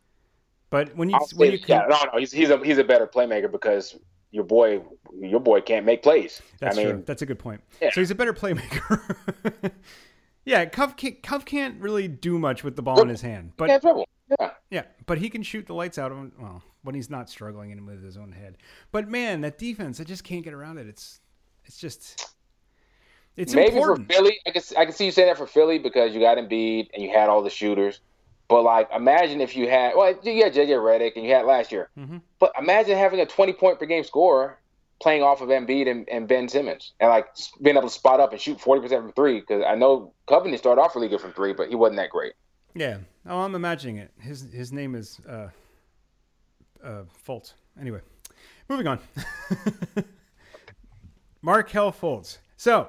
but 0.71 0.95
when 0.97 1.11
you 1.11 1.17
I'll 1.17 1.29
when 1.35 1.51
say- 1.51 1.57
you 1.57 1.65
yeah, 1.67 1.87
no, 1.89 1.99
no, 2.13 2.19
he's 2.19 2.33
he's 2.33 2.51
a 2.51 2.59
he's 2.65 2.79
a 2.79 2.85
better 2.85 3.07
playmaker 3.07 3.51
because 3.51 3.97
your 4.31 4.45
boy 4.45 4.83
your 5.21 5.41
boy 5.41 5.61
can't 5.61 5.87
make 5.87 6.03
plays. 6.03 6.41
that's 6.61 6.77
I 6.77 6.83
mean, 6.83 6.91
true. 6.93 7.03
That's 7.07 7.23
a 7.23 7.27
good 7.27 7.39
point. 7.39 7.63
Yeah. 7.81 7.91
So 7.93 8.01
he's 8.01 8.11
a 8.11 8.15
better 8.15 8.35
playmaker. 8.35 9.73
yeah, 10.45 10.65
Cuff 10.67 10.97
can't, 10.97 11.23
Cov 11.23 11.45
can't 11.45 11.81
really 11.81 12.09
do 12.09 12.39
much 12.39 12.63
with 12.63 12.77
the 12.77 12.83
ball 12.83 13.01
in 13.03 13.09
his 13.09 13.23
hand, 13.23 13.53
but. 13.57 13.69
Yeah, 13.69 14.51
Yeah, 14.71 14.83
but 15.07 15.17
he 15.17 15.31
can 15.31 15.43
shoot 15.43 15.67
the 15.67 15.73
lights 15.73 15.97
out 15.97 16.13
of 16.13 16.19
him. 16.19 16.33
Well, 16.39 16.63
when 16.83 16.95
he's 16.95 17.11
not 17.11 17.29
struggling 17.31 17.71
in 17.71 17.87
with 17.87 18.03
his 18.03 18.17
own 18.17 18.33
head. 18.33 18.59
But 18.93 19.09
man, 19.09 19.41
that 19.43 19.59
defense, 19.59 20.01
I 20.01 20.05
just 20.05 20.25
can't 20.25 20.45
get 20.45 20.55
around 20.55 20.79
it. 20.79 20.87
It's, 20.87 21.21
it's 21.65 21.79
just, 21.79 22.35
it's 23.37 23.55
maybe 23.55 23.77
important. 23.77 24.09
for 24.09 24.15
Philly, 24.15 24.39
I 24.47 24.51
can 24.51 24.63
I 24.77 24.85
can 24.85 24.95
see 24.95 25.07
you 25.07 25.11
saying 25.11 25.29
that 25.29 25.39
for 25.39 25.47
Philly 25.47 25.79
because 25.79 26.15
you 26.15 26.21
got 26.21 26.39
Embiid 26.39 26.89
and 26.93 27.03
you 27.03 27.11
had 27.11 27.29
all 27.29 27.43
the 27.43 27.51
shooters. 27.51 28.01
But 28.49 28.63
like, 28.63 28.89
imagine 28.95 29.41
if 29.41 29.55
you 29.57 29.69
had 29.69 29.95
well, 29.95 30.15
you 30.23 30.43
had 30.43 30.55
JJ 30.55 30.71
Redick 30.71 31.13
and 31.17 31.25
you 31.25 31.33
had 31.33 31.45
last 31.45 31.71
year. 31.71 31.91
Mhm. 31.99 32.23
But 32.39 32.53
imagine 32.59 32.97
having 32.97 33.21
a 33.21 33.27
twenty 33.27 33.53
point 33.53 33.79
per 33.79 33.87
game 33.87 34.05
scorer 34.05 34.59
playing 35.01 35.23
off 35.23 35.41
of 35.41 35.49
Embiid 35.49 35.89
and, 35.89 36.09
and 36.09 36.27
Ben 36.27 36.49
Simmons 36.49 36.93
and 36.99 37.09
like 37.11 37.27
being 37.63 37.77
able 37.77 37.89
to 37.89 37.95
spot 37.95 38.19
up 38.19 38.33
and 38.33 38.41
shoot 38.41 38.59
40% 38.59 38.89
from 38.89 39.13
three. 39.13 39.39
Because 39.39 39.63
I 39.65 39.77
know 39.77 40.13
Covington 40.27 40.59
started 40.59 40.81
off 40.83 40.97
really 40.97 41.07
good 41.07 41.21
from 41.21 41.33
three, 41.35 41.53
but 41.53 41.69
he 41.69 41.77
wasn't 41.77 41.99
that 41.99 42.11
great. 42.11 42.33
Yeah. 42.75 42.99
Oh, 43.25 43.41
I'm 43.41 43.55
imagining 43.55 43.99
it. 43.99 44.11
His 44.21 44.51
his 44.53 44.73
name 44.73 44.95
is 44.95 45.21
uh, 45.29 45.51
uh, 46.83 47.03
Fultz. 47.27 47.53
Anyway, 47.81 48.01
moving 48.69 48.87
on. 48.87 48.99
Markelle 51.43 51.93
Fultz. 51.93 52.39
So, 52.57 52.89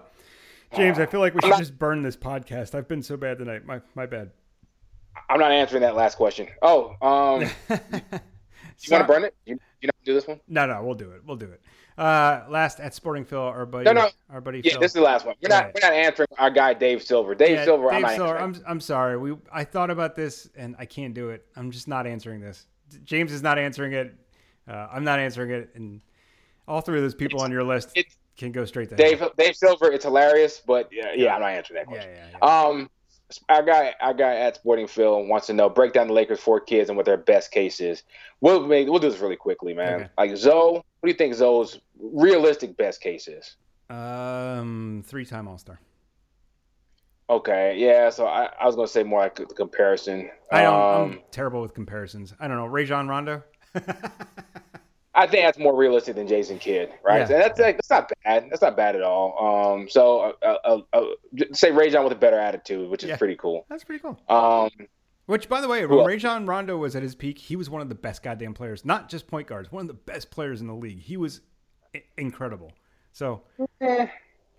James, 0.76 0.98
I 1.00 1.06
feel 1.06 1.20
like 1.20 1.34
we 1.36 1.42
should 1.42 1.58
just 1.58 1.78
burn 1.78 2.02
this 2.02 2.16
podcast. 2.16 2.74
I've 2.74 2.88
been 2.88 3.04
so 3.04 3.18
bad 3.18 3.38
tonight. 3.38 3.66
My 3.66 3.82
my 3.96 4.06
bad. 4.06 4.32
I'm 5.30 5.40
not 5.40 5.52
answering 5.52 5.82
that 5.82 5.96
last 5.96 6.16
question. 6.16 6.48
Oh, 6.62 6.96
um, 7.02 7.42
you 7.70 8.92
want 8.92 9.02
to 9.02 9.04
burn 9.06 9.24
it? 9.24 9.36
You, 9.46 9.60
you 9.82 9.88
know, 9.88 9.92
do 10.04 10.14
this 10.14 10.28
one? 10.28 10.40
No, 10.48 10.66
no, 10.66 10.84
we'll 10.84 10.96
do 10.96 11.12
it. 11.12 11.22
We'll 11.26 11.38
do 11.38 11.46
it. 11.52 11.62
Uh, 11.98 12.46
last 12.50 12.80
at 12.80 12.94
Sporting 12.96 13.26
Phil, 13.26 13.42
our 13.42 13.66
buddy, 13.66 13.84
No, 13.84 13.92
no. 13.92 14.10
our 14.32 14.40
buddy. 14.40 14.62
Yeah, 14.64 14.72
Phil. 14.74 14.82
this 14.82 14.92
is 14.92 14.94
the 14.94 15.02
last 15.02 15.26
one. 15.26 15.36
We're 15.42 15.50
not 15.50 15.72
we're 15.74 15.82
not 15.82 15.94
answering 15.94 16.30
our 16.38 16.50
guy 16.50 16.74
Dave 16.74 17.04
Silver. 17.04 17.36
Dave 17.36 17.58
Yeah, 17.58 17.66
Silver, 17.66 17.92
I'm 17.92 18.02
not 18.04 18.16
Silver. 18.16 18.38
I'm 18.40 18.56
I'm 18.66 18.80
sorry. 18.80 19.18
We 19.18 19.36
I 19.52 19.66
thought 19.66 19.90
about 19.90 20.16
this 20.16 20.50
and 20.56 20.76
I 20.80 20.86
can't 20.86 21.14
do 21.14 21.30
it. 21.30 21.46
I'm 21.58 21.72
just 21.72 21.90
not 21.90 22.08
answering 22.08 22.40
this. 22.40 22.68
James 23.04 23.34
is 23.34 23.42
not 23.44 23.60
answering 23.60 23.92
it. 23.94 24.16
Uh, 24.66 24.88
I'm 24.92 25.04
not 25.04 25.20
answering 25.20 25.52
it, 25.52 25.72
and 25.76 26.00
all 26.70 26.80
three 26.80 26.98
of 27.00 27.04
those 27.04 27.16
people 27.16 27.42
on 27.42 27.52
your 27.52 27.64
list 27.64 27.98
can 28.38 28.52
go 28.54 28.64
straight 28.64 28.90
to 28.90 28.96
hell. 28.96 29.06
Dave 29.06 29.24
Dave 29.38 29.56
Silver, 29.58 29.92
it's 29.92 30.06
hilarious, 30.06 30.62
but 30.66 30.88
yeah, 30.94 31.12
yeah, 31.14 31.36
I'm 31.36 31.42
not 31.42 31.50
answering 31.52 31.84
that 31.84 31.94
Yeah, 31.94 32.02
question. 32.02 32.12
yeah, 32.16 32.38
yeah. 32.42 32.68
Um, 32.68 32.90
our 33.50 33.64
guy, 33.64 33.94
our 34.02 34.14
guy 34.14 34.36
at 34.36 34.56
Sporting 34.56 34.88
Phil 34.88 35.26
wants 35.26 35.48
to 35.48 35.54
know 35.54 35.70
break 35.70 35.94
down 35.94 36.08
the 36.08 36.14
Lakers' 36.14 36.40
four 36.40 36.60
kids 36.60 36.90
and 36.90 36.98
what 36.98 37.06
their 37.06 37.18
best 37.18 37.52
case 37.52 37.80
is. 37.80 38.04
We'll 38.42 38.66
make, 38.66 38.88
we'll 38.88 39.00
do 39.00 39.10
this 39.10 39.20
really 39.20 39.36
quickly, 39.36 39.74
man. 39.74 39.94
Okay. 39.94 40.10
Like 40.18 40.38
Zo, 40.38 40.74
what 40.74 40.84
do 41.04 41.08
you 41.10 41.14
think 41.14 41.36
Zo's 41.36 41.80
realistic 42.00 42.78
best 42.78 43.02
case 43.02 43.28
is? 43.28 43.56
Um, 43.90 45.04
three-time 45.06 45.48
All-Star. 45.48 45.80
Okay, 47.30 47.76
yeah. 47.78 48.10
So 48.10 48.26
I, 48.26 48.50
I 48.60 48.66
was 48.66 48.76
gonna 48.76 48.88
say 48.88 49.04
more 49.04 49.20
like 49.20 49.36
the 49.36 49.46
comparison. 49.46 50.32
I 50.52 50.64
don't. 50.64 50.74
Um, 50.74 51.12
I'm 51.12 51.20
terrible 51.30 51.62
with 51.62 51.76
comparisons. 51.76 52.34
I 52.40 52.48
don't 52.48 52.58
know. 52.58 52.66
Rajon 52.66 53.08
Rondo. 53.08 53.44
I 55.16 55.26
think 55.28 55.44
that's 55.46 55.58
more 55.58 55.76
realistic 55.76 56.16
than 56.16 56.28
Jason 56.28 56.60
Kidd, 56.60 56.92
right? 57.04 57.20
Yeah. 57.22 57.26
So 57.28 57.34
that's 57.34 57.60
like, 57.60 57.78
that's 57.78 57.90
not 57.90 58.12
bad. 58.24 58.48
That's 58.52 58.62
not 58.62 58.78
bad 58.78 58.96
at 58.96 59.02
all. 59.02 59.74
Um, 59.74 59.90
so 59.90 60.36
uh, 60.44 60.58
uh, 60.64 60.82
uh, 60.94 61.06
say 61.52 61.72
Rajon 61.72 62.04
with 62.04 62.14
a 62.14 62.16
better 62.18 62.40
attitude, 62.40 62.90
which 62.90 63.04
is 63.04 63.10
Yeah. 63.10 63.18
pretty 63.18 63.36
cool. 63.36 63.66
That's 63.70 63.84
pretty 63.84 64.02
cool. 64.02 64.20
Um, 64.30 64.70
Which, 65.26 65.50
by 65.50 65.62
the 65.62 65.68
way, 65.68 65.82
Who 65.82 65.98
when? 65.98 66.06
Rajon 66.06 66.46
Rondo 66.46 66.78
was 66.78 66.96
at 66.96 67.04
his 67.04 67.16
peak, 67.16 67.38
he 67.40 67.56
was 67.56 67.70
one 67.70 67.82
of 67.82 67.90
the 67.90 67.96
best 67.96 68.22
goddamn 68.24 68.54
players. 68.54 68.86
Not 68.86 69.10
just 69.10 69.28
point 69.28 69.48
guards, 69.48 69.72
one 69.72 69.82
of 69.82 69.88
the 69.88 69.94
best 69.94 70.30
players 70.32 70.62
in 70.62 70.68
the 70.68 70.74
league. 70.76 71.00
He 71.00 71.18
was 71.18 71.42
I- 71.96 72.04
incredible. 72.18 72.72
So, 73.12 73.42
eh, 73.82 74.08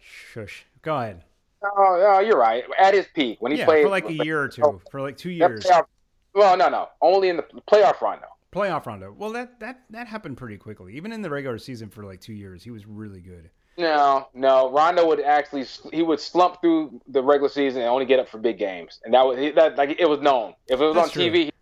shush. 0.01 0.67
Go 0.83 0.97
ahead. 0.97 1.25
oh, 1.63 1.71
oh, 2.17 2.19
you're 2.21 2.39
right. 2.39 2.65
At 2.79 2.95
his 2.95 3.07
peak 3.15 3.37
when 3.41 3.53
he 3.53 3.59
Yeah, 3.59 3.67
played 3.67 3.85
for 3.85 3.89
like 3.91 4.09
a 4.09 4.13
year 4.25 4.41
or 4.43 4.49
two. 4.49 4.81
For 4.91 5.01
like 5.01 5.17
two 5.17 5.31
years. 5.31 5.65
playoff- 5.65 5.87
well, 6.35 6.57
no, 6.57 6.69
no, 6.69 6.89
only 7.01 7.29
in 7.29 7.37
the 7.37 7.45
playoff 7.71 8.01
run 8.01 8.19
though. 8.21 8.27
Playoff 8.53 8.87
Rondo. 8.87 9.15
Well, 9.17 9.31
that 9.33 9.61
that 9.61 9.83
that 9.91 10.07
happened 10.09 10.37
pretty 10.37 10.57
quickly. 10.57 10.97
Even 10.97 11.13
in 11.13 11.23
the 11.23 11.31
regular 11.31 11.59
season 11.59 11.89
for 11.89 12.05
like 12.05 12.21
two 12.21 12.33
years, 12.33 12.63
he 12.65 12.71
was 12.71 12.87
really 12.87 13.21
good. 13.21 13.51
No, 13.79 14.29
no. 14.35 14.71
Rondo 14.73 15.07
would 15.07 15.21
actually 15.21 15.65
he 15.93 16.03
would 16.03 16.21
slump 16.21 16.61
through 16.61 17.01
the 17.09 17.23
regular 17.23 17.49
season 17.49 17.83
and 17.83 17.89
only 17.91 18.05
get 18.07 18.19
up 18.19 18.29
for 18.29 18.39
big 18.39 18.59
games, 18.59 19.01
and 19.05 19.15
that 19.15 19.25
was 19.25 19.37
that 19.55 19.77
like 19.79 19.97
it 19.99 20.07
was 20.09 20.21
known. 20.21 20.55
If 20.67 20.81
it 20.81 20.85
was 20.85 20.95
That's 20.97 21.09
on 21.09 21.13
true. 21.13 21.31
TV, 21.31 21.35
he 21.45 21.53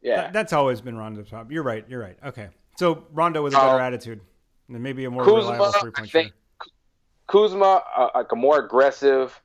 yeah. 0.00 0.16
That, 0.16 0.32
that's 0.32 0.52
always 0.52 0.80
been 0.80 0.96
Rondo's 0.96 1.28
top. 1.28 1.50
You're 1.50 1.64
right. 1.64 1.84
You're 1.88 2.00
right. 2.00 2.16
Okay. 2.24 2.48
So 2.76 3.04
Rondo 3.12 3.42
with 3.42 3.54
a 3.54 3.56
better 3.56 3.74
Um, 3.74 3.80
attitude, 3.80 4.20
and 4.68 4.80
maybe 4.80 5.04
a 5.04 5.10
more 5.10 5.24
Kuzma, 5.24 5.52
reliable 5.52 5.72
three 5.72 5.90
point 5.90 6.08
shooter. 6.08 6.30
Kuzma, 7.26 7.82
uh, 7.96 8.08
like 8.14 8.30
a 8.32 8.36
more 8.36 8.58
aggressive, 8.64 9.38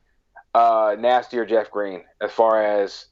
uh, 0.54 0.96
nastier 1.00 1.46
Jeff 1.46 1.70
Green, 1.72 2.04
as 2.22 2.32
far 2.32 2.64
as 2.64 3.08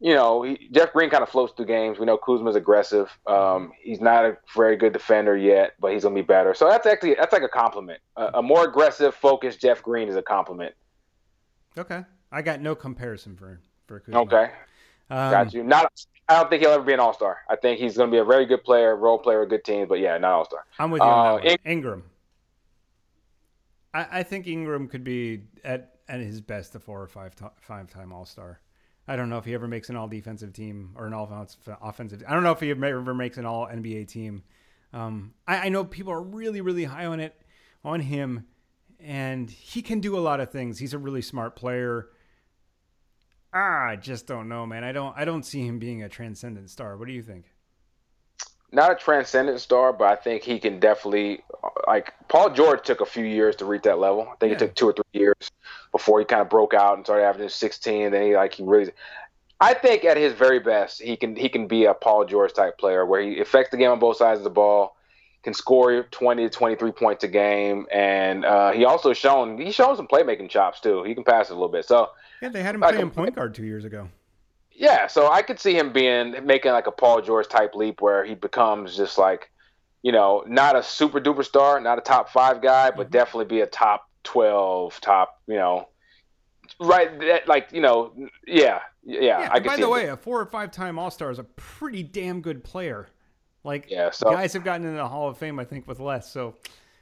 you 0.00 0.14
know, 0.14 0.42
he, 0.42 0.68
Jeff 0.72 0.92
Green 0.92 1.10
kind 1.10 1.22
of 1.22 1.28
floats 1.28 1.52
through 1.56 1.66
games. 1.66 1.98
We 1.98 2.06
know 2.06 2.16
Kuzma's 2.16 2.54
aggressive. 2.56 3.10
Um, 3.26 3.72
he's 3.80 4.00
not 4.00 4.24
a 4.24 4.36
very 4.54 4.76
good 4.76 4.92
defender 4.92 5.36
yet, 5.36 5.72
but 5.80 5.92
he's 5.92 6.04
gonna 6.04 6.14
be 6.14 6.22
better. 6.22 6.54
So 6.54 6.68
that's 6.68 6.86
actually 6.86 7.14
that's 7.14 7.32
like 7.32 7.42
a 7.42 7.48
compliment. 7.48 8.00
A, 8.16 8.26
a 8.34 8.42
more 8.42 8.64
aggressive, 8.64 9.14
focused 9.14 9.60
Jeff 9.60 9.82
Green 9.82 10.08
is 10.08 10.16
a 10.16 10.22
compliment. 10.22 10.74
Okay. 11.76 12.04
I 12.30 12.42
got 12.42 12.60
no 12.60 12.74
comparison 12.74 13.36
for 13.36 13.60
for 13.86 14.00
Kuzma. 14.00 14.20
Okay, 14.20 14.50
Um, 15.10 15.30
got 15.30 15.54
you. 15.54 15.62
Not, 15.64 15.90
I 16.28 16.34
don't 16.40 16.50
think 16.50 16.62
he'll 16.62 16.72
ever 16.72 16.84
be 16.84 16.92
an 16.92 17.00
All 17.00 17.14
Star. 17.14 17.38
I 17.48 17.56
think 17.56 17.80
he's 17.80 17.96
gonna 17.96 18.10
be 18.12 18.18
a 18.18 18.24
very 18.24 18.46
good 18.46 18.62
player, 18.62 18.94
role 18.96 19.18
player, 19.18 19.44
good 19.46 19.64
team, 19.64 19.88
but 19.88 19.98
yeah, 19.98 20.16
not 20.18 20.32
All 20.32 20.44
Star. 20.44 20.64
I'm 20.78 20.90
with 20.90 21.00
you 21.00 21.08
on 21.08 21.26
Uh, 21.26 21.36
that 21.38 21.44
one. 21.44 21.56
Ingram. 21.64 22.04
I, 23.94 24.06
I 24.18 24.22
think 24.22 24.46
Ingram 24.46 24.88
could 24.88 25.04
be 25.04 25.42
at 25.64 25.94
at 26.08 26.20
his 26.20 26.40
best 26.40 26.74
a 26.74 26.80
four 26.80 27.02
or 27.02 27.06
five 27.06 27.34
to, 27.36 27.50
five 27.60 27.88
time 27.90 28.12
All 28.12 28.24
Star. 28.26 28.60
I 29.08 29.16
don't 29.16 29.30
know 29.30 29.38
if 29.38 29.44
he 29.46 29.54
ever 29.54 29.66
makes 29.66 29.88
an 29.88 29.96
all 29.96 30.06
defensive 30.06 30.52
team 30.52 30.90
or 30.94 31.06
an 31.06 31.14
all 31.14 31.28
offensive. 31.82 32.22
I 32.28 32.34
don't 32.34 32.42
know 32.42 32.52
if 32.52 32.60
he 32.60 32.70
ever 32.70 33.14
makes 33.14 33.38
an 33.38 33.46
all 33.46 33.66
NBA 33.66 34.06
team. 34.08 34.42
Um, 34.92 35.32
I, 35.46 35.66
I 35.66 35.68
know 35.70 35.84
people 35.84 36.12
are 36.12 36.22
really 36.22 36.60
really 36.60 36.84
high 36.84 37.06
on 37.06 37.18
it 37.20 37.34
on 37.84 38.00
him, 38.00 38.46
and 39.00 39.50
he 39.50 39.82
can 39.82 40.00
do 40.00 40.16
a 40.16 40.20
lot 40.20 40.40
of 40.40 40.50
things. 40.50 40.78
He's 40.78 40.94
a 40.94 40.98
really 40.98 41.22
smart 41.22 41.56
player. 41.56 42.08
Ah, 43.52 43.86
I 43.88 43.96
just 43.96 44.26
don't 44.26 44.48
know, 44.48 44.66
man. 44.66 44.84
I 44.84 44.92
don't 44.92 45.16
I 45.16 45.24
don't 45.24 45.44
see 45.44 45.66
him 45.66 45.78
being 45.78 46.02
a 46.02 46.08
transcendent 46.08 46.70
star. 46.70 46.96
What 46.96 47.08
do 47.08 47.14
you 47.14 47.22
think? 47.22 47.46
not 48.70 48.92
a 48.92 48.94
transcendent 48.94 49.58
star, 49.60 49.94
but 49.94 50.04
I 50.08 50.14
think 50.16 50.42
he 50.42 50.58
can 50.58 50.78
definitely 50.78 51.42
like 51.86 52.12
Paul 52.28 52.50
George 52.50 52.82
took 52.84 53.00
a 53.00 53.06
few 53.06 53.24
years 53.24 53.56
to 53.56 53.64
reach 53.64 53.82
that 53.84 53.98
level. 53.98 54.28
I 54.30 54.36
think 54.36 54.50
Yeah. 54.50 54.56
it 54.56 54.58
took 54.58 54.74
two 54.74 54.88
or 54.88 54.92
three 54.92 55.20
years 55.22 55.36
before 55.92 56.18
he 56.20 56.24
kind 56.24 56.42
of 56.42 56.48
broke 56.48 56.74
out 56.74 56.96
and 56.96 57.06
started 57.06 57.24
averaging 57.24 57.48
16. 57.48 58.10
Then 58.12 58.22
he 58.22 58.36
like 58.36 58.54
he 58.54 58.62
really, 58.64 58.92
I 59.60 59.74
think 59.74 60.04
at 60.04 60.16
his 60.16 60.32
very 60.32 60.60
best 60.60 61.00
he 61.02 61.16
can 61.16 61.34
he 61.36 61.48
can 61.48 61.66
be 61.66 61.84
a 61.86 61.94
Paul 61.94 62.24
George 62.24 62.52
type 62.52 62.78
player 62.78 63.04
where 63.06 63.20
he 63.20 63.40
affects 63.40 63.70
the 63.70 63.76
game 63.76 63.90
on 63.90 63.98
both 63.98 64.16
sides 64.16 64.38
of 64.40 64.44
the 64.44 64.50
ball, 64.50 64.96
can 65.42 65.54
score 65.54 66.02
20 66.04 66.44
to 66.44 66.50
23 66.50 66.92
points 66.92 67.24
a 67.24 67.28
game, 67.28 67.86
and 67.92 68.44
uh, 68.44 68.72
he 68.72 68.84
also 68.84 69.12
shown 69.12 69.58
he's 69.58 69.74
shown 69.74 69.96
some 69.96 70.06
playmaking 70.08 70.50
chops 70.50 70.80
too. 70.80 71.02
He 71.04 71.14
can 71.14 71.24
pass 71.24 71.48
it 71.50 71.52
a 71.52 71.56
little 71.56 71.68
bit. 71.68 71.84
So 71.86 72.10
Yeah, 72.40 72.50
they 72.50 72.62
had 72.62 72.74
him 72.74 72.80
Like 72.80 72.94
playing 72.94 73.10
point 73.10 73.34
guard 73.34 73.54
two 73.54 73.64
years 73.64 73.84
ago. 73.84 74.08
yeah, 74.72 75.06
so 75.08 75.28
I 75.30 75.42
could 75.42 75.58
see 75.58 75.76
him 75.76 75.92
being 75.92 76.46
making 76.46 76.72
like 76.72 76.86
a 76.86 76.92
Paul 76.92 77.20
George 77.22 77.48
type 77.48 77.74
leap 77.74 78.00
where 78.00 78.24
he 78.24 78.34
becomes 78.34 78.96
just 78.96 79.18
like, 79.18 79.50
you 80.02 80.12
know, 80.12 80.44
not 80.46 80.76
a 80.76 80.82
super 80.84 81.20
duper 81.20 81.44
star, 81.44 81.80
not 81.80 81.98
a 81.98 82.00
top 82.00 82.28
five 82.30 82.62
guy, 82.62 82.92
but 82.92 83.08
Mhm. 83.08 83.10
definitely 83.10 83.46
be 83.46 83.60
a 83.62 83.66
top 83.66 84.07
twelve, 84.28 85.00
top, 85.00 85.40
you 85.46 85.54
know, 85.54 85.88
right? 86.80 87.18
That, 87.20 87.48
like 87.48 87.68
you 87.72 87.80
know, 87.80 88.12
yeah, 88.46 88.80
yeah. 89.02 89.40
Yeah, 89.40 89.48
I 89.52 89.58
by 89.60 89.76
the 89.76 89.84
him- 89.84 89.90
way, 89.90 90.08
a 90.08 90.16
four 90.16 90.40
or 90.40 90.46
five 90.46 90.70
time 90.70 90.98
All 90.98 91.10
Star 91.10 91.30
is 91.30 91.38
a 91.38 91.44
pretty 91.44 92.02
damn 92.02 92.40
good 92.42 92.62
player. 92.62 93.08
Like 93.64 93.86
Yeah, 93.90 94.10
so- 94.10 94.30
guys 94.30 94.52
have 94.52 94.64
gotten 94.64 94.86
into 94.86 94.98
the 94.98 95.08
Hall 95.08 95.28
of 95.28 95.38
Fame, 95.38 95.58
I 95.58 95.64
think, 95.64 95.88
with 95.88 95.98
less, 96.00 96.30
so 96.30 96.56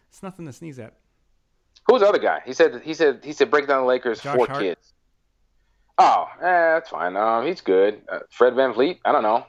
it's 0.09 0.23
nothing 0.23 0.47
to 0.47 0.53
sneeze 0.53 0.79
at. 0.79 0.95
who's 1.89 2.01
the 2.01 2.09
other 2.09 2.19
guy? 2.19 2.41
He 2.47 2.53
said 2.53 2.81
he 2.85 2.95
said 2.95 3.21
he 3.25 3.33
said 3.33 3.51
break 3.51 3.67
down 3.67 3.83
the 3.83 3.89
Lakers 3.89 4.21
Josh 4.21 4.37
four 4.37 4.47
Hart. 4.47 4.61
kids. 4.63 4.93
Oh, 5.99 6.29
eh, 6.41 6.45
that's 6.75 6.91
fine. 6.91 7.17
Um, 7.17 7.47
he's 7.47 7.61
good. 7.63 8.03
Uh, 8.11 8.21
Fred 8.31 8.53
VanVleet. 8.53 8.99
I 9.05 9.13
don't 9.13 9.23
know. 9.23 9.47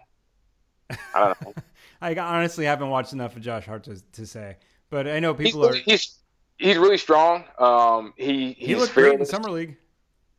I 1.14 1.20
don't 1.20 1.42
know. 1.42 1.54
I 2.02 2.16
honestly 2.16 2.64
haven't 2.66 2.90
watched 2.90 3.12
enough 3.14 3.36
of 3.36 3.42
Josh 3.42 3.66
Hart 3.66 3.84
to, 3.86 4.02
to 4.14 4.26
say, 4.26 4.56
but 4.90 5.08
I 5.08 5.20
know 5.20 5.34
he's, 5.34 5.48
people 5.48 5.66
are. 5.68 5.74
he's 5.74 6.16
he's 6.58 6.78
really 6.78 6.98
strong. 6.98 7.44
Um, 7.58 8.14
he 8.18 8.54
He 8.54 8.68
he's 8.68 8.78
looked 8.78 8.94
great 8.94 9.06
in 9.08 9.12
fearless. 9.14 9.30
summer 9.30 9.50
league. 9.52 9.78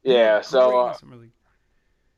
Yeah, 0.03 0.41
so 0.41 0.79
uh, 0.79 0.93
summer 0.95 1.17
league. 1.17 1.31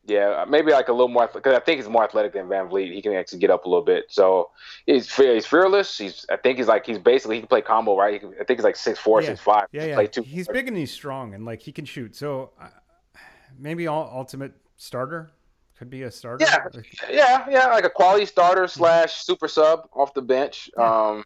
Yeah, 0.07 0.44
maybe 0.48 0.72
like 0.72 0.88
a 0.88 0.92
little 0.92 1.09
more 1.09 1.28
because 1.32 1.55
I 1.55 1.61
think 1.61 1.78
he's 1.80 1.88
more 1.88 2.03
athletic 2.03 2.32
than 2.32 2.46
VanVleet. 2.46 2.92
He 2.92 3.01
can 3.03 3.12
actually 3.14 3.38
get 3.38 3.51
up 3.51 3.64
a 3.64 3.68
little 3.68 3.84
bit. 3.84 4.07
So 4.09 4.51
he's 4.86 5.14
he's 5.14 5.46
fearless. 5.46 5.96
He's 5.96 6.26
I 6.30 6.36
think 6.36 6.59
he's 6.59 6.66
like 6.66 6.84
he's 6.84 6.98
basically 6.98 7.36
he 7.36 7.42
can 7.42 7.48
play 7.48 7.62
combo 7.62 7.96
right. 7.96 8.20
Can, 8.20 8.30
I 8.40 8.44
think 8.44 8.59
he's 8.59 8.64
like 8.64 8.76
six 8.76 8.98
four, 8.98 9.22
Yeah. 9.22 9.28
six 9.28 9.40
five. 9.40 9.66
Yeah, 9.72 9.84
yeah. 9.84 10.07
Two. 10.07 10.22
He's 10.22 10.48
big 10.48 10.66
and 10.68 10.76
he's 10.76 10.90
strong, 10.90 11.34
and 11.34 11.44
like 11.44 11.61
he 11.62 11.70
can 11.70 11.84
shoot. 11.84 12.16
So 12.16 12.51
uh, 12.61 12.68
maybe 13.59 13.86
all 13.86 14.11
ultimate 14.12 14.53
starter 14.76 15.30
could 15.78 15.90
be 15.90 16.03
a 16.03 16.11
starter. 16.11 16.44
Yeah, 16.44 16.66
yeah, 17.11 17.46
yeah, 17.48 17.66
like 17.68 17.84
a 17.84 17.90
quality 17.90 18.26
starter 18.26 18.66
slash 18.66 19.14
super 19.22 19.48
sub 19.48 19.88
off 19.92 20.12
the 20.14 20.22
bench. 20.22 20.70
Um, 20.76 21.24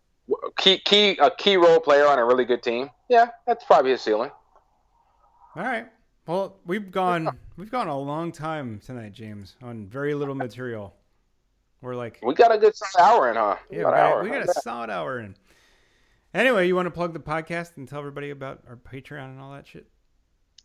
key 0.56 0.78
key 0.78 1.16
a 1.20 1.30
key 1.30 1.56
role 1.56 1.80
player 1.80 2.06
on 2.06 2.18
a 2.18 2.24
really 2.24 2.44
good 2.44 2.62
team. 2.62 2.90
Yeah, 3.08 3.26
that's 3.46 3.64
probably 3.64 3.90
his 3.92 4.00
ceiling. 4.00 4.30
All 5.56 5.62
right. 5.62 5.86
Well, 6.26 6.56
we've 6.64 6.90
gone 6.90 7.38
we've 7.56 7.70
gone 7.70 7.88
a 7.88 7.98
long 7.98 8.32
time 8.32 8.80
tonight, 8.84 9.12
James, 9.12 9.56
on 9.62 9.86
very 9.86 10.14
little 10.14 10.34
material. 10.34 10.94
We're 11.82 11.96
like, 11.96 12.18
We 12.22 12.34
got 12.34 12.54
a 12.54 12.58
good 12.58 12.74
solid 12.74 13.06
hour 13.06 13.30
in, 13.30 13.36
huh? 13.36 13.56
yeah, 13.70 13.78
we 13.78 13.84
got 13.84 13.94
hour. 13.94 14.22
we 14.22 14.30
got 14.30 14.48
a 14.48 14.54
solid 14.62 14.88
hour 14.88 15.20
in. 15.20 15.36
Anyway, 16.32 16.66
you 16.66 16.74
want 16.74 16.86
to 16.86 16.90
plug 16.90 17.12
the 17.12 17.20
podcast 17.20 17.76
and 17.76 17.86
tell 17.86 17.98
everybody 17.98 18.30
about 18.30 18.62
our 18.68 18.76
Patreon 18.76 19.26
and 19.26 19.40
all 19.40 19.52
that 19.52 19.66
shit? 19.66 19.86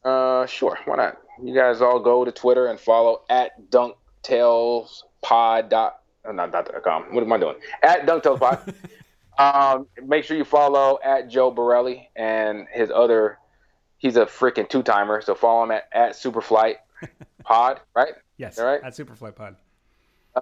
Uh, 0.06 0.46
sure. 0.46 0.80
Why 0.86 0.96
not? 0.96 1.18
You 1.44 1.54
guys 1.54 1.82
all 1.82 2.00
go 2.00 2.24
to 2.24 2.32
Twitter 2.32 2.68
and 2.68 2.80
follow 2.80 3.24
at 3.30 3.70
DunkTalesPod. 3.70 5.70
Dot, 5.70 6.00
uh, 6.26 6.32
not 6.32 6.52
dot 6.54 6.72
com. 6.84 7.14
What 7.14 7.22
am 7.24 7.34
I 7.34 7.38
doing? 7.38 7.56
At 7.84 8.06
DunkTalesPod. 8.08 8.74
Um, 9.40 9.88
make 10.06 10.26
sure 10.26 10.36
you 10.36 10.44
follow 10.44 11.00
at 11.04 11.30
Joe 11.30 11.50
Borelli 11.50 12.10
and 12.16 12.68
his 12.72 12.92
other. 12.92 13.40
He's 13.98 14.18
a 14.18 14.26
freaking 14.26 14.70
two 14.70 14.84
timer, 14.84 15.22
so 15.22 15.34
follow 15.34 15.64
him 15.64 15.72
at, 15.72 15.88
at 15.92 16.12
Superflight 16.12 16.76
Pod, 17.44 17.80
right? 17.96 18.14
Yes, 18.38 18.60
All 18.60 18.66
right. 18.66 18.82
at 18.84 18.94
Superflight 18.94 19.36
Pod. 19.36 19.56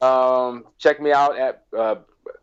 Um, 0.02 0.66
check 0.78 1.00
me 1.02 1.12
out 1.12 1.38
at 1.38 1.64
uh, 1.78 1.96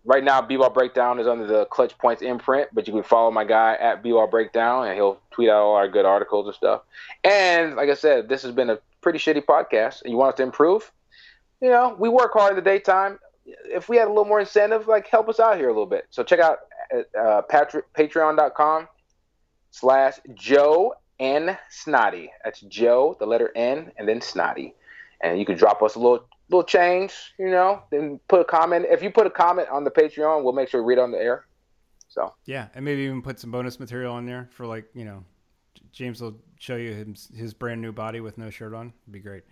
right 0.04 0.24
now. 0.24 0.40
B-ball 0.42 0.70
breakdown 0.70 1.20
is 1.20 1.26
under 1.26 1.46
the 1.46 1.66
Clutch 1.66 1.96
Points 1.98 2.22
imprint, 2.22 2.68
but 2.72 2.86
you 2.86 2.92
can 2.92 3.02
follow 3.02 3.30
my 3.30 3.44
guy 3.44 3.74
at 3.74 4.02
B-ball 4.02 4.28
breakdown, 4.28 4.86
and 4.86 4.94
he'll 4.94 5.20
tweet 5.30 5.48
out 5.50 5.62
all 5.62 5.74
our 5.74 5.88
good 5.88 6.04
articles 6.04 6.46
and 6.46 6.54
stuff. 6.54 6.82
And 7.22 7.76
like 7.76 7.90
I 7.90 7.94
said, 7.94 8.28
this 8.28 8.42
has 8.42 8.52
been 8.52 8.70
a 8.70 8.78
pretty 9.02 9.18
shitty 9.18 9.44
podcast, 9.44 10.02
and 10.02 10.10
you 10.10 10.16
want 10.16 10.34
us 10.34 10.36
to 10.38 10.42
improve. 10.42 10.90
You 11.60 11.70
know, 11.70 11.94
we 11.98 12.08
work 12.08 12.32
hard 12.32 12.50
in 12.50 12.56
the 12.56 12.62
daytime. 12.62 13.18
If 13.46 13.88
we 13.88 13.96
had 13.96 14.06
a 14.06 14.10
little 14.10 14.24
more 14.24 14.40
incentive, 14.40 14.86
like 14.86 15.06
help 15.06 15.28
us 15.28 15.38
out 15.38 15.56
here 15.56 15.68
a 15.68 15.72
little 15.72 15.86
bit. 15.86 16.06
So 16.10 16.22
check 16.22 16.40
out 16.40 16.60
uh, 17.18 17.42
Patri- 17.42 17.82
Patreon.com 17.96 18.88
slash 19.70 20.14
Joe 20.34 20.94
N 21.18 21.56
Snotty. 21.70 22.30
That's 22.44 22.60
Joe, 22.60 23.16
the 23.18 23.26
letter 23.26 23.50
N, 23.54 23.92
and 23.98 24.08
then 24.08 24.20
Snotty. 24.20 24.74
And 25.20 25.38
you 25.38 25.46
can 25.46 25.56
drop 25.56 25.82
us 25.82 25.94
a 25.94 25.98
little 25.98 26.26
little 26.50 26.64
change, 26.64 27.34
you 27.38 27.50
know, 27.50 27.82
then 27.90 28.20
put 28.28 28.40
a 28.40 28.44
comment. 28.44 28.86
If 28.90 29.02
you 29.02 29.10
put 29.10 29.26
a 29.26 29.30
comment 29.30 29.68
on 29.70 29.84
the 29.84 29.90
Patreon, 29.90 30.44
we'll 30.44 30.52
make 30.52 30.68
sure 30.68 30.82
we 30.82 30.94
read 30.94 31.00
on 31.00 31.10
the 31.10 31.18
air. 31.18 31.46
So 32.08 32.32
Yeah, 32.46 32.68
and 32.74 32.84
maybe 32.84 33.02
even 33.02 33.22
put 33.22 33.40
some 33.40 33.50
bonus 33.50 33.80
material 33.80 34.14
on 34.14 34.26
there 34.26 34.48
for 34.52 34.66
like 34.66 34.86
you 34.94 35.04
know, 35.04 35.24
James 35.92 36.20
will 36.20 36.36
show 36.58 36.76
you 36.76 36.92
his, 36.92 37.30
his 37.34 37.54
brand 37.54 37.80
new 37.80 37.92
body 37.92 38.20
with 38.20 38.38
no 38.38 38.50
shirt 38.50 38.74
on. 38.74 38.92
It'd 39.04 39.12
be 39.12 39.20
great. 39.20 39.42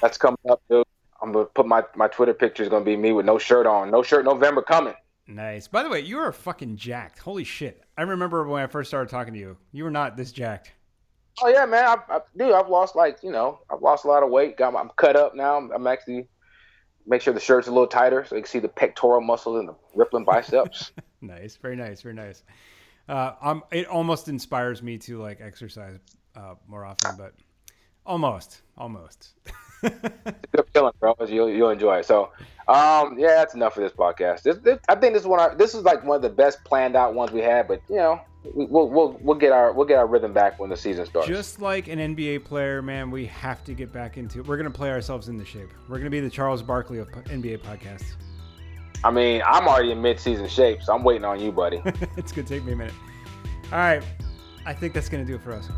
that's 0.00 0.18
coming 0.18 0.38
up, 0.48 0.62
dude. 0.70 0.86
I'm 1.22 1.32
gonna 1.32 1.46
put 1.46 1.66
my 1.66 1.84
my 1.94 2.08
Twitter 2.08 2.34
picture 2.34 2.62
is 2.62 2.68
gonna 2.68 2.84
be 2.84 2.96
me 2.96 3.12
with 3.12 3.26
no 3.26 3.38
shirt 3.38 3.66
on, 3.66 3.90
no 3.90 4.02
shirt 4.02 4.24
November 4.24 4.62
coming. 4.62 4.94
Nice. 5.26 5.68
By 5.68 5.82
the 5.82 5.88
way, 5.88 6.00
you 6.00 6.18
are 6.18 6.32
fucking 6.32 6.76
jacked. 6.76 7.18
Holy 7.20 7.44
shit! 7.44 7.82
I 7.96 8.02
remember 8.02 8.46
when 8.46 8.62
I 8.62 8.66
first 8.66 8.90
started 8.90 9.10
talking 9.10 9.34
to 9.34 9.38
you. 9.38 9.56
You 9.72 9.84
were 9.84 9.90
not 9.90 10.16
this 10.16 10.32
jacked. 10.32 10.72
Oh 11.42 11.48
yeah, 11.48 11.64
man. 11.66 11.84
I, 11.84 11.96
I, 12.08 12.20
dude, 12.36 12.52
I've 12.52 12.68
lost 12.68 12.96
like 12.96 13.18
you 13.22 13.30
know, 13.30 13.60
I've 13.70 13.82
lost 13.82 14.04
a 14.04 14.08
lot 14.08 14.22
of 14.22 14.30
weight. 14.30 14.56
Got 14.56 14.72
my, 14.72 14.80
I'm 14.80 14.90
cut 14.96 15.16
up 15.16 15.34
now. 15.34 15.56
I'm, 15.56 15.70
I'm 15.72 15.86
actually 15.86 16.26
make 17.06 17.22
sure 17.22 17.32
the 17.32 17.40
shirt's 17.40 17.68
a 17.68 17.70
little 17.70 17.86
tighter 17.86 18.24
so 18.24 18.36
you 18.36 18.42
can 18.42 18.50
see 18.50 18.58
the 18.58 18.68
pectoral 18.68 19.20
muscles 19.20 19.58
and 19.58 19.68
the 19.68 19.74
rippling 19.94 20.24
biceps. 20.24 20.92
nice. 21.20 21.56
Very 21.56 21.76
nice. 21.76 22.02
Very 22.02 22.14
nice. 22.14 22.42
Uh, 23.08 23.60
it 23.72 23.86
almost 23.86 24.28
inspires 24.28 24.82
me 24.82 24.98
to 24.98 25.18
like 25.20 25.40
exercise 25.40 25.98
uh, 26.36 26.54
more 26.68 26.84
often, 26.84 27.16
but 27.16 27.34
almost, 28.10 28.62
almost. 28.76 29.30
Good 29.80 30.66
feeling, 30.74 30.92
bro. 30.98 31.14
You'll 31.26 31.48
you'll 31.48 31.70
enjoy 31.70 31.98
it. 31.98 32.04
So, 32.04 32.30
um, 32.68 33.16
yeah, 33.18 33.28
that's 33.28 33.54
enough 33.54 33.74
for 33.74 33.80
this 33.80 33.92
podcast. 33.92 34.42
This, 34.42 34.58
this, 34.58 34.78
I 34.88 34.96
think 34.96 35.14
this 35.14 35.22
is 35.22 35.28
one. 35.28 35.40
Our, 35.40 35.54
this 35.54 35.74
is 35.74 35.84
like 35.84 36.04
one 36.04 36.16
of 36.16 36.22
the 36.22 36.28
best 36.28 36.62
planned 36.64 36.96
out 36.96 37.14
ones 37.14 37.30
we 37.30 37.40
had. 37.40 37.68
But 37.68 37.80
you 37.88 37.96
know, 37.96 38.20
we, 38.52 38.66
we'll 38.66 38.88
we'll 38.88 39.18
we'll 39.22 39.38
get 39.38 39.52
our 39.52 39.72
we'll 39.72 39.86
get 39.86 39.96
our 39.96 40.08
rhythm 40.08 40.32
back 40.32 40.58
when 40.58 40.68
the 40.68 40.76
season 40.76 41.06
starts. 41.06 41.28
Just 41.28 41.62
like 41.62 41.88
an 41.88 41.98
NBA 41.98 42.44
player, 42.44 42.82
man, 42.82 43.10
we 43.10 43.26
have 43.26 43.64
to 43.64 43.74
get 43.74 43.92
back 43.92 44.18
into. 44.18 44.42
We're 44.42 44.56
gonna 44.56 44.70
play 44.70 44.90
ourselves 44.90 45.28
into 45.28 45.44
shape. 45.44 45.70
We're 45.88 45.98
gonna 45.98 46.10
be 46.10 46.20
the 46.20 46.30
Charles 46.30 46.62
Barkley 46.62 46.98
of 46.98 47.08
NBA 47.08 47.60
podcasts. 47.60 48.16
I 49.02 49.10
mean, 49.10 49.40
I'm 49.46 49.66
already 49.66 49.92
in 49.92 50.02
mid-season 50.02 50.46
shape, 50.48 50.82
so 50.82 50.94
I'm 50.94 51.04
waiting 51.04 51.24
on 51.24 51.40
you, 51.40 51.52
buddy. 51.52 51.80
it's 52.18 52.32
gonna 52.32 52.46
take 52.46 52.64
me 52.64 52.72
a 52.72 52.76
minute. 52.76 52.94
All 53.72 53.78
right, 53.78 54.02
I 54.66 54.74
think 54.74 54.92
that's 54.92 55.08
gonna 55.08 55.24
do 55.24 55.36
it 55.36 55.42
for 55.42 55.52
us. 55.52 55.68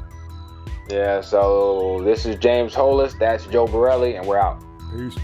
Yeah. 0.89 1.21
So 1.21 2.01
this 2.03 2.27
is 2.27 2.37
James 2.37 2.75
Hollis. 2.75 3.15
That's 3.15 3.47
Joe 3.47 3.67
Borelli, 3.67 4.17
and 4.17 4.27
we're 4.27 4.39
out. 4.39 4.63
Peace. 4.95 5.17